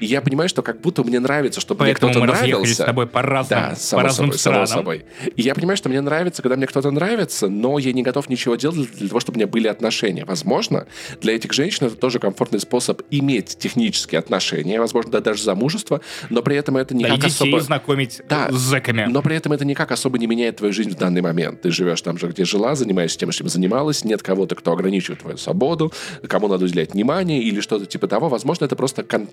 И 0.00 0.06
я 0.06 0.20
понимаю, 0.20 0.48
что 0.48 0.62
как 0.62 0.80
будто 0.80 1.02
мне 1.04 1.20
нравится, 1.20 1.60
чтобы 1.60 1.80
Поэтому 1.80 2.12
мне 2.12 2.20
кто-то 2.26 2.40
нравился. 2.40 2.74
с 2.74 2.86
тобой 2.86 3.06
по 3.06 3.22
разным, 3.22 3.60
Да, 3.60 3.68
по 3.70 3.76
само 3.76 4.02
разным 4.02 4.26
собой, 4.32 4.38
само 4.38 4.66
странам. 4.66 4.84
собой. 4.84 5.04
И 5.36 5.42
я 5.42 5.54
понимаю, 5.54 5.76
что 5.76 5.88
мне 5.88 6.00
нравится, 6.00 6.42
когда 6.42 6.56
мне 6.56 6.66
кто-то 6.66 6.90
нравится, 6.90 7.48
но 7.48 7.78
я 7.78 7.92
не 7.92 8.02
готов 8.02 8.28
ничего 8.28 8.56
делать 8.56 8.90
для 8.96 9.08
того, 9.08 9.20
чтобы 9.20 9.36
у 9.36 9.38
меня 9.40 9.46
были 9.46 9.68
отношения. 9.68 10.24
Возможно, 10.24 10.86
для 11.20 11.34
этих 11.34 11.52
женщин 11.52 11.86
это 11.86 11.96
тоже 11.96 12.18
комфортный 12.18 12.60
способ 12.60 13.02
иметь 13.10 13.58
технические 13.58 14.18
отношения, 14.18 14.78
возможно, 14.80 15.10
да, 15.12 15.20
даже 15.20 15.42
замужество, 15.42 16.00
но 16.30 16.42
при 16.42 16.56
этом 16.56 16.76
это 16.76 16.94
Да, 16.94 17.00
и 17.00 17.02
никак 17.02 17.18
детей 17.30 17.48
особо... 17.48 17.60
знакомить 17.60 18.20
Да, 18.28 18.48
с 18.50 18.54
зэками. 18.54 19.06
Но 19.08 19.22
при 19.22 19.36
этом 19.36 19.52
это 19.52 19.64
никак 19.64 19.90
особо 19.92 20.18
не 20.18 20.26
меняет 20.26 20.56
твою 20.56 20.72
жизнь 20.72 20.90
в 20.90 20.94
данный 20.96 21.20
момент. 21.22 21.62
Ты 21.62 21.70
живешь 21.70 22.00
там 22.02 22.18
же, 22.18 22.28
где 22.28 22.44
жила, 22.44 22.74
занимаешься 22.74 23.18
тем, 23.18 23.30
чем 23.30 23.48
занималась, 23.48 24.04
нет 24.04 24.22
кого-то, 24.22 24.54
кто 24.54 24.72
ограничивает 24.72 25.20
твою 25.20 25.36
свободу, 25.38 25.92
кому 26.28 26.48
надо 26.48 26.64
уделять 26.64 26.92
внимание 26.94 27.42
или 27.42 27.60
что-то 27.60 27.86
типа 27.86 28.06
того. 28.08 28.28
Возможно, 28.28 28.64
это 28.64 28.76
просто 28.76 29.02
кон- 29.02 29.28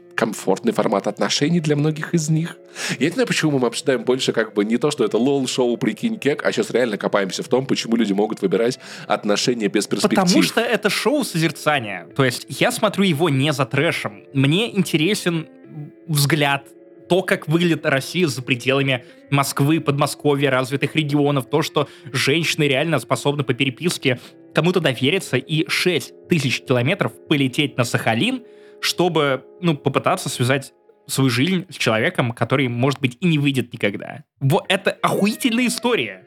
комфортный 0.56 0.72
формат 0.74 1.08
отношений 1.08 1.60
для 1.60 1.76
многих 1.76 2.14
из 2.14 2.30
них. 2.30 2.58
Я 3.00 3.08
не 3.08 3.14
знаю, 3.14 3.28
почему 3.28 3.60
мы 3.60 3.68
обсуждаем 3.68 4.04
больше 4.04 4.32
как 4.32 4.54
бы 4.54 4.64
не 4.64 4.78
то, 4.78 4.90
что 4.92 5.04
это 5.04 5.18
лол-шоу 5.18 5.76
«Прикинь 5.78 6.18
кек», 6.18 6.46
а 6.46 6.52
сейчас 6.52 6.72
реально 6.72 6.98
копаемся 6.98 7.44
в 7.44 7.48
том, 7.48 7.66
почему 7.66 7.98
люди 7.98 8.14
могут 8.14 8.42
выбирать 8.42 8.80
отношения 9.08 9.68
без 9.68 9.88
перспектив. 9.88 10.18
Потому 10.18 10.44
что 10.44 10.62
это 10.62 10.90
шоу 10.90 11.24
созерцания. 11.24 12.08
То 12.16 12.24
есть 12.24 12.46
я 12.48 12.72
смотрю 12.72 13.04
его 13.04 13.30
не 13.30 13.52
за 13.52 13.66
трэшем. 13.66 14.24
Мне 14.34 14.76
интересен 14.76 15.48
взгляд, 16.08 16.64
то, 17.10 17.22
как 17.22 17.48
выглядит 17.48 17.86
Россия 17.86 18.28
за 18.28 18.42
пределами 18.42 19.04
Москвы, 19.30 19.80
Подмосковья, 19.80 20.52
развитых 20.52 20.96
регионов, 20.96 21.48
то, 21.50 21.62
что 21.62 21.88
женщины 22.14 22.64
реально 22.64 23.00
способны 23.00 23.44
по 23.44 23.54
переписке 23.54 24.20
кому-то 24.54 24.80
довериться 24.80 25.38
и 25.38 25.68
6 25.68 26.28
тысяч 26.30 26.62
километров 26.62 27.12
полететь 27.28 27.78
на 27.78 27.84
Сахалин, 27.84 28.44
чтобы, 28.86 29.44
ну, 29.62 29.76
попытаться 29.76 30.30
связать 30.30 30.74
свою 31.08 31.30
жизнь 31.30 31.66
с 31.70 31.76
человеком, 31.76 32.32
который, 32.32 32.68
может 32.68 33.00
быть, 33.00 33.18
и 33.20 33.28
не 33.28 33.38
выйдет 33.38 33.74
никогда. 33.74 34.24
Вот 34.40 34.66
это 34.70 34.92
охуительная 35.02 35.68
история. 35.68 36.26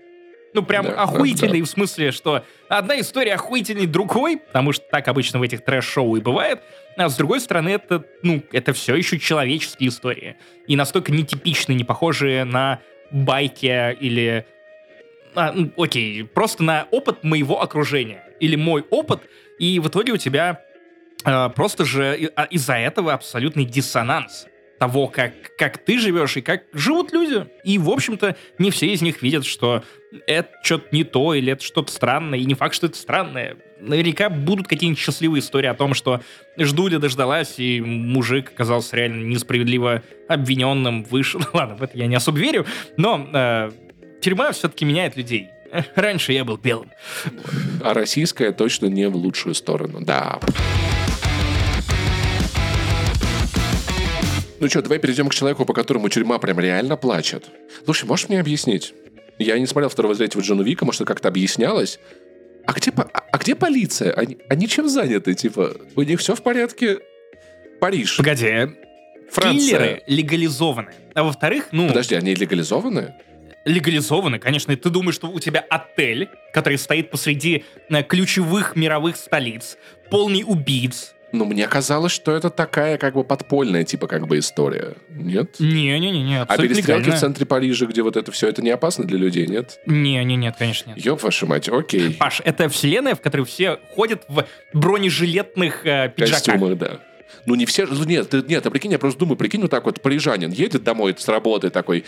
Ну, 0.54 0.62
прям 0.62 0.86
Да, 0.86 1.02
охуительный 1.02 1.60
в 1.60 1.66
смысле, 1.66 2.10
что 2.10 2.42
одна 2.68 2.98
история 3.00 3.34
охуительней 3.34 3.86
другой, 3.86 4.38
потому 4.38 4.72
что 4.72 4.84
так 4.90 5.06
обычно 5.08 5.38
в 5.38 5.42
этих 5.42 5.64
трэш-шоу 5.64 6.16
и 6.16 6.20
бывает, 6.20 6.60
а 6.96 7.08
с 7.08 7.16
другой 7.16 7.40
стороны, 7.40 7.68
это, 7.68 8.04
ну, 8.22 8.42
это 8.52 8.72
все 8.72 8.96
еще 8.96 9.18
человеческие 9.18 9.90
истории. 9.90 10.36
И 10.66 10.74
настолько 10.74 11.12
нетипичные, 11.12 11.76
не 11.76 11.84
похожие 11.84 12.44
на 12.44 12.80
байки 13.10 13.96
или... 14.00 14.46
а, 15.34 15.52
ну, 15.52 15.70
окей, 15.76 16.24
просто 16.24 16.62
на 16.62 16.86
опыт 16.90 17.22
моего 17.24 17.62
окружения. 17.62 18.24
Или 18.40 18.56
мой 18.56 18.84
опыт, 18.90 19.20
и 19.58 19.78
в 19.80 19.88
итоге 19.88 20.12
у 20.12 20.16
тебя 20.16 20.62
просто 21.24 21.84
же 21.84 22.30
а, 22.36 22.44
из-за 22.44 22.74
этого 22.74 23.12
абсолютный 23.12 23.64
диссонанс 23.64 24.46
того, 24.78 25.08
как, 25.08 25.32
как 25.56 25.78
ты 25.78 25.98
живешь 25.98 26.36
и 26.36 26.40
как 26.40 26.62
живут 26.72 27.12
люди. 27.12 27.46
И, 27.64 27.78
в 27.78 27.90
общем-то, 27.90 28.36
не 28.58 28.70
все 28.70 28.92
из 28.92 29.02
них 29.02 29.22
видят, 29.22 29.44
что 29.44 29.82
это 30.26 30.50
что-то 30.62 30.88
не 30.92 31.04
то 31.04 31.34
или 31.34 31.52
это 31.52 31.62
что-то 31.62 31.92
странное. 31.92 32.38
И 32.38 32.44
не 32.44 32.54
факт, 32.54 32.74
что 32.74 32.86
это 32.86 32.96
странное. 32.96 33.56
Наверняка 33.80 34.30
будут 34.30 34.66
какие-нибудь 34.66 35.00
счастливые 35.00 35.40
истории 35.40 35.68
о 35.68 35.74
том, 35.74 35.94
что 35.94 36.22
ждуля 36.56 36.98
дождалась, 36.98 37.58
и 37.58 37.80
мужик 37.80 38.50
оказался 38.52 38.96
реально 38.96 39.24
несправедливо 39.24 40.02
обвиненным, 40.28 41.04
вышел. 41.04 41.40
Ладно, 41.52 41.76
в 41.76 41.82
это 41.82 41.96
я 41.96 42.06
не 42.06 42.14
особо 42.14 42.38
верю, 42.38 42.66
но 42.96 43.28
э, 43.32 43.70
тюрьма 44.20 44.52
все-таки 44.52 44.84
меняет 44.84 45.16
людей. 45.16 45.48
Раньше 45.94 46.32
я 46.32 46.44
был 46.44 46.56
белым. 46.56 46.90
А 47.82 47.92
российская 47.94 48.52
точно 48.52 48.86
не 48.86 49.08
в 49.08 49.16
лучшую 49.16 49.54
сторону, 49.54 50.00
да. 50.00 50.40
Ну 54.60 54.68
что, 54.68 54.82
давай 54.82 54.98
перейдем 54.98 55.28
к 55.28 55.34
человеку, 55.34 55.64
по 55.64 55.72
которому 55.72 56.08
тюрьма 56.08 56.38
прям 56.38 56.58
реально 56.58 56.96
плачет. 56.96 57.46
Слушай, 57.84 58.06
можешь 58.06 58.28
мне 58.28 58.40
объяснить? 58.40 58.92
Я 59.38 59.58
не 59.58 59.66
смотрел 59.66 59.88
второго 59.88 60.14
третьего 60.16 60.42
Джона 60.42 60.62
Вика, 60.62 60.84
может, 60.84 61.06
как-то 61.06 61.28
объяснялось. 61.28 62.00
А 62.66 62.72
где, 62.72 62.90
а 62.96 63.22
а 63.32 63.38
где 63.38 63.54
полиция? 63.54 64.12
Они, 64.12 64.36
они 64.48 64.66
чем 64.68 64.88
заняты? 64.88 65.34
Типа, 65.34 65.72
у 65.94 66.02
них 66.02 66.18
все 66.20 66.34
в 66.34 66.42
порядке? 66.42 66.98
Париж, 67.80 68.16
Погоди, 68.16 68.70
Франция. 69.30 69.60
киллеры 69.78 70.02
легализованы. 70.08 70.90
А 71.14 71.22
во-вторых, 71.22 71.68
ну, 71.70 71.86
Подожди, 71.88 72.16
они 72.16 72.34
легализованы? 72.34 73.14
легализованы, 73.64 74.38
конечно. 74.38 74.74
Ты 74.76 74.88
думаешь, 74.90 75.14
что 75.14 75.28
у 75.30 75.38
тебя 75.40 75.60
отель, 75.68 76.28
который 76.52 76.78
стоит 76.78 77.10
посреди 77.10 77.64
э, 77.90 78.02
ключевых 78.02 78.74
мировых 78.76 79.16
столиц, 79.16 79.76
полный 80.10 80.42
убийц. 80.46 81.14
Ну, 81.32 81.44
мне 81.44 81.66
казалось, 81.68 82.12
что 82.12 82.32
это 82.32 82.48
такая 82.48 82.96
как 82.96 83.14
бы 83.14 83.22
подпольная 83.24 83.84
типа 83.84 84.06
как 84.06 84.26
бы 84.26 84.38
история. 84.38 84.94
Нет? 85.10 85.56
Не-не-не, 85.58 86.40
А 86.40 86.56
перестрелки 86.56 86.90
легально. 87.00 87.16
в 87.16 87.20
центре 87.20 87.44
Парижа, 87.44 87.86
где 87.86 88.02
вот 88.02 88.16
это 88.16 88.32
все, 88.32 88.48
это 88.48 88.62
не 88.62 88.70
опасно 88.70 89.04
для 89.04 89.18
людей, 89.18 89.46
нет? 89.46 89.78
Не-не, 89.86 90.36
нет, 90.36 90.54
конечно, 90.58 90.90
нет. 90.90 91.04
Ёб 91.04 91.22
вашу 91.22 91.46
мать, 91.46 91.68
окей. 91.68 92.14
Паш, 92.14 92.40
это 92.44 92.68
вселенная, 92.68 93.14
в 93.14 93.20
которой 93.20 93.44
все 93.44 93.78
ходят 93.94 94.24
в 94.28 94.44
бронежилетных 94.72 95.84
э, 95.86 96.12
пиджаках. 96.14 96.44
Костюмах, 96.44 96.78
да. 96.78 97.00
Ну, 97.46 97.54
не 97.54 97.66
все... 97.66 97.86
ну, 97.86 98.04
Нет, 98.04 98.32
нет, 98.48 98.66
а 98.66 98.70
прикинь, 98.70 98.92
я 98.92 98.98
просто 98.98 99.20
думаю, 99.20 99.36
прикинь, 99.36 99.62
вот 99.62 99.70
так 99.70 99.84
вот 99.84 100.00
парижанин 100.00 100.50
едет 100.50 100.82
домой 100.84 101.14
с 101.18 101.28
работы 101.28 101.70
такой, 101.70 102.04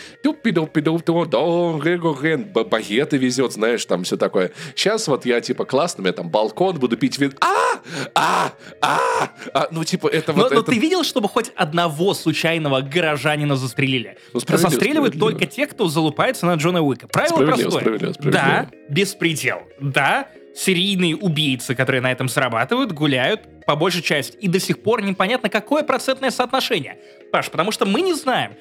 багеты 2.65 3.17
везет, 3.17 3.53
знаешь, 3.53 3.85
там 3.85 4.05
все 4.05 4.17
такое. 4.17 4.53
Сейчас 4.75 5.09
вот 5.09 5.27
я, 5.27 5.41
типа, 5.41 5.65
классно, 5.65 6.03
у 6.03 6.05
меня 6.05 6.13
там 6.13 6.29
балкон, 6.29 6.79
буду 6.79 6.97
пить 6.97 7.19
вин. 7.19 7.35
А! 7.41 7.81
А! 8.15 8.53
А! 8.81 9.31
А! 9.53 9.69
Ну, 9.71 9.85
типа, 9.85 10.09
это 10.09 10.33
вот... 10.33 10.51
но 10.51 10.61
это- 10.61 10.71
ты 10.71 10.79
видел, 10.79 11.05
чтобы 11.05 11.29
хоть 11.29 11.51
одного 11.57 12.15
случайного 12.15 12.81
горожанина 12.81 13.57
застрелили? 13.57 14.17
Ну, 14.33 14.41
справедливо. 14.41 15.11
только 15.11 15.47
те, 15.47 15.67
кто 15.67 15.89
залупается 15.89 16.47
на 16.47 16.55
Джона 16.55 16.83
Уика. 16.83 17.09
Правило 17.09 17.37
простое. 17.37 17.71
справедливо, 17.71 18.13
справедливо. 18.13 18.33
Да, 18.33 18.71
беспредел. 18.89 19.63
Да, 19.81 20.29
серийные 20.55 21.17
убийцы, 21.17 21.75
которые 21.75 22.01
на 22.01 22.11
этом 22.13 22.29
срабатывают, 22.29 22.93
гуляют 22.93 23.65
по 23.67 23.77
большей 23.77 24.03
части. 24.03 24.37
И 24.39 24.49
до 24.49 24.59
сих 24.59 24.83
пор 24.83 25.03
непонятно, 25.03 25.49
какое 25.49 25.83
процентное 25.83 26.31
соотношение. 26.31 26.99
Паш, 27.31 27.51
потому 27.51 27.71
что 27.71 27.87
мы 27.87 28.01
не 28.01 28.15
знаем, 28.15 28.53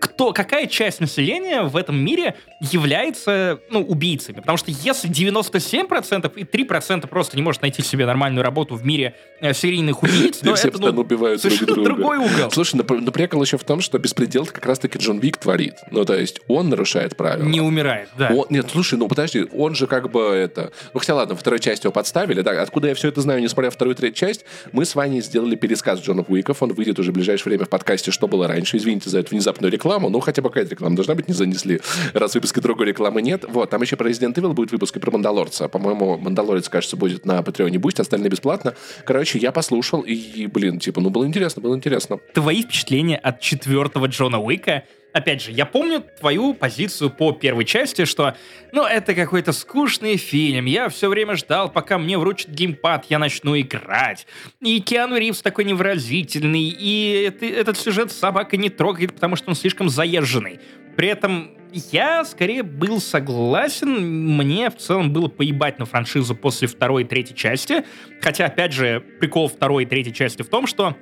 кто, 0.00 0.32
какая 0.32 0.66
часть 0.66 1.00
населения 1.00 1.62
в 1.62 1.76
этом 1.76 1.96
мире 1.96 2.36
является 2.60 3.60
ну, 3.70 3.82
убийцами. 3.82 4.36
Потому 4.36 4.58
что 4.58 4.70
если 4.70 5.10
97% 5.10 6.32
и 6.36 6.44
3% 6.44 7.06
просто 7.06 7.36
не 7.36 7.42
может 7.42 7.62
найти 7.62 7.82
себе 7.82 8.06
нормальную 8.06 8.42
работу 8.42 8.74
в 8.74 8.84
мире 8.84 9.14
э, 9.40 9.54
серийных 9.54 10.02
убийц, 10.02 10.38
то 10.42 10.54
это 10.54 10.78
ну, 10.78 11.00
убивают 11.00 11.40
друг 11.40 11.52
совершенно 11.52 11.74
друга. 11.74 11.94
другой 11.94 12.18
угол. 12.18 12.50
Слушай, 12.50 12.76
но 12.76 13.12
прикол 13.12 13.42
еще 13.42 13.58
в 13.58 13.64
том, 13.64 13.80
что 13.80 13.98
беспредел 13.98 14.46
как 14.46 14.64
раз-таки 14.66 14.98
Джон 14.98 15.18
Вик 15.18 15.38
творит. 15.38 15.76
Ну, 15.90 16.04
то 16.04 16.14
есть 16.14 16.40
он 16.48 16.68
нарушает 16.68 17.16
правила. 17.16 17.46
Не 17.46 17.60
умирает, 17.60 18.08
да. 18.18 18.30
Он- 18.30 18.46
нет, 18.50 18.66
слушай, 18.70 18.98
ну 18.98 19.08
подожди, 19.08 19.46
он 19.52 19.74
же 19.74 19.86
как 19.86 20.10
бы 20.10 20.20
это... 20.20 20.72
Ну 20.92 21.00
хотя 21.00 21.14
ладно, 21.14 21.36
второй 21.36 21.60
части 21.60 21.86
его 21.86 21.92
подставили, 21.92 22.42
да, 22.42 22.60
откуда 22.60 22.88
я 22.88 22.94
все 22.94 23.08
это 23.08 23.20
знаю, 23.20 23.40
несмотря 23.40 23.68
на 23.68 23.72
вторую 23.72 23.94
и 23.94 23.98
третью 23.98 24.26
часть, 24.26 24.44
мы 24.72 24.84
с 24.84 24.94
Ваней 24.94 25.22
сделали 25.22 25.56
пересказ 25.56 26.00
Джона 26.00 26.24
Уиков, 26.26 26.62
он 26.62 26.72
выйдет 26.72 26.98
уже 26.98 27.10
в 27.10 27.14
ближайшее 27.14 27.50
время 27.50 27.64
в 27.64 27.68
подкасте 27.68 27.93
«Что 28.02 28.28
было 28.28 28.48
раньше», 28.48 28.76
извините 28.76 29.10
за 29.10 29.20
эту 29.20 29.30
внезапную 29.30 29.72
рекламу, 29.72 30.08
ну 30.08 30.20
хотя 30.20 30.42
бы 30.42 30.48
какая-то 30.48 30.70
реклама 30.70 30.96
должна 30.96 31.14
быть, 31.14 31.28
не 31.28 31.34
занесли, 31.34 31.80
раз 32.12 32.34
выпуска 32.34 32.60
другой 32.60 32.86
рекламы 32.86 33.22
нет. 33.22 33.44
Вот, 33.48 33.70
там 33.70 33.82
еще 33.82 33.96
про 33.96 34.08
Resident 34.08 34.34
Evil 34.34 34.52
будет 34.52 34.72
выпуск 34.72 34.96
и 34.96 35.00
про 35.00 35.10
Мандалорца, 35.10 35.68
по-моему, 35.68 36.18
Мандалорец, 36.18 36.68
кажется, 36.68 36.96
будет 36.96 37.24
на 37.24 37.42
Патреоне 37.42 37.78
Бусть, 37.78 38.00
остальные 38.00 38.30
бесплатно. 38.30 38.74
Короче, 39.04 39.38
я 39.38 39.52
послушал, 39.52 40.00
и, 40.02 40.46
блин, 40.46 40.78
типа, 40.78 41.00
ну 41.00 41.10
было 41.10 41.26
интересно, 41.26 41.62
было 41.62 41.74
интересно. 41.74 42.18
Твои 42.32 42.62
впечатления 42.62 43.16
от 43.16 43.40
четвертого 43.40 44.06
Джона 44.06 44.40
Уика 44.40 44.84
Опять 45.14 45.42
же, 45.42 45.52
я 45.52 45.64
помню 45.64 46.02
твою 46.18 46.54
позицию 46.54 47.08
по 47.08 47.30
первой 47.30 47.64
части, 47.64 48.04
что, 48.04 48.34
ну, 48.72 48.84
это 48.84 49.14
какой-то 49.14 49.52
скучный 49.52 50.16
фильм, 50.16 50.64
я 50.64 50.88
все 50.88 51.08
время 51.08 51.36
ждал, 51.36 51.70
пока 51.70 51.98
мне 51.98 52.18
вручат 52.18 52.48
геймпад, 52.50 53.06
я 53.10 53.20
начну 53.20 53.56
играть. 53.58 54.26
И 54.60 54.80
Киану 54.80 55.16
Ривз 55.16 55.40
такой 55.40 55.66
невыразительный, 55.66 56.64
и 56.64 57.28
это- 57.28 57.46
этот 57.46 57.78
сюжет 57.78 58.10
собака 58.10 58.56
не 58.56 58.70
трогает, 58.70 59.14
потому 59.14 59.36
что 59.36 59.50
он 59.50 59.54
слишком 59.54 59.88
заезженный. 59.88 60.58
При 60.96 61.06
этом 61.06 61.56
я 61.72 62.24
скорее 62.24 62.64
был 62.64 63.00
согласен, 63.00 63.90
мне 64.36 64.68
в 64.68 64.76
целом 64.78 65.12
было 65.12 65.28
поебать 65.28 65.78
на 65.78 65.84
франшизу 65.84 66.34
после 66.34 66.66
второй 66.66 67.04
и 67.04 67.06
третьей 67.06 67.36
части, 67.36 67.84
хотя, 68.20 68.46
опять 68.46 68.72
же, 68.72 68.98
прикол 69.20 69.46
второй 69.46 69.84
и 69.84 69.86
третьей 69.86 70.12
части 70.12 70.42
в 70.42 70.48
том, 70.48 70.66
что 70.66 70.96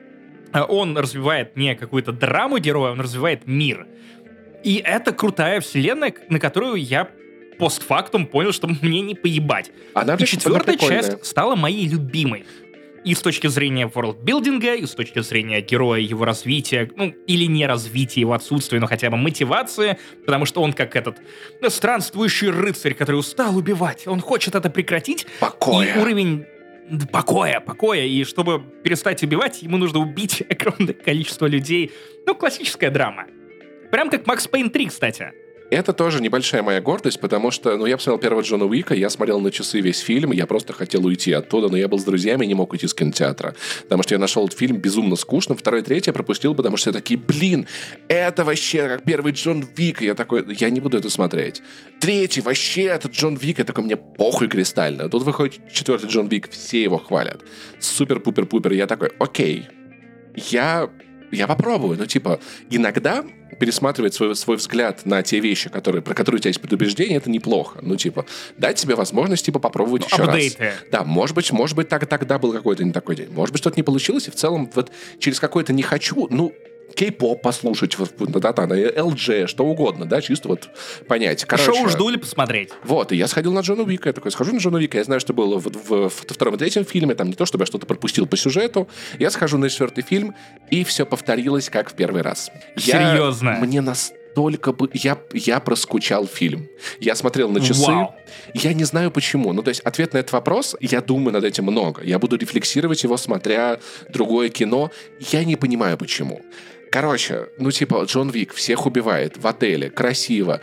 он 0.52 0.96
развивает 0.96 1.56
не 1.56 1.74
какую-то 1.74 2.12
драму 2.12 2.58
героя, 2.58 2.92
он 2.92 3.00
развивает 3.00 3.46
мир. 3.46 3.86
И 4.64 4.76
это 4.84 5.12
крутая 5.12 5.60
вселенная, 5.60 6.14
на 6.28 6.38
которую 6.38 6.76
я 6.76 7.08
постфактум 7.58 8.26
понял, 8.26 8.52
что 8.52 8.66
мне 8.66 9.00
не 9.00 9.14
поебать. 9.14 9.70
Она, 9.94 10.14
И 10.14 10.24
четвертая 10.24 10.76
часть 10.76 11.24
стала 11.24 11.54
моей 11.54 11.88
любимой. 11.88 12.44
И 13.04 13.14
с 13.14 13.20
точки 13.20 13.48
зрения 13.48 13.88
ворлдбилдинга, 13.92 14.74
и 14.74 14.86
с 14.86 14.92
точки 14.92 15.20
зрения 15.20 15.60
героя, 15.60 16.00
его 16.00 16.24
развития, 16.24 16.88
ну, 16.94 17.12
или 17.26 17.46
не 17.46 17.66
развития, 17.66 18.20
его 18.20 18.32
отсутствия, 18.32 18.78
но 18.78 18.86
хотя 18.86 19.10
бы 19.10 19.16
мотивации, 19.16 19.98
потому 20.24 20.46
что 20.46 20.62
он 20.62 20.72
как 20.72 20.94
этот 20.94 21.18
странствующий 21.68 22.50
рыцарь, 22.50 22.94
который 22.94 23.16
устал 23.16 23.56
убивать, 23.56 24.06
он 24.06 24.20
хочет 24.20 24.54
это 24.54 24.70
прекратить, 24.70 25.26
Покоя. 25.40 25.94
и 25.94 25.98
уровень 25.98 26.46
покоя, 27.10 27.60
покоя, 27.60 28.04
и 28.04 28.24
чтобы 28.24 28.62
перестать 28.82 29.22
убивать, 29.22 29.62
ему 29.62 29.76
нужно 29.76 30.00
убить 30.00 30.42
огромное 30.50 30.94
количество 30.94 31.46
людей. 31.46 31.92
Ну, 32.26 32.34
классическая 32.34 32.90
драма. 32.90 33.26
Прям 33.90 34.10
как 34.10 34.26
Макс 34.26 34.46
Пейн 34.48 34.70
3, 34.70 34.86
кстати. 34.86 35.32
Это 35.72 35.94
тоже 35.94 36.20
небольшая 36.20 36.62
моя 36.62 36.82
гордость, 36.82 37.18
потому 37.18 37.50
что, 37.50 37.78
ну, 37.78 37.86
я 37.86 37.96
посмотрел 37.96 38.20
первого 38.20 38.42
Джона 38.42 38.66
Уика, 38.66 38.92
я 38.94 39.08
смотрел 39.08 39.40
на 39.40 39.50
часы 39.50 39.80
весь 39.80 40.00
фильм, 40.00 40.30
я 40.32 40.46
просто 40.46 40.74
хотел 40.74 41.06
уйти 41.06 41.32
оттуда, 41.32 41.70
но 41.70 41.78
я 41.78 41.88
был 41.88 41.98
с 41.98 42.04
друзьями 42.04 42.44
и 42.44 42.48
не 42.48 42.52
мог 42.52 42.72
уйти 42.72 42.86
с 42.86 42.92
кинотеатра. 42.92 43.54
Потому 43.84 44.02
что 44.02 44.14
я 44.14 44.18
нашел 44.18 44.44
этот 44.44 44.58
фильм 44.58 44.76
безумно 44.76 45.16
скучным. 45.16 45.56
Второй 45.56 45.80
третий 45.80 46.10
я 46.10 46.12
пропустил, 46.12 46.54
потому 46.54 46.76
что 46.76 46.90
я 46.90 46.92
такие, 46.92 47.18
блин, 47.18 47.66
это 48.08 48.44
вообще 48.44 48.86
как 48.86 49.04
первый 49.04 49.32
Джон 49.32 49.66
Вик. 49.74 50.02
И 50.02 50.04
я 50.04 50.14
такой, 50.14 50.44
я 50.60 50.68
не 50.68 50.80
буду 50.80 50.98
это 50.98 51.08
смотреть. 51.08 51.62
Третий, 52.00 52.42
вообще, 52.42 52.82
это 52.82 53.08
Джон 53.08 53.36
Вик. 53.36 53.56
Я 53.56 53.64
такой, 53.64 53.84
мне 53.84 53.96
похуй 53.96 54.48
кристально. 54.48 55.08
Тут 55.08 55.22
выходит 55.22 55.72
четвертый 55.72 56.10
Джон 56.10 56.28
Вик, 56.28 56.50
все 56.50 56.82
его 56.82 56.98
хвалят. 56.98 57.40
Супер-пупер-пупер. 57.80 58.72
Я 58.74 58.86
такой, 58.86 59.12
окей, 59.18 59.68
я, 60.36 60.90
я 61.30 61.46
попробую. 61.46 61.98
Ну, 61.98 62.04
типа, 62.04 62.40
иногда 62.68 63.24
пересматривать 63.62 64.12
свой, 64.12 64.34
свой 64.34 64.56
взгляд 64.56 65.06
на 65.06 65.22
те 65.22 65.38
вещи, 65.38 65.70
которые, 65.70 66.02
про 66.02 66.14
которые 66.14 66.40
у 66.40 66.40
тебя 66.40 66.48
есть 66.48 66.60
предубеждение, 66.60 67.18
это 67.18 67.30
неплохо. 67.30 67.78
Ну, 67.80 67.94
типа, 67.94 68.26
дать 68.58 68.76
себе 68.80 68.96
возможность, 68.96 69.44
типа, 69.44 69.60
попробовать 69.60 70.04
еще 70.04 70.24
раз. 70.24 70.30
Апдейты. 70.30 70.72
Да, 70.90 71.04
может 71.04 71.36
быть, 71.36 71.52
может 71.52 71.76
быть, 71.76 71.88
так, 71.88 72.04
тогда 72.08 72.40
был 72.40 72.52
какой-то 72.52 72.82
не 72.82 72.90
такой 72.90 73.14
день. 73.14 73.30
Может 73.30 73.52
быть, 73.52 73.60
что-то 73.60 73.76
не 73.76 73.84
получилось, 73.84 74.26
и 74.26 74.32
в 74.32 74.34
целом 74.34 74.68
вот 74.74 74.90
через 75.20 75.38
какое-то 75.38 75.72
не 75.72 75.84
хочу, 75.84 76.26
ну, 76.28 76.52
кей-поп 76.94 77.42
послушать, 77.42 77.98
вот, 77.98 78.12
да, 78.18 78.52
на 78.66 78.74
LG, 78.74 79.46
что 79.46 79.64
угодно, 79.64 80.06
да, 80.06 80.20
чисто 80.20 80.48
вот 80.48 80.68
понять. 81.08 81.44
Короче, 81.44 81.72
Шоу 81.72 81.88
жду 81.88 82.08
ли 82.08 82.16
посмотреть? 82.18 82.70
вот, 82.84 83.12
и 83.12 83.16
я 83.16 83.26
сходил 83.26 83.52
на 83.52 83.60
Джона 83.60 83.82
Уика, 83.82 84.08
я 84.08 84.12
такой, 84.12 84.30
схожу 84.30 84.52
на 84.52 84.58
Джона 84.58 84.78
Уика, 84.78 84.98
я 84.98 85.04
знаю, 85.04 85.20
что 85.20 85.32
было 85.32 85.58
в, 85.58 85.66
в- 85.66 86.08
в 86.08 86.12
втором 86.26 86.54
и 86.54 86.58
третьем 86.58 86.84
фильме, 86.84 87.14
там 87.14 87.28
не 87.28 87.34
то, 87.34 87.46
чтобы 87.46 87.62
я 87.62 87.66
что-то 87.66 87.86
пропустил 87.86 88.26
по 88.26 88.36
сюжету, 88.36 88.88
я 89.18 89.30
схожу 89.30 89.58
на 89.58 89.68
четвертый 89.68 90.02
фильм, 90.02 90.34
и 90.70 90.84
все 90.84 91.04
повторилось, 91.06 91.68
как 91.70 91.90
в 91.90 91.94
первый 91.94 92.22
раз. 92.22 92.50
Я- 92.76 93.12
Серьезно? 93.12 93.52
Мне 93.60 93.80
настолько 93.80 94.72
бы... 94.72 94.88
Я, 94.94 95.18
я 95.34 95.60
проскучал 95.60 96.26
фильм. 96.26 96.66
Я 97.00 97.14
смотрел 97.14 97.50
на 97.50 97.60
часы, 97.60 97.82
Вау. 97.90 98.14
я 98.54 98.72
не 98.72 98.84
знаю 98.84 99.10
почему. 99.10 99.52
Ну, 99.52 99.62
то 99.62 99.68
есть 99.68 99.80
ответ 99.80 100.14
на 100.14 100.18
этот 100.18 100.32
вопрос, 100.32 100.74
я 100.80 101.00
думаю 101.02 101.32
над 101.34 101.44
этим 101.44 101.64
много. 101.64 102.02
Я 102.02 102.18
буду 102.18 102.36
рефлексировать 102.36 103.02
его, 103.04 103.16
смотря 103.18 103.78
другое 104.08 104.48
кино. 104.48 104.90
Я 105.32 105.44
не 105.44 105.56
понимаю 105.56 105.98
почему. 105.98 106.40
Короче, 106.92 107.48
ну 107.56 107.70
типа 107.70 108.04
Джон 108.04 108.28
Вик 108.28 108.52
всех 108.52 108.84
убивает 108.84 109.38
в 109.38 109.46
отеле, 109.46 109.88
красиво. 109.88 110.60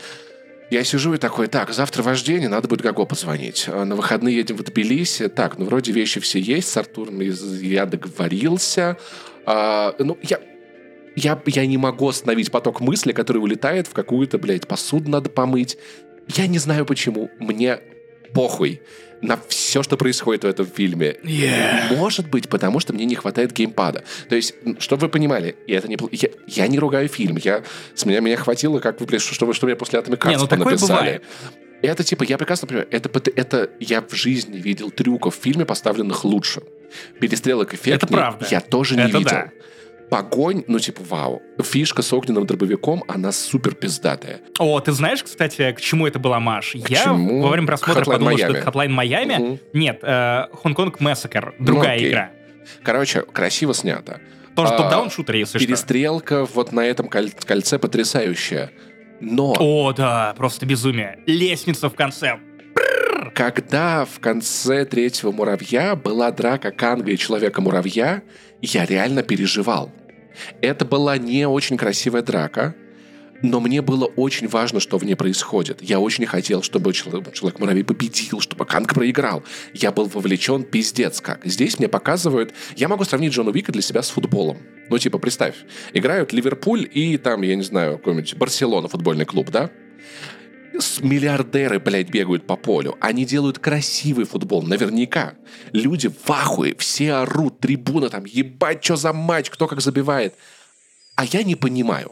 Я 0.69 0.83
сижу 0.83 1.15
и 1.15 1.17
такой, 1.17 1.47
так, 1.47 1.71
завтра 1.71 2.03
вождение, 2.03 2.47
надо 2.47 2.67
будет 2.67 2.81
Гаго 2.81 3.05
позвонить. 3.05 3.65
А 3.67 3.83
На 3.83 3.95
выходные 3.95 4.35
едем 4.35 4.55
в 4.55 4.63
Тбилиси. 4.63 5.27
Так, 5.27 5.57
ну 5.57 5.65
вроде 5.65 5.91
вещи 5.91 6.19
все 6.19 6.39
есть, 6.39 6.69
с 6.69 6.77
Артуром 6.77 7.19
я 7.19 7.87
договорился. 7.87 8.97
А, 9.47 9.95
ну, 9.97 10.19
я, 10.21 10.39
я, 11.15 11.41
я 11.47 11.65
не 11.65 11.79
могу 11.79 12.07
остановить 12.07 12.51
поток 12.51 12.79
мысли, 12.79 13.11
который 13.11 13.39
улетает 13.39 13.87
в 13.87 13.93
какую-то, 13.93 14.37
блядь, 14.37 14.67
посуду 14.67 15.09
надо 15.09 15.31
помыть. 15.31 15.79
Я 16.27 16.45
не 16.45 16.59
знаю 16.59 16.85
почему. 16.85 17.31
Мне 17.39 17.79
похуй 18.33 18.81
на 19.21 19.37
все, 19.49 19.83
что 19.83 19.97
происходит 19.97 20.43
в 20.43 20.47
этом 20.47 20.65
фильме. 20.65 21.17
Может 21.91 22.29
быть, 22.29 22.47
потому 22.47 22.79
что 22.79 22.93
мне 22.93 23.03
не 23.05 23.15
хватает 23.15 23.51
геймпада. 23.51 24.03
То 24.29 24.35
есть, 24.35 24.55
чтобы 24.79 25.01
вы 25.01 25.09
понимали, 25.09 25.55
и 25.67 25.73
это 25.73 25.87
не, 25.89 25.97
я, 26.11 26.29
я 26.47 26.67
не 26.67 26.79
ругаю 26.79 27.09
фильм. 27.09 27.37
Я, 27.43 27.63
с 27.95 28.05
меня, 28.05 28.21
меня 28.21 28.37
хватило, 28.37 28.79
как 28.79 29.01
вы, 29.01 29.19
что, 29.19 29.45
вы- 29.45 29.53
что 29.53 29.65
мне 29.65 29.75
после 29.75 29.99
Atomic 29.99 30.19
Heart 30.19 30.29
Не, 30.29 30.37
ну 30.37 30.47
такое 30.47 30.65
написали. 30.73 30.87
бывает. 30.99 31.23
Это 31.81 32.03
типа, 32.03 32.23
я 32.23 32.37
прекрасно 32.37 32.67
понимаю, 32.67 32.87
это, 32.91 33.09
это 33.35 33.69
я 33.79 34.01
в 34.01 34.13
жизни 34.13 34.57
видел 34.57 34.91
трюков 34.91 35.37
в 35.37 35.41
фильме, 35.41 35.65
поставленных 35.65 36.23
лучше. 36.25 36.61
Перестрелок 37.19 37.73
эффектней 37.73 37.93
Это 37.95 38.07
правда. 38.07 38.47
я 38.51 38.59
тоже 38.61 38.95
не 38.95 39.03
Это 39.03 39.17
видел. 39.17 39.29
да. 39.29 39.51
Погонь, 40.09 40.63
ну, 40.67 40.79
типа, 40.79 41.01
вау. 41.07 41.41
Фишка 41.61 42.01
с 42.01 42.11
огненным 42.13 42.45
дробовиком, 42.45 43.03
она 43.07 43.31
супер 43.31 43.75
пиздатая. 43.75 44.39
О, 44.57 44.79
ты 44.79 44.91
знаешь, 44.91 45.23
кстати, 45.23 45.71
к 45.71 45.81
чему 45.81 46.07
это 46.07 46.19
была 46.19 46.39
Маш? 46.39 46.75
Я 46.75 47.03
чему? 47.03 47.41
во 47.43 47.49
время 47.49 47.67
просмотра 47.67 48.01
Hotline 48.01 48.05
подумал, 48.13 48.37
что 48.37 48.47
Miami. 48.47 48.57
это 48.57 48.69
Hotline 48.69 48.89
Майами. 48.89 49.33
Мгм. 49.35 49.59
Нет, 49.73 49.99
э, 50.01 50.43
Хонконг 50.63 50.99
Massacre, 51.01 51.53
другая 51.59 51.95
окей. 51.97 52.09
игра. 52.09 52.31
Короче, 52.83 53.21
красиво 53.21 53.73
снято. 53.73 54.19
Тоже 54.55 54.73
А, 54.73 54.77
топ-даун 54.77 55.09
шутер, 55.09 55.35
если 55.35 55.57
что. 55.57 55.67
Перестрелка 55.67 56.45
вот 56.45 56.71
на 56.71 56.81
этом 56.85 57.07
коль- 57.07 57.31
кольце 57.45 57.79
потрясающая. 57.79 58.71
Но 59.21 59.53
О, 59.57 59.93
да, 59.93 60.33
просто 60.37 60.65
безумие. 60.65 61.19
Лестница 61.25 61.89
в 61.89 61.93
конце. 61.95 62.39
когда 63.33 64.05
в 64.05 64.19
конце 64.19 64.85
третьего 64.85 65.31
муравья 65.31 65.95
была 65.95 66.31
драка 66.31 66.71
Канга 66.71 67.11
и 67.11 67.17
Человека-муравья, 67.17 68.21
я 68.61 68.85
реально 68.85 69.23
переживал. 69.23 69.91
Это 70.61 70.85
была 70.85 71.17
не 71.17 71.47
очень 71.47 71.77
красивая 71.77 72.21
драка, 72.21 72.75
но 73.41 73.59
мне 73.59 73.81
было 73.81 74.05
очень 74.05 74.47
важно, 74.47 74.79
что 74.79 74.97
в 74.97 75.05
ней 75.05 75.15
происходит. 75.15 75.81
Я 75.81 75.99
очень 75.99 76.25
хотел, 76.25 76.61
чтобы 76.61 76.91
Чело- 76.91 77.23
Человек-муравей 77.31 77.83
победил, 77.83 78.41
чтобы 78.41 78.65
Канг 78.65 78.93
проиграл. 78.93 79.43
Я 79.73 79.91
был 79.91 80.05
вовлечен 80.05 80.63
пиздец 80.63 81.21
как. 81.21 81.45
Здесь 81.45 81.79
мне 81.79 81.87
показывают... 81.87 82.53
Я 82.75 82.87
могу 82.87 83.05
сравнить 83.05 83.33
Джона 83.33 83.51
Уика 83.51 83.71
для 83.71 83.81
себя 83.81 84.01
с 84.01 84.09
футболом. 84.09 84.57
Ну, 84.89 84.97
типа, 84.97 85.19
представь, 85.19 85.55
играют 85.93 86.33
Ливерпуль 86.33 86.89
и 86.91 87.17
там, 87.17 87.41
я 87.43 87.55
не 87.55 87.63
знаю, 87.63 87.97
какой-нибудь 87.97 88.35
Барселона, 88.35 88.87
футбольный 88.87 89.25
клуб, 89.25 89.49
да? 89.51 89.69
Миллиардеры, 91.01 91.79
блядь, 91.79 92.09
бегают 92.09 92.45
по 92.47 92.55
полю. 92.55 92.95
Они 93.01 93.25
делают 93.25 93.59
красивый 93.59 94.25
футбол, 94.25 94.63
наверняка. 94.63 95.33
Люди 95.73 96.07
в 96.09 96.29
ахуе, 96.29 96.75
все 96.77 97.13
орут, 97.13 97.59
трибуна 97.59 98.09
там, 98.09 98.25
ебать, 98.25 98.83
что 98.83 98.95
за 98.95 99.13
матч, 99.13 99.49
кто 99.49 99.67
как 99.67 99.81
забивает. 99.81 100.33
А 101.15 101.25
я 101.25 101.43
не 101.43 101.55
понимаю. 101.55 102.11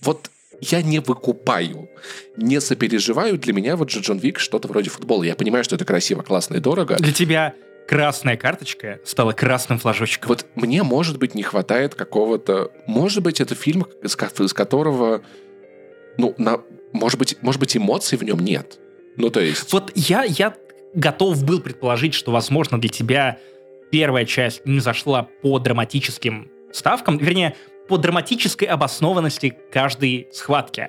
Вот 0.00 0.30
я 0.60 0.82
не 0.82 1.00
выкупаю, 1.00 1.88
не 2.36 2.60
сопереживаю. 2.60 3.38
Для 3.38 3.52
меня 3.52 3.76
вот 3.76 3.90
же 3.90 4.00
Джон 4.00 4.18
Вик 4.18 4.38
что-то 4.38 4.68
вроде 4.68 4.90
футбола. 4.90 5.24
Я 5.24 5.34
понимаю, 5.34 5.64
что 5.64 5.76
это 5.76 5.84
красиво, 5.84 6.22
классно 6.22 6.56
и 6.56 6.60
дорого. 6.60 6.96
Для 6.96 7.12
тебя 7.12 7.54
красная 7.88 8.36
карточка 8.36 9.00
стала 9.04 9.32
красным 9.32 9.78
флажочком. 9.78 10.28
Вот 10.28 10.46
мне, 10.54 10.82
может 10.82 11.18
быть, 11.18 11.34
не 11.34 11.42
хватает 11.42 11.94
какого-то... 11.94 12.70
Может 12.86 13.22
быть, 13.22 13.40
это 13.40 13.54
фильм, 13.54 13.86
из 14.02 14.52
которого... 14.52 15.22
Ну, 16.18 16.34
на... 16.38 16.60
может, 16.92 17.18
быть, 17.18 17.36
может 17.42 17.60
быть, 17.60 17.76
эмоций 17.76 18.18
в 18.18 18.22
нем 18.22 18.38
нет. 18.40 18.78
Ну, 19.16 19.30
то 19.30 19.40
есть... 19.40 19.72
Вот 19.72 19.92
я, 19.94 20.24
я 20.24 20.56
готов 20.94 21.44
был 21.44 21.60
предположить, 21.60 22.14
что, 22.14 22.32
возможно, 22.32 22.80
для 22.80 22.90
тебя 22.90 23.38
первая 23.90 24.24
часть 24.24 24.64
не 24.66 24.80
зашла 24.80 25.28
по 25.42 25.58
драматическим 25.58 26.50
ставкам, 26.72 27.18
вернее, 27.18 27.56
по 27.88 27.98
драматической 27.98 28.66
обоснованности 28.66 29.56
каждой 29.70 30.28
схватки. 30.32 30.88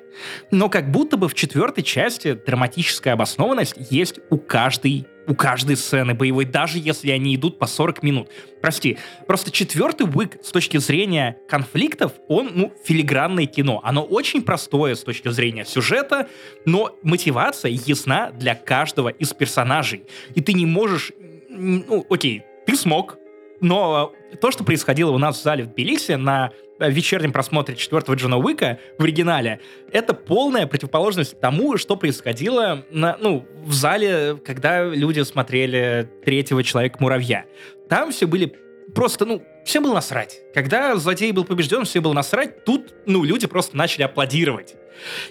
Но 0.52 0.70
как 0.70 0.92
будто 0.92 1.16
бы 1.18 1.30
в 1.30 1.36
четвертой 1.36 1.84
части 1.84 2.34
драматическая 2.34 3.14
обоснованность 3.14 3.76
есть 3.92 4.20
у 4.30 4.38
каждой 4.38 5.06
у 5.28 5.36
каждой 5.36 5.76
сцены 5.76 6.14
боевой, 6.14 6.46
даже 6.46 6.80
если 6.80 7.12
они 7.12 7.36
идут 7.36 7.60
по 7.60 7.68
40 7.68 8.02
минут. 8.02 8.30
Прости, 8.62 8.98
просто 9.28 9.52
четвертый 9.52 10.08
Уик 10.08 10.38
с 10.44 10.52
точки 10.52 10.78
зрения 10.78 11.38
конфликтов, 11.48 12.14
он, 12.28 12.52
ну, 12.56 12.74
филигранное 12.84 13.46
кино. 13.46 13.82
Оно 13.84 14.04
очень 14.04 14.42
простое 14.42 14.96
с 14.96 15.02
точки 15.02 15.30
зрения 15.30 15.66
сюжета, 15.66 16.28
но 16.66 16.96
мотивация 17.04 17.72
ясна 17.72 18.32
для 18.32 18.56
каждого 18.56 19.10
из 19.10 19.34
персонажей. 19.34 20.04
И 20.34 20.42
ты 20.42 20.54
не 20.54 20.66
можешь... 20.66 21.12
Ну, 21.50 22.06
окей, 22.10 22.44
ты 22.66 22.76
смог, 22.76 23.18
но 23.62 24.14
то, 24.42 24.52
что 24.52 24.64
происходило 24.64 25.12
у 25.12 25.18
нас 25.18 25.40
в 25.40 25.44
зале 25.44 25.64
в 25.64 25.68
Тбилиси 25.68 26.14
на 26.14 26.52
вечернем 26.80 27.32
просмотре 27.32 27.76
четвертого 27.76 28.16
Джона 28.16 28.38
Уика 28.38 28.80
в 28.98 29.04
оригинале, 29.04 29.60
это 29.92 30.14
полная 30.14 30.68
противоположность 30.68 31.40
тому, 31.40 31.78
что 31.78 31.96
происходило 31.96 32.86
на, 32.92 33.18
ну, 33.20 33.48
в 33.64 33.74
зале, 33.74 34.38
когда 34.46 34.84
люди 34.84 35.22
смотрели 35.22 36.10
третьего 36.24 36.64
Человека-муравья. 36.64 37.46
Там 37.90 38.12
все 38.12 38.28
были 38.28 38.56
просто, 38.94 39.26
ну, 39.26 39.44
всем 39.66 39.84
было 39.84 39.96
насрать. 39.96 40.42
Когда 40.54 40.96
злодей 40.96 41.32
был 41.32 41.46
побежден, 41.46 41.86
все 41.86 42.02
было 42.02 42.14
насрать. 42.14 42.64
Тут, 42.64 42.94
ну, 43.06 43.24
люди 43.24 43.48
просто 43.48 43.76
начали 43.76 44.04
аплодировать. 44.04 44.76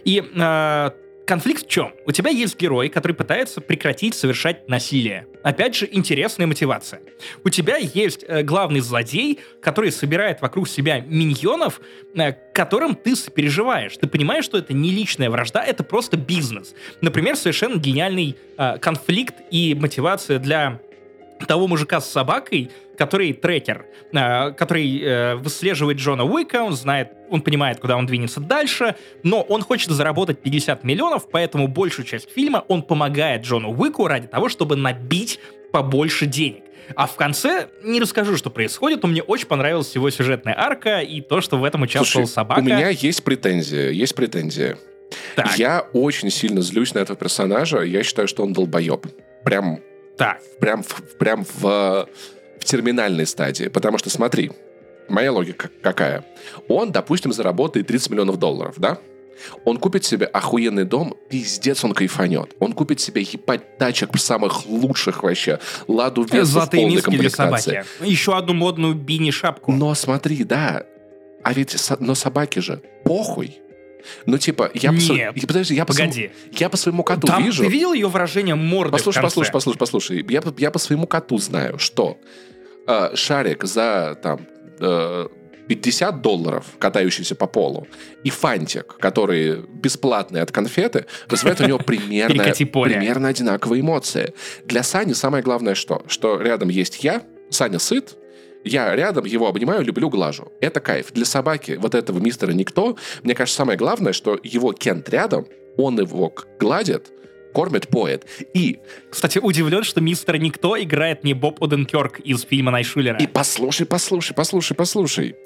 И 0.05 0.23
э, 0.23 0.91
конфликт 1.27 1.67
в 1.67 1.69
чем? 1.69 1.93
У 2.07 2.13
тебя 2.13 2.31
есть 2.31 2.59
герой, 2.59 2.89
который 2.89 3.13
пытается 3.13 3.61
прекратить 3.61 4.15
совершать 4.15 4.69
насилие. 4.69 5.27
Опять 5.43 5.75
же, 5.77 5.89
интересная 5.91 6.47
мотивация. 6.47 7.01
У 7.45 7.51
тебя 7.51 7.77
есть 7.77 8.25
э, 8.27 8.43
главный 8.43 8.81
злодей, 8.81 9.41
который 9.61 9.93
собирает 9.93 10.41
вокруг 10.41 10.69
себя 10.69 11.01
миньонов, 11.01 11.81
э, 12.15 12.33
которым 12.55 12.95
ты 12.95 13.17
сопереживаешь. 13.17 13.97
Ты 13.97 14.07
понимаешь, 14.07 14.45
что 14.45 14.59
это 14.59 14.73
не 14.73 14.91
личная 14.91 15.29
вражда, 15.29 15.63
это 15.63 15.85
просто 15.85 16.17
бизнес. 16.17 16.75
Например, 17.01 17.37
совершенно 17.37 17.79
гениальный 17.79 18.37
э, 18.57 18.79
конфликт 18.79 19.35
и 19.51 19.75
мотивация 19.75 20.39
для 20.39 20.81
того 21.47 21.67
мужика 21.67 22.01
с 22.01 22.11
собакой, 22.11 22.71
который 22.97 23.33
трекер, 23.33 23.87
э, 24.13 24.53
который 24.53 25.01
э, 25.01 25.35
выслеживает 25.37 25.99
Джона 25.99 26.25
Уика, 26.25 26.63
он 26.63 26.73
знает, 26.75 27.13
он 27.29 27.43
понимает, 27.43 27.81
куда 27.81 27.97
он 27.97 28.07
двинется 28.07 28.41
дальше, 28.41 28.97
но 29.23 29.43
он 29.43 29.63
хочет 29.63 29.91
заработать 29.91 30.41
50 30.41 30.85
миллионов, 30.85 31.29
поэтому 31.31 31.69
большую 31.69 32.07
часть 32.07 32.31
фильма 32.31 32.65
он 32.69 32.83
помогает 32.83 33.43
Джону 33.43 33.71
Уику 33.71 34.07
ради 34.07 34.27
того, 34.27 34.49
чтобы 34.49 34.77
набить 34.77 35.41
побольше 35.73 36.27
денег. 36.27 36.63
А 36.95 37.07
в 37.07 37.17
конце 37.17 37.69
не 37.83 38.01
расскажу, 38.01 38.37
что 38.37 38.49
происходит, 38.49 39.03
но 39.03 39.09
мне 39.09 39.23
очень 39.23 39.49
понравилась 39.49 39.95
его 39.95 40.09
сюжетная 40.11 40.55
арка 40.57 41.01
и 41.01 41.21
то, 41.21 41.41
что 41.41 41.59
в 41.59 41.65
этом 41.65 41.83
участвовала 41.83 42.27
Слушай, 42.27 42.35
собака. 42.35 42.61
у 42.61 42.63
меня 42.63 42.89
есть 42.89 43.25
претензия, 43.25 43.91
есть 43.91 44.15
претензия. 44.15 44.79
Так, 45.35 45.59
Я 45.59 45.87
очень 45.93 46.31
сильно 46.31 46.63
злюсь 46.63 46.95
на 46.95 46.99
этого 47.01 47.17
персонажа. 47.19 47.81
Я 47.83 48.03
считаю, 48.03 48.29
что 48.29 48.43
он 48.43 48.53
долбоеб. 48.53 49.07
Прям, 49.45 49.81
так. 50.17 50.41
прям, 50.61 50.83
в- 50.83 51.03
прям 51.19 51.45
в, 51.45 51.61
в 52.61 52.65
терминальной 52.65 53.27
стадии. 53.27 53.69
Потому 53.69 53.99
что, 53.99 54.11
смотри, 54.11 54.53
моя 55.09 55.33
логика 55.33 55.71
какая. 55.83 56.25
Он, 56.69 56.93
допустим, 56.93 57.33
заработает 57.33 57.87
30 57.87 58.11
миллионов 58.11 58.39
долларов, 58.39 58.75
да? 58.79 58.99
Он 59.67 59.77
купит 59.77 60.03
себе 60.05 60.25
охуенный 60.25 60.85
дом, 60.85 61.15
пиздец 61.29 61.85
он 61.85 61.93
кайфанет. 61.93 62.55
Он 62.59 62.73
купит 62.73 63.01
себе 63.01 63.21
ебать 63.21 63.77
тачек 63.77 64.17
самых 64.19 64.67
лучших 64.67 65.23
вообще. 65.23 65.59
Ладу 65.89 66.23
Весту 66.23 66.61
в 66.61 66.71
полной 66.71 67.03
комплектации. 67.03 67.71
собаки. 67.71 67.87
Еще 68.11 68.35
одну 68.37 68.55
модную 68.55 68.95
бини-шапку. 68.95 69.73
Но 69.73 69.95
смотри, 69.95 70.43
да, 70.45 70.85
а 71.45 71.53
ведь 71.53 71.71
со- 71.73 71.99
но 72.01 72.15
собаке 72.15 72.63
же 72.63 72.81
похуй. 73.05 73.59
Ну, 74.27 74.39
типа, 74.39 74.71
я 74.75 74.91
по, 74.91 74.97
Нет. 74.97 75.37
я- 75.37 75.47
подожди, 75.47 75.75
я 75.75 75.85
по, 75.85 75.93
своему- 75.93 76.13
Погоди. 76.13 76.31
я 76.53 76.69
по 76.69 76.77
своему 76.77 77.03
коту 77.05 77.27
Там 77.27 77.45
вижу. 77.45 77.63
ты 77.65 77.69
видел 77.69 77.93
ее 77.93 78.09
выражение 78.09 78.55
морды 78.55 78.93
Послушай, 78.93 79.23
послушай, 79.23 79.53
послушай, 79.53 79.79
послушай. 79.79 80.27
Я, 80.29 80.43
по- 80.43 80.55
я 80.61 80.71
по 80.71 80.79
своему 80.79 81.07
коту 81.07 81.39
знаю, 81.39 81.79
что 81.79 82.19
э, 82.87 83.11
шарик 83.15 83.65
за 83.65 84.19
там 84.23 84.41
э, 84.81 85.29
50 85.69 86.23
долларов, 86.23 86.65
катающийся 86.79 87.35
по 87.35 87.47
полу, 87.49 87.89
и 88.23 88.31
фантик, 88.31 88.97
который 89.01 89.63
бесплатный 89.73 90.41
от 90.41 90.53
конфеты, 90.53 91.07
вызывает 91.29 91.61
у 91.61 91.65
него 91.67 91.79
примерно, 91.85 92.45
примерно 92.45 93.29
одинаковые 93.29 93.81
эмоции. 93.81 94.33
Для 94.65 94.83
Сани 94.85 95.13
самое 95.13 95.43
главное 95.43 95.75
что? 95.75 96.05
Что 96.09 96.41
рядом 96.41 96.69
есть 96.69 97.03
я, 97.03 97.23
Саня 97.51 97.81
сыт, 97.81 98.17
я 98.67 98.95
рядом, 98.95 99.25
его 99.25 99.49
обнимаю, 99.49 99.83
люблю, 99.83 100.11
глажу. 100.11 100.53
Это 100.61 100.81
кайф. 100.81 101.13
Для 101.13 101.25
собаки 101.25 101.79
вот 101.81 101.95
этого 101.95 102.19
мистера 102.19 102.53
Никто, 102.53 102.97
мне 103.23 103.35
кажется, 103.35 103.59
самое 103.59 103.79
главное, 103.79 104.13
что 104.13 104.39
его 104.43 104.73
Кент 104.73 105.09
рядом, 105.09 105.47
он 105.77 105.99
его 105.99 106.35
гладит, 106.59 107.13
кормит, 107.55 107.89
поет. 107.89 108.27
И, 108.55 108.79
Кстати, 109.11 109.39
удивлен, 109.39 109.85
что 109.85 110.01
мистер 110.01 110.39
Никто 110.39 110.81
играет 110.81 111.25
не 111.25 111.35
Боб 111.35 111.63
Оденкерк 111.63 112.21
из 112.21 112.43
фильма 112.43 112.71
Найшулера. 112.73 113.19
и 113.19 113.27
послушай, 113.27 113.87
послушай, 113.87 114.35
послушай, 114.35 114.75
послушай. 114.75 115.37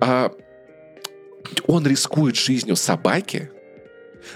А, 0.00 0.32
он 1.66 1.86
рискует 1.86 2.36
жизнью 2.36 2.76
собаки, 2.76 3.50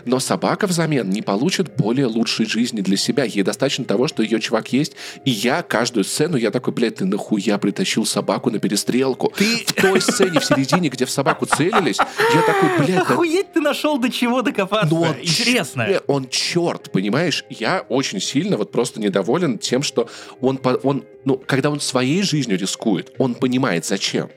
но 0.04 0.18
собака 0.20 0.66
взамен 0.66 1.08
не 1.10 1.22
получит 1.22 1.76
более 1.76 2.06
лучшей 2.06 2.46
жизни 2.46 2.80
для 2.80 2.96
себя. 2.96 3.24
Ей 3.24 3.42
достаточно 3.42 3.84
того, 3.84 4.08
что 4.08 4.22
ее 4.22 4.40
чувак 4.40 4.72
есть. 4.72 4.92
И 5.24 5.30
я 5.30 5.62
каждую 5.62 6.04
сцену, 6.04 6.36
я 6.36 6.50
такой, 6.50 6.72
блядь, 6.72 6.96
ты 6.96 7.04
нахуя 7.04 7.58
притащил 7.58 8.04
собаку 8.06 8.50
на 8.50 8.58
перестрелку? 8.58 9.32
Ты- 9.36 9.64
В 9.66 9.72
той 9.72 10.00
сцене 10.00 10.40
в 10.40 10.44
середине, 10.44 10.88
где 10.88 11.04
в 11.04 11.10
собаку 11.10 11.46
целились, 11.46 11.98
я 11.98 12.42
такой, 12.42 12.78
блядь, 12.78 13.06
да 13.06 13.14
Охуеть 13.14 13.52
ты 13.52 13.60
нашел 13.60 13.98
до 13.98 14.10
чего 14.10 14.42
докопаться. 14.42 14.94
Ну, 14.94 15.02
он 15.02 15.16
Интересно. 15.22 15.86
ч- 15.86 16.00
Он 16.06 16.28
черт, 16.28 16.90
понимаешь? 16.92 17.44
Я 17.50 17.84
очень 17.88 18.20
сильно 18.20 18.56
вот 18.56 18.70
просто 18.72 19.00
недоволен 19.00 19.58
тем, 19.58 19.82
что 19.82 20.08
он, 20.40 20.60
он, 20.82 21.04
ну, 21.24 21.40
когда 21.46 21.70
он 21.70 21.80
своей 21.80 22.22
жизнью 22.22 22.58
рискует, 22.58 23.12
он 23.18 23.34
понимает 23.34 23.84
зачем. 23.84 24.30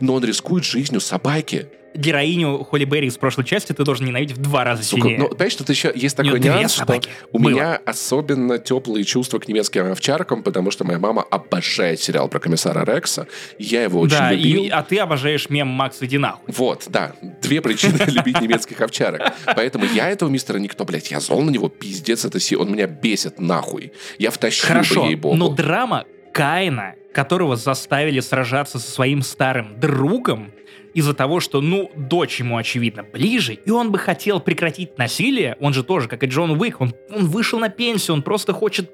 Но 0.00 0.14
он 0.14 0.24
рискует 0.24 0.64
жизнью 0.64 1.00
собаки. 1.00 1.68
Героиню 1.94 2.64
Холли 2.64 2.84
Берри 2.84 3.06
из 3.08 3.16
прошлой 3.16 3.44
части 3.44 3.72
ты 3.72 3.84
должен 3.84 4.06
ненавидеть 4.06 4.36
в 4.36 4.42
два 4.42 4.64
раза 4.64 4.82
Сука, 4.82 5.02
сильнее. 5.02 5.18
ну, 5.18 5.28
понимаешь, 5.28 5.54
тут 5.54 5.70
еще 5.70 5.92
есть 5.94 6.16
такой 6.16 6.40
нюанс, 6.40 6.74
что 6.74 7.00
у 7.32 7.38
Было. 7.38 7.50
меня 7.50 7.80
особенно 7.84 8.58
теплые 8.58 9.04
чувства 9.04 9.38
к 9.38 9.48
немецким 9.48 9.90
овчаркам, 9.90 10.42
потому 10.42 10.70
что 10.70 10.84
моя 10.84 10.98
мама 10.98 11.22
обожает 11.30 12.00
сериал 12.00 12.28
про 12.28 12.40
комиссара 12.40 12.84
Рекса. 12.84 13.26
Я 13.58 13.82
его 13.84 14.00
очень 14.00 14.16
да, 14.16 14.32
любил. 14.32 14.64
и, 14.64 14.68
а 14.68 14.82
ты 14.82 14.98
обожаешь 14.98 15.48
мем 15.50 15.68
Макс 15.68 15.98
иди 16.02 16.18
нахуй. 16.18 16.52
Вот, 16.54 16.84
да. 16.88 17.14
Две 17.42 17.60
причины 17.60 17.98
любить 18.06 18.40
немецких 18.40 18.80
овчарок. 18.80 19.32
Поэтому 19.54 19.84
я 19.84 20.10
этого 20.10 20.28
мистера 20.28 20.58
Никто, 20.58 20.84
блядь, 20.84 21.10
я 21.10 21.20
зол 21.20 21.42
на 21.42 21.50
него, 21.50 21.68
пиздец, 21.68 22.24
это 22.24 22.40
си, 22.40 22.56
он 22.56 22.72
меня 22.72 22.86
бесит 22.86 23.38
нахуй. 23.38 23.92
Я 24.18 24.30
втащил 24.30 24.68
Хорошо, 24.68 25.02
бы 25.02 25.08
ей 25.08 25.14
богу. 25.16 25.36
но 25.36 25.48
драма 25.48 26.04
Каина, 26.32 26.94
которого 27.12 27.54
заставили 27.56 28.20
сражаться 28.20 28.78
со 28.78 28.90
своим 28.90 29.22
старым 29.22 29.78
другом, 29.78 30.50
из-за 30.94 31.12
того, 31.12 31.40
что, 31.40 31.60
ну, 31.60 31.90
дочь 31.96 32.40
ему, 32.40 32.56
очевидно, 32.56 33.02
ближе, 33.02 33.54
и 33.54 33.70
он 33.70 33.90
бы 33.90 33.98
хотел 33.98 34.40
прекратить 34.40 34.96
насилие, 34.96 35.56
он 35.60 35.74
же 35.74 35.82
тоже, 35.84 36.08
как 36.08 36.22
и 36.22 36.26
Джон 36.26 36.52
Уик, 36.52 36.80
он, 36.80 36.94
он 37.10 37.26
вышел 37.26 37.58
на 37.58 37.68
пенсию, 37.68 38.14
он 38.14 38.22
просто 38.22 38.52
хочет 38.52 38.90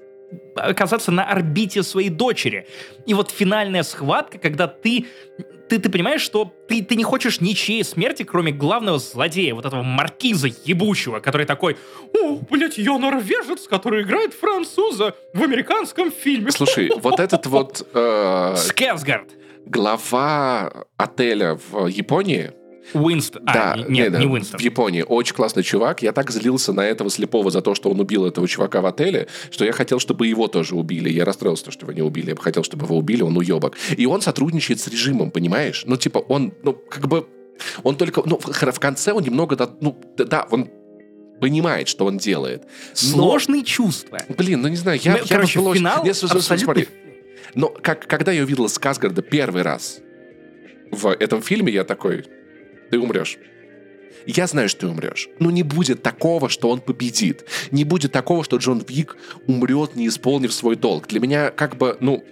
оказаться 0.54 1.10
на 1.10 1.24
орбите 1.24 1.82
своей 1.82 2.08
дочери. 2.08 2.66
И 3.06 3.14
вот 3.14 3.30
финальная 3.30 3.82
схватка, 3.82 4.38
когда 4.38 4.66
ты 4.68 5.06
ты, 5.70 5.78
ты 5.78 5.88
понимаешь, 5.88 6.20
что 6.20 6.52
ты, 6.66 6.82
ты 6.82 6.96
не 6.96 7.04
хочешь 7.04 7.40
ничьей 7.40 7.84
смерти, 7.84 8.24
кроме 8.24 8.50
главного 8.50 8.98
злодея, 8.98 9.54
вот 9.54 9.64
этого 9.64 9.84
маркиза 9.84 10.48
ебучего, 10.64 11.20
который 11.20 11.46
такой, 11.46 11.76
о, 12.12 12.40
блядь, 12.50 12.76
я 12.76 12.98
норвежец, 12.98 13.68
который 13.68 14.02
играет 14.02 14.34
француза 14.34 15.14
в 15.32 15.40
американском 15.40 16.10
фильме. 16.10 16.50
Слушай, 16.50 16.90
вот 16.96 17.20
этот 17.20 17.46
вот 17.46 17.86
э, 17.94 18.54
Скерсгард. 18.56 19.28
Глава 19.66 20.86
отеля 20.96 21.58
в 21.70 21.86
Японии, 21.86 22.52
Уинстон. 22.94 23.44
да, 23.44 23.74
а, 23.74 23.76
не- 23.76 23.84
нет, 24.00 24.12
да, 24.12 24.18
не 24.18 24.26
Уинстон. 24.26 24.58
в 24.58 24.62
Японии, 24.62 25.02
очень 25.06 25.34
классный 25.34 25.62
чувак. 25.62 26.02
Я 26.02 26.12
так 26.12 26.30
злился 26.30 26.72
на 26.72 26.80
этого 26.84 27.10
слепого 27.10 27.50
за 27.50 27.60
то, 27.60 27.74
что 27.74 27.90
он 27.90 28.00
убил 28.00 28.26
этого 28.26 28.48
чувака 28.48 28.80
в 28.80 28.86
отеле, 28.86 29.28
что 29.50 29.64
я 29.64 29.72
хотел, 29.72 29.98
чтобы 30.00 30.26
его 30.26 30.48
тоже 30.48 30.74
убили. 30.74 31.08
Я 31.10 31.24
расстроился, 31.24 31.70
что 31.70 31.84
его 31.86 31.92
не 31.92 32.02
убили. 32.02 32.30
Я 32.30 32.34
бы 32.34 32.42
хотел, 32.42 32.64
чтобы 32.64 32.86
его 32.86 32.96
убили, 32.96 33.22
он 33.22 33.36
уебок. 33.36 33.76
И 33.96 34.06
он 34.06 34.22
сотрудничает 34.22 34.80
с 34.80 34.88
режимом, 34.88 35.30
понимаешь? 35.30 35.84
Ну, 35.86 35.96
типа, 35.96 36.18
он, 36.18 36.52
ну, 36.62 36.72
как 36.72 37.06
бы... 37.06 37.26
Он 37.82 37.94
только... 37.96 38.22
Ну, 38.24 38.38
в 38.38 38.80
конце 38.80 39.12
он 39.12 39.22
немного... 39.22 39.56
Ну, 39.80 40.00
да, 40.16 40.46
он 40.50 40.68
понимает, 41.40 41.88
что 41.88 42.06
он 42.06 42.18
делает. 42.18 42.62
Но- 42.64 42.94
Сложные 42.94 43.62
чувства. 43.64 44.18
Блин, 44.36 44.62
ну 44.62 44.68
не 44.68 44.76
знаю, 44.76 44.98
я, 45.02 45.12
Мы- 45.12 45.18
я 45.20 45.24
короче, 45.28 45.60
финал 45.60 46.04
Нет, 46.04 46.12
абсолютно... 46.22 46.40
смотри. 46.58 46.88
Но 47.54 47.68
как, 47.68 48.06
когда 48.06 48.32
я 48.32 48.42
увидел 48.42 48.68
Сказгарда 48.68 49.22
первый 49.22 49.62
раз 49.62 50.00
в 50.90 51.08
этом 51.08 51.42
фильме, 51.42 51.72
я 51.72 51.84
такой, 51.84 52.24
ты 52.90 52.98
умрешь. 52.98 53.38
Я 54.26 54.46
знаю, 54.46 54.68
что 54.68 54.80
ты 54.80 54.86
умрешь. 54.88 55.28
Но 55.38 55.50
не 55.50 55.62
будет 55.62 56.02
такого, 56.02 56.48
что 56.48 56.68
он 56.68 56.80
победит. 56.80 57.46
Не 57.70 57.84
будет 57.84 58.12
такого, 58.12 58.44
что 58.44 58.56
Джон 58.58 58.84
Вик 58.86 59.16
умрет, 59.46 59.96
не 59.96 60.08
исполнив 60.08 60.52
свой 60.52 60.76
долг. 60.76 61.08
Для 61.08 61.20
меня 61.20 61.50
как 61.50 61.76
бы, 61.76 61.96
ну, 62.00 62.24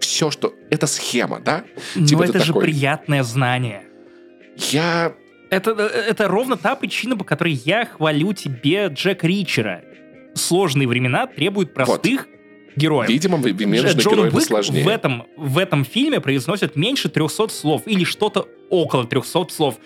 все, 0.00 0.30
что... 0.30 0.54
Это 0.70 0.86
схема, 0.86 1.40
да? 1.40 1.64
Но 1.94 2.06
Типа 2.06 2.24
это 2.24 2.40
же 2.40 2.48
такой. 2.48 2.64
приятное 2.64 3.22
знание. 3.22 3.84
Я... 4.70 5.14
Это, 5.50 5.70
это 5.72 6.28
ровно 6.28 6.56
та 6.56 6.76
причина, 6.76 7.16
по 7.16 7.24
которой 7.24 7.52
я 7.52 7.86
хвалю 7.86 8.32
тебе 8.32 8.86
Джек 8.88 9.24
Ричера. 9.24 9.82
Сложные 10.34 10.86
времена 10.86 11.26
требуют 11.26 11.74
простых 11.74 12.28
героев. 12.76 13.08
Видимо, 13.08 13.38
нужны 13.38 13.50
Джон 14.00 14.14
герои 14.14 14.24
Уик 14.26 14.34
посложнее. 14.34 14.84
в 14.84 14.88
этом, 14.88 15.24
в 15.36 15.58
этом 15.58 15.84
фильме 15.84 16.20
произносит 16.20 16.76
меньше 16.76 17.08
300 17.08 17.48
слов 17.48 17.82
или 17.86 18.04
что-то 18.04 18.48
около 18.68 19.06
300 19.06 19.46
слов. 19.50 19.76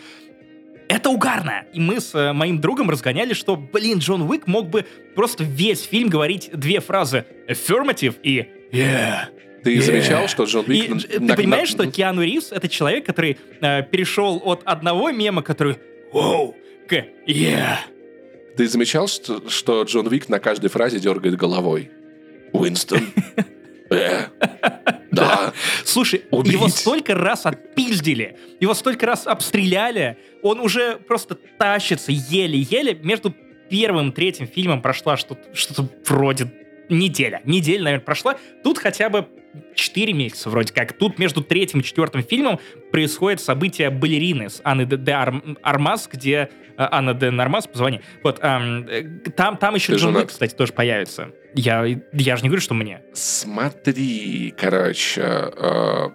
Это 0.88 1.08
угарно. 1.08 1.64
И 1.72 1.80
мы 1.80 1.98
с 2.00 2.14
э, 2.14 2.32
моим 2.34 2.60
другом 2.60 2.90
разгоняли, 2.90 3.32
что, 3.32 3.56
блин, 3.56 3.98
Джон 3.98 4.22
Уик 4.22 4.46
мог 4.46 4.68
бы 4.68 4.84
просто 5.14 5.42
весь 5.42 5.82
фильм 5.82 6.08
говорить 6.10 6.50
две 6.52 6.80
фразы 6.80 7.24
affirmative 7.48 8.16
и 8.22 8.46
yeah. 8.72 9.26
Ты 9.62 9.76
Yeah. 9.76 9.80
замечал, 9.80 10.28
что 10.28 10.44
Джон 10.44 10.66
И 10.66 10.72
Вик... 10.82 10.90
Дж- 10.90 11.26
ты 11.26 11.36
понимаешь, 11.36 11.70
что 11.70 11.86
Киану 11.90 12.22
Ривз 12.22 12.52
это 12.52 12.68
человек, 12.68 13.06
который 13.06 13.38
э, 13.62 13.82
перешел 13.82 14.42
от 14.44 14.60
одного 14.66 15.10
мема, 15.10 15.40
который 15.42 15.76
«Воу», 16.12 16.54
к 16.86 16.92
«Yeah». 17.26 17.76
Ты 18.58 18.68
замечал, 18.68 19.08
что, 19.08 19.48
что 19.48 19.82
Джон 19.84 20.06
Вик 20.08 20.28
на 20.28 20.38
каждой 20.38 20.68
фразе 20.68 21.00
дергает 21.00 21.36
головой? 21.36 21.90
Уинстон. 22.54 23.00
Э, 23.90 24.28
Да. 25.12 25.52
Слушай, 25.84 26.22
Убить. 26.30 26.54
его 26.54 26.68
столько 26.68 27.14
раз 27.14 27.44
отпиздили, 27.44 28.38
его 28.58 28.72
столько 28.72 29.04
раз 29.06 29.26
обстреляли, 29.26 30.16
он 30.42 30.58
уже 30.58 30.96
просто 30.96 31.34
тащится 31.34 32.10
еле-еле. 32.10 32.94
Между 33.02 33.32
первым 33.68 34.08
и 34.08 34.12
третьим 34.12 34.48
фильмом 34.48 34.80
прошла 34.80 35.16
что-то 35.18 35.54
что 35.54 35.86
вроде 36.06 36.46
неделя. 36.88 37.40
Неделя, 37.44 37.84
наверное, 37.84 38.04
прошла. 38.04 38.36
Тут 38.62 38.78
хотя 38.78 39.08
бы 39.08 39.26
4 39.74 40.12
месяца 40.12 40.50
вроде 40.50 40.72
как. 40.72 40.92
Тут 40.94 41.18
между 41.18 41.42
третьим 41.42 41.80
и 41.80 41.82
четвертым 41.84 42.22
фильмом 42.22 42.58
происходит 42.90 43.40
событие 43.40 43.90
балерины 43.90 44.50
с 44.50 44.60
Анной 44.64 44.86
де, 44.86 44.96
де 44.96 45.12
Арм- 45.12 45.56
Армаз, 45.62 46.08
где... 46.12 46.48
э, 46.76 46.88
Анна 46.90 47.14
де 47.14 47.30
Нормас, 47.30 47.66
позвони. 47.66 48.00
Вот, 48.24 48.38
ам, 48.42 48.84
э, 48.88 49.02
там, 49.36 49.56
там 49.56 49.74
еще 49.76 49.92
Ты 49.92 49.98
Джон? 49.98 50.16
Уик, 50.16 50.28
кстати, 50.28 50.54
тоже 50.54 50.72
появится. 50.72 51.30
Я, 51.54 51.84
я 52.12 52.36
же 52.36 52.42
не 52.42 52.48
говорю, 52.48 52.60
что 52.62 52.74
мне. 52.74 53.02
Смотри, 53.12 54.52
короче, 54.58 55.22
э, 55.22 56.08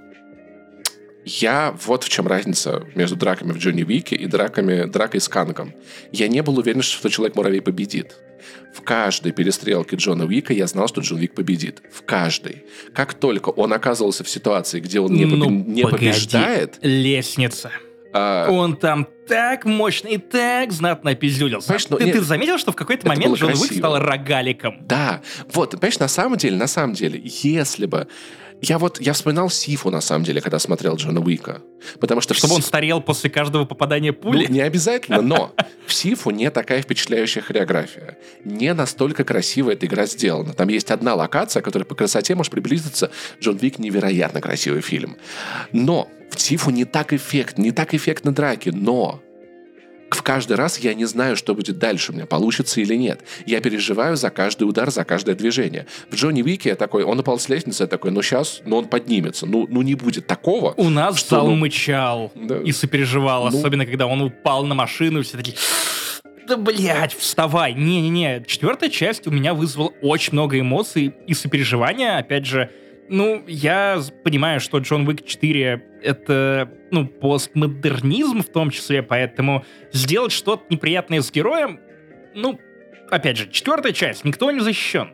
я 1.26 1.76
вот 1.86 2.04
в 2.04 2.10
чем 2.10 2.28
разница 2.28 2.84
между 2.96 3.16
драками 3.16 3.52
в 3.52 3.58
Джонни 3.58 3.84
Вике 3.84 4.16
и 4.16 4.26
драками, 4.26 4.84
дракой 4.90 5.22
с 5.22 5.30
Кангом. 5.30 5.74
Я 6.12 6.28
не 6.28 6.42
был 6.42 6.58
уверен, 6.60 6.82
что 6.82 7.10
Человек-муравей 7.10 7.62
победит. 7.62 8.18
В 8.74 8.82
каждой 8.82 9.32
перестрелке 9.32 9.96
Джона 9.96 10.26
Уика 10.26 10.54
я 10.54 10.68
знал, 10.68 10.88
что 10.88 11.02
Джон 11.02 11.18
Вик 11.20 11.34
победит. 11.36 11.82
В 11.92 12.04
каждой. 12.04 12.64
Как 12.94 13.14
только 13.14 13.50
он 13.50 13.74
оказывался 13.74 14.24
в 14.24 14.30
ситуации, 14.30 14.80
где 14.80 15.00
он 15.00 15.14
не, 15.14 15.26
побе- 15.26 15.36
Ну, 15.38 15.50
не 15.50 15.84
погоди. 15.84 16.06
побеждает, 16.08 16.78
Лестница. 16.82 17.72
а, 18.14 18.50
Он 18.50 18.76
там 18.76 19.08
так 19.28 19.66
мощно 19.66 20.08
и 20.08 20.18
так 20.18 20.72
знатно 20.72 21.12
опиздюлился. 21.12 21.68
Понимаешь, 21.68 21.90
ну, 21.90 21.98
ты, 21.98 22.04
нет, 22.06 22.16
ты 22.16 22.22
заметил, 22.22 22.58
что 22.58 22.72
в 22.72 22.76
какой-то 22.76 23.08
момент 23.08 23.38
Джон 23.38 23.52
Уик 23.54 23.74
стал 23.74 24.00
рогаликом? 24.00 24.78
Да, 24.82 25.22
вот, 25.54 25.72
понимаешь, 25.72 26.00
на 26.00 26.08
самом 26.08 26.38
деле, 26.38 26.58
на 26.58 26.68
самом 26.68 26.94
деле, 26.94 27.22
если 27.24 27.86
бы... 27.86 28.08
Я 28.62 28.78
вот, 28.78 29.00
я 29.00 29.14
вспоминал 29.14 29.50
Сифу, 29.50 29.90
на 29.90 30.02
самом 30.02 30.26
деле, 30.26 30.42
когда 30.42 30.60
смотрел 30.60 30.96
Джона 30.96 31.22
Уика. 31.22 31.62
Потому 32.00 32.20
что... 32.22 32.34
Чтобы 32.34 32.56
он 32.56 32.62
Си- 32.62 32.68
старел 32.68 33.02
после 33.02 33.30
каждого 33.30 33.66
попадания 33.66 34.12
пули? 34.12 34.48
Ну, 34.48 34.54
не 34.54 34.62
обязательно, 34.62 35.22
но 35.22 35.54
в 35.86 35.94
Сифу 35.94 36.30
не 36.32 36.52
такая 36.52 36.82
впечатляющая 36.82 37.42
хореография. 37.42 38.18
Не 38.44 38.74
настолько 38.74 39.24
красиво 39.24 39.72
эта 39.72 39.86
игра 39.86 40.06
сделана. 40.06 40.54
Там 40.54 40.68
есть 40.68 40.92
одна 40.92 41.16
локация, 41.16 41.62
которая 41.62 41.86
по 41.86 41.96
красоте 41.96 42.36
может 42.36 42.52
приблизиться. 42.52 43.12
Джон 43.42 43.58
Вик 43.58 43.80
невероятно 43.80 44.42
красивый 44.42 44.82
фильм. 44.82 45.18
Но 45.72 46.10
в 46.30 46.42
Сифу 46.42 46.70
не 46.70 46.86
так 46.86 47.14
эффект, 47.14 47.58
не 47.58 47.72
так 47.72 47.94
эффектны 47.94 48.32
драки, 48.32 48.70
но 48.70 49.22
в 50.16 50.22
каждый 50.24 50.58
раз 50.58 50.80
я 50.80 50.94
не 50.94 51.06
знаю, 51.06 51.36
что 51.36 51.56
будет 51.56 51.78
дальше, 51.78 52.12
у 52.12 52.16
меня 52.16 52.26
получится 52.26 52.82
или 52.82 52.96
нет. 52.96 53.22
Я 53.46 53.62
переживаю 53.62 54.16
за 54.16 54.30
каждый 54.30 54.64
удар, 54.64 54.92
за 54.92 55.04
каждое 55.06 55.36
движение. 55.36 55.86
В 56.10 56.16
Джонни 56.16 56.42
Вике 56.42 56.70
я 56.70 56.76
такой, 56.76 57.04
он 57.04 57.20
упал 57.20 57.40
с 57.40 57.50
лестницы, 57.50 57.84
я 57.84 57.88
такой, 57.88 58.12
ну 58.12 58.22
сейчас, 58.22 58.62
ну 58.66 58.78
он 58.78 58.86
поднимется. 58.88 59.46
Ну, 59.46 59.68
ну 59.70 59.82
не 59.82 59.96
будет 59.96 60.28
такого. 60.28 60.74
У 60.78 60.90
нас 60.90 61.18
Что, 61.20 61.38
зал 61.38 61.48
ну, 61.48 61.56
мычал 61.56 62.32
Да. 62.36 62.60
и 62.60 62.72
сопереживал, 62.72 63.50
Ну. 63.50 63.58
особенно 63.58 63.86
когда 63.86 64.08
он 64.08 64.22
упал 64.22 64.66
на 64.66 64.76
машину, 64.76 65.22
все 65.24 65.38
такие... 65.38 65.56
Да, 66.48 66.58
блядь, 66.58 67.14
вставай. 67.14 67.74
Не-не-не. 67.76 68.44
Четвертая 68.48 68.90
часть 68.90 69.28
у 69.28 69.32
меня 69.32 69.54
вызвала 69.54 69.92
очень 70.02 70.34
много 70.34 70.60
эмоций 70.60 71.14
и 71.28 71.36
сопереживания. 71.36 72.18
Опять 72.18 72.48
же, 72.48 72.72
ну, 73.10 73.44
я 73.48 74.02
понимаю, 74.24 74.60
что 74.60 74.78
Джон 74.78 75.08
Уик 75.08 75.26
4— 75.26 75.84
это, 76.04 76.72
ну, 76.92 77.08
постмодернизм 77.08 78.42
в 78.42 78.50
том 78.50 78.70
числе, 78.70 79.04
поэтому 79.04 79.66
сделать 79.92 80.32
что-то 80.32 80.64
неприятное 80.70 81.22
с 81.22 81.32
героем, 81.32 81.80
ну, 82.36 82.60
опять 83.10 83.38
же, 83.38 83.50
четвертая 83.50 83.94
часть, 83.94 84.24
никто 84.24 84.52
не 84.52 84.60
защищен. 84.60 85.14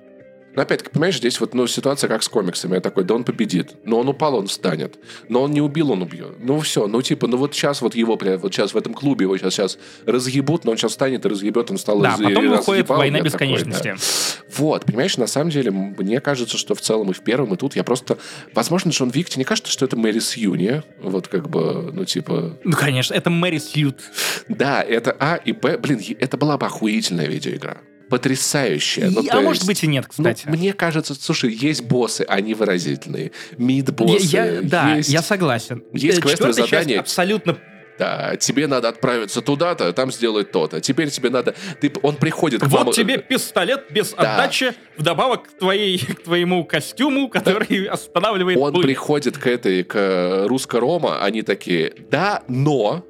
Но 0.56 0.62
опять-таки, 0.62 0.92
понимаешь, 0.92 1.18
здесь 1.18 1.40
вот 1.40 1.54
ну, 1.54 1.68
ситуация 1.68 2.08
как 2.08 2.24
с 2.24 2.30
комиксами. 2.30 2.76
Я 2.76 2.82
такой, 2.82 3.04
да 3.04 3.14
он 3.16 3.24
победит. 3.24 3.74
Но 3.84 4.00
он 4.00 4.08
упал, 4.10 4.36
он 4.36 4.48
встанет. 4.48 4.98
Но 5.30 5.44
он 5.44 5.52
не 5.52 5.62
убил, 5.62 5.92
он 5.92 6.02
убьет. 6.02 6.36
Ну 6.40 6.60
все, 6.60 6.88
ну 6.88 7.02
типа, 7.02 7.28
ну 7.28 7.38
вот 7.38 7.54
сейчас 7.54 7.82
вот 7.82 7.96
его, 7.96 8.16
прям, 8.18 8.40
вот 8.40 8.54
сейчас 8.54 8.74
в 8.74 8.78
этом 8.78 8.94
клубе 8.94 9.24
его 9.24 9.38
сейчас, 9.38 9.54
сейчас 9.54 9.78
разъебут, 10.06 10.66
но 10.66 10.72
он 10.72 10.78
сейчас 10.78 10.92
встанет 10.92 11.26
и 11.26 11.30
разъебет, 11.30 11.70
он 11.72 11.78
стал 11.78 12.00
Да, 12.00 12.10
раз- 12.12 12.18
потом 12.18 12.36
разъебал, 12.36 12.58
выходит 12.58 12.90
«Война 12.90 13.18
я 13.18 13.24
такой, 13.24 13.48
бесконечности». 13.48 13.96
да. 13.96 14.46
Вот, 14.58 14.86
понимаешь, 14.86 15.18
на 15.18 15.28
самом 15.28 15.52
деле, 15.52 15.72
мне 15.72 16.22
кажется, 16.22 16.58
что 16.58 16.76
в 16.76 16.82
целом 16.82 17.12
и 17.12 17.14
в 17.14 17.22
первом, 17.22 17.54
и 17.54 17.58
тут 17.58 17.76
я 17.76 17.84
просто... 17.84 18.18
Возможно, 18.54 18.92
Джон 18.92 19.10
Вик, 19.10 19.30
тебе 19.30 19.40
не 19.40 19.46
кажется, 19.46 19.72
что 19.72 19.86
это 19.86 19.98
Мэри 19.98 20.20
Сью, 20.20 20.56
не? 20.56 20.84
Вот 21.02 21.28
как 21.28 21.50
бы, 21.50 21.92
ну 21.92 22.06
типа... 22.06 22.58
Ну, 22.64 22.76
конечно, 22.78 23.14
это 23.14 23.30
Мэри 23.30 23.58
Сьют. 23.58 24.00
Да, 24.48 24.82
это 24.82 25.16
А 25.20 25.36
и 25.36 25.52
Б. 25.52 25.78
Блин, 25.78 26.00
это 26.20 26.38
была 26.38 26.58
бы 26.58 26.66
охуительная 26.66 27.28
видеоигра. 27.28 27.82
Потрясающая. 28.10 29.10
Ну, 29.10 29.24
а 29.30 29.42
может 29.42 29.62
есть- 29.64 29.68
быть 29.68 29.84
и 29.84 29.88
нет, 29.88 30.06
ну, 30.18 30.24
кстати. 30.32 30.48
мне 30.48 30.74
кажется, 30.74 31.16
слушай, 31.16 31.52
есть 31.54 31.84
боссы, 31.84 32.26
они 32.28 32.54
выразительные. 32.54 33.32
Mid-боссы. 33.58 34.26
Я- 34.28 34.46
я- 34.46 34.62
да, 34.62 34.96
есть... 34.96 35.10
я 35.10 35.22
согласен. 35.22 35.84
есть 35.94 36.20
Э, 36.20 36.22
квестовые 36.22 36.54
задания. 36.54 37.00
абсолютно 37.00 37.58
Да, 37.98 38.36
тебе 38.36 38.68
надо 38.68 38.90
отправиться 38.90 39.42
туда-то, 39.42 39.94
там 39.94 40.12
сделать 40.12 40.52
то-то. 40.52 40.82
Теперь 40.82 41.10
тебе 41.10 41.30
надо... 41.30 41.56
Ты, 41.80 41.94
он 42.02 42.18
приходит 42.18 42.60
к 42.60 42.66
Вот 42.68 42.84
вам... 42.88 42.92
тебе 42.94 43.18
пистолет 43.20 43.86
без 43.90 44.12
Да. 44.12 44.34
отдачи, 44.36 44.74
вдобавок 44.98 45.48
к, 45.48 45.58
твоей, 45.60 45.98
к 46.16 46.24
твоему 46.24 46.66
костюму, 46.66 47.30
который 47.30 47.86
останавливает 47.86 48.58
Он 48.58 48.74
пулю. 48.74 48.84
приходит 48.84 49.38
к 49.38 49.48
этой, 49.48 49.84
к 49.86 49.96
э, 49.96 50.46
Руска 50.48 50.86
Рома, 50.86 51.24
они 51.24 51.42
такие, 51.42 51.94
да, 52.12 52.44
но 52.50 53.06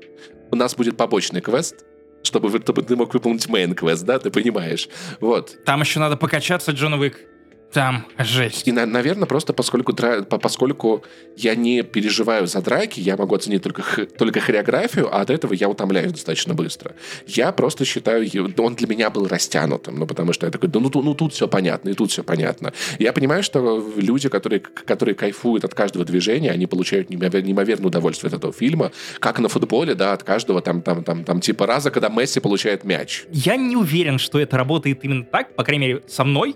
у 0.52 0.56
нас 0.56 0.76
будет 0.76 0.98
побочный 0.98 1.42
квест, 1.42 1.84
чтобы, 2.26 2.50
чтобы 2.62 2.82
ты 2.82 2.96
мог 2.96 3.14
выполнить 3.14 3.48
main 3.48 3.70
quest, 3.70 4.04
да, 4.04 4.20
ты 4.20 4.30
понимаешь. 4.32 4.90
Вот. 5.20 5.64
Там 5.66 5.82
еще 5.82 6.00
надо 6.00 6.18
покачаться, 6.18 6.72
Джон 6.72 6.94
Уик. 6.96 7.20
Там 7.76 8.06
жесть. 8.18 8.66
И, 8.70 8.72
наверное, 8.72 9.26
просто 9.26 9.52
поскольку, 9.52 9.94
поскольку 10.40 11.04
я 11.36 11.56
не 11.56 11.84
переживаю 11.84 12.48
за 12.48 12.62
драки, 12.62 13.02
я 13.02 13.18
могу 13.18 13.36
оценить 13.36 13.64
только, 13.64 14.06
только 14.06 14.40
хореографию, 14.40 15.14
а 15.14 15.20
от 15.20 15.30
этого 15.30 15.52
я 15.52 15.68
утомляюсь 15.68 16.14
достаточно 16.14 16.54
быстро. 16.54 16.96
Я 17.28 17.52
просто 17.52 17.84
считаю, 17.84 18.26
он 18.60 18.76
для 18.76 18.88
меня 18.88 19.10
был 19.10 19.28
растянутым, 19.28 20.00
ну, 20.00 20.08
потому 20.08 20.32
что 20.32 20.46
я 20.46 20.54
такой, 20.54 20.70
да 20.70 20.80
ну, 20.80 20.90
ну 20.94 21.14
тут 21.16 21.34
все 21.34 21.50
понятно, 21.50 21.90
и 21.90 21.94
тут 21.94 22.12
все 22.12 22.24
понятно. 22.24 22.72
Я 22.98 23.12
понимаю, 23.12 23.44
что 23.44 23.86
люди, 23.98 24.30
которые, 24.30 24.62
которые 24.62 25.14
кайфуют 25.14 25.66
от 25.66 25.74
каждого 25.74 26.06
движения, 26.06 26.52
они 26.52 26.68
получают 26.68 27.10
неимовер- 27.10 27.42
неимоверное 27.42 27.88
удовольствие 27.88 28.30
от 28.30 28.36
этого 28.36 28.54
фильма, 28.54 28.94
как 29.20 29.40
на 29.40 29.50
футболе, 29.50 29.96
да, 29.96 30.14
от 30.14 30.24
каждого 30.24 30.62
там, 30.62 30.82
там, 30.82 31.04
там, 31.04 31.26
там 31.26 31.42
типа 31.42 31.66
раза, 31.66 31.92
когда 31.92 32.08
Месси 32.08 32.40
получает 32.40 32.86
мяч. 32.86 33.26
Я 33.34 33.58
не 33.58 33.76
уверен, 33.76 34.18
что 34.18 34.40
это 34.40 34.56
работает 34.56 35.04
именно 35.04 35.26
так, 35.26 35.54
по 35.56 35.66
крайней 35.66 35.88
мере, 35.88 36.04
со 36.08 36.24
мной. 36.24 36.56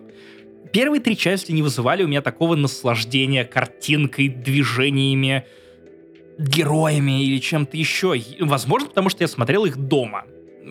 Первые 0.72 1.02
три 1.02 1.18
части 1.18 1.52
не 1.52 1.62
вызывали 1.62 2.04
у 2.04 2.08
меня 2.08 2.22
такого 2.22 2.56
наслаждения 2.56 3.44
картинкой, 3.44 4.28
движениями, 4.28 5.46
героями 6.38 7.24
или 7.24 7.40
чем-то 7.40 7.76
еще. 7.76 8.16
Возможно, 8.40 8.90
потому 8.90 9.10
что 9.10 9.24
я 9.24 9.28
смотрел 9.28 9.66
их 9.66 9.78
дома. 9.78 10.26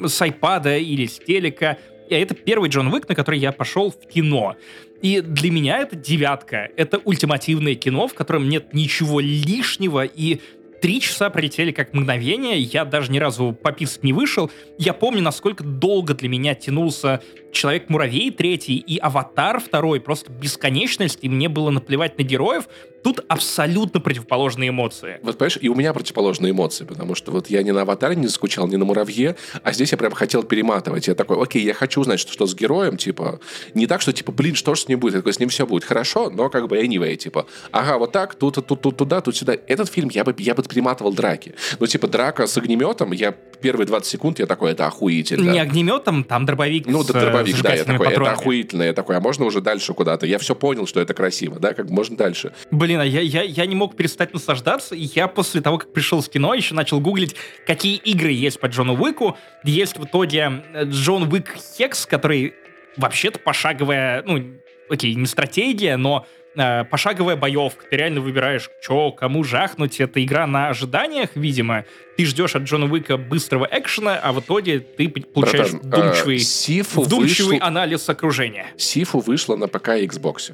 С 0.06 0.22
айпада 0.22 0.76
или 0.76 1.06
с 1.06 1.18
телека. 1.18 1.78
И 2.08 2.14
это 2.14 2.34
первый 2.34 2.70
Джон 2.70 2.92
Уик, 2.92 3.08
на 3.08 3.14
который 3.14 3.40
я 3.40 3.52
пошел 3.52 3.90
в 3.90 4.06
кино. 4.06 4.56
И 5.02 5.20
для 5.20 5.50
меня 5.50 5.78
это 5.78 5.96
девятка. 5.96 6.68
Это 6.76 6.98
ультимативное 6.98 7.74
кино, 7.74 8.08
в 8.08 8.14
котором 8.14 8.48
нет 8.48 8.72
ничего 8.74 9.20
лишнего, 9.20 10.04
и 10.04 10.40
три 10.80 11.00
часа 11.00 11.30
пролетели 11.30 11.72
как 11.72 11.92
мгновение, 11.92 12.58
я 12.60 12.84
даже 12.84 13.10
ни 13.10 13.18
разу 13.18 13.52
пописать 13.52 14.04
не 14.04 14.12
вышел. 14.12 14.50
Я 14.78 14.92
помню, 14.92 15.22
насколько 15.22 15.64
долго 15.64 16.14
для 16.14 16.28
меня 16.28 16.54
тянулся 16.54 17.20
Человек-муравей 17.52 18.30
третий 18.30 18.76
и 18.76 18.98
Аватар 18.98 19.60
второй, 19.60 20.00
просто 20.00 20.30
бесконечность, 20.30 21.18
и 21.22 21.28
мне 21.28 21.48
было 21.48 21.70
наплевать 21.70 22.18
на 22.18 22.22
героев. 22.22 22.68
Тут 23.02 23.24
абсолютно 23.28 24.00
противоположные 24.00 24.70
эмоции. 24.70 25.18
Вот, 25.22 25.38
понимаешь, 25.38 25.58
и 25.60 25.68
у 25.68 25.74
меня 25.74 25.94
противоположные 25.94 26.50
эмоции, 26.50 26.84
потому 26.84 27.14
что 27.14 27.30
вот 27.30 27.48
я 27.48 27.62
ни 27.62 27.70
на 27.70 27.82
аватаре 27.82 28.16
не 28.16 28.28
скучал, 28.28 28.66
ни 28.66 28.76
на 28.76 28.84
муравье, 28.84 29.36
а 29.62 29.72
здесь 29.72 29.92
я 29.92 29.98
прям 29.98 30.12
хотел 30.12 30.42
перематывать. 30.42 31.06
Я 31.06 31.14
такой, 31.14 31.40
окей, 31.40 31.62
я 31.62 31.74
хочу 31.74 32.00
узнать, 32.00 32.20
что, 32.20 32.32
что 32.32 32.46
с 32.46 32.54
героем, 32.54 32.96
типа, 32.96 33.40
не 33.74 33.86
так, 33.86 34.00
что, 34.00 34.12
типа, 34.12 34.32
блин, 34.32 34.54
что 34.54 34.74
ж 34.74 34.80
с 34.80 34.88
ним 34.88 35.00
будет? 35.00 35.14
Я 35.14 35.20
такой, 35.20 35.32
с 35.32 35.38
ним 35.38 35.48
все 35.48 35.66
будет 35.66 35.84
хорошо, 35.84 36.28
но 36.28 36.50
как 36.50 36.68
бы 36.68 36.78
anyway, 36.78 37.16
типа, 37.16 37.46
ага, 37.70 37.98
вот 37.98 38.12
так, 38.12 38.34
тут, 38.34 38.56
тут, 38.56 38.80
тут, 38.80 38.96
туда, 38.96 39.20
тут, 39.20 39.36
сюда. 39.36 39.56
Этот 39.66 39.88
фильм 39.88 40.10
я 40.12 40.24
бы, 40.24 40.34
я 40.38 40.54
бы 40.54 40.62
перематывал 40.62 41.12
драки. 41.12 41.54
Ну, 41.78 41.86
типа, 41.86 42.08
драка 42.08 42.46
с 42.46 42.56
огнеметом, 42.58 43.12
я 43.12 43.32
первые 43.60 43.86
20 43.86 44.08
секунд, 44.10 44.38
я 44.38 44.46
такой, 44.46 44.72
это 44.72 44.86
охуительно. 44.86 45.50
Не 45.50 45.58
огнеметом, 45.60 46.24
там 46.24 46.46
дробовик 46.46 46.86
Ну, 46.86 47.02
с 47.02 47.06
да, 47.06 47.20
дробовик, 47.20 47.60
да, 47.62 47.74
я 47.74 47.84
такой, 47.84 48.06
это 48.06 48.14
патронами. 48.16 48.34
охуительно, 48.34 48.82
я 48.82 48.92
такой, 48.92 49.16
а 49.16 49.20
можно 49.20 49.44
уже 49.44 49.60
дальше 49.60 49.94
куда-то? 49.94 50.26
Я 50.26 50.38
все 50.38 50.54
понял, 50.54 50.86
что 50.86 51.00
это 51.00 51.14
красиво, 51.14 51.58
да, 51.58 51.74
как 51.74 51.90
можно 51.90 52.16
дальше. 52.16 52.52
Блин, 52.70 53.00
а 53.00 53.04
я, 53.04 53.20
я, 53.20 53.42
я 53.42 53.66
не 53.66 53.74
мог 53.74 53.96
перестать 53.96 54.32
наслаждаться, 54.34 54.94
и 54.94 55.08
я 55.14 55.28
после 55.28 55.60
того, 55.60 55.78
как 55.78 55.92
пришел 55.92 56.20
в 56.20 56.28
кино, 56.28 56.54
еще 56.54 56.74
начал 56.74 57.00
гуглить, 57.00 57.34
какие 57.66 57.96
игры 57.96 58.30
есть 58.32 58.60
по 58.60 58.66
Джону 58.66 58.94
Уику. 58.94 59.36
Есть 59.64 59.98
в 59.98 60.04
итоге 60.04 60.62
э, 60.74 60.84
Джон 60.84 61.32
Уик 61.32 61.54
Хекс, 61.76 62.06
который 62.06 62.54
вообще-то 62.96 63.38
пошаговая, 63.38 64.22
ну, 64.26 64.42
окей, 64.90 65.14
не 65.14 65.26
стратегия, 65.26 65.96
но 65.96 66.26
э, 66.56 66.84
пошаговая 66.84 67.36
боевка. 67.36 67.84
Ты 67.90 67.96
реально 67.96 68.20
выбираешь, 68.20 68.70
что, 68.80 69.12
кому 69.12 69.44
жахнуть. 69.44 70.00
Это 70.00 70.22
игра 70.24 70.46
на 70.46 70.68
ожиданиях, 70.68 71.30
видимо. 71.34 71.84
Ты 72.16 72.24
ждешь 72.24 72.54
от 72.56 72.62
Джона 72.62 72.86
Уика 72.90 73.16
быстрого 73.16 73.68
экшена, 73.70 74.18
а 74.22 74.32
в 74.32 74.40
итоге 74.40 74.80
ты 74.80 75.08
получаешь 75.08 75.72
Братан, 75.72 75.90
вдумчивый, 75.90 76.36
э, 76.36 76.40
Сифу 76.40 77.02
вдумчивый 77.02 77.58
вышел- 77.58 77.66
анализ 77.66 78.08
окружения. 78.08 78.66
Сифу 78.76 79.20
вышла 79.20 79.56
на 79.56 79.68
ПК 79.68 79.90
и 79.90 80.06
Xbox. 80.06 80.52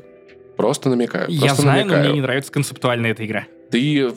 Просто 0.57 0.89
намекаю. 0.89 1.27
Я 1.29 1.47
просто 1.47 1.62
знаю, 1.62 1.87
но 1.87 1.93
намекаю. 1.93 2.05
мне 2.11 2.15
не 2.15 2.21
нравится 2.21 2.53
концептуальная 2.53 3.11
эта 3.11 3.25
игра. 3.27 3.47
Ты, 3.71 4.12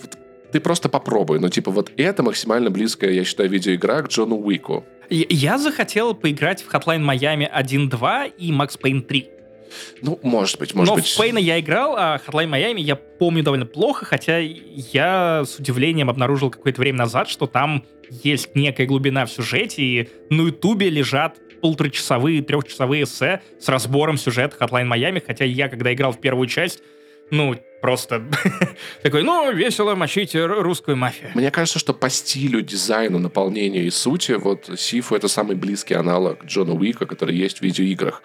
ты 0.52 0.60
просто 0.60 0.88
попробуй. 0.90 1.40
Ну, 1.40 1.50
типа, 1.50 1.72
вот 1.72 1.92
это 1.98 2.22
максимально 2.22 2.70
близкая, 2.70 3.12
я 3.12 3.24
считаю, 3.24 3.50
видеоигра 3.50 4.02
к 4.04 4.10
Джону 4.10 4.36
Уику. 4.38 4.86
Я 5.10 5.26
я 5.30 5.58
захотел 5.58 6.14
поиграть 6.14 6.62
в 6.62 6.72
Hotline 6.74 7.02
Miami 7.04 7.50
1.2 7.52 8.34
и 8.38 8.52
Max 8.52 8.78
Payne 8.80 9.02
3. 9.02 9.30
Ну, 10.02 10.20
может 10.24 10.60
быть, 10.60 10.74
может 10.74 10.90
Но 10.90 10.96
быть. 10.96 11.08
в 11.08 11.18
Пейна 11.18 11.38
я 11.38 11.60
играл, 11.60 11.96
а 11.98 12.20
Hotline 12.26 12.50
Miami 12.50 12.82
я 12.82 12.96
помню 12.96 13.44
довольно 13.44 13.66
плохо, 13.66 14.06
хотя 14.06 14.40
я 14.40 15.44
с 15.46 15.58
удивлением 15.60 16.10
обнаружил 16.10 16.50
какое-то 16.50 16.82
время 16.82 17.00
назад, 17.00 17.30
что 17.30 17.48
там 17.48 17.86
есть 18.10 18.56
некая 18.56 18.86
глубина 18.86 19.26
в 19.26 19.32
сюжете, 19.32 19.82
и 19.82 20.10
на 20.30 20.44
Ютубе 20.44 20.90
лежат 20.90 21.38
полуторачасовые, 21.62 22.42
трехчасовые 22.44 23.04
эссе 23.04 23.42
с 23.60 23.68
разбором 23.68 24.18
сюжета 24.18 24.56
Hotline 24.60 24.88
Miami, 24.88 25.22
хотя 25.26 25.46
я, 25.46 25.70
когда 25.70 25.94
играл 25.94 26.12
в 26.12 26.20
первую 26.22 26.48
часть, 26.48 26.82
ну, 27.32 27.56
просто 27.82 28.24
такой, 29.04 29.24
ну, 29.24 29.52
весело 29.52 29.96
мочить 29.96 30.36
ру- 30.36 30.62
русскую 30.62 30.98
мафию. 30.98 31.32
Мне 31.36 31.52
кажется, 31.52 31.80
что 31.80 31.94
по 31.94 32.10
стилю, 32.10 32.62
дизайну, 32.62 33.20
наполнению 33.20 33.86
и 33.86 33.90
сути, 33.90 34.34
вот 34.34 34.70
Сифу 34.78 35.16
это 35.16 35.28
самый 35.28 35.56
близкий 35.56 35.94
аналог 35.94 36.46
Джона 36.46 36.74
Уика, 36.74 37.06
который 37.06 37.36
есть 37.36 37.60
в 37.60 37.62
видеоиграх. 37.62 38.22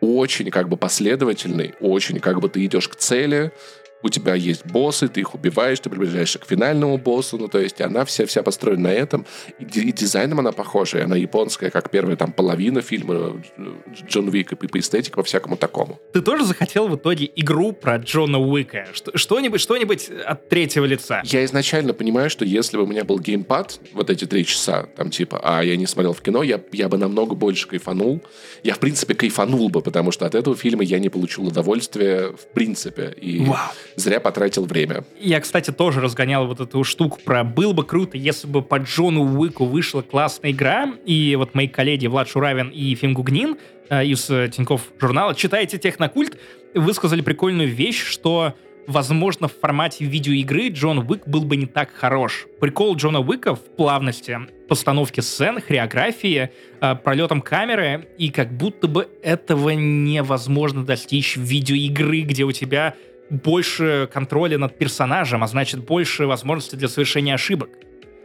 Очень 0.00 0.50
как 0.50 0.68
бы 0.68 0.76
последовательный, 0.76 1.74
очень 1.80 2.20
как 2.20 2.40
бы 2.40 2.48
ты 2.48 2.64
идешь 2.64 2.88
к 2.88 2.96
цели, 2.96 3.52
у 4.02 4.08
тебя 4.08 4.34
есть 4.34 4.64
боссы, 4.66 5.08
ты 5.08 5.20
их 5.20 5.34
убиваешь, 5.34 5.80
ты 5.80 5.90
приближаешься 5.90 6.38
к 6.38 6.46
финальному 6.46 6.98
боссу, 6.98 7.38
ну, 7.38 7.48
то 7.48 7.58
есть 7.58 7.80
она 7.80 8.04
вся, 8.04 8.26
вся 8.26 8.42
построена 8.42 8.82
на 8.82 8.92
этом, 8.92 9.26
и, 9.58 9.64
и 9.64 9.92
дизайном 9.92 10.38
она 10.40 10.52
похожа, 10.52 10.98
и 10.98 11.00
она 11.00 11.16
японская, 11.16 11.70
как 11.70 11.90
первая 11.90 12.16
там 12.16 12.30
половина 12.32 12.82
фильма 12.82 13.40
э, 13.58 13.62
Джон 14.08 14.28
Уик, 14.28 14.52
и 14.52 14.56
по 14.56 14.78
эстетике, 14.78 15.12
по 15.14 15.22
всякому 15.22 15.56
такому. 15.56 15.98
Ты 16.12 16.20
тоже 16.20 16.44
захотел 16.44 16.88
в 16.88 16.96
итоге 16.96 17.30
игру 17.36 17.72
про 17.72 17.96
Джона 17.96 18.38
Уика? 18.38 18.86
Что- 18.92 19.16
Что-нибудь, 19.16 19.60
что-нибудь 19.60 20.08
от 20.24 20.48
третьего 20.48 20.84
лица? 20.84 21.22
Я 21.24 21.44
изначально 21.44 21.92
понимаю, 21.94 22.30
что 22.30 22.44
если 22.44 22.76
бы 22.76 22.84
у 22.84 22.86
меня 22.86 23.04
был 23.04 23.18
геймпад, 23.18 23.80
вот 23.92 24.10
эти 24.10 24.24
три 24.26 24.44
часа, 24.44 24.84
там 24.96 25.10
типа, 25.10 25.40
а 25.42 25.62
я 25.64 25.76
не 25.76 25.86
смотрел 25.86 26.12
в 26.12 26.20
кино, 26.20 26.42
я, 26.42 26.60
я 26.72 26.88
бы 26.88 26.98
намного 26.98 27.34
больше 27.34 27.66
кайфанул. 27.66 28.22
Я, 28.62 28.74
в 28.74 28.78
принципе, 28.78 29.14
кайфанул 29.14 29.68
бы, 29.68 29.80
потому 29.80 30.12
что 30.12 30.26
от 30.26 30.34
этого 30.34 30.54
фильма 30.56 30.84
я 30.84 30.98
не 30.98 31.08
получил 31.08 31.46
удовольствия 31.46 32.28
в 32.32 32.46
принципе. 32.54 33.14
И 33.20 33.40
Вау. 33.44 33.58
Зря 33.96 34.20
потратил 34.20 34.64
время. 34.66 35.04
Я, 35.18 35.40
кстати, 35.40 35.70
тоже 35.70 36.00
разгонял 36.00 36.46
вот 36.46 36.60
эту 36.60 36.84
штуку 36.84 37.18
про 37.24 37.44
«было 37.44 37.72
бы 37.72 37.84
круто, 37.84 38.16
если 38.16 38.46
бы 38.46 38.62
по 38.62 38.76
Джону 38.76 39.38
Уику 39.38 39.64
вышла 39.64 40.02
классная 40.02 40.52
игра», 40.52 40.94
и 41.04 41.34
вот 41.36 41.54
мои 41.54 41.68
коллеги 41.68 42.06
Влад 42.06 42.28
Шуравин 42.28 42.68
и 42.68 42.94
Фим 42.94 43.14
Гугнин 43.14 43.56
э, 43.88 44.06
из 44.06 44.30
э, 44.30 44.48
Тинькофф 44.48 44.82
журнала 45.00 45.34
«Читайте 45.34 45.78
технокульт» 45.78 46.38
высказали 46.74 47.22
прикольную 47.22 47.68
вещь, 47.68 48.04
что 48.04 48.54
Возможно, 48.86 49.48
в 49.48 49.52
формате 49.52 50.04
видеоигры 50.04 50.68
Джон 50.68 50.98
Уик 50.98 51.26
был 51.26 51.42
бы 51.42 51.56
не 51.56 51.66
так 51.66 51.90
хорош. 51.92 52.46
Прикол 52.60 52.94
Джона 52.94 53.18
Уика 53.20 53.56
в 53.56 53.60
плавности 53.60 54.38
постановки 54.68 55.20
сцен, 55.20 55.60
хореографии, 55.60 56.50
э, 56.80 56.94
пролетом 56.94 57.40
камеры, 57.40 58.08
и 58.16 58.30
как 58.30 58.52
будто 58.52 58.86
бы 58.86 59.08
этого 59.22 59.70
невозможно 59.70 60.84
достичь 60.84 61.36
в 61.36 61.40
видеоигры, 61.40 62.20
где 62.20 62.44
у 62.44 62.52
тебя 62.52 62.94
больше 63.30 64.08
контроля 64.12 64.58
над 64.58 64.78
персонажем, 64.78 65.42
а 65.42 65.46
значит 65.46 65.84
больше 65.84 66.26
возможностей 66.26 66.76
для 66.76 66.88
совершения 66.88 67.34
ошибок. 67.34 67.70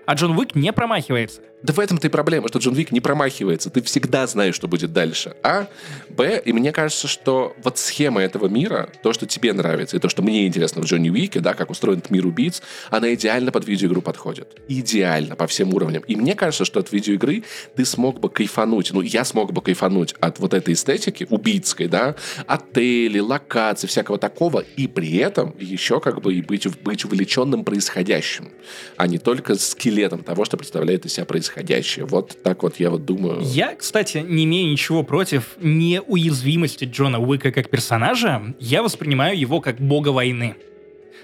А 0.06 0.14
Джон 0.14 0.38
Уик 0.38 0.56
не 0.56 0.72
промахивается. 0.74 1.42
Да 1.64 1.74
в 1.74 1.80
этом-то 1.80 2.08
и 2.08 2.10
проблема, 2.10 2.48
что 2.48 2.60
Джон 2.60 2.74
Вик 2.74 2.92
не 2.92 3.02
промахивается. 3.02 3.70
Ты 3.70 3.84
всегда 3.84 4.26
знаешь, 4.26 4.56
что 4.56 4.68
будет 4.68 4.94
дальше. 4.94 5.36
А, 5.44 5.68
Б, 6.10 6.42
и 6.44 6.54
мне 6.54 6.72
кажется, 6.72 7.08
что 7.08 7.56
вот 7.64 7.78
схема 7.78 8.22
этого 8.22 8.48
мира, 8.48 8.90
то, 9.04 9.14
что 9.14 9.28
тебе 9.28 9.54
нравится, 9.54 9.98
и 9.98 10.00
то, 10.00 10.10
что 10.10 10.24
мне 10.24 10.48
интересно 10.48 10.82
в 10.82 10.86
Джонни 10.86 11.10
Уике, 11.10 11.40
да, 11.40 11.54
как 11.54 11.70
устроен 11.70 12.00
этот 12.00 12.10
мир 12.10 12.26
убийц, 12.26 12.64
она 12.90 13.14
идеально 13.14 13.52
под 13.52 13.68
видеоигру 13.68 14.02
подходит. 14.02 14.60
Идеально 14.68 15.36
по 15.36 15.46
всем 15.46 15.74
уровням. 15.74 16.04
И 16.08 16.16
мне 16.16 16.34
кажется, 16.36 16.66
что 16.66 16.80
от 16.80 16.92
видеоигры 16.92 17.44
ты 17.76 17.86
смог 17.86 18.20
бы 18.20 18.30
кайфануть, 18.30 18.92
ну, 18.92 19.02
я 19.02 19.24
смог 19.24 19.54
бы 19.54 19.62
кайфануть 19.62 20.16
от 20.20 20.40
вот 20.40 20.56
этой 20.56 20.74
эстетики 20.74 21.28
убийцкой, 21.30 21.88
да, 21.88 22.16
отели, 22.48 23.20
локаций, 23.20 23.88
всякого 23.88 24.18
такого, 24.18 24.62
и 24.78 24.88
при 24.88 25.18
этом 25.18 25.56
еще 25.60 26.00
как 26.00 26.22
бы 26.22 26.34
и 26.34 26.42
быть, 26.42 26.68
быть 26.82 27.06
увлеченным 27.06 27.64
происходящим, 27.64 28.50
а 28.98 29.06
не 29.06 29.20
только 29.20 29.56
скелетом 29.56 30.24
того, 30.24 30.44
что 30.46 30.58
представляет 30.58 31.06
из 31.06 31.14
себя 31.14 31.26
происходящее. 31.26 31.51
Вот 32.04 32.38
так 32.44 32.64
вот 32.64 32.80
я 32.80 32.90
вот 32.90 33.06
думаю. 33.06 33.42
Я, 33.42 33.76
кстати, 33.76 34.20
не 34.20 34.46
имею 34.46 34.72
ничего 34.72 35.04
против 35.04 35.58
неуязвимости 35.62 36.86
Джона 36.86 37.20
Уика 37.20 37.52
как 37.52 37.70
персонажа. 37.70 38.54
Я 38.60 38.84
воспринимаю 38.84 39.38
его 39.38 39.62
как 39.62 39.80
бога 39.80 40.10
войны. 40.10 40.56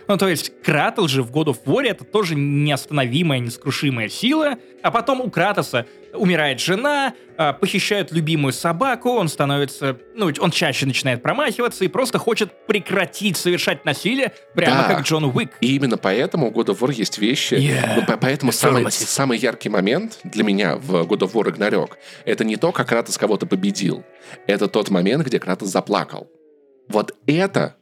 Ну, 0.07 0.17
то 0.17 0.27
есть 0.29 0.51
Кратос 0.63 1.11
же 1.11 1.21
в 1.23 1.31
God 1.31 1.45
of 1.47 1.57
War 1.65 1.83
это 1.85 2.03
тоже 2.05 2.35
неостановимая, 2.35 3.39
нескрушимая 3.39 4.09
сила, 4.09 4.55
а 4.81 4.91
потом 4.91 5.21
у 5.21 5.29
Кратоса 5.29 5.85
умирает 6.13 6.59
жена, 6.59 7.13
а, 7.37 7.53
похищают 7.53 8.11
любимую 8.11 8.53
собаку, 8.53 9.11
он 9.11 9.27
становится, 9.27 9.97
ну, 10.15 10.31
он 10.39 10.51
чаще 10.51 10.85
начинает 10.85 11.21
промахиваться 11.21 11.83
и 11.83 11.87
просто 11.89 12.17
хочет 12.17 12.65
прекратить 12.67 13.37
совершать 13.37 13.85
насилие, 13.85 14.31
прямо 14.55 14.83
Да. 14.83 14.95
как 14.95 15.01
Джон 15.05 15.25
Уик. 15.25 15.51
И 15.61 15.75
именно 15.75 15.97
поэтому 15.97 16.47
у 16.47 16.51
God 16.51 16.67
of 16.67 16.79
War 16.79 16.93
есть 16.93 17.17
вещи. 17.17 17.55
Yeah. 17.55 17.95
Ну, 17.97 18.05
по- 18.05 18.17
поэтому 18.17 18.51
самый, 18.51 18.89
самый 18.91 19.37
яркий 19.37 19.69
момент 19.69 20.19
для 20.23 20.43
меня 20.43 20.77
в 20.77 21.03
God 21.03 21.19
of 21.19 21.33
War 21.33 21.43
Ragnarok 21.53 21.91
это 22.25 22.43
не 22.45 22.55
то, 22.55 22.71
как 22.71 22.87
Кратос 22.87 23.17
кого-то 23.17 23.45
победил. 23.45 24.03
Это 24.47 24.67
тот 24.67 24.89
момент, 24.89 25.23
где 25.25 25.39
Кратос 25.39 25.69
заплакал. 25.69 26.27
Вот 26.87 27.13
это 27.27 27.75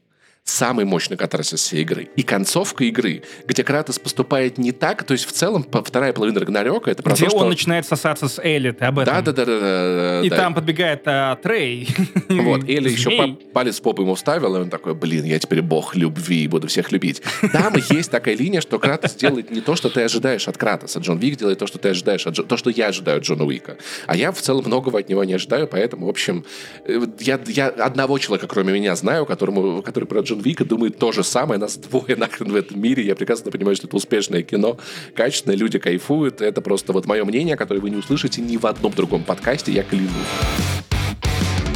самый 0.45 0.85
мощный 0.85 1.17
катарсис 1.17 1.59
всей 1.59 1.81
игры. 1.81 2.07
И 2.15 2.22
концовка 2.22 2.84
игры, 2.84 3.23
где 3.47 3.63
Кратос 3.63 3.97
поступает 3.97 4.59
не 4.59 4.72
так, 4.72 5.03
то 5.03 5.13
есть 5.13 5.26
в 5.26 5.31
целом 5.31 5.63
по- 5.63 5.84
вторая 5.84 6.13
половина 6.13 6.39
Рагнарёка 6.39 6.91
это 6.91 7.01
про 7.01 7.13
Где 7.13 7.26
то, 7.26 7.31
что... 7.31 7.39
он 7.39 7.49
начинает 7.49 7.85
сосаться 7.88 8.27
с 8.27 8.39
Элли, 8.39 8.69
ты 8.72 8.85
об 8.85 8.99
этом. 8.99 9.13
Да, 9.15 9.22
да, 9.22 9.31
да, 9.31 9.45
да, 9.45 9.59
да, 9.59 10.22
И 10.23 10.30
да. 10.30 10.35
там 10.38 10.53
подбегает 10.53 11.01
а, 11.05 11.35
Трей. 11.35 11.88
Вот, 12.30 12.63
Элли 12.69 12.89
еще 12.95 13.38
палец 13.53 13.80
в 13.80 13.81
попу 13.81 14.03
ему 14.03 14.13
вставил, 14.13 14.55
и 14.55 14.59
он 14.59 14.69
такой, 14.69 14.93
блин, 14.93 15.26
я 15.26 15.39
теперь 15.39 15.61
бог 15.63 15.95
любви 15.95 16.43
и 16.43 16.47
буду 16.47 16.67
всех 16.67 16.91
любить. 16.91 17.23
Там 17.51 17.73
есть 17.89 18.11
такая 18.11 18.35
линия, 18.35 18.61
что 18.61 18.77
Кратос 18.77 19.15
делает 19.15 19.49
не 19.49 19.61
то, 19.61 19.76
что 19.76 19.89
ты 19.89 20.01
ожидаешь 20.01 20.47
от 20.47 20.57
Кратоса. 20.57 20.99
Джон 20.99 21.17
Вик 21.17 21.38
делает 21.38 21.57
то, 21.57 21.65
что 21.65 21.80
ты 21.80 21.89
ожидаешь 21.89 22.26
от 22.27 22.35
Джо- 22.35 22.45
то, 22.45 22.55
что 22.55 22.69
я 22.69 22.88
ожидаю 22.88 23.17
от 23.17 23.23
Джона 23.23 23.45
Уика. 23.45 23.77
А 24.05 24.15
я 24.15 24.31
в 24.31 24.39
целом 24.39 24.65
многого 24.65 24.99
от 24.99 25.09
него 25.09 25.23
не 25.23 25.34
ожидаю, 25.34 25.67
поэтому, 25.67 26.05
в 26.05 26.09
общем, 26.09 26.45
э, 26.85 27.01
я, 27.19 27.39
я 27.47 27.67
одного 27.69 28.19
человека, 28.19 28.47
кроме 28.47 28.73
меня, 28.73 28.95
знаю, 28.95 29.26
которому, 29.26 29.81
который 29.81 30.05
про 30.05 30.22
Джон 30.36 30.41
Вика 30.41 30.66
думает 30.66 30.98
то 30.99 31.12
же 31.12 31.24
самое. 31.24 31.60
Нас 31.60 31.78
двое 31.78 32.16
нахрен 32.18 32.52
в 32.52 32.56
этом 32.56 32.82
мире. 32.82 33.03
Я 33.03 33.16
прекрасно 33.16 33.52
понимаю, 33.52 33.76
что 33.76 33.88
это 33.88 33.95
успешное 33.95 34.44
кино, 34.44 34.78
качественное, 35.16 35.56
люди 35.56 35.80
кайфуют. 35.80 36.41
Это 36.41 36.62
просто 36.62 36.94
вот 36.94 37.06
мое 37.06 37.24
мнение, 37.24 37.56
которое 37.56 37.80
вы 37.80 37.90
не 37.90 37.98
услышите 37.98 38.41
ни 38.41 38.57
в 38.57 38.66
одном 38.66 38.94
другом 38.94 39.24
подкасте, 39.24 39.72
я 39.72 39.84
клянусь. 39.84 40.12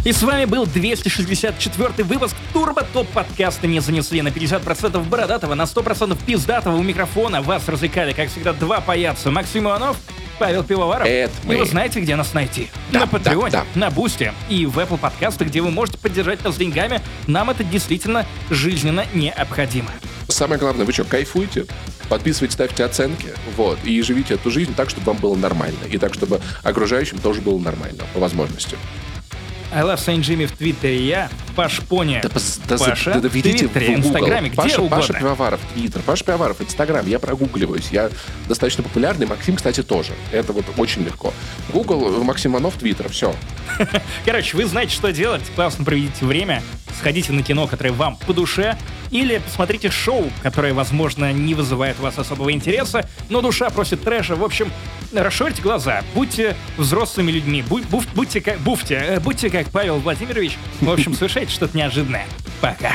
И 0.06 0.11
с 0.14 0.23
вами 0.23 0.45
был 0.45 0.65
264 0.65 2.03
выпуск 2.06 2.36
Турбо 2.53 2.86
Топ 2.94 3.07
подкаста 3.10 3.68
не 3.68 3.81
занесли 3.81 4.22
на 4.22 4.30
50% 4.30 5.10
бородатого, 5.10 5.56
на 5.56 5.64
100% 5.64 6.18
пиздатого 6.26 6.77
у 6.77 6.84
микрофона. 6.84 7.41
Вас 7.41 7.68
развлекали, 7.68 8.14
как 8.14 8.30
всегда, 8.30 8.53
два 8.53 8.81
паяца. 8.81 9.30
Максим 9.30 9.65
Иванов, 9.65 9.98
Павел 10.39 10.63
Пивоваров. 10.63 11.05
Это 11.05 11.33
И 11.43 11.47
мы. 11.47 11.57
вы 11.57 11.65
знаете, 11.65 11.99
где 11.99 12.15
нас 12.15 12.33
найти? 12.33 12.69
Да, 12.91 13.01
на 13.01 13.07
Патреоне, 13.07 13.51
да, 13.51 13.65
на 13.75 13.91
Бусте 13.91 14.33
и 14.47 14.65
в 14.65 14.79
Apple 14.79 14.97
подкастах, 14.97 15.49
где 15.49 15.61
вы 15.61 15.69
можете 15.69 15.97
поддержать 15.97 16.43
нас 16.43 16.55
деньгами. 16.55 17.01
Нам 17.27 17.49
это 17.49 17.63
действительно 17.63 18.25
жизненно 18.49 19.05
необходимо. 19.13 19.89
Самое 20.29 20.59
главное, 20.59 20.85
вы 20.85 20.93
что, 20.93 21.03
кайфуете? 21.03 21.65
Подписывайтесь, 22.07 22.53
ставьте 22.53 22.83
оценки, 22.85 23.27
вот, 23.55 23.77
и 23.83 24.01
живите 24.01 24.35
эту 24.35 24.49
жизнь 24.49 24.73
так, 24.73 24.89
чтобы 24.89 25.07
вам 25.07 25.17
было 25.17 25.35
нормально, 25.35 25.85
и 25.87 25.97
так, 25.99 26.13
чтобы 26.13 26.41
окружающим 26.63 27.19
тоже 27.19 27.41
было 27.41 27.59
нормально, 27.59 28.03
по 28.13 28.19
возможности. 28.19 28.77
I 29.71 29.81
love 29.83 29.97
Saint 29.97 30.21
Jimmy 30.21 30.47
в 30.47 30.51
Твиттере 30.53 31.05
я, 31.05 31.29
Паш 31.55 31.81
Пони, 31.81 32.19
Да, 32.23 32.29
да 32.67 32.77
Паша, 32.77 33.13
да- 33.13 33.19
да 33.19 33.29
в 33.29 33.33
ведите 33.33 33.67
Твиттере, 33.67 33.95
в. 33.95 33.99
Инстаграме, 33.99 34.47
где 34.49 34.55
Паша, 34.57 34.81
угодно. 34.81 34.97
Паша 34.97 35.13
Пивоваров, 35.13 35.59
Твиттер, 35.73 36.01
Паша 36.01 36.23
Пивоваров, 36.25 36.61
Инстаграм, 36.61 37.05
я 37.07 37.19
прогугливаюсь, 37.19 37.89
я 37.91 38.09
достаточно 38.47 38.81
популярный, 38.83 39.27
Максим, 39.27 39.55
кстати, 39.55 39.83
тоже. 39.83 40.13
Это 40.31 40.53
вот 40.53 40.65
очень 40.77 41.03
легко. 41.03 41.33
Google, 41.71 42.23
Максим 42.23 42.53
Иванов, 42.53 42.75
Твиттер, 42.75 43.09
все. 43.09 43.35
Короче, 44.25 44.57
вы 44.57 44.65
знаете, 44.65 44.93
что 44.93 45.11
делать. 45.11 45.43
Классно 45.55 45.85
проведите 45.85 46.25
время. 46.25 46.63
Сходите 46.97 47.31
на 47.31 47.43
кино, 47.43 47.67
которое 47.67 47.91
вам 47.91 48.17
по 48.17 48.33
душе. 48.33 48.75
Или 49.11 49.37
посмотрите 49.37 49.89
шоу, 49.89 50.29
которое, 50.43 50.73
возможно, 50.73 51.31
не 51.31 51.53
вызывает 51.53 51.97
у 51.99 52.03
вас 52.03 52.17
особого 52.17 52.51
интереса, 52.51 53.07
но 53.29 53.41
душа 53.41 53.69
просит 53.69 54.03
трэша. 54.03 54.35
В 54.35 54.43
общем, 54.43 54.71
расширьте 55.13 55.61
глаза. 55.61 56.03
Будьте 56.13 56.55
взрослыми 56.77 57.31
людьми. 57.31 57.61
Будь- 57.67 57.85
буф- 57.85 58.07
будьте 58.15 58.39
э, 58.45 59.19
Будьте 59.19 59.49
как 59.64 59.73
Павел 59.73 59.98
Владимирович, 59.98 60.57
в 60.80 60.90
общем, 60.90 61.14
совершает 61.14 61.49
что-то 61.49 61.77
неожиданное. 61.77 62.26
Пока. 62.61 62.94